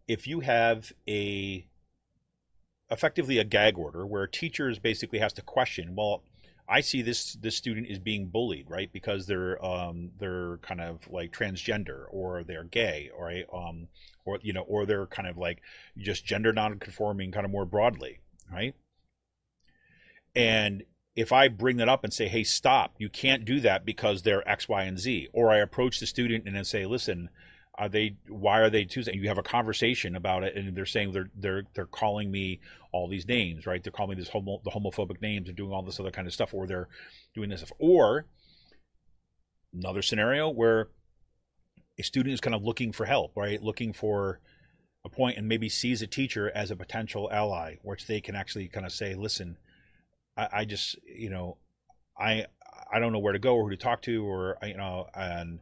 if 0.07 0.27
you 0.27 0.41
have 0.41 0.93
a 1.09 1.67
effectively 2.91 3.39
a 3.39 3.45
gag 3.45 3.79
order 3.79 4.07
where 4.07 4.25
a 4.25 4.31
teacher 4.31 4.73
basically 4.83 5.19
has 5.19 5.33
to 5.33 5.43
question, 5.43 5.95
well, 5.95 6.23
I 6.69 6.81
see 6.81 7.03
this 7.03 7.35
this 7.35 7.57
student 7.57 7.89
is 7.89 7.99
being 7.99 8.29
bullied, 8.29 8.71
right? 8.71 8.91
Because 8.93 9.27
they're 9.27 9.63
um 9.65 10.13
they're 10.19 10.59
kind 10.59 10.81
of 10.81 11.07
like 11.11 11.33
transgender 11.33 12.05
or 12.11 12.43
they're 12.43 12.65
gay 12.65 13.11
or 13.17 13.31
um 13.53 13.89
or 14.25 14.39
you 14.43 14.53
know 14.53 14.63
or 14.63 14.87
they're 14.87 15.07
kind 15.07 15.29
of 15.29 15.37
like 15.37 15.61
just 15.99 16.25
gender 16.25 16.53
non-conforming 16.53 17.33
kind 17.33 17.45
of 17.45 17.51
more 17.51 17.67
broadly, 17.67 18.21
right? 18.51 18.75
And 20.35 20.85
if 21.15 21.33
I 21.33 21.49
bring 21.49 21.77
that 21.77 21.89
up 21.89 22.03
and 22.03 22.13
say, 22.13 22.29
"Hey, 22.29 22.45
stop! 22.45 22.95
You 22.99 23.09
can't 23.09 23.45
do 23.45 23.61
that 23.61 23.85
because 23.85 24.23
they're 24.23 24.47
X, 24.49 24.69
Y, 24.69 24.83
and 24.85 24.99
Z," 24.99 25.29
or 25.33 25.51
I 25.51 25.59
approach 25.59 26.01
the 26.01 26.07
student 26.07 26.45
and 26.47 26.57
then 26.57 26.65
say, 26.65 26.87
"Listen, 26.87 27.29
are 27.77 27.89
they? 27.89 28.17
Why 28.29 28.61
are 28.61 28.71
they 28.71 28.85
Tuesday?" 28.85 29.17
You 29.17 29.29
have 29.29 29.39
a 29.39 29.43
conversation 29.43 30.17
about 30.17 30.45
it, 30.45 30.57
and 30.57 30.77
they're 30.77 30.87
saying 30.87 31.13
they're 31.13 31.31
they're 31.35 31.65
they're 31.75 31.87
calling 31.87 32.31
me 32.31 32.61
all 32.93 33.09
these 33.09 33.27
names, 33.27 33.67
right? 33.67 33.83
They're 33.83 33.93
calling 33.93 34.17
me 34.17 34.23
this 34.23 34.31
homo 34.31 34.61
the 34.65 34.71
homophobic 34.71 35.21
names 35.21 35.49
and 35.49 35.57
doing 35.57 35.73
all 35.73 35.83
this 35.83 36.01
other 36.01 36.11
kind 36.11 36.27
of 36.27 36.35
stuff, 36.35 36.55
or 36.55 36.67
they're 36.67 36.89
doing 37.35 37.51
this 37.51 37.61
stuff, 37.61 37.73
or 37.79 38.27
another 39.73 40.03
scenario 40.03 40.49
where 40.49 40.89
a 41.99 42.03
student 42.03 42.33
is 42.33 42.41
kind 42.41 42.55
of 42.55 42.63
looking 42.63 42.93
for 42.93 43.07
help, 43.07 43.37
right? 43.37 43.63
Looking 43.63 43.93
for 43.93 44.41
a 45.05 45.09
point 45.09 45.37
and 45.37 45.49
maybe 45.49 45.69
sees 45.69 46.03
a 46.03 46.07
teacher 46.07 46.51
as 46.55 46.71
a 46.71 46.77
potential 46.77 47.29
ally, 47.33 47.77
which 47.83 48.07
they 48.07 48.21
can 48.21 48.35
actually 48.35 48.69
kind 48.69 48.87
of 48.87 48.93
say, 48.93 49.15
"Listen." 49.15 49.59
I, 50.37 50.49
I 50.53 50.65
just 50.65 50.97
you 51.05 51.31
know 51.31 51.59
I 52.19 52.47
I 52.93 52.99
don't 52.99 53.13
know 53.13 53.19
where 53.19 53.33
to 53.33 53.39
go 53.39 53.55
or 53.57 53.65
who 53.65 53.71
to 53.71 53.77
talk 53.77 54.03
to 54.03 54.25
or 54.25 54.59
you 54.63 54.77
know 54.77 55.07
and 55.15 55.61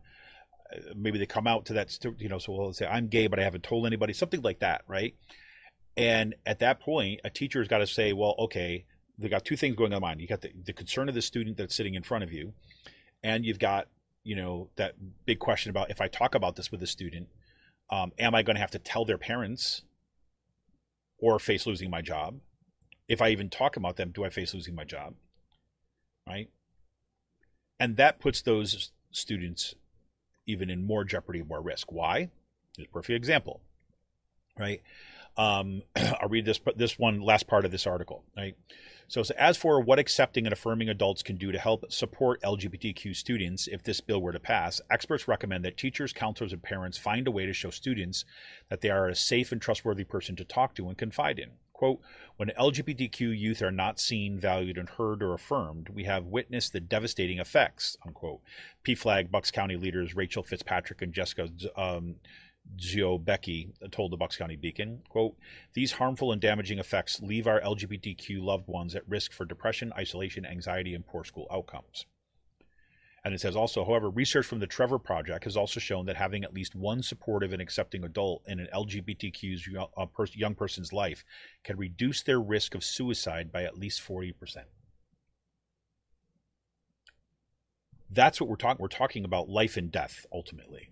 maybe 0.95 1.19
they 1.19 1.27
come 1.27 1.47
out 1.47 1.67
to 1.67 1.73
that 1.75 1.97
you 2.19 2.29
know 2.29 2.39
so 2.39 2.53
we'll 2.53 2.73
say 2.73 2.87
I'm 2.87 3.09
gay 3.09 3.27
but 3.27 3.39
I 3.39 3.45
haven't 3.45 3.65
told 3.65 3.87
anybody 3.87 4.13
something 4.13 4.43
like 4.43 4.61
that 4.61 4.83
right 4.87 5.15
and 5.97 6.35
at 6.47 6.61
that 6.61 6.81
point 6.81 7.21
a 7.25 7.31
teacher's 7.31 7.69
got 7.69 7.79
to 7.79 7.87
say 7.87 8.13
well 8.13 8.35
okay 8.39 8.85
they 9.19 9.29
got 9.29 9.45
two 9.45 9.57
things 9.57 9.77
going 9.77 9.93
on 9.93 10.01
mind 10.01 10.21
you 10.21 10.27
got 10.27 10.41
the, 10.41 10.51
the 10.65 10.73
concern 10.73 11.09
of 11.09 11.15
the 11.15 11.23
student 11.23 11.57
that's 11.57 11.75
sitting 11.75 11.95
in 11.95 12.03
front 12.03 12.25
of 12.25 12.33
you 12.33 12.53
and 13.23 13.45
you've 13.45 13.59
got 13.59 13.89
you 14.25 14.37
know 14.37 14.69
that 14.77 14.95
big 15.27 15.39
question 15.39 15.71
about 15.71 15.91
if 15.91 16.01
I 16.01 16.09
talk 16.09 16.35
about 16.35 16.57
this 16.57 16.71
with 16.71 16.83
a 16.83 16.87
student 16.87 17.29
um, 17.91 18.13
am 18.19 18.35
I 18.35 18.43
going 18.43 18.57
to 18.57 18.61
have 18.61 18.71
to 18.71 18.79
tell 18.79 19.05
their 19.05 19.19
parents 19.19 19.83
or 21.19 21.39
face 21.39 21.67
losing 21.67 21.91
my 21.91 22.01
job 22.01 22.41
if 23.13 23.21
I 23.21 23.29
even 23.29 23.51
talk 23.51 23.77
about 23.77 23.97
them, 23.97 24.11
do 24.11 24.25
I 24.25 24.31
face 24.31 24.55
losing 24.55 24.75
my 24.75 24.85
job? 24.85 25.15
Right? 26.27 26.49
And 27.79 27.97
that 27.97 28.21
puts 28.21 28.41
those 28.41 28.93
students 29.11 29.75
even 30.47 30.71
in 30.71 30.85
more 30.85 31.05
jeopardy, 31.05 31.43
more 31.43 31.63
risk. 31.63 31.93
Why? 31.93 32.31
Here's 32.77 32.89
a 32.89 32.93
perfect 32.93 33.17
example. 33.17 33.61
Right? 34.59 34.83
Um, 35.37 35.83
I'll 35.97 36.29
read 36.29 36.45
this 36.45 36.61
this 36.77 36.99
one 36.99 37.21
last 37.21 37.47
part 37.47 37.65
of 37.65 37.71
this 37.71 37.87
article. 37.87 38.25
Right. 38.37 38.57
So, 39.09 39.23
so, 39.23 39.35
as 39.37 39.59
for 39.59 39.79
what 39.79 39.99
accepting 39.99 40.47
and 40.47 40.55
affirming 40.55 40.89
adults 40.89 41.23
can 41.23 41.37
do 41.37 41.53
to 41.53 41.59
help 41.59 41.93
support 41.93 42.41
LGBTQ 42.41 43.15
students 43.15 43.69
if 43.69 43.83
this 43.83 44.01
bill 44.01 44.23
were 44.23 44.33
to 44.33 44.41
pass, 44.41 44.81
experts 44.91 45.29
recommend 45.29 45.65
that 45.65 45.77
teachers, 45.77 46.15
counselors, 46.15 46.53
and 46.53 46.63
parents 46.63 46.97
find 46.97 47.27
a 47.27 47.31
way 47.31 47.45
to 47.45 47.53
show 47.53 47.69
students 47.69 48.25
that 48.71 48.81
they 48.81 48.89
are 48.89 49.09
a 49.09 49.15
safe 49.15 49.53
and 49.53 49.61
trustworthy 49.61 50.05
person 50.05 50.35
to 50.37 50.45
talk 50.45 50.75
to 50.77 50.89
and 50.89 50.97
confide 50.97 51.39
in. 51.39 51.51
Quote, 51.83 52.01
when 52.37 52.51
LGBTQ 52.51 53.37
youth 53.37 53.61
are 53.61 53.73
not 53.73 53.99
seen, 53.99 54.39
valued, 54.39 54.79
and 54.79 54.89
heard 54.89 55.21
or 55.21 55.35
affirmed, 55.35 55.89
we 55.89 56.05
have 56.05 56.27
witnessed 56.27 56.73
the 56.73 56.79
devastating 56.79 57.41
effects, 57.41 57.97
unquote. 58.07 58.41
PFLAG 58.85 59.33
Bucks 59.33 59.51
County 59.51 59.75
leaders 59.75 60.15
Rachel 60.15 60.45
Fitzpatrick 60.45 61.03
and 61.03 61.13
Jessica 61.13 61.49
um, 61.75 62.15
Becky 63.25 63.73
told 63.91 64.13
the 64.13 64.17
Bucks 64.17 64.37
County 64.37 64.55
Beacon, 64.55 65.03
quote, 65.09 65.37
these 65.75 65.91
harmful 65.91 66.31
and 66.31 66.41
damaging 66.41 66.79
effects 66.79 67.21
leave 67.21 67.49
our 67.49 67.61
LGBTQ 67.61 68.41
loved 68.41 68.69
ones 68.69 68.95
at 68.95 69.03
risk 69.09 69.33
for 69.33 69.45
depression, 69.45 69.93
isolation, 69.99 70.47
anxiety, 70.47 70.95
and 70.95 71.05
poor 71.05 71.25
school 71.25 71.49
outcomes. 71.51 72.07
And 73.25 73.33
it 73.33 73.41
says 73.41 73.55
also, 73.55 73.85
however, 73.85 74.11
research 74.11 74.47
from 74.47 74.59
the 74.59 74.67
Trevor 74.67 74.99
Project 74.99 75.45
has 75.45 75.57
also 75.57 75.79
shown 75.79 76.07
that 76.07 76.17
having 76.17 76.43
at 76.43 76.53
least 76.53 76.75
one 76.75 77.03
supportive 77.03 77.53
and 77.53 77.63
accepting 77.63 78.03
adult 78.03 78.43
in 78.47 78.59
an 78.59 78.69
LGBTQ's 78.75 79.69
uh, 79.79 80.25
young 80.33 80.57
person's 80.57 80.93
life 80.93 81.25
can 81.63 81.77
reduce 81.77 82.23
their 82.23 82.41
risk 82.41 82.75
of 82.75 82.83
suicide 82.83 83.53
by 83.53 83.63
at 83.63 83.79
least 83.79 84.03
40%. 84.07 84.65
That's 88.11 88.41
what 88.41 88.51
we're 88.51 88.57
talking. 88.57 88.83
We're 88.83 88.89
talking 88.89 89.25
about 89.25 89.49
life 89.49 89.77
and 89.77 89.91
death 89.91 90.27
ultimately, 90.33 90.91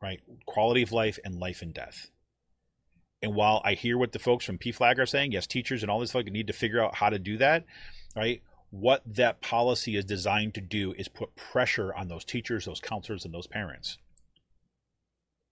right? 0.00 0.20
Quality 0.46 0.82
of 0.82 0.92
life 0.92 1.18
and 1.24 1.38
life 1.38 1.62
and 1.62 1.74
death. 1.74 2.10
And 3.20 3.34
while 3.34 3.60
I 3.64 3.74
hear 3.74 3.98
what 3.98 4.12
the 4.12 4.18
folks 4.18 4.44
from 4.44 4.58
PFLAG 4.58 4.98
are 4.98 5.06
saying, 5.06 5.32
yes, 5.32 5.46
teachers 5.46 5.82
and 5.82 5.90
all 5.90 6.00
this 6.00 6.12
folks 6.12 6.30
need 6.30 6.46
to 6.46 6.52
figure 6.52 6.82
out 6.82 6.94
how 6.94 7.10
to 7.10 7.18
do 7.18 7.36
that, 7.38 7.64
right? 8.16 8.40
What 8.72 9.02
that 9.04 9.42
policy 9.42 9.96
is 9.96 10.04
designed 10.04 10.54
to 10.54 10.60
do 10.62 10.94
is 10.94 11.06
put 11.06 11.36
pressure 11.36 11.92
on 11.92 12.08
those 12.08 12.24
teachers, 12.24 12.64
those 12.64 12.80
counselors, 12.80 13.24
and 13.24 13.32
those 13.32 13.46
parents, 13.46 13.98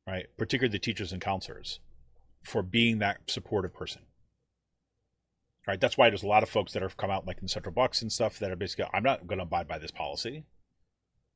right? 0.09 0.27
Particularly 0.39 0.73
the 0.73 0.79
teachers 0.79 1.13
and 1.13 1.21
counselors 1.21 1.81
for 2.43 2.63
being 2.63 2.99
that 2.99 3.19
supportive 3.29 3.75
person. 3.75 4.03
Right. 5.69 5.79
That's 5.79 5.99
why 5.99 6.09
there's 6.09 6.23
a 6.23 6.27
lot 6.27 6.43
of 6.43 6.49
folks 6.49 6.73
that 6.73 6.83
have 6.83 6.97
come 6.97 7.11
out, 7.11 7.27
like 7.27 7.43
in 7.43 7.47
Central 7.47 7.75
Bucks 7.75 8.01
and 8.01 8.11
stuff, 8.11 8.39
that 8.39 8.51
are 8.51 8.57
basically, 8.57 8.87
I'm 8.95 9.03
not 9.03 9.27
going 9.27 9.39
to 9.39 9.45
abide 9.45 9.69
by 9.69 9.79
this 9.79 9.91
policy. 9.91 10.47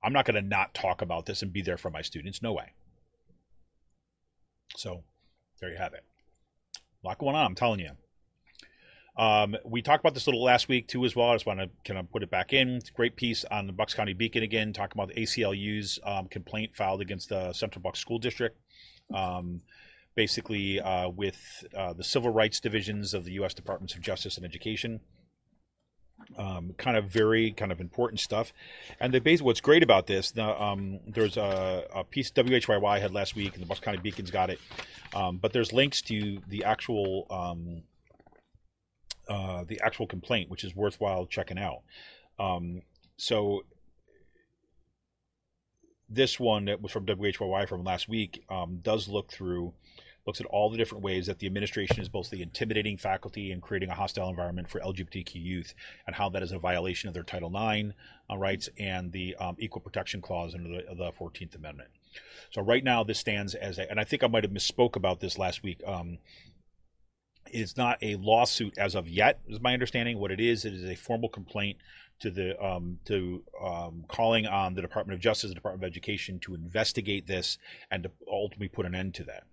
I'm 0.02 0.14
not 0.14 0.24
going 0.24 0.42
to 0.42 0.48
not 0.48 0.72
talk 0.72 1.02
about 1.02 1.26
this 1.26 1.42
and 1.42 1.52
be 1.52 1.60
there 1.60 1.76
for 1.76 1.90
my 1.90 2.00
students. 2.00 2.40
No 2.40 2.54
way. 2.54 2.72
So 4.76 5.04
there 5.60 5.70
you 5.70 5.76
have 5.76 5.92
it. 5.92 6.04
A 7.04 7.06
lot 7.06 7.18
going 7.18 7.36
on, 7.36 7.44
I'm 7.44 7.54
telling 7.54 7.80
you. 7.80 7.90
Um, 9.16 9.56
we 9.64 9.80
talked 9.80 10.00
about 10.00 10.14
this 10.14 10.26
a 10.26 10.30
little 10.30 10.42
last 10.42 10.68
week 10.68 10.88
too, 10.88 11.04
as 11.04 11.14
well. 11.14 11.28
I 11.28 11.34
just 11.34 11.46
want 11.46 11.60
to 11.60 11.70
kind 11.84 12.00
of 12.00 12.10
put 12.10 12.22
it 12.22 12.30
back 12.30 12.52
in. 12.52 12.80
Great 12.94 13.14
piece 13.14 13.44
on 13.44 13.66
the 13.66 13.72
Bucks 13.72 13.94
County 13.94 14.12
Beacon 14.12 14.42
again, 14.42 14.72
talking 14.72 15.00
about 15.00 15.14
the 15.14 15.22
ACLU's 15.22 16.00
um, 16.04 16.26
complaint 16.26 16.74
filed 16.74 17.00
against 17.00 17.28
the 17.28 17.52
Central 17.52 17.80
Bucks 17.80 18.00
School 18.00 18.18
District, 18.18 18.58
um, 19.14 19.60
basically 20.16 20.80
uh, 20.80 21.08
with 21.08 21.64
uh, 21.76 21.92
the 21.92 22.02
civil 22.02 22.30
rights 22.30 22.58
divisions 22.58 23.14
of 23.14 23.24
the 23.24 23.32
U.S. 23.32 23.54
Departments 23.54 23.94
of 23.94 24.00
Justice 24.00 24.36
and 24.36 24.44
Education. 24.44 25.00
Um, 26.38 26.74
kind 26.78 26.96
of 26.96 27.06
very 27.06 27.52
kind 27.52 27.70
of 27.70 27.80
important 27.80 28.18
stuff, 28.18 28.52
and 28.98 29.12
the 29.12 29.20
base. 29.20 29.42
What's 29.42 29.60
great 29.60 29.82
about 29.82 30.06
this, 30.06 30.30
the, 30.30 30.44
um, 30.44 31.00
there's 31.06 31.36
a, 31.36 31.84
a, 31.92 32.04
piece 32.04 32.30
WHYY 32.30 33.00
had 33.00 33.12
last 33.12 33.36
week, 33.36 33.52
and 33.54 33.62
the 33.62 33.66
Bucks 33.66 33.80
County 33.80 33.98
Beacon's 33.98 34.30
got 34.30 34.48
it. 34.48 34.58
Um, 35.12 35.36
but 35.36 35.52
there's 35.52 35.72
links 35.72 36.00
to 36.02 36.38
the 36.48 36.64
actual 36.64 37.26
um, 37.30 37.82
uh, 39.28 39.64
the 39.64 39.80
actual 39.84 40.06
complaint, 40.06 40.50
which 40.50 40.64
is 40.64 40.74
worthwhile 40.74 41.26
checking 41.26 41.58
out. 41.58 41.80
Um, 42.38 42.82
so 43.16 43.64
this 46.08 46.38
one 46.38 46.66
that 46.66 46.82
was 46.82 46.92
from 46.92 47.06
WHYY 47.06 47.68
from 47.68 47.84
last 47.84 48.08
week 48.08 48.44
um, 48.48 48.78
does 48.82 49.08
look 49.08 49.32
through, 49.32 49.72
looks 50.26 50.40
at 50.40 50.46
all 50.46 50.70
the 50.70 50.76
different 50.76 51.02
ways 51.02 51.26
that 51.26 51.38
the 51.38 51.46
administration 51.46 52.00
is 52.00 52.08
both 52.08 52.30
the 52.30 52.42
intimidating 52.42 52.96
faculty 52.96 53.50
and 53.50 53.62
creating 53.62 53.90
a 53.90 53.94
hostile 53.94 54.28
environment 54.28 54.68
for 54.68 54.80
LGBTQ 54.80 55.34
youth, 55.34 55.74
and 56.06 56.16
how 56.16 56.28
that 56.30 56.42
is 56.42 56.52
a 56.52 56.58
violation 56.58 57.08
of 57.08 57.14
their 57.14 57.22
Title 57.22 57.50
IX 57.50 57.90
uh, 58.30 58.36
rights 58.36 58.68
and 58.78 59.12
the 59.12 59.34
um, 59.36 59.56
Equal 59.58 59.80
Protection 59.80 60.20
Clause 60.20 60.54
under 60.54 60.68
the, 60.68 60.94
the, 60.94 61.12
14th 61.12 61.54
Amendment. 61.54 61.90
So 62.50 62.62
right 62.62 62.84
now, 62.84 63.02
this 63.02 63.18
stands 63.18 63.54
as 63.54 63.78
a, 63.78 63.90
and 63.90 63.98
I 63.98 64.04
think 64.04 64.22
I 64.22 64.28
might 64.28 64.44
have 64.44 64.52
misspoke 64.52 64.96
about 64.96 65.20
this 65.20 65.38
last 65.38 65.62
week. 65.62 65.80
Um, 65.86 66.18
it's 67.50 67.76
not 67.76 67.98
a 68.02 68.16
lawsuit 68.16 68.76
as 68.78 68.94
of 68.94 69.08
yet, 69.08 69.40
is 69.48 69.60
my 69.60 69.72
understanding. 69.72 70.18
What 70.18 70.30
it 70.30 70.40
is, 70.40 70.64
it 70.64 70.72
is 70.72 70.84
a 70.84 70.94
formal 70.94 71.28
complaint 71.28 71.78
to 72.20 72.30
the 72.30 72.60
um, 72.64 72.98
to 73.06 73.42
um, 73.62 74.04
calling 74.08 74.46
on 74.46 74.74
the 74.74 74.82
Department 74.82 75.14
of 75.14 75.20
Justice, 75.20 75.50
the 75.50 75.54
Department 75.54 75.84
of 75.84 75.90
Education, 75.90 76.38
to 76.40 76.54
investigate 76.54 77.26
this 77.26 77.58
and 77.90 78.02
to 78.04 78.10
ultimately 78.30 78.68
put 78.68 78.86
an 78.86 78.94
end 78.94 79.14
to 79.14 79.24
that. 79.24 79.44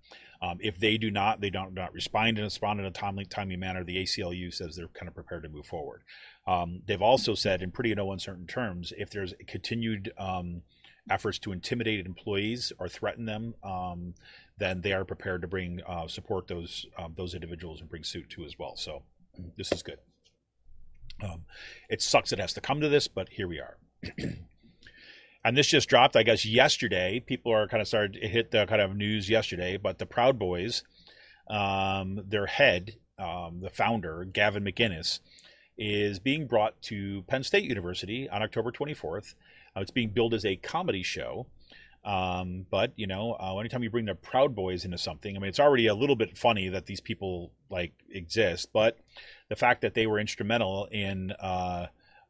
Um, 0.41 0.57
if 0.59 0.79
they 0.79 0.97
do 0.97 1.11
not, 1.11 1.39
they 1.39 1.51
don't 1.51 1.73
not 1.73 1.93
respond 1.93 2.37
and 2.37 2.45
respond 2.45 2.79
in 2.79 2.85
a 2.85 2.91
timely, 2.91 3.25
timely 3.25 3.57
manner. 3.57 3.83
The 3.83 3.97
ACLU 3.97 4.51
says 4.51 4.75
they're 4.75 4.87
kind 4.87 5.07
of 5.07 5.13
prepared 5.13 5.43
to 5.43 5.49
move 5.49 5.67
forward. 5.67 6.01
Um, 6.47 6.81
they've 6.87 7.01
also 7.01 7.35
said, 7.35 7.61
in 7.61 7.71
pretty 7.71 7.93
no 7.93 8.11
uncertain 8.11 8.47
terms, 8.47 8.91
if 8.97 9.11
there's 9.11 9.35
continued 9.47 10.11
um, 10.17 10.63
efforts 11.09 11.37
to 11.39 11.51
intimidate 11.51 12.05
employees 12.07 12.73
or 12.79 12.89
threaten 12.89 13.25
them, 13.25 13.53
um, 13.63 14.15
then 14.61 14.81
they 14.81 14.93
are 14.93 15.03
prepared 15.03 15.41
to 15.41 15.47
bring 15.47 15.81
uh, 15.87 16.07
support 16.07 16.47
those 16.47 16.85
um, 16.97 17.13
those 17.17 17.33
individuals 17.33 17.81
and 17.81 17.89
bring 17.89 18.03
suit 18.03 18.29
to 18.29 18.45
as 18.45 18.59
well. 18.59 18.75
So 18.75 19.01
this 19.57 19.71
is 19.71 19.81
good. 19.81 19.97
Um, 21.23 21.45
it 21.89 22.01
sucks 22.01 22.31
it 22.31 22.39
has 22.39 22.53
to 22.53 22.61
come 22.61 22.79
to 22.79 22.87
this, 22.87 23.07
but 23.07 23.29
here 23.29 23.47
we 23.47 23.59
are. 23.59 23.77
and 25.43 25.57
this 25.57 25.67
just 25.67 25.89
dropped, 25.89 26.15
I 26.15 26.23
guess, 26.23 26.45
yesterday. 26.45 27.19
People 27.19 27.51
are 27.51 27.67
kind 27.67 27.81
of 27.81 27.87
started 27.87 28.21
to 28.21 28.27
hit 28.27 28.51
the 28.51 28.67
kind 28.67 28.81
of 28.81 28.95
news 28.95 29.29
yesterday, 29.29 29.77
but 29.77 29.97
the 29.97 30.05
Proud 30.05 30.37
Boys, 30.37 30.83
um, 31.49 32.21
their 32.27 32.45
head, 32.45 32.95
um, 33.17 33.61
the 33.61 33.69
founder, 33.69 34.25
Gavin 34.25 34.63
McInnes, 34.63 35.19
is 35.77 36.19
being 36.19 36.45
brought 36.45 36.79
to 36.83 37.23
Penn 37.23 37.43
State 37.43 37.63
University 37.63 38.29
on 38.29 38.43
October 38.43 38.71
24th. 38.71 39.33
Uh, 39.75 39.81
it's 39.81 39.91
being 39.91 40.09
billed 40.09 40.35
as 40.35 40.45
a 40.45 40.55
comedy 40.55 41.01
show. 41.01 41.47
Um, 42.03 42.65
but 42.69 42.93
you 42.95 43.05
know, 43.05 43.37
uh, 43.39 43.57
anytime 43.59 43.83
you 43.83 43.89
bring 43.89 44.05
the 44.05 44.15
Proud 44.15 44.55
Boys 44.55 44.85
into 44.85 44.97
something, 44.97 45.35
I 45.35 45.39
mean, 45.39 45.49
it's 45.49 45.59
already 45.59 45.87
a 45.87 45.93
little 45.93 46.15
bit 46.15 46.37
funny 46.37 46.69
that 46.69 46.87
these 46.87 47.01
people 47.01 47.51
like 47.69 47.93
exist, 48.09 48.69
but 48.73 48.97
the 49.49 49.55
fact 49.55 49.81
that 49.81 49.93
they 49.93 50.07
were 50.07 50.19
instrumental 50.19 50.87
in 50.91 51.31
uh, 51.39 51.87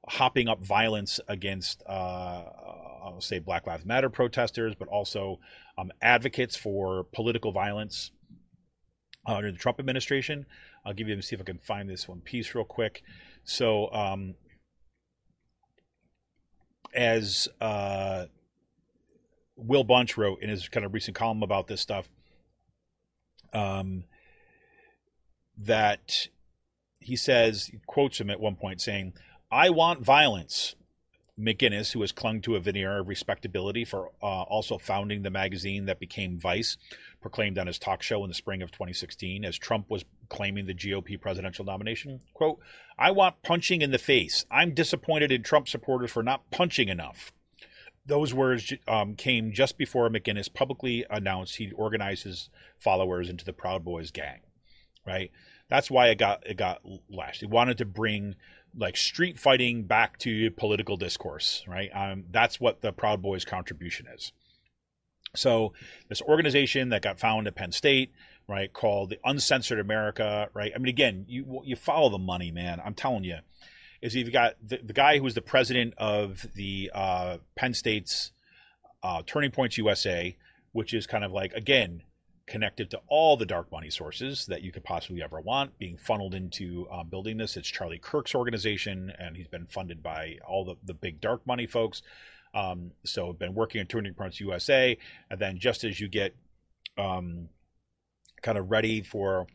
hopping 0.07 0.47
up 0.47 0.65
violence 0.65 1.19
against, 1.27 1.83
uh, 1.87 2.43
I'll 3.03 3.21
say, 3.21 3.39
Black 3.39 3.65
Lives 3.65 3.85
Matter 3.85 4.09
protesters, 4.09 4.75
but 4.75 4.87
also 4.87 5.39
um, 5.77 5.91
advocates 6.01 6.57
for 6.57 7.05
political 7.13 7.51
violence 7.51 8.11
uh, 9.27 9.35
under 9.35 9.51
the 9.51 9.57
Trump 9.57 9.79
administration. 9.79 10.45
I'll 10.85 10.93
give 10.93 11.07
you 11.07 11.21
see 11.21 11.35
if 11.35 11.41
I 11.41 11.45
can 11.45 11.59
find 11.59 11.89
this 11.89 12.07
one 12.07 12.21
piece 12.21 12.53
real 12.55 12.65
quick. 12.65 13.03
So, 13.43 13.91
um, 13.93 14.35
as 16.93 17.47
uh, 17.61 18.25
Will 19.61 19.83
Bunch 19.83 20.17
wrote 20.17 20.41
in 20.41 20.49
his 20.49 20.67
kind 20.69 20.85
of 20.85 20.93
recent 20.93 21.15
column 21.15 21.43
about 21.43 21.67
this 21.67 21.81
stuff, 21.81 22.09
um, 23.53 24.03
that 25.57 26.27
he 26.99 27.15
says, 27.15 27.67
he 27.67 27.79
quotes 27.85 28.19
him 28.19 28.29
at 28.29 28.39
one 28.39 28.55
point 28.55 28.81
saying, 28.81 29.13
I 29.51 29.69
want 29.69 30.01
violence. 30.01 30.75
McGinnis, 31.39 31.93
who 31.93 32.01
has 32.01 32.11
clung 32.11 32.41
to 32.41 32.55
a 32.55 32.59
veneer 32.59 32.99
of 32.99 33.07
respectability 33.07 33.83
for 33.83 34.11
uh, 34.21 34.43
also 34.43 34.77
founding 34.77 35.23
the 35.23 35.29
magazine 35.31 35.85
that 35.85 35.99
became 35.99 36.39
Vice, 36.39 36.77
proclaimed 37.19 37.57
on 37.57 37.67
his 37.67 37.79
talk 37.79 38.03
show 38.03 38.23
in 38.23 38.29
the 38.29 38.35
spring 38.35 38.61
of 38.61 38.71
2016 38.71 39.43
as 39.43 39.57
Trump 39.57 39.89
was 39.89 40.05
claiming 40.29 40.67
the 40.67 40.73
GOP 40.73 41.19
presidential 41.19 41.65
nomination. 41.65 42.19
Quote, 42.33 42.59
I 42.97 43.11
want 43.11 43.41
punching 43.43 43.81
in 43.81 43.91
the 43.91 43.97
face. 43.97 44.45
I'm 44.51 44.73
disappointed 44.73 45.31
in 45.31 45.41
Trump 45.41 45.67
supporters 45.67 46.11
for 46.11 46.21
not 46.21 46.51
punching 46.51 46.89
enough. 46.89 47.31
Those 48.11 48.33
words 48.33 48.73
um, 48.89 49.15
came 49.15 49.53
just 49.53 49.77
before 49.77 50.09
McGinnis 50.09 50.53
publicly 50.53 51.05
announced 51.09 51.55
he'd 51.55 51.71
organize 51.77 52.23
his 52.23 52.49
followers 52.77 53.29
into 53.29 53.45
the 53.45 53.53
Proud 53.53 53.85
Boys 53.85 54.11
gang. 54.11 54.41
Right? 55.07 55.31
That's 55.69 55.89
why 55.89 56.09
it 56.09 56.17
got 56.17 56.45
it 56.45 56.57
got 56.57 56.81
lashed. 57.09 57.39
He 57.39 57.45
wanted 57.45 57.77
to 57.77 57.85
bring 57.85 58.35
like 58.75 58.97
street 58.97 59.39
fighting 59.39 59.83
back 59.83 60.17
to 60.19 60.51
political 60.51 60.97
discourse, 60.97 61.63
right? 61.65 61.89
Um, 61.93 62.25
that's 62.29 62.59
what 62.59 62.81
the 62.81 62.91
Proud 62.91 63.21
Boys 63.21 63.45
contribution 63.45 64.07
is. 64.13 64.33
So 65.33 65.71
this 66.09 66.21
organization 66.21 66.89
that 66.89 67.01
got 67.01 67.17
found 67.17 67.47
at 67.47 67.55
Penn 67.55 67.71
State, 67.71 68.11
right, 68.45 68.73
called 68.73 69.11
the 69.11 69.19
Uncensored 69.23 69.79
America, 69.79 70.49
right? 70.53 70.73
I 70.75 70.77
mean, 70.79 70.89
again, 70.89 71.23
you 71.29 71.61
you 71.63 71.77
follow 71.77 72.09
the 72.09 72.17
money, 72.17 72.51
man. 72.51 72.81
I'm 72.83 72.93
telling 72.93 73.23
you, 73.23 73.37
is 74.01 74.15
you've 74.15 74.31
got 74.31 74.55
the, 74.65 74.79
the 74.83 74.93
guy 74.93 75.17
who 75.17 75.23
was 75.23 75.35
the 75.35 75.41
president 75.41 75.93
of 75.97 76.45
the 76.55 76.91
uh, 76.93 77.37
Penn 77.55 77.73
State's 77.73 78.31
uh, 79.03 79.21
Turning 79.25 79.51
Points 79.51 79.77
USA, 79.77 80.35
which 80.71 80.93
is 80.93 81.07
kind 81.07 81.23
of 81.23 81.31
like 81.31 81.53
again 81.53 82.03
connected 82.47 82.91
to 82.91 82.99
all 83.07 83.37
the 83.37 83.45
dark 83.45 83.71
money 83.71 83.89
sources 83.89 84.45
that 84.47 84.61
you 84.61 84.71
could 84.71 84.83
possibly 84.83 85.23
ever 85.23 85.39
want 85.39 85.77
being 85.77 85.95
funneled 85.95 86.33
into 86.33 86.85
uh, 86.91 87.03
building 87.03 87.37
this. 87.37 87.55
It's 87.55 87.69
Charlie 87.69 87.99
Kirk's 87.99 88.35
organization, 88.35 89.13
and 89.17 89.37
he's 89.37 89.47
been 89.47 89.67
funded 89.67 90.03
by 90.03 90.37
all 90.45 90.65
the, 90.65 90.75
the 90.83 90.93
big 90.93 91.21
dark 91.21 91.47
money 91.47 91.65
folks. 91.65 92.01
Um, 92.53 92.91
so 93.05 93.31
been 93.31 93.53
working 93.53 93.79
at 93.79 93.87
Turning 93.87 94.13
Points 94.13 94.41
USA, 94.41 94.97
and 95.29 95.39
then 95.39 95.59
just 95.59 95.85
as 95.85 96.01
you 96.01 96.09
get 96.09 96.35
um, 96.97 97.47
kind 98.41 98.57
of 98.57 98.69
ready 98.69 99.01
for 99.01 99.47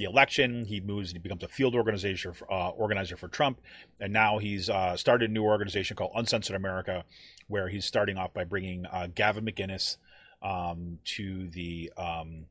the 0.00 0.06
election, 0.06 0.64
he 0.64 0.80
moves 0.80 1.10
and 1.10 1.16
he 1.18 1.22
becomes 1.22 1.42
a 1.42 1.48
field 1.48 1.74
organizer 1.74 2.32
for, 2.32 2.50
uh, 2.50 2.70
organizer 2.70 3.18
for 3.18 3.28
Trump, 3.28 3.60
and 4.00 4.14
now 4.14 4.38
he's 4.38 4.70
uh, 4.70 4.96
started 4.96 5.28
a 5.28 5.32
new 5.32 5.44
organization 5.44 5.94
called 5.94 6.10
Uncensored 6.14 6.56
America, 6.56 7.04
where 7.48 7.68
he's 7.68 7.84
starting 7.84 8.16
off 8.16 8.32
by 8.32 8.42
bringing 8.42 8.86
uh, 8.86 9.08
Gavin 9.14 9.44
McGinnis 9.44 9.98
um, 10.42 10.98
to 11.04 11.48
the 11.50 11.92
um, 11.98 12.46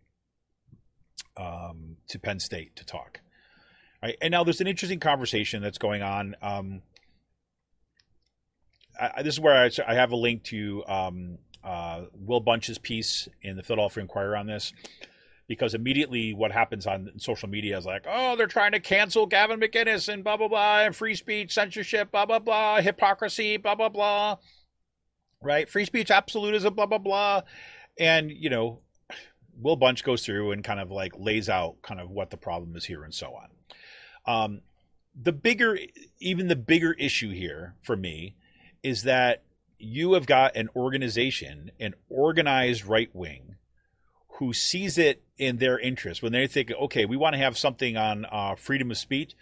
um, 1.38 1.98
to 2.08 2.20
Penn 2.20 2.40
State 2.40 2.76
to 2.76 2.86
talk. 2.86 3.22
Right, 4.04 4.16
and 4.22 4.32
now 4.32 4.44
there's 4.44 4.62
an 4.62 4.68
interesting 4.68 5.00
conversation 5.00 5.64
that's 5.64 5.80
going 5.80 6.04
on. 6.04 6.36
Um, 6.44 6.84
I, 9.02 9.24
this 9.24 9.34
is 9.34 9.40
where 9.40 9.56
I, 9.56 9.72
I 9.88 9.96
have 9.96 10.12
a 10.12 10.16
link 10.16 10.44
to 10.46 10.84
um, 10.88 11.40
uh, 11.64 12.04
Will 12.14 12.42
Bunch's 12.42 12.78
piece 12.78 13.28
in 13.42 13.58
the 13.58 13.64
Philadelphia 13.64 14.04
Inquirer 14.04 14.38
on 14.38 14.46
this, 14.46 14.72
because 15.50 15.74
immediately 15.74 16.32
what 16.32 16.52
happens 16.52 16.86
on 16.86 17.10
social 17.18 17.50
media 17.50 17.76
is 17.76 17.84
like, 17.84 18.06
oh, 18.08 18.36
they're 18.36 18.46
trying 18.46 18.72
to 18.72 18.80
cancel 18.80 19.26
Gavin 19.26 19.60
McInnes 19.60 20.08
and 20.08 20.24
blah 20.24 20.38
blah 20.38 20.48
blah, 20.48 20.82
and 20.82 20.96
free 20.96 21.16
speech, 21.16 21.54
censorship, 21.54 22.12
blah 22.12 22.26
blah 22.26 22.38
blah, 22.40 22.80
hypocrisy, 22.80 23.58
blah 23.58 23.74
blah 23.74 23.90
blah, 23.90 24.38
right? 25.42 25.68
Free 25.68 25.86
speech, 25.86 26.12
absolutism, 26.12 26.76
blah 26.76 26.86
blah 26.86 27.00
blah, 27.00 27.42
and 27.98 28.32
you 28.32 28.52
know, 28.52 28.82
Will 29.60 29.76
Bunch 29.76 30.04
goes 30.04 30.24
through 30.24 30.52
and 30.52 30.64
kind 30.64 30.80
of 30.80 30.92
like 30.92 31.14
lays 31.18 31.50
out 31.50 31.82
kind 31.82 32.00
of 32.00 32.12
what 32.12 32.30
the 32.30 32.38
problem 32.38 32.76
is 32.76 32.86
here 32.86 33.04
and 33.04 33.14
so 33.14 33.34
on. 33.34 33.50
Um, 34.26 34.62
the 35.20 35.34
bigger, 35.34 35.80
even 36.20 36.48
the 36.48 36.56
bigger 36.56 36.94
issue 36.94 37.32
here 37.32 37.74
for 37.82 37.98
me 37.98 38.36
is 38.84 39.04
that 39.04 39.42
you 39.80 40.14
have 40.14 40.28
got 40.28 40.56
an 40.56 40.70
organization, 40.76 41.72
an 41.80 41.96
organized 42.08 42.86
right 42.86 43.10
wing, 43.14 43.56
who 44.40 44.54
sees 44.54 44.98
it 44.98 45.22
in 45.38 45.58
their 45.58 45.78
interest 45.78 46.24
when 46.24 46.32
they 46.32 46.48
think, 46.48 46.72
okay, 46.72 47.06
we 47.06 47.18
want 47.18 47.34
to 47.34 47.40
have 47.40 47.58
something 47.58 47.98
on 47.98 48.26
uh, 48.32 48.56
freedom 48.56 48.90
of 48.90 48.98
speech. 48.98 49.36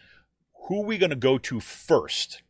Who 0.68 0.82
are 0.82 0.86
we 0.86 0.98
going 0.98 1.12
to 1.12 1.16
go 1.16 1.38
to 1.38 1.60
first? 1.60 2.42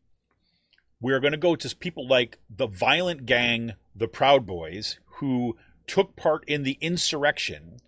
We're 1.02 1.20
going 1.20 1.34
to 1.34 1.38
go 1.38 1.58
to 1.58 1.76
people 1.76 2.08
like 2.08 2.40
the 2.50 2.66
violent 2.66 3.26
gang, 3.26 3.74
the 3.94 4.08
Proud 4.08 4.46
Boys, 4.46 4.98
who 5.18 5.58
took 5.88 6.16
part 6.16 6.46
in 6.48 6.64
the 6.64 6.78
insurrection. 6.80 7.80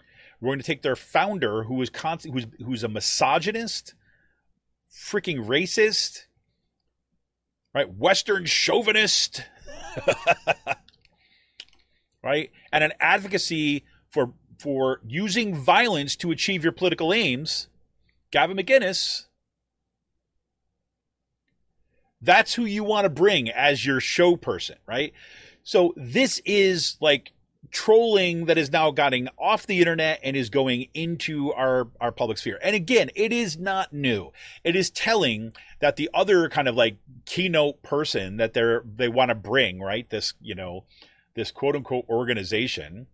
We're 0.42 0.50
going 0.50 0.60
to 0.60 0.66
take 0.66 0.82
their 0.82 0.98
founder, 0.98 1.64
who 1.64 1.76
was 1.76 1.90
constant, 1.90 2.34
who's 2.34 2.48
who's 2.64 2.84
a 2.84 2.90
misogynist, 2.90 3.94
freaking 4.92 5.48
racist, 5.48 6.26
right? 7.74 7.92
Western 7.92 8.46
chauvinist, 8.46 9.44
right? 12.24 12.52
And 12.72 12.84
an 12.84 12.94
advocacy 13.00 13.86
for 14.10 14.34
for 14.60 15.00
using 15.08 15.56
violence 15.56 16.16
to 16.18 16.32
achieve 16.32 16.64
your 16.64 16.74
political 16.74 17.14
aims, 17.14 17.68
Gavin 18.32 18.58
McInnes. 18.58 19.26
That's 22.22 22.56
who 22.56 22.66
you 22.66 22.84
want 22.84 23.06
to 23.06 23.10
bring 23.10 23.50
as 23.50 23.86
your 23.86 24.02
show 24.02 24.36
person, 24.36 24.76
right? 24.86 25.14
So 25.64 25.94
this 25.96 26.42
is 26.46 26.98
like 27.00 27.32
trolling 27.72 28.46
that 28.46 28.58
is 28.58 28.72
now 28.72 28.92
getting 28.92 29.28
off 29.38 29.68
the 29.68 29.80
internet 29.80 30.20
and 30.24 30.36
is 30.36 30.50
going 30.50 30.88
into 30.94 31.54
our 31.54 31.88
our 32.02 32.12
public 32.12 32.38
sphere. 32.38 32.60
And 32.62 32.76
again, 32.76 33.10
it 33.16 33.32
is 33.32 33.58
not 33.58 33.94
new. 33.94 34.32
It 34.64 34.76
is 34.76 34.90
telling 34.90 35.54
that 35.80 35.96
the 35.96 36.10
other 36.14 36.50
kind 36.50 36.68
of 36.68 36.76
like 36.76 36.98
keynote 37.26 37.82
person 37.84 38.38
that 38.38 38.54
they're 38.54 38.84
they 38.86 39.08
want 39.08 39.30
to 39.30 39.36
bring, 39.36 39.80
right? 39.80 40.10
This, 40.10 40.34
you 40.42 40.56
know, 40.56 40.86
this 41.36 41.52
quote 41.52 41.76
unquote 41.76 42.06
organization, 42.10 43.08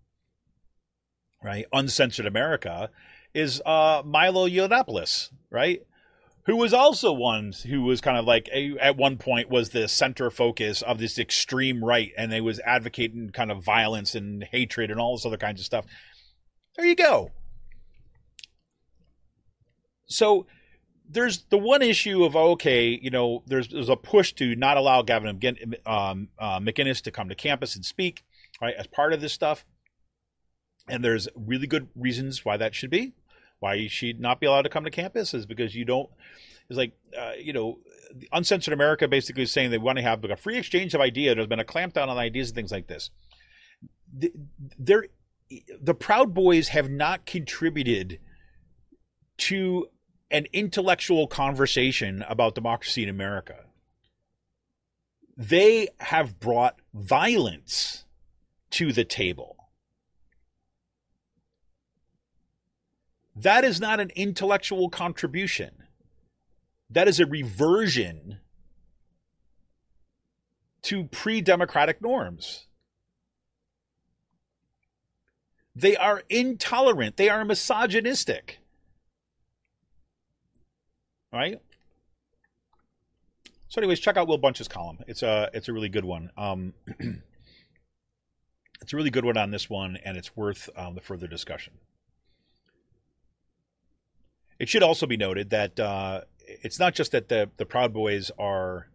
right? 1.45 1.65
Uncensored 1.71 2.25
America 2.25 2.89
is 3.33 3.61
uh 3.65 4.01
Milo 4.03 4.47
Yiannopoulos, 4.47 5.29
right? 5.49 5.81
who 6.45 6.55
was 6.55 6.73
also 6.73 7.11
one 7.11 7.53
who 7.67 7.81
was 7.81 8.01
kind 8.01 8.17
of 8.17 8.25
like 8.25 8.47
a, 8.53 8.77
at 8.79 8.97
one 8.97 9.17
point 9.17 9.49
was 9.49 9.69
the 9.69 9.87
center 9.87 10.29
focus 10.29 10.81
of 10.81 10.97
this 10.99 11.17
extreme 11.19 11.83
right 11.83 12.11
and 12.17 12.31
they 12.31 12.41
was 12.41 12.59
advocating 12.61 13.29
kind 13.31 13.51
of 13.51 13.63
violence 13.63 14.15
and 14.15 14.43
hatred 14.43 14.89
and 14.91 14.99
all 14.99 15.15
this 15.15 15.25
other 15.25 15.37
kinds 15.37 15.59
of 15.59 15.65
stuff 15.65 15.85
there 16.75 16.85
you 16.85 16.95
go 16.95 17.31
so 20.05 20.45
there's 21.07 21.45
the 21.49 21.57
one 21.57 21.81
issue 21.81 22.23
of 22.23 22.35
okay 22.35 22.99
you 23.01 23.09
know 23.09 23.43
there's 23.47 23.67
there's 23.69 23.89
a 23.89 23.95
push 23.95 24.33
to 24.33 24.55
not 24.55 24.77
allow 24.77 25.01
gavin 25.01 25.39
um, 25.85 26.29
uh, 26.39 26.59
mcginnis 26.59 27.01
to 27.01 27.11
come 27.11 27.29
to 27.29 27.35
campus 27.35 27.75
and 27.75 27.85
speak 27.85 28.23
right 28.61 28.75
as 28.77 28.87
part 28.87 29.13
of 29.13 29.21
this 29.21 29.33
stuff 29.33 29.65
and 30.87 31.03
there's 31.03 31.27
really 31.35 31.67
good 31.67 31.87
reasons 31.95 32.45
why 32.45 32.57
that 32.57 32.75
should 32.75 32.89
be 32.89 33.13
why 33.59 33.87
she'd 33.87 34.19
not 34.19 34.39
be 34.39 34.45
allowed 34.45 34.63
to 34.63 34.69
come 34.69 34.83
to 34.83 34.91
campus 34.91 35.33
is 35.33 35.45
because 35.45 35.75
you 35.75 35.85
don't. 35.85 36.09
It's 36.69 36.77
like 36.77 36.93
uh, 37.17 37.33
you 37.39 37.53
know, 37.53 37.79
uncensored 38.31 38.73
America 38.73 39.07
basically 39.07 39.43
is 39.43 39.51
saying 39.51 39.71
they 39.71 39.77
want 39.77 39.97
to 39.97 40.03
have 40.03 40.23
a 40.23 40.35
free 40.35 40.57
exchange 40.57 40.93
of 40.93 41.01
ideas. 41.01 41.35
There's 41.35 41.47
been 41.47 41.59
a 41.59 41.65
clampdown 41.65 42.07
on 42.07 42.17
ideas 42.17 42.49
and 42.49 42.55
things 42.55 42.71
like 42.71 42.87
this. 42.87 43.11
There, 44.77 45.07
the 45.81 45.93
Proud 45.93 46.33
Boys 46.33 46.69
have 46.69 46.89
not 46.89 47.25
contributed 47.25 48.19
to 49.37 49.87
an 50.31 50.47
intellectual 50.53 51.27
conversation 51.27 52.23
about 52.27 52.55
democracy 52.55 53.03
in 53.03 53.09
America. 53.09 53.65
They 55.37 55.89
have 55.99 56.39
brought 56.39 56.79
violence 56.93 58.05
to 58.71 58.91
the 58.91 59.03
table. 59.03 59.64
That 63.35 63.63
is 63.65 63.81
not 63.81 63.99
an 63.99 64.11
intellectual 64.15 64.89
contribution. 64.89 65.83
That 66.89 67.07
is 67.07 67.19
a 67.19 67.25
reversion 67.25 68.39
to 70.83 71.05
pre 71.05 71.41
democratic 71.41 72.01
norms. 72.01 72.67
They 75.75 75.97
are 75.97 76.23
intolerant. 76.29 77.17
They 77.17 77.27
are 77.27 77.43
misogynistic. 77.43 78.59
Right? 81.33 81.59
So, 83.67 83.81
anyways, 83.81 83.99
check 83.99 84.15
out 84.15 84.29
Will 84.29 84.37
Bunch's 84.37 84.69
column. 84.69 84.99
It's 85.05 85.21
a 85.21 85.49
it's 85.53 85.67
a 85.67 85.73
really 85.73 85.89
good 85.89 86.05
one. 86.05 86.29
Um, 86.37 86.73
it's 88.81 88.93
a 88.93 88.95
really 88.95 89.09
good 89.09 89.25
one 89.25 89.35
on 89.35 89.51
this 89.51 89.69
one, 89.69 89.97
and 90.05 90.15
it's 90.15 90.37
worth 90.37 90.69
um, 90.77 90.95
the 90.95 91.01
further 91.01 91.27
discussion. 91.27 91.73
It 94.59 94.69
should 94.69 94.83
also 94.83 95.05
be 95.05 95.17
noted 95.17 95.49
that 95.49 95.79
uh, 95.79 96.21
it's 96.39 96.79
not 96.79 96.95
just 96.95 97.11
that 97.11 97.29
the 97.29 97.49
the 97.57 97.65
Proud 97.65 97.93
Boys 97.93 98.31
are, 98.39 98.87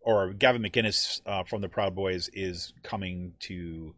or 0.00 0.32
Gavin 0.32 0.62
McInnes 0.62 1.20
uh, 1.26 1.44
from 1.44 1.60
the 1.60 1.68
Proud 1.68 1.94
Boys 1.94 2.28
is 2.32 2.72
coming 2.82 3.34
to 3.40 3.94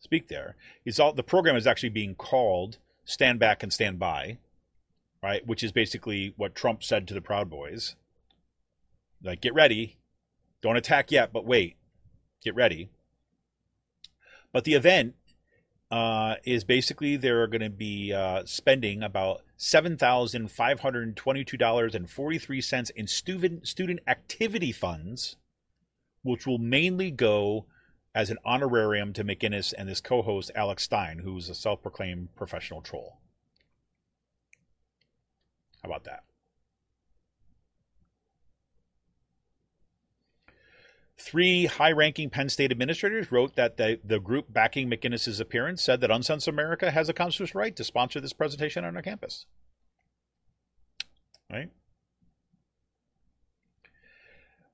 speak 0.00 0.28
there. 0.28 0.56
It's 0.84 0.98
all 0.98 1.12
the 1.12 1.22
program 1.22 1.56
is 1.56 1.66
actually 1.66 1.90
being 1.90 2.14
called 2.14 2.78
"Stand 3.04 3.38
Back 3.38 3.62
and 3.62 3.72
Stand 3.72 3.98
By," 3.98 4.38
right? 5.22 5.46
Which 5.46 5.62
is 5.62 5.72
basically 5.72 6.34
what 6.36 6.54
Trump 6.54 6.82
said 6.82 7.06
to 7.08 7.14
the 7.14 7.20
Proud 7.20 7.48
Boys. 7.48 7.94
Like, 9.22 9.40
get 9.40 9.54
ready, 9.54 9.98
don't 10.62 10.76
attack 10.76 11.12
yet, 11.12 11.32
but 11.32 11.46
wait, 11.46 11.76
get 12.42 12.56
ready. 12.56 12.90
But 14.52 14.64
the 14.64 14.74
event 14.74 15.14
uh, 15.92 16.36
is 16.44 16.64
basically 16.64 17.16
they're 17.16 17.46
going 17.46 17.60
to 17.60 17.70
be 17.70 18.14
uh, 18.14 18.42
spending 18.46 19.02
about 19.02 19.42
seven 19.58 19.96
thousand 19.98 20.50
five 20.50 20.80
hundred 20.80 21.14
twenty-two 21.14 21.58
dollars 21.58 21.94
and 21.94 22.08
forty-three 22.10 22.62
cents 22.62 22.90
in 22.90 23.06
student 23.06 23.68
student 23.68 24.00
activity 24.06 24.72
funds, 24.72 25.36
which 26.22 26.46
will 26.46 26.58
mainly 26.58 27.10
go 27.10 27.66
as 28.14 28.30
an 28.30 28.38
honorarium 28.44 29.12
to 29.12 29.22
McInnes 29.22 29.72
and 29.76 29.88
his 29.88 30.00
co-host 30.00 30.50
Alex 30.54 30.84
Stein, 30.84 31.20
who's 31.20 31.48
a 31.48 31.54
self-proclaimed 31.54 32.34
professional 32.36 32.80
troll. 32.80 33.18
How 35.82 35.90
about 35.90 36.04
that? 36.04 36.24
Three 41.24 41.66
high 41.66 41.92
ranking 41.92 42.30
Penn 42.30 42.48
State 42.48 42.72
administrators 42.72 43.30
wrote 43.30 43.54
that 43.54 43.76
the, 43.76 44.00
the 44.02 44.18
group 44.18 44.52
backing 44.52 44.90
McInnes' 44.90 45.40
appearance 45.40 45.80
said 45.80 46.00
that 46.00 46.10
Uncensored 46.10 46.52
America 46.52 46.90
has 46.90 47.08
a 47.08 47.12
constitutional 47.12 47.60
right 47.60 47.76
to 47.76 47.84
sponsor 47.84 48.20
this 48.20 48.32
presentation 48.32 48.84
on 48.84 48.96
our 48.96 49.02
campus. 49.02 49.46
Right? 51.48 51.70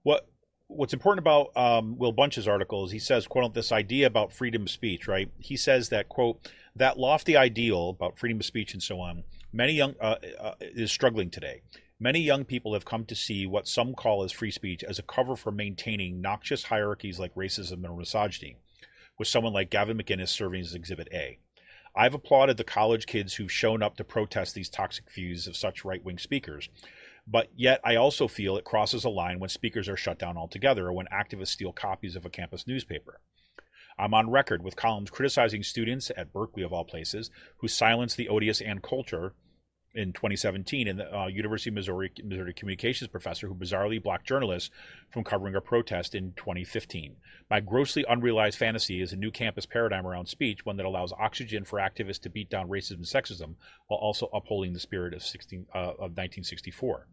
What 0.02 0.26
what's 0.68 0.94
important 0.94 1.18
about 1.18 1.54
um, 1.54 1.98
Will 1.98 2.12
Bunch's 2.12 2.48
article 2.48 2.86
is 2.86 2.92
he 2.92 2.98
says, 2.98 3.26
quote, 3.26 3.52
this 3.52 3.70
idea 3.70 4.06
about 4.06 4.32
freedom 4.32 4.62
of 4.62 4.70
speech, 4.70 5.06
right? 5.06 5.30
He 5.38 5.56
says 5.56 5.90
that, 5.90 6.08
quote, 6.08 6.50
that 6.74 6.98
lofty 6.98 7.36
ideal 7.36 7.90
about 7.90 8.18
freedom 8.18 8.40
of 8.40 8.46
speech 8.46 8.72
and 8.72 8.82
so 8.82 9.00
on, 9.00 9.24
many 9.52 9.74
young 9.74 9.96
uh, 10.00 10.16
uh, 10.40 10.54
is 10.60 10.90
struggling 10.90 11.28
today. 11.28 11.60
Many 12.00 12.20
young 12.20 12.44
people 12.44 12.74
have 12.74 12.84
come 12.84 13.04
to 13.06 13.16
see 13.16 13.44
what 13.44 13.66
some 13.66 13.92
call 13.92 14.22
as 14.22 14.30
free 14.30 14.52
speech 14.52 14.84
as 14.84 15.00
a 15.00 15.02
cover 15.02 15.34
for 15.34 15.50
maintaining 15.50 16.20
noxious 16.20 16.64
hierarchies 16.64 17.18
like 17.18 17.34
racism 17.34 17.84
and 17.84 17.98
misogyny, 17.98 18.56
with 19.18 19.26
someone 19.26 19.52
like 19.52 19.68
Gavin 19.68 19.98
McInnes 19.98 20.28
serving 20.28 20.60
as 20.60 20.74
Exhibit 20.74 21.08
A. 21.12 21.40
I've 21.96 22.14
applauded 22.14 22.56
the 22.56 22.62
college 22.62 23.06
kids 23.06 23.34
who've 23.34 23.50
shown 23.50 23.82
up 23.82 23.96
to 23.96 24.04
protest 24.04 24.54
these 24.54 24.68
toxic 24.68 25.10
views 25.10 25.48
of 25.48 25.56
such 25.56 25.84
right 25.84 26.04
wing 26.04 26.18
speakers, 26.18 26.68
but 27.26 27.48
yet 27.56 27.80
I 27.82 27.96
also 27.96 28.28
feel 28.28 28.56
it 28.56 28.64
crosses 28.64 29.04
a 29.04 29.08
line 29.08 29.40
when 29.40 29.50
speakers 29.50 29.88
are 29.88 29.96
shut 29.96 30.20
down 30.20 30.36
altogether 30.36 30.86
or 30.86 30.92
when 30.92 31.06
activists 31.06 31.48
steal 31.48 31.72
copies 31.72 32.14
of 32.14 32.24
a 32.24 32.30
campus 32.30 32.64
newspaper. 32.64 33.20
I'm 33.98 34.14
on 34.14 34.30
record 34.30 34.62
with 34.62 34.76
columns 34.76 35.10
criticizing 35.10 35.64
students 35.64 36.12
at 36.16 36.32
Berkeley, 36.32 36.62
of 36.62 36.72
all 36.72 36.84
places, 36.84 37.32
who 37.56 37.66
silenced 37.66 38.16
the 38.16 38.28
odious 38.28 38.60
Ann 38.60 38.78
Coulter 38.78 39.34
in 39.98 40.12
2017 40.12 40.86
and 40.86 41.00
the 41.00 41.18
uh, 41.18 41.26
University 41.26 41.70
of 41.70 41.74
Missouri, 41.74 42.12
Missouri 42.22 42.54
communications 42.54 43.08
professor 43.08 43.48
who 43.48 43.54
bizarrely 43.54 44.00
blocked 44.00 44.26
journalists 44.26 44.70
from 45.10 45.24
covering 45.24 45.56
a 45.56 45.60
protest 45.60 46.14
in 46.14 46.32
2015. 46.36 47.16
My 47.50 47.58
grossly 47.58 48.04
unrealized 48.08 48.56
fantasy 48.56 49.02
is 49.02 49.12
a 49.12 49.16
new 49.16 49.32
campus 49.32 49.66
paradigm 49.66 50.06
around 50.06 50.26
speech, 50.26 50.64
one 50.64 50.76
that 50.76 50.86
allows 50.86 51.12
oxygen 51.18 51.64
for 51.64 51.80
activists 51.80 52.20
to 52.20 52.30
beat 52.30 52.48
down 52.48 52.68
racism 52.68 52.96
and 52.96 53.04
sexism 53.04 53.56
while 53.88 53.98
also 53.98 54.26
upholding 54.32 54.72
the 54.72 54.78
spirit 54.78 55.14
of, 55.14 55.22
16, 55.22 55.66
uh, 55.74 55.78
of 55.78 56.14
1964. 56.14 57.08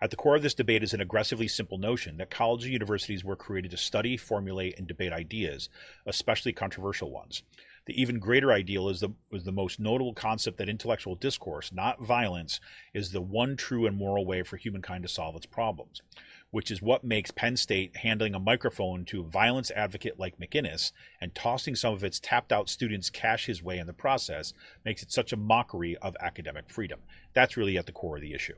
At 0.00 0.10
the 0.10 0.16
core 0.16 0.36
of 0.36 0.42
this 0.42 0.54
debate 0.54 0.82
is 0.82 0.94
an 0.94 1.00
aggressively 1.00 1.48
simple 1.48 1.78
notion 1.78 2.16
that 2.16 2.30
colleges 2.30 2.66
and 2.66 2.72
universities 2.72 3.24
were 3.24 3.36
created 3.36 3.70
to 3.72 3.76
study, 3.76 4.16
formulate, 4.16 4.78
and 4.78 4.86
debate 4.86 5.12
ideas, 5.12 5.68
especially 6.06 6.52
controversial 6.52 7.10
ones. 7.10 7.42
The 7.86 8.00
even 8.00 8.18
greater 8.18 8.52
ideal 8.52 8.88
is 8.88 8.98
the, 8.98 9.10
is 9.30 9.44
the 9.44 9.52
most 9.52 9.78
notable 9.78 10.12
concept 10.12 10.58
that 10.58 10.68
intellectual 10.68 11.14
discourse, 11.14 11.72
not 11.72 12.02
violence, 12.02 12.60
is 12.92 13.12
the 13.12 13.20
one 13.20 13.56
true 13.56 13.86
and 13.86 13.96
moral 13.96 14.26
way 14.26 14.42
for 14.42 14.56
humankind 14.56 15.04
to 15.04 15.08
solve 15.08 15.36
its 15.36 15.46
problems, 15.46 16.02
which 16.50 16.72
is 16.72 16.82
what 16.82 17.04
makes 17.04 17.30
Penn 17.30 17.56
State 17.56 17.98
handling 17.98 18.34
a 18.34 18.40
microphone 18.40 19.04
to 19.04 19.20
a 19.20 19.30
violence 19.30 19.70
advocate 19.70 20.18
like 20.18 20.40
McInnes 20.40 20.90
and 21.20 21.32
tossing 21.32 21.76
some 21.76 21.94
of 21.94 22.02
its 22.02 22.18
tapped 22.18 22.52
out 22.52 22.68
students 22.68 23.08
cash 23.08 23.46
his 23.46 23.62
way 23.62 23.78
in 23.78 23.86
the 23.86 23.92
process 23.92 24.52
makes 24.84 25.04
it 25.04 25.12
such 25.12 25.32
a 25.32 25.36
mockery 25.36 25.96
of 25.98 26.16
academic 26.18 26.68
freedom. 26.68 27.00
That's 27.34 27.56
really 27.56 27.78
at 27.78 27.86
the 27.86 27.92
core 27.92 28.16
of 28.16 28.22
the 28.22 28.34
issue. 28.34 28.56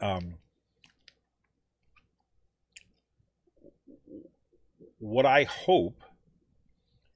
Um, 0.00 0.34
what 4.98 5.26
I 5.26 5.42
hope 5.42 6.03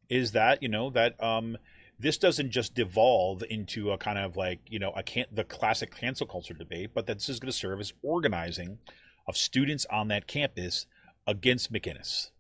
is 0.08 0.32
that 0.32 0.62
you 0.62 0.68
know 0.68 0.90
that 0.90 1.22
um, 1.22 1.56
this 1.98 2.18
doesn't 2.18 2.50
just 2.50 2.74
devolve 2.74 3.42
into 3.48 3.90
a 3.90 3.98
kind 3.98 4.18
of 4.18 4.36
like 4.36 4.60
you 4.66 4.78
know 4.78 4.92
a 4.92 5.02
can 5.02 5.26
the 5.32 5.44
classic 5.44 5.94
cancel 5.94 6.26
culture 6.26 6.54
debate, 6.54 6.90
but 6.94 7.06
that 7.06 7.18
this 7.18 7.28
is 7.28 7.40
going 7.40 7.50
to 7.50 7.56
serve 7.56 7.80
as 7.80 7.92
organizing 8.02 8.78
of 9.26 9.36
students 9.36 9.86
on 9.90 10.08
that 10.08 10.26
campus 10.26 10.86
against 11.26 11.72
McInnes, 11.72 12.30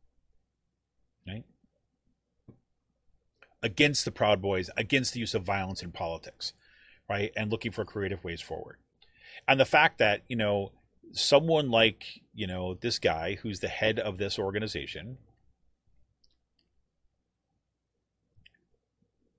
right? 1.26 1.44
Against 3.62 4.04
the 4.04 4.12
Proud 4.12 4.40
Boys, 4.40 4.70
against 4.76 5.12
the 5.12 5.20
use 5.20 5.34
of 5.34 5.42
violence 5.42 5.82
in 5.82 5.92
politics, 5.92 6.54
right? 7.08 7.32
And 7.36 7.50
looking 7.50 7.72
for 7.72 7.84
creative 7.84 8.24
ways 8.24 8.40
forward. 8.40 8.76
And 9.46 9.60
the 9.60 9.66
fact 9.66 9.98
that 9.98 10.22
you 10.28 10.36
know 10.36 10.72
someone 11.12 11.70
like 11.70 12.22
you 12.34 12.46
know 12.46 12.74
this 12.74 12.98
guy 12.98 13.36
who's 13.42 13.60
the 13.60 13.68
head 13.68 13.98
of 13.98 14.18
this 14.18 14.38
organization 14.38 15.18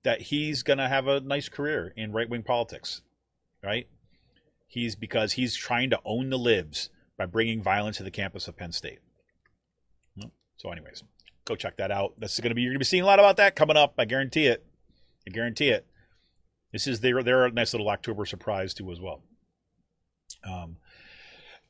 that 0.02 0.22
he's 0.22 0.62
going 0.62 0.78
to 0.78 0.88
have 0.88 1.06
a 1.06 1.20
nice 1.20 1.48
career 1.48 1.92
in 1.96 2.12
right 2.12 2.28
wing 2.28 2.42
politics, 2.42 3.02
right? 3.62 3.86
He's 4.66 4.94
because 4.94 5.32
he's 5.32 5.56
trying 5.56 5.90
to 5.90 6.00
own 6.04 6.30
the 6.30 6.38
libs 6.38 6.90
by 7.18 7.26
bringing 7.26 7.62
violence 7.62 7.98
to 7.98 8.02
the 8.02 8.10
campus 8.10 8.48
of 8.48 8.56
Penn 8.56 8.72
State. 8.72 9.00
So, 10.56 10.70
anyways, 10.70 11.02
go 11.46 11.56
check 11.56 11.78
that 11.78 11.90
out. 11.90 12.14
This 12.18 12.34
is 12.34 12.40
going 12.40 12.50
to 12.50 12.54
be 12.54 12.60
you're 12.60 12.72
going 12.72 12.76
to 12.76 12.80
be 12.80 12.84
seeing 12.84 13.02
a 13.02 13.06
lot 13.06 13.18
about 13.18 13.38
that 13.38 13.56
coming 13.56 13.78
up. 13.78 13.94
I 13.96 14.04
guarantee 14.04 14.46
it. 14.46 14.64
I 15.26 15.30
guarantee 15.30 15.70
it. 15.70 15.86
This 16.70 16.86
is 16.86 17.00
their 17.00 17.22
their 17.22 17.50
nice 17.50 17.72
little 17.72 17.88
October 17.88 18.26
surprise 18.26 18.74
too 18.74 18.90
as 18.92 19.00
well. 19.00 19.22
Um. 20.44 20.76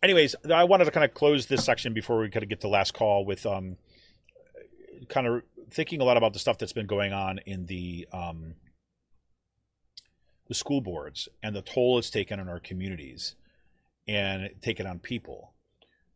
Anyways, 0.02 0.34
I 0.52 0.64
wanted 0.64 0.86
to 0.86 0.90
kind 0.90 1.04
of 1.04 1.14
close 1.14 1.46
this 1.46 1.64
section 1.64 1.92
before 1.92 2.18
we 2.18 2.30
kind 2.30 2.42
of 2.42 2.48
get 2.48 2.62
to 2.62 2.68
last 2.68 2.94
call 2.94 3.24
with 3.24 3.44
um, 3.44 3.76
kind 5.08 5.26
of 5.26 5.42
thinking 5.70 6.00
a 6.00 6.04
lot 6.04 6.16
about 6.16 6.32
the 6.32 6.38
stuff 6.38 6.58
that's 6.58 6.72
been 6.72 6.86
going 6.86 7.12
on 7.12 7.38
in 7.46 7.66
the 7.66 8.06
um, 8.12 8.54
the 10.48 10.54
school 10.54 10.80
boards 10.80 11.28
and 11.42 11.54
the 11.54 11.62
toll 11.62 11.98
it's 11.98 12.10
taken 12.10 12.40
on 12.40 12.48
our 12.48 12.60
communities 12.60 13.36
and 14.08 14.50
taken 14.60 14.86
on 14.86 14.98
people 14.98 15.52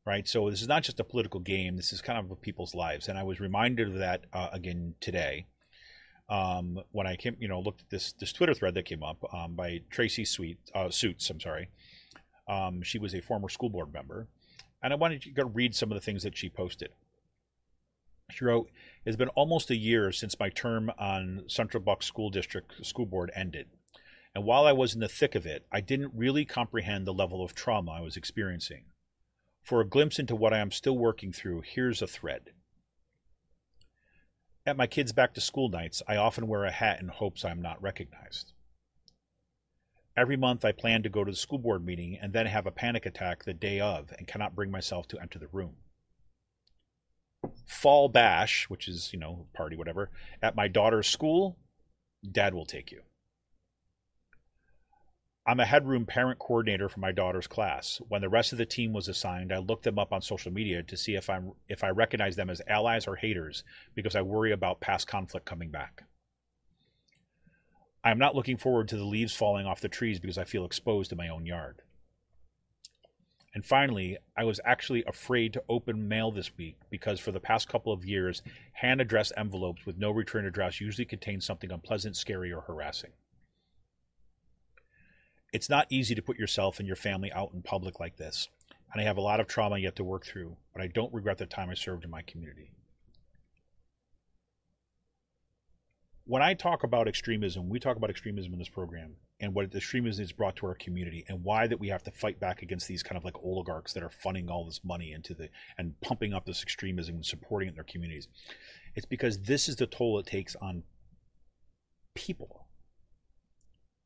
right? 0.06 0.28
So 0.28 0.50
this 0.50 0.60
is 0.60 0.68
not 0.68 0.82
just 0.82 1.00
a 1.00 1.04
political 1.04 1.40
game. 1.40 1.76
This 1.76 1.92
is 1.92 2.02
kind 2.02 2.18
of 2.18 2.40
people's 2.42 2.74
lives. 2.74 3.08
And 3.08 3.18
i 3.18 3.22
was 3.22 3.40
reminded 3.40 3.88
of 3.88 3.98
that 3.98 4.24
uh, 4.32 4.48
again 4.52 4.94
today 5.00 5.46
um, 6.28 6.80
when 6.92 7.06
i 7.06 7.16
came 7.16 7.36
you 7.38 7.48
know 7.48 7.60
looked 7.60 7.82
at 7.82 7.90
this 7.90 8.12
this 8.12 8.32
twitter 8.32 8.54
thread 8.54 8.74
that 8.74 8.86
came 8.86 9.02
up 9.02 9.22
um, 9.34 9.54
by 9.54 9.80
tracy 9.90 10.24
sweet 10.24 10.58
uh, 10.74 10.90
suits 10.90 11.28
i'm 11.30 11.40
sorry. 11.40 11.68
Um, 12.46 12.82
she 12.82 12.98
was 12.98 13.14
a 13.14 13.20
former 13.20 13.48
school 13.48 13.70
board 13.70 13.92
member. 13.92 14.28
And 14.82 14.92
i 14.92 14.96
wanted 14.96 15.22
to 15.22 15.30
go 15.30 15.44
read 15.44 15.74
some 15.74 15.90
of 15.90 15.96
the 15.96 16.04
things 16.04 16.22
that 16.22 16.36
she 16.36 16.48
posted 16.48 16.90
she 18.34 18.44
wrote, 18.44 18.70
It 19.04 19.10
has 19.10 19.16
been 19.16 19.28
almost 19.28 19.70
a 19.70 19.76
year 19.76 20.10
since 20.10 20.38
my 20.38 20.48
term 20.48 20.90
on 20.98 21.44
Central 21.46 21.82
Bucks 21.82 22.06
School 22.06 22.30
District 22.30 22.84
School 22.84 23.06
Board 23.06 23.30
ended. 23.34 23.68
And 24.34 24.44
while 24.44 24.66
I 24.66 24.72
was 24.72 24.94
in 24.94 25.00
the 25.00 25.08
thick 25.08 25.34
of 25.34 25.46
it, 25.46 25.66
I 25.70 25.80
didn't 25.80 26.12
really 26.14 26.44
comprehend 26.44 27.06
the 27.06 27.14
level 27.14 27.44
of 27.44 27.54
trauma 27.54 27.92
I 27.92 28.00
was 28.00 28.16
experiencing. 28.16 28.86
For 29.62 29.80
a 29.80 29.86
glimpse 29.86 30.18
into 30.18 30.34
what 30.34 30.52
I 30.52 30.58
am 30.58 30.72
still 30.72 30.98
working 30.98 31.32
through, 31.32 31.62
here's 31.62 32.02
a 32.02 32.06
thread. 32.06 32.50
At 34.66 34.76
my 34.76 34.86
kids' 34.86 35.12
back 35.12 35.34
to 35.34 35.40
school 35.40 35.68
nights, 35.68 36.02
I 36.08 36.16
often 36.16 36.48
wear 36.48 36.64
a 36.64 36.70
hat 36.70 37.00
in 37.00 37.08
hopes 37.08 37.44
I 37.44 37.50
am 37.50 37.62
not 37.62 37.80
recognized. 37.80 38.52
Every 40.16 40.36
month, 40.36 40.64
I 40.64 40.72
plan 40.72 41.02
to 41.02 41.08
go 41.08 41.24
to 41.24 41.30
the 41.30 41.36
school 41.36 41.58
board 41.58 41.84
meeting 41.84 42.18
and 42.20 42.32
then 42.32 42.46
have 42.46 42.66
a 42.66 42.70
panic 42.70 43.04
attack 43.04 43.44
the 43.44 43.54
day 43.54 43.80
of 43.80 44.12
and 44.16 44.26
cannot 44.26 44.54
bring 44.54 44.70
myself 44.70 45.06
to 45.08 45.20
enter 45.20 45.38
the 45.38 45.48
room 45.48 45.76
fall 47.66 48.08
bash, 48.08 48.68
which 48.68 48.88
is, 48.88 49.12
you 49.12 49.18
know, 49.18 49.46
party, 49.54 49.76
whatever, 49.76 50.10
at 50.42 50.56
my 50.56 50.68
daughter's 50.68 51.08
school, 51.08 51.56
dad 52.30 52.54
will 52.54 52.66
take 52.66 52.90
you. 52.92 53.02
I'm 55.46 55.60
a 55.60 55.66
headroom 55.66 56.06
parent 56.06 56.38
coordinator 56.38 56.88
for 56.88 57.00
my 57.00 57.12
daughter's 57.12 57.46
class. 57.46 58.00
When 58.08 58.22
the 58.22 58.30
rest 58.30 58.52
of 58.52 58.58
the 58.58 58.64
team 58.64 58.94
was 58.94 59.08
assigned, 59.08 59.52
I 59.52 59.58
looked 59.58 59.84
them 59.84 59.98
up 59.98 60.10
on 60.10 60.22
social 60.22 60.50
media 60.50 60.82
to 60.82 60.96
see 60.96 61.16
if 61.16 61.28
I'm 61.28 61.52
if 61.68 61.84
I 61.84 61.90
recognize 61.90 62.36
them 62.36 62.48
as 62.48 62.62
allies 62.66 63.06
or 63.06 63.16
haters 63.16 63.62
because 63.94 64.16
I 64.16 64.22
worry 64.22 64.52
about 64.52 64.80
past 64.80 65.06
conflict 65.06 65.44
coming 65.44 65.70
back. 65.70 66.04
I'm 68.02 68.18
not 68.18 68.34
looking 68.34 68.56
forward 68.56 68.88
to 68.88 68.96
the 68.96 69.04
leaves 69.04 69.34
falling 69.34 69.66
off 69.66 69.80
the 69.80 69.88
trees 69.88 70.18
because 70.18 70.38
I 70.38 70.44
feel 70.44 70.64
exposed 70.64 71.12
in 71.12 71.18
my 71.18 71.28
own 71.28 71.44
yard. 71.44 71.82
And 73.54 73.64
finally, 73.64 74.18
I 74.36 74.42
was 74.42 74.60
actually 74.64 75.04
afraid 75.06 75.52
to 75.52 75.62
open 75.68 76.08
mail 76.08 76.32
this 76.32 76.56
week 76.56 76.76
because 76.90 77.20
for 77.20 77.30
the 77.30 77.38
past 77.38 77.68
couple 77.68 77.92
of 77.92 78.04
years, 78.04 78.42
hand 78.72 79.00
addressed 79.00 79.32
envelopes 79.36 79.86
with 79.86 79.96
no 79.96 80.10
return 80.10 80.44
address 80.44 80.80
usually 80.80 81.04
contain 81.04 81.40
something 81.40 81.70
unpleasant, 81.70 82.16
scary, 82.16 82.52
or 82.52 82.62
harassing. 82.62 83.12
It's 85.52 85.70
not 85.70 85.86
easy 85.88 86.16
to 86.16 86.22
put 86.22 86.36
yourself 86.36 86.80
and 86.80 86.88
your 86.88 86.96
family 86.96 87.32
out 87.32 87.52
in 87.54 87.62
public 87.62 88.00
like 88.00 88.16
this, 88.16 88.48
and 88.92 89.00
I 89.00 89.04
have 89.04 89.18
a 89.18 89.20
lot 89.20 89.38
of 89.38 89.46
trauma 89.46 89.78
yet 89.78 89.94
to 89.96 90.04
work 90.04 90.26
through, 90.26 90.56
but 90.72 90.82
I 90.82 90.88
don't 90.88 91.14
regret 91.14 91.38
the 91.38 91.46
time 91.46 91.70
I 91.70 91.74
served 91.74 92.04
in 92.04 92.10
my 92.10 92.22
community. 92.22 92.72
When 96.24 96.42
I 96.42 96.54
talk 96.54 96.82
about 96.82 97.06
extremism, 97.06 97.68
we 97.68 97.78
talk 97.78 97.96
about 97.96 98.10
extremism 98.10 98.52
in 98.52 98.58
this 98.58 98.68
program 98.68 99.14
and 99.40 99.54
what 99.54 99.70
the 99.70 99.78
extremism 99.78 100.22
is 100.22 100.32
brought 100.32 100.56
to 100.56 100.66
our 100.66 100.74
community 100.74 101.24
and 101.28 101.42
why 101.42 101.66
that 101.66 101.80
we 101.80 101.88
have 101.88 102.02
to 102.04 102.10
fight 102.10 102.38
back 102.38 102.62
against 102.62 102.86
these 102.86 103.02
kind 103.02 103.16
of 103.16 103.24
like 103.24 103.36
oligarchs 103.42 103.92
that 103.92 104.02
are 104.02 104.10
funding 104.10 104.48
all 104.48 104.64
this 104.64 104.80
money 104.84 105.12
into 105.12 105.34
the 105.34 105.48
and 105.76 106.00
pumping 106.00 106.32
up 106.32 106.46
this 106.46 106.62
extremism 106.62 107.16
and 107.16 107.26
supporting 107.26 107.68
it 107.68 107.70
in 107.70 107.74
their 107.74 107.84
communities. 107.84 108.28
It's 108.94 109.06
because 109.06 109.40
this 109.40 109.68
is 109.68 109.76
the 109.76 109.86
toll 109.86 110.18
it 110.18 110.26
takes 110.26 110.54
on 110.56 110.84
people. 112.14 112.68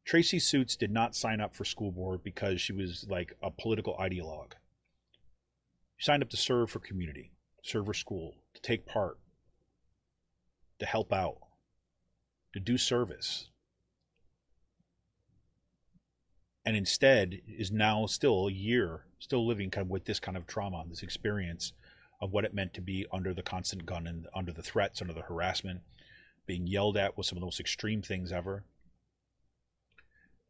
Tracy 0.04 0.38
Suits 0.38 0.74
did 0.74 0.90
not 0.90 1.14
sign 1.14 1.40
up 1.40 1.54
for 1.54 1.66
school 1.66 1.92
board 1.92 2.22
because 2.24 2.62
she 2.62 2.72
was 2.72 3.04
like 3.10 3.34
a 3.42 3.50
political 3.50 3.94
ideologue. 4.00 4.52
She 5.98 6.06
signed 6.06 6.22
up 6.22 6.30
to 6.30 6.36
serve 6.38 6.72
her 6.72 6.80
community, 6.80 7.32
serve 7.62 7.86
her 7.88 7.94
school, 7.94 8.36
to 8.54 8.62
take 8.62 8.86
part, 8.86 9.18
to 10.78 10.86
help 10.86 11.12
out, 11.12 11.36
to 12.54 12.60
do 12.60 12.78
service. 12.78 13.50
And 16.68 16.76
instead 16.76 17.40
is 17.48 17.72
now 17.72 18.04
still 18.04 18.46
a 18.46 18.52
year, 18.52 19.06
still 19.18 19.46
living 19.46 19.70
kind 19.70 19.86
of 19.86 19.90
with 19.90 20.04
this 20.04 20.20
kind 20.20 20.36
of 20.36 20.46
trauma, 20.46 20.84
this 20.86 21.02
experience 21.02 21.72
of 22.20 22.30
what 22.30 22.44
it 22.44 22.52
meant 22.52 22.74
to 22.74 22.82
be 22.82 23.06
under 23.10 23.32
the 23.32 23.42
constant 23.42 23.86
gun 23.86 24.06
and 24.06 24.26
under 24.34 24.52
the 24.52 24.60
threats, 24.62 25.00
under 25.00 25.14
the 25.14 25.22
harassment, 25.22 25.80
being 26.44 26.66
yelled 26.66 26.98
at 26.98 27.16
with 27.16 27.24
some 27.24 27.38
of 27.38 27.40
the 27.40 27.46
most 27.46 27.58
extreme 27.58 28.02
things 28.02 28.32
ever 28.32 28.64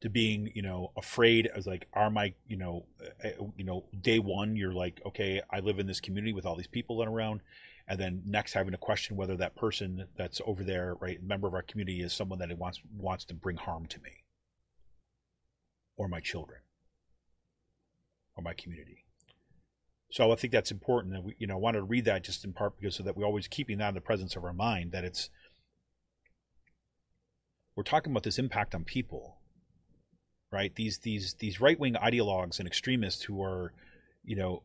to 0.00 0.10
being 0.10 0.50
you 0.56 0.62
know 0.62 0.90
afraid 0.96 1.48
as 1.54 1.68
like 1.68 1.86
are 1.92 2.10
my 2.10 2.34
you 2.48 2.56
know 2.56 2.84
uh, 3.24 3.44
you 3.56 3.64
know 3.64 3.84
day 4.00 4.18
one 4.18 4.56
you're 4.56 4.74
like 4.74 5.00
okay 5.06 5.40
i 5.52 5.60
live 5.60 5.78
in 5.78 5.86
this 5.86 6.00
community 6.00 6.32
with 6.32 6.46
all 6.46 6.56
these 6.56 6.66
people 6.66 7.00
around 7.02 7.40
and 7.88 7.98
then 7.98 8.22
next 8.24 8.54
having 8.54 8.70
to 8.72 8.78
question 8.78 9.16
whether 9.16 9.36
that 9.36 9.56
person 9.56 10.06
that's 10.16 10.40
over 10.46 10.64
there 10.64 10.94
right 11.00 11.22
member 11.22 11.48
of 11.48 11.54
our 11.54 11.62
community 11.62 12.00
is 12.00 12.12
someone 12.12 12.38
that 12.38 12.56
wants 12.58 12.80
wants 12.96 13.24
to 13.24 13.34
bring 13.34 13.56
harm 13.56 13.86
to 13.86 14.00
me 14.02 14.24
or 15.98 16.08
my 16.08 16.20
children 16.20 16.60
or 18.34 18.42
my 18.42 18.54
community. 18.54 19.04
So 20.10 20.32
i 20.32 20.36
think 20.36 20.54
that's 20.54 20.70
important 20.70 21.12
that 21.12 21.22
we 21.22 21.34
you 21.38 21.46
know 21.46 21.56
I 21.56 21.58
wanted 21.58 21.80
to 21.80 21.84
read 21.84 22.06
that 22.06 22.24
just 22.24 22.42
in 22.42 22.54
part 22.54 22.80
because 22.80 22.96
so 22.96 23.02
that 23.02 23.14
we're 23.14 23.26
always 23.26 23.46
keeping 23.46 23.76
that 23.78 23.90
in 23.90 23.94
the 23.94 24.00
presence 24.00 24.36
of 24.36 24.44
our 24.44 24.54
mind 24.54 24.92
that 24.92 25.04
it's 25.04 25.28
we're 27.76 27.82
talking 27.82 28.10
about 28.10 28.22
this 28.22 28.38
impact 28.38 28.74
on 28.74 28.84
people 28.84 29.38
right? 30.50 30.74
These 30.74 30.98
these 30.98 31.34
these 31.34 31.60
right-wing 31.60 31.94
ideologues 31.94 32.58
and 32.58 32.66
extremists 32.66 33.24
who 33.24 33.42
are 33.42 33.72
you 34.24 34.36
know 34.36 34.62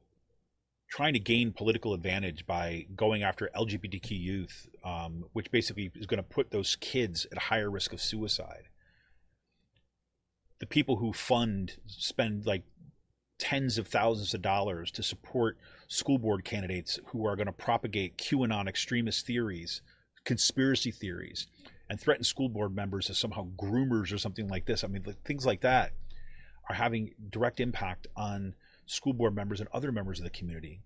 trying 0.89 1.13
to 1.13 1.19
gain 1.19 1.51
political 1.51 1.93
advantage 1.93 2.45
by 2.45 2.85
going 2.95 3.23
after 3.23 3.49
lgbtq 3.55 4.11
youth 4.11 4.67
um, 4.85 5.25
which 5.33 5.49
basically 5.49 5.91
is 5.95 6.05
going 6.05 6.21
to 6.21 6.23
put 6.23 6.51
those 6.51 6.75
kids 6.75 7.25
at 7.31 7.37
higher 7.37 7.71
risk 7.71 7.93
of 7.93 8.01
suicide 8.01 8.65
the 10.59 10.65
people 10.65 10.97
who 10.97 11.13
fund 11.13 11.77
spend 11.87 12.45
like 12.45 12.63
tens 13.39 13.77
of 13.77 13.87
thousands 13.87 14.33
of 14.33 14.41
dollars 14.41 14.91
to 14.91 15.03
support 15.03 15.57
school 15.87 16.17
board 16.17 16.45
candidates 16.45 16.99
who 17.07 17.25
are 17.25 17.35
going 17.35 17.47
to 17.47 17.51
propagate 17.51 18.17
qanon 18.17 18.67
extremist 18.67 19.25
theories 19.25 19.81
conspiracy 20.23 20.91
theories 20.91 21.47
and 21.89 21.99
threaten 21.99 22.23
school 22.23 22.49
board 22.49 22.75
members 22.75 23.09
as 23.09 23.17
somehow 23.17 23.47
groomers 23.57 24.13
or 24.13 24.17
something 24.17 24.47
like 24.47 24.65
this. 24.65 24.83
I 24.83 24.87
mean, 24.87 25.03
things 25.25 25.45
like 25.45 25.61
that 25.61 25.93
are 26.69 26.75
having 26.75 27.13
direct 27.29 27.59
impact 27.59 28.07
on 28.15 28.55
school 28.85 29.13
board 29.13 29.35
members 29.35 29.59
and 29.59 29.69
other 29.73 29.91
members 29.91 30.19
of 30.19 30.23
the 30.23 30.29
community. 30.29 30.81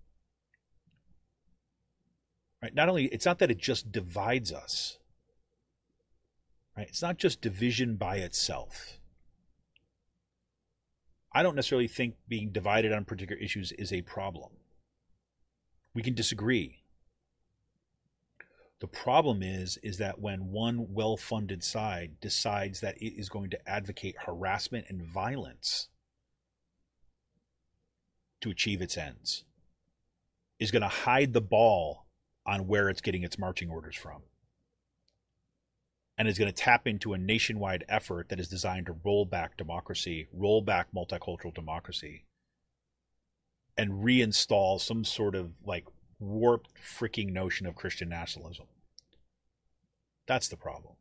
Right? 2.61 2.73
Not 2.73 2.89
only 2.89 3.05
it's 3.05 3.25
not 3.25 3.39
that 3.39 3.51
it 3.51 3.59
just 3.59 3.91
divides 3.91 4.51
us. 4.51 4.97
Right? 6.75 6.87
It's 6.87 7.01
not 7.01 7.17
just 7.17 7.41
division 7.41 7.95
by 7.95 8.17
itself. 8.17 8.99
I 11.37 11.43
don't 11.43 11.55
necessarily 11.55 11.87
think 11.87 12.15
being 12.27 12.49
divided 12.49 12.91
on 12.91 13.05
particular 13.05 13.39
issues 13.39 13.71
is 13.73 13.93
a 13.93 14.01
problem. 14.01 14.53
We 15.93 16.01
can 16.01 16.15
disagree. 16.15 16.81
The 18.79 18.87
problem 18.87 19.43
is 19.43 19.77
is 19.83 19.99
that 19.99 20.19
when 20.19 20.49
one 20.51 20.95
well-funded 20.95 21.63
side 21.63 22.19
decides 22.19 22.79
that 22.79 22.97
it 22.97 23.13
is 23.19 23.29
going 23.29 23.51
to 23.51 23.69
advocate 23.69 24.15
harassment 24.25 24.87
and 24.89 25.03
violence 25.03 25.89
to 28.41 28.49
achieve 28.49 28.81
its 28.81 28.97
ends, 28.97 29.43
is 30.59 30.71
going 30.71 30.81
to 30.81 30.87
hide 30.87 31.33
the 31.33 31.39
ball 31.41 32.07
on 32.47 32.65
where 32.65 32.89
it's 32.89 33.01
getting 33.01 33.21
its 33.21 33.37
marching 33.37 33.69
orders 33.69 33.95
from. 33.95 34.23
And 36.17 36.27
is 36.27 36.39
going 36.39 36.51
to 36.51 36.63
tap 36.63 36.87
into 36.87 37.13
a 37.13 37.17
nationwide 37.17 37.85
effort 37.87 38.29
that 38.29 38.39
is 38.39 38.47
designed 38.47 38.87
to 38.87 38.95
roll 39.03 39.23
back 39.23 39.55
democracy, 39.55 40.27
roll 40.33 40.61
back 40.61 40.87
multicultural 40.91 41.53
democracy, 41.53 42.25
and 43.77 44.03
reinstall 44.03 44.81
some 44.81 45.03
sort 45.03 45.35
of 45.35 45.51
like 45.63 45.85
warped 46.19 46.71
freaking 46.75 47.31
notion 47.31 47.67
of 47.67 47.75
Christian 47.75 48.09
nationalism. 48.09 48.65
That's 50.27 50.47
the 50.47 50.57
problem. 50.57 50.95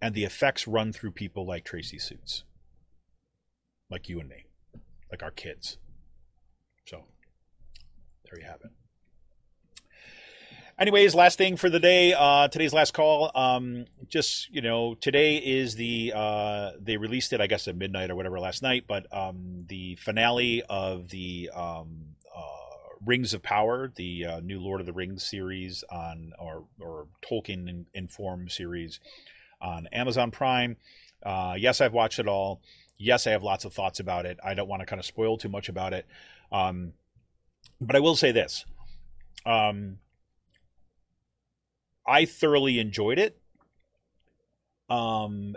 And 0.00 0.14
the 0.14 0.24
effects 0.24 0.66
run 0.66 0.92
through 0.92 1.12
people 1.12 1.46
like 1.46 1.64
Tracy 1.64 1.98
Suits, 1.98 2.44
like 3.90 4.08
you 4.08 4.20
and 4.20 4.28
me, 4.28 4.46
like 5.10 5.22
our 5.22 5.30
kids. 5.30 5.78
So 6.86 7.04
there 8.24 8.40
you 8.40 8.46
have 8.46 8.60
it. 8.64 8.70
Anyways, 10.78 11.14
last 11.14 11.38
thing 11.38 11.56
for 11.56 11.70
the 11.70 11.80
day. 11.80 12.12
Uh, 12.12 12.48
today's 12.48 12.74
last 12.74 12.92
call. 12.92 13.30
Um, 13.34 13.86
just 14.08 14.50
you 14.50 14.60
know, 14.60 14.94
today 14.94 15.38
is 15.38 15.74
the 15.76 16.12
uh, 16.14 16.72
they 16.78 16.98
released 16.98 17.32
it, 17.32 17.40
I 17.40 17.46
guess, 17.46 17.66
at 17.66 17.76
midnight 17.76 18.10
or 18.10 18.14
whatever 18.14 18.38
last 18.38 18.62
night. 18.62 18.84
But 18.86 19.06
um, 19.10 19.64
the 19.68 19.94
finale 19.94 20.62
of 20.68 21.08
the 21.08 21.50
um, 21.54 22.16
uh, 22.36 22.40
Rings 23.06 23.32
of 23.32 23.42
Power, 23.42 23.90
the 23.96 24.26
uh, 24.26 24.40
new 24.40 24.60
Lord 24.60 24.80
of 24.80 24.86
the 24.86 24.92
Rings 24.92 25.24
series 25.24 25.82
on 25.90 26.34
or 26.38 26.64
or 26.78 27.06
Tolkien 27.22 27.86
informed 27.94 28.52
series 28.52 29.00
on 29.62 29.86
Amazon 29.94 30.30
Prime. 30.30 30.76
Uh, 31.22 31.54
yes, 31.56 31.80
I've 31.80 31.94
watched 31.94 32.18
it 32.18 32.28
all. 32.28 32.60
Yes, 32.98 33.26
I 33.26 33.30
have 33.30 33.42
lots 33.42 33.64
of 33.64 33.72
thoughts 33.72 33.98
about 33.98 34.26
it. 34.26 34.38
I 34.44 34.52
don't 34.52 34.68
want 34.68 34.80
to 34.80 34.86
kind 34.86 35.00
of 35.00 35.06
spoil 35.06 35.38
too 35.38 35.48
much 35.48 35.70
about 35.70 35.94
it, 35.94 36.04
um, 36.52 36.92
but 37.80 37.96
I 37.96 38.00
will 38.00 38.14
say 38.14 38.30
this. 38.30 38.66
Um, 39.46 40.00
I 42.06 42.24
thoroughly 42.24 42.78
enjoyed 42.78 43.18
it. 43.18 43.38
Um, 44.88 45.56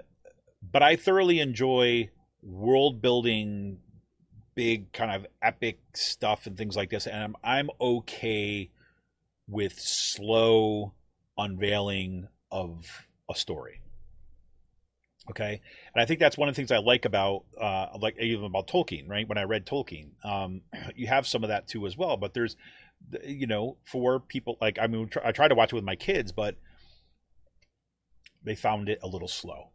but 0.61 0.84
I 0.84 0.95
thoroughly 0.95 1.39
enjoy 1.39 2.09
world 2.41 3.01
building, 3.01 3.80
big 4.55 4.91
kind 4.91 5.11
of 5.11 5.27
epic 5.41 5.80
stuff 5.93 6.47
and 6.47 6.57
things 6.57 6.76
like 6.76 6.89
this, 6.89 7.07
and 7.07 7.23
I'm 7.23 7.35
I'm 7.43 7.69
okay 7.80 8.71
with 9.47 9.80
slow 9.80 10.93
unveiling 11.38 12.27
of 12.51 13.07
a 13.30 13.35
story. 13.35 13.81
Okay, 15.30 15.61
and 15.93 16.01
I 16.01 16.05
think 16.05 16.19
that's 16.19 16.38
one 16.38 16.49
of 16.49 16.55
the 16.55 16.59
things 16.59 16.71
I 16.71 16.80
like 16.80 17.05
about 17.05 17.43
uh, 17.59 17.88
like 17.99 18.17
even 18.19 18.45
about 18.45 18.67
Tolkien, 18.67 19.07
right? 19.07 19.27
When 19.27 19.38
I 19.38 19.43
read 19.43 19.65
Tolkien, 19.65 20.09
um, 20.26 20.61
you 20.95 21.07
have 21.07 21.27
some 21.27 21.43
of 21.43 21.49
that 21.49 21.67
too 21.67 21.85
as 21.85 21.95
well. 21.95 22.17
But 22.17 22.34
there's 22.34 22.55
you 23.23 23.47
know, 23.47 23.77
for 23.84 24.19
people 24.19 24.57
like 24.61 24.77
I 24.80 24.88
mean, 24.88 25.09
I 25.23 25.31
tried 25.31 25.49
to 25.49 25.55
watch 25.55 25.71
it 25.71 25.76
with 25.76 25.84
my 25.84 25.95
kids, 25.95 26.31
but 26.31 26.55
they 28.43 28.55
found 28.55 28.89
it 28.89 28.99
a 29.03 29.07
little 29.07 29.27
slow, 29.27 29.69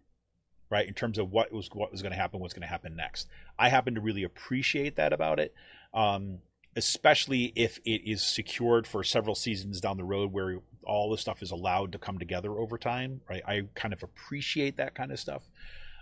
right? 0.71 0.87
In 0.87 0.95
terms 0.95 1.19
of 1.19 1.31
what 1.31 1.53
was 1.53 1.69
what 1.73 1.93
was 1.93 2.03
going 2.03 2.13
to 2.13 2.19
happen, 2.19 2.41
what's 2.41 2.55
going 2.55 2.63
to 2.63 2.69
happen 2.69 2.97
next. 2.97 3.29
I 3.59 3.69
happen 3.69 3.95
to 3.95 4.01
really 4.01 4.23
appreciate 4.23 4.97
that 4.97 5.13
about 5.13 5.39
it, 5.41 5.55
um, 5.93 6.39
especially 6.77 7.53
if 7.57 7.79
it 7.85 8.09
is 8.09 8.23
secured 8.23 8.87
for 8.87 9.05
several 9.05 9.35
seasons 9.35 9.81
down 9.81 9.97
the 9.97 10.05
road, 10.05 10.33
where 10.33 10.61
all 10.85 11.11
the 11.11 11.19
stuff 11.19 11.43
is 11.43 11.51
allowed 11.51 11.93
to 11.93 11.99
come 11.99 12.19
together 12.19 12.53
over 12.53 12.79
time, 12.79 13.21
right? 13.29 13.43
I 13.47 13.63
kind 13.75 13.95
of 13.95 14.03
appreciate 14.03 14.77
that 14.77 14.95
kind 14.95 15.13
of 15.13 15.19
stuff. 15.19 15.49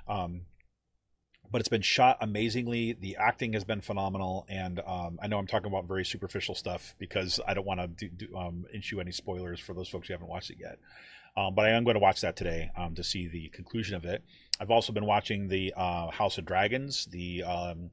Um, 0.09 0.43
but 1.53 1.61
it's 1.61 1.69
been 1.69 1.83
shot 1.83 2.17
amazingly. 2.23 2.95
The 2.95 3.17
acting 3.17 3.53
has 3.53 3.63
been 3.63 3.83
phenomenal, 3.83 4.47
and 4.49 4.81
um, 4.81 5.19
I 5.23 5.27
know 5.27 5.39
I'm 5.39 5.47
talking 5.47 5.71
about 5.71 5.87
very 5.87 6.05
superficial 6.05 6.55
stuff 6.55 6.95
because 6.99 7.39
I 7.47 7.53
don't 7.53 7.67
want 7.67 7.81
to 7.81 7.87
do, 7.89 8.09
do, 8.09 8.37
um, 8.37 8.65
issue 8.73 9.01
any 9.01 9.13
spoilers 9.13 9.61
for 9.61 9.75
those 9.75 9.89
folks 9.89 10.09
who 10.09 10.15
haven't 10.15 10.29
watched 10.29 10.51
it 10.51 10.57
yet. 10.59 10.79
Um, 11.37 11.55
but 11.55 11.67
I 11.67 11.71
am 11.71 11.85
going 11.85 11.95
to 11.95 12.01
watch 12.01 12.23
that 12.23 12.37
today 12.37 12.71
um, 12.77 12.95
to 12.95 13.05
see 13.05 13.29
the 13.29 13.49
conclusion 13.49 13.95
of 13.97 14.05
it. 14.07 14.25
I've 14.59 14.71
also 14.71 14.95
been 14.95 15.05
watching 15.05 15.49
the 15.49 15.75
uh, 15.77 16.11
House 16.11 16.39
of 16.39 16.47
Dragons, 16.47 17.07
the 17.07 17.43
um, 17.43 17.91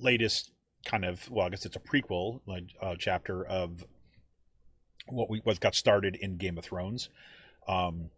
latest 0.00 0.50
kind 0.84 1.04
of 1.04 1.30
well, 1.30 1.46
I 1.46 1.50
guess 1.50 1.66
it's 1.66 1.76
a 1.76 1.80
prequel 1.80 2.40
uh, 2.80 2.94
chapter 2.98 3.44
of 3.44 3.84
what 5.08 5.28
we 5.28 5.40
what 5.44 5.60
got 5.60 5.74
started 5.74 6.16
in 6.16 6.38
Game 6.38 6.56
of 6.56 6.64
Thrones. 6.64 7.10
Um, 7.66 8.10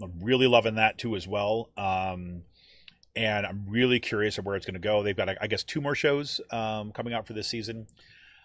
I'm 0.00 0.20
really 0.20 0.46
loving 0.46 0.76
that 0.76 0.98
too 0.98 1.16
as 1.16 1.26
well. 1.26 1.70
Um, 1.76 2.42
and 3.16 3.46
I'm 3.46 3.64
really 3.68 4.00
curious 4.00 4.38
of 4.38 4.44
where 4.44 4.56
it's 4.56 4.66
going 4.66 4.74
to 4.74 4.80
go. 4.80 5.02
They've 5.02 5.16
got, 5.16 5.28
I 5.40 5.46
guess, 5.46 5.62
two 5.62 5.80
more 5.80 5.94
shows 5.94 6.40
um, 6.50 6.92
coming 6.92 7.12
out 7.12 7.26
for 7.26 7.32
this 7.32 7.48
season. 7.48 7.86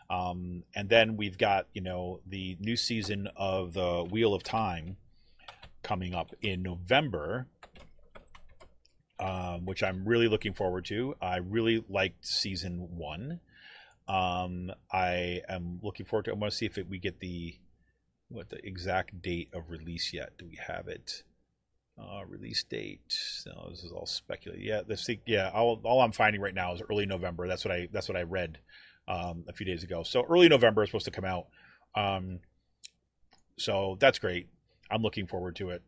Um, 0.09 0.63
and 0.75 0.89
then 0.89 1.17
we've 1.17 1.37
got, 1.37 1.67
you 1.73 1.81
know, 1.81 2.19
the 2.27 2.57
new 2.59 2.75
season 2.75 3.29
of 3.35 3.73
the 3.73 4.03
Wheel 4.03 4.33
of 4.33 4.43
Time 4.43 4.97
coming 5.83 6.13
up 6.13 6.33
in 6.41 6.61
November, 6.61 7.47
um, 9.19 9.65
which 9.65 9.83
I'm 9.83 10.05
really 10.05 10.27
looking 10.27 10.53
forward 10.53 10.85
to. 10.85 11.15
I 11.21 11.37
really 11.37 11.83
liked 11.89 12.25
season 12.25 12.89
one. 12.95 13.39
Um, 14.07 14.71
I 14.91 15.41
am 15.47 15.79
looking 15.83 16.05
forward 16.05 16.25
to. 16.25 16.31
I 16.31 16.35
want 16.35 16.51
to 16.51 16.57
see 16.57 16.65
if 16.65 16.77
it, 16.77 16.89
we 16.89 16.97
get 16.97 17.19
the 17.19 17.55
what 18.29 18.49
the 18.49 18.65
exact 18.65 19.21
date 19.21 19.49
of 19.53 19.69
release 19.69 20.13
yet. 20.13 20.37
Do 20.37 20.45
we 20.47 20.57
have 20.67 20.87
it? 20.87 21.23
Uh, 21.99 22.25
release 22.27 22.63
date. 22.63 23.01
This 23.69 23.83
is 23.83 23.91
all 23.91 24.05
speculative. 24.05 24.63
Yeah, 24.63 24.81
this 24.87 25.09
yeah. 25.25 25.49
All, 25.53 25.81
all 25.83 26.01
I'm 26.01 26.13
finding 26.13 26.39
right 26.39 26.53
now 26.53 26.73
is 26.73 26.81
early 26.89 27.05
November. 27.05 27.47
That's 27.47 27.65
what 27.65 27.73
I 27.73 27.89
that's 27.91 28.07
what 28.07 28.15
I 28.15 28.23
read 28.23 28.59
um, 29.07 29.43
a 29.49 29.53
few 29.53 29.65
days 29.65 29.83
ago. 29.83 30.03
So 30.03 30.23
early 30.29 30.47
November 30.47 30.83
is 30.83 30.89
supposed 30.89 31.05
to 31.05 31.11
come 31.11 31.25
out. 31.25 31.47
Um, 31.95 32.39
so 33.57 33.97
that's 33.99 34.19
great. 34.19 34.47
I'm 34.89 35.01
looking 35.01 35.27
forward 35.27 35.57
to 35.57 35.71
it. 35.71 35.83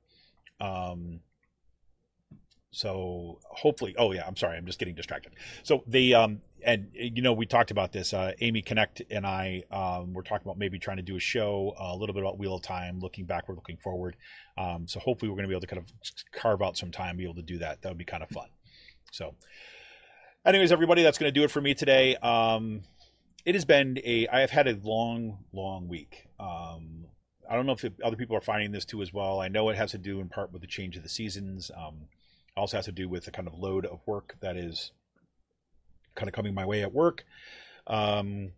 Um, 0.60 1.22
so 2.72 3.40
hopefully, 3.44 3.96
oh 3.98 4.14
yeah, 4.14 4.26
I'm 4.26 4.38
sorry, 4.38 4.58
I'm 4.58 4.66
just 4.66 4.80
getting 4.80 4.96
distracted. 4.96 5.34
So 5.64 5.84
the 5.88 6.16
um, 6.16 6.42
and 6.64 6.88
you 6.94 7.22
know 7.22 7.34
we 7.34 7.46
talked 7.46 7.70
about 7.70 7.92
this. 7.92 8.14
Uh, 8.14 8.32
Amy 8.40 8.62
Connect 8.62 9.02
and 9.10 9.28
I 9.28 9.64
um, 9.72 10.14
we're 10.14 10.22
talking 10.22 10.48
about 10.48 10.58
maybe 10.58 10.80
trying 10.80 10.98
to 10.98 11.04
do 11.04 11.18
a 11.18 11.20
show 11.20 11.74
uh, 11.78 11.94
a 11.94 11.98
little 11.98 12.14
bit 12.14 12.24
about 12.24 12.40
Wheel 12.40 12.56
of 12.56 12.62
Time, 12.62 13.00
looking 13.00 13.26
backward, 13.26 13.56
looking 13.56 13.78
forward. 13.78 14.16
Um, 14.58 14.88
so 14.88 15.02
hopefully 15.02 15.30
we're 15.30 15.36
going 15.36 15.44
to 15.44 15.50
be 15.50 15.54
able 15.54 15.62
to 15.62 15.68
kind 15.68 15.82
of 15.82 15.92
carve 16.32 16.62
out 16.62 16.78
some 16.78 16.92
time, 16.92 17.18
be 17.18 17.26
able 17.26 17.36
to 17.36 17.42
do 17.42 17.58
that. 17.58 17.82
That 17.82 17.90
would 17.90 17.98
be 17.98 18.06
kind 18.06 18.24
of 18.24 18.30
fun. 18.30 18.48
So, 19.12 19.36
anyways, 20.46 20.72
everybody, 20.72 21.04
that's 21.04 21.18
going 21.18 21.32
to 21.34 21.38
do 21.38 21.44
it 21.44 21.52
for 21.52 21.60
me 21.60 21.74
today. 21.74 22.16
Um, 22.18 22.84
it 23.44 23.56
has 23.56 23.66
been 23.66 24.00
a 24.06 24.30
I 24.30 24.40
have 24.40 24.52
had 24.52 24.70
a 24.70 24.78
long, 24.82 25.40
long 25.52 25.90
week. 25.90 26.28
Um, 26.40 27.08
I 27.50 27.56
don't 27.56 27.66
know 27.66 27.74
if 27.74 27.84
other 28.02 28.16
people 28.16 28.38
are 28.38 28.42
finding 28.42 28.72
this 28.72 28.86
too 28.86 29.02
as 29.02 29.12
well. 29.12 29.42
I 29.42 29.50
know 29.50 29.68
it 29.68 29.76
has 29.76 29.92
to 29.92 29.98
do 29.98 30.22
in 30.22 30.30
part 30.30 30.54
with 30.54 30.62
the 30.62 30.70
change 30.70 30.96
of 30.96 31.04
the 31.04 31.10
seasons. 31.10 31.70
Um, 31.76 32.08
also 32.56 32.78
has 32.78 32.86
to 32.86 32.92
do 32.92 33.08
with 33.08 33.26
the 33.26 33.32
kind 33.32 33.48
of 33.48 33.54
load 33.54 33.86
of 33.86 34.00
work 34.06 34.36
that 34.42 34.58
is 34.58 34.92
kind 36.16 36.28
of 36.28 36.34
coming 36.34 36.54
my 36.54 36.66
way 36.66 36.82
at 36.82 36.94
work. 36.94 37.26
Um, 37.88 38.52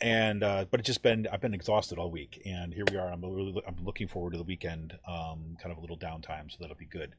and 0.00 0.44
uh, 0.44 0.66
but 0.70 0.80
it's 0.80 0.86
just 0.86 1.02
been 1.02 1.26
I've 1.32 1.40
been 1.40 1.54
exhausted 1.54 1.98
all 1.98 2.10
week, 2.10 2.40
and 2.46 2.72
here 2.72 2.84
we 2.90 2.96
are. 2.96 3.10
I'm 3.10 3.24
really 3.24 3.60
I'm 3.66 3.76
looking 3.84 4.06
forward 4.06 4.32
to 4.32 4.38
the 4.38 4.44
weekend, 4.44 4.96
um, 5.08 5.56
kind 5.60 5.72
of 5.72 5.78
a 5.78 5.80
little 5.80 5.98
downtime, 5.98 6.50
so 6.50 6.56
that'll 6.60 6.76
be 6.76 6.84
good. 6.84 7.14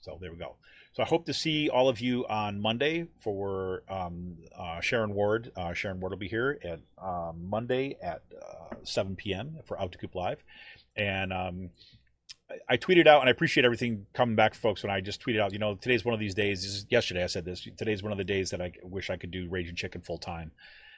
So 0.00 0.18
there 0.20 0.30
we 0.30 0.38
go. 0.38 0.56
So 0.92 1.02
I 1.02 1.06
hope 1.06 1.26
to 1.26 1.34
see 1.34 1.68
all 1.68 1.88
of 1.88 2.00
you 2.00 2.24
on 2.28 2.60
Monday 2.60 3.08
for 3.20 3.82
um, 3.88 4.36
uh, 4.56 4.80
Sharon 4.80 5.12
Ward. 5.14 5.50
Uh, 5.56 5.72
Sharon 5.72 5.98
Ward 5.98 6.12
will 6.12 6.18
be 6.18 6.28
here 6.28 6.60
at 6.62 6.78
um, 7.02 7.48
Monday 7.50 7.96
at 8.00 8.22
uh, 8.40 8.76
7 8.84 9.16
p.m. 9.16 9.58
for 9.64 9.80
Out 9.80 9.90
to 9.90 9.98
Coop 9.98 10.14
Live, 10.14 10.44
and 10.94 11.32
um, 11.32 11.70
I 12.68 12.76
tweeted 12.76 13.06
out, 13.06 13.20
and 13.20 13.28
I 13.28 13.32
appreciate 13.32 13.64
everything 13.64 14.06
coming 14.12 14.36
back, 14.36 14.54
folks. 14.54 14.82
When 14.82 14.92
I 14.92 15.00
just 15.00 15.24
tweeted 15.24 15.40
out, 15.40 15.52
you 15.52 15.58
know, 15.58 15.76
today's 15.76 16.04
one 16.04 16.14
of 16.14 16.20
these 16.20 16.34
days. 16.34 16.86
Yesterday 16.90 17.24
I 17.24 17.26
said 17.26 17.44
this. 17.44 17.66
Today's 17.76 18.02
one 18.02 18.12
of 18.12 18.18
the 18.18 18.24
days 18.24 18.50
that 18.50 18.60
I 18.60 18.72
wish 18.82 19.08
I 19.08 19.16
could 19.16 19.30
do 19.30 19.48
Raging 19.48 19.74
Chicken 19.74 20.02
full 20.02 20.18
time 20.18 20.52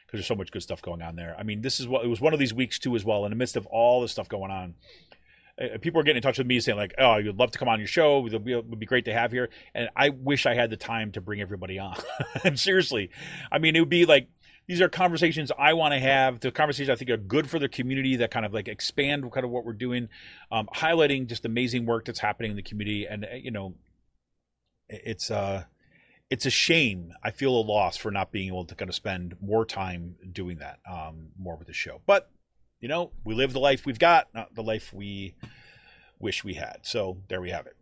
because 0.07 0.19
there's 0.19 0.27
so 0.27 0.35
much 0.35 0.51
good 0.51 0.63
stuff 0.63 0.83
going 0.83 1.03
on 1.03 1.17
there. 1.17 1.37
I 1.39 1.45
mean, 1.45 1.63
this 1.63 1.79
is 1.79 1.87
what 1.87 2.05
it 2.05 2.09
was 2.09 2.21
one 2.21 2.33
of 2.33 2.39
these 2.39 2.53
weeks 2.53 2.79
too, 2.79 2.97
as 2.97 3.05
well. 3.05 3.25
In 3.25 3.31
the 3.31 3.37
midst 3.37 3.57
of 3.57 3.67
all 3.67 4.01
this 4.01 4.13
stuff 4.13 4.29
going 4.29 4.51
on, 4.51 4.75
uh, 5.61 5.79
people 5.81 6.01
are 6.01 6.05
getting 6.05 6.17
in 6.17 6.23
touch 6.23 6.39
with 6.39 6.47
me 6.47 6.59
saying 6.59 6.79
like, 6.79 6.95
"Oh, 6.99 7.17
you'd 7.17 7.39
love 7.39 7.53
to 7.53 7.59
come 7.59 7.69
on 7.69 7.79
your 7.79 7.89
show. 7.89 8.27
It 8.27 8.43
would 8.43 8.81
be 8.81 8.87
great 8.87 9.05
to 9.07 9.13
have 9.13 9.31
here." 9.31 9.49
And 9.73 9.89
I 9.97 10.11
wish 10.11 10.47
I 10.47 10.55
had 10.55 10.71
the 10.71 10.77
time 10.77 11.13
to 11.13 11.21
bring 11.21 11.41
everybody 11.41 11.79
on. 11.79 11.97
and 12.45 12.59
seriously, 12.61 13.11
I 13.51 13.59
mean, 13.59 13.77
it 13.77 13.81
would 13.81 13.89
be 13.89 14.05
like 14.05 14.29
these 14.67 14.81
are 14.81 14.89
conversations 14.89 15.53
I 15.57 15.75
want 15.75 15.95
to 15.95 16.01
have. 16.01 16.41
The 16.41 16.51
conversations 16.51 16.91
I 16.91 16.97
think 16.97 17.11
are 17.11 17.17
good 17.17 17.49
for 17.49 17.59
the 17.59 17.69
community 17.69 18.17
that 18.17 18.31
kind 18.31 18.45
of 18.45 18.53
like 18.53 18.69
expand 18.69 19.31
kind 19.33 19.45
of 19.45 19.51
what 19.51 19.65
we're 19.65 19.73
doing, 19.73 20.09
um, 20.51 20.69
highlighting 20.75 21.27
just 21.27 21.45
amazing 21.45 21.87
work 21.87 22.05
that's 22.05 22.21
happening 22.21 22.51
in 22.51 22.57
the 22.57 22.63
community. 22.63 23.07
And 23.07 23.25
uh, 23.25 23.35
you 23.35 23.51
know, 23.51 23.75
it's 24.89 25.31
uh, 25.31 25.65
it's 26.31 26.47
a 26.47 26.51
shame. 26.51 27.13
I 27.23 27.31
feel 27.31 27.57
a 27.57 27.63
loss 27.63 27.97
for 27.97 28.11
not 28.11 28.33
being 28.33 28.49
able 28.49 28.65
to 28.65 28.75
kind 28.75 28.89
of 28.89 28.95
spend 28.95 29.37
more 29.41 29.65
time 29.65 30.17
doing 30.33 30.59
that, 30.59 30.81
um, 30.91 31.29
more 31.39 31.57
with 31.57 31.69
the 31.69 31.73
show. 31.73 32.01
But 32.07 32.31
you 32.81 32.89
know, 32.89 33.13
we 33.25 33.35
live 33.35 33.53
the 33.53 33.61
life 33.61 33.87
we've 33.87 33.99
got, 33.99 34.29
not 34.35 34.55
the 34.55 34.63
life 34.63 34.93
we 34.93 35.35
wish 36.19 36.43
we 36.43 36.55
had. 36.55 36.79
So 36.83 37.19
there 37.29 37.41
we 37.41 37.51
have 37.51 37.67
it. 37.67 37.77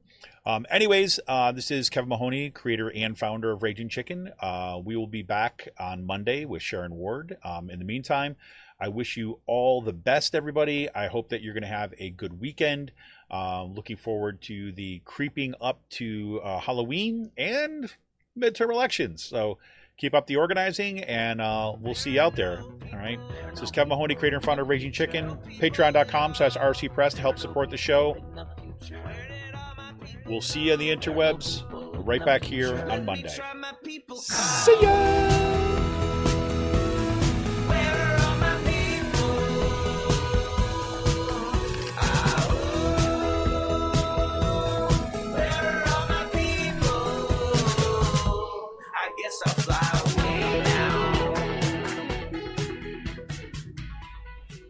Um, 0.47 0.67
anyways, 0.71 1.21
uh, 1.27 1.53
this 1.53 1.71
is 1.71 1.89
Kevin 1.89 2.09
Mahoney, 2.09 2.51
creator 2.51 2.91
and 2.95 3.19
founder 3.19 3.51
of 3.51 3.63
Raging 3.63 3.89
Chicken. 3.89 4.33
Uh, 4.41 4.81
we 4.85 4.97
will 4.97 5.07
be 5.07 5.23
back 5.23 5.69
on 5.79 6.05
Monday 6.05 6.45
with 6.45 6.63
Sharon 6.63 6.95
Ward. 6.95 7.37
Um, 7.43 7.71
in 7.71 7.79
the 7.79 7.85
meantime, 7.85 8.37
I 8.79 8.89
wish 8.89 9.17
you 9.17 9.41
all 9.47 9.81
the 9.81 9.93
best, 9.93 10.35
everybody. 10.35 10.89
I 10.95 11.07
hope 11.07 11.31
that 11.31 11.43
you're 11.43 11.55
going 11.55 11.63
to 11.63 11.69
have 11.69 11.95
a 11.99 12.11
good 12.11 12.41
weekend. 12.41 12.93
Um, 13.31 13.75
looking 13.75 13.97
forward 13.97 14.43
to 14.43 14.73
the 14.73 15.01
creeping 15.05 15.55
up 15.61 15.81
to 15.91 16.41
uh, 16.45 16.61
Halloween 16.61 17.31
and 17.39 17.91
midterm 18.39 18.71
elections. 18.71 19.25
So 19.25 19.59
keep 19.97 20.13
up 20.15 20.27
the 20.27 20.37
organizing, 20.37 21.01
and 21.01 21.41
uh, 21.41 21.73
we'll 21.81 21.95
see 21.95 22.13
you 22.13 22.21
out 22.21 22.37
there. 22.37 22.63
All 22.93 22.99
right. 22.99 23.19
This 23.51 23.63
is 23.63 23.71
Kevin 23.71 23.89
Mahoney, 23.89 24.15
creator 24.15 24.37
and 24.37 24.45
founder 24.45 24.63
of 24.63 24.69
Raging 24.69 24.93
Chicken. 24.93 25.37
Patreon.com 25.59 26.35
slash 26.35 26.57
RC 26.57 26.93
Press 26.93 27.15
to 27.15 27.21
help 27.21 27.39
support 27.39 27.71
the 27.71 27.77
show. 27.77 28.17
We'll 30.27 30.41
see 30.41 30.61
you 30.61 30.73
on 30.73 30.79
the 30.79 30.95
interwebs 30.95 31.65
right 32.07 32.25
back 32.25 32.45
here 32.45 32.77
on 32.91 33.05
Monday. 33.05 33.29
See 34.17 34.83
ya! 34.83 35.44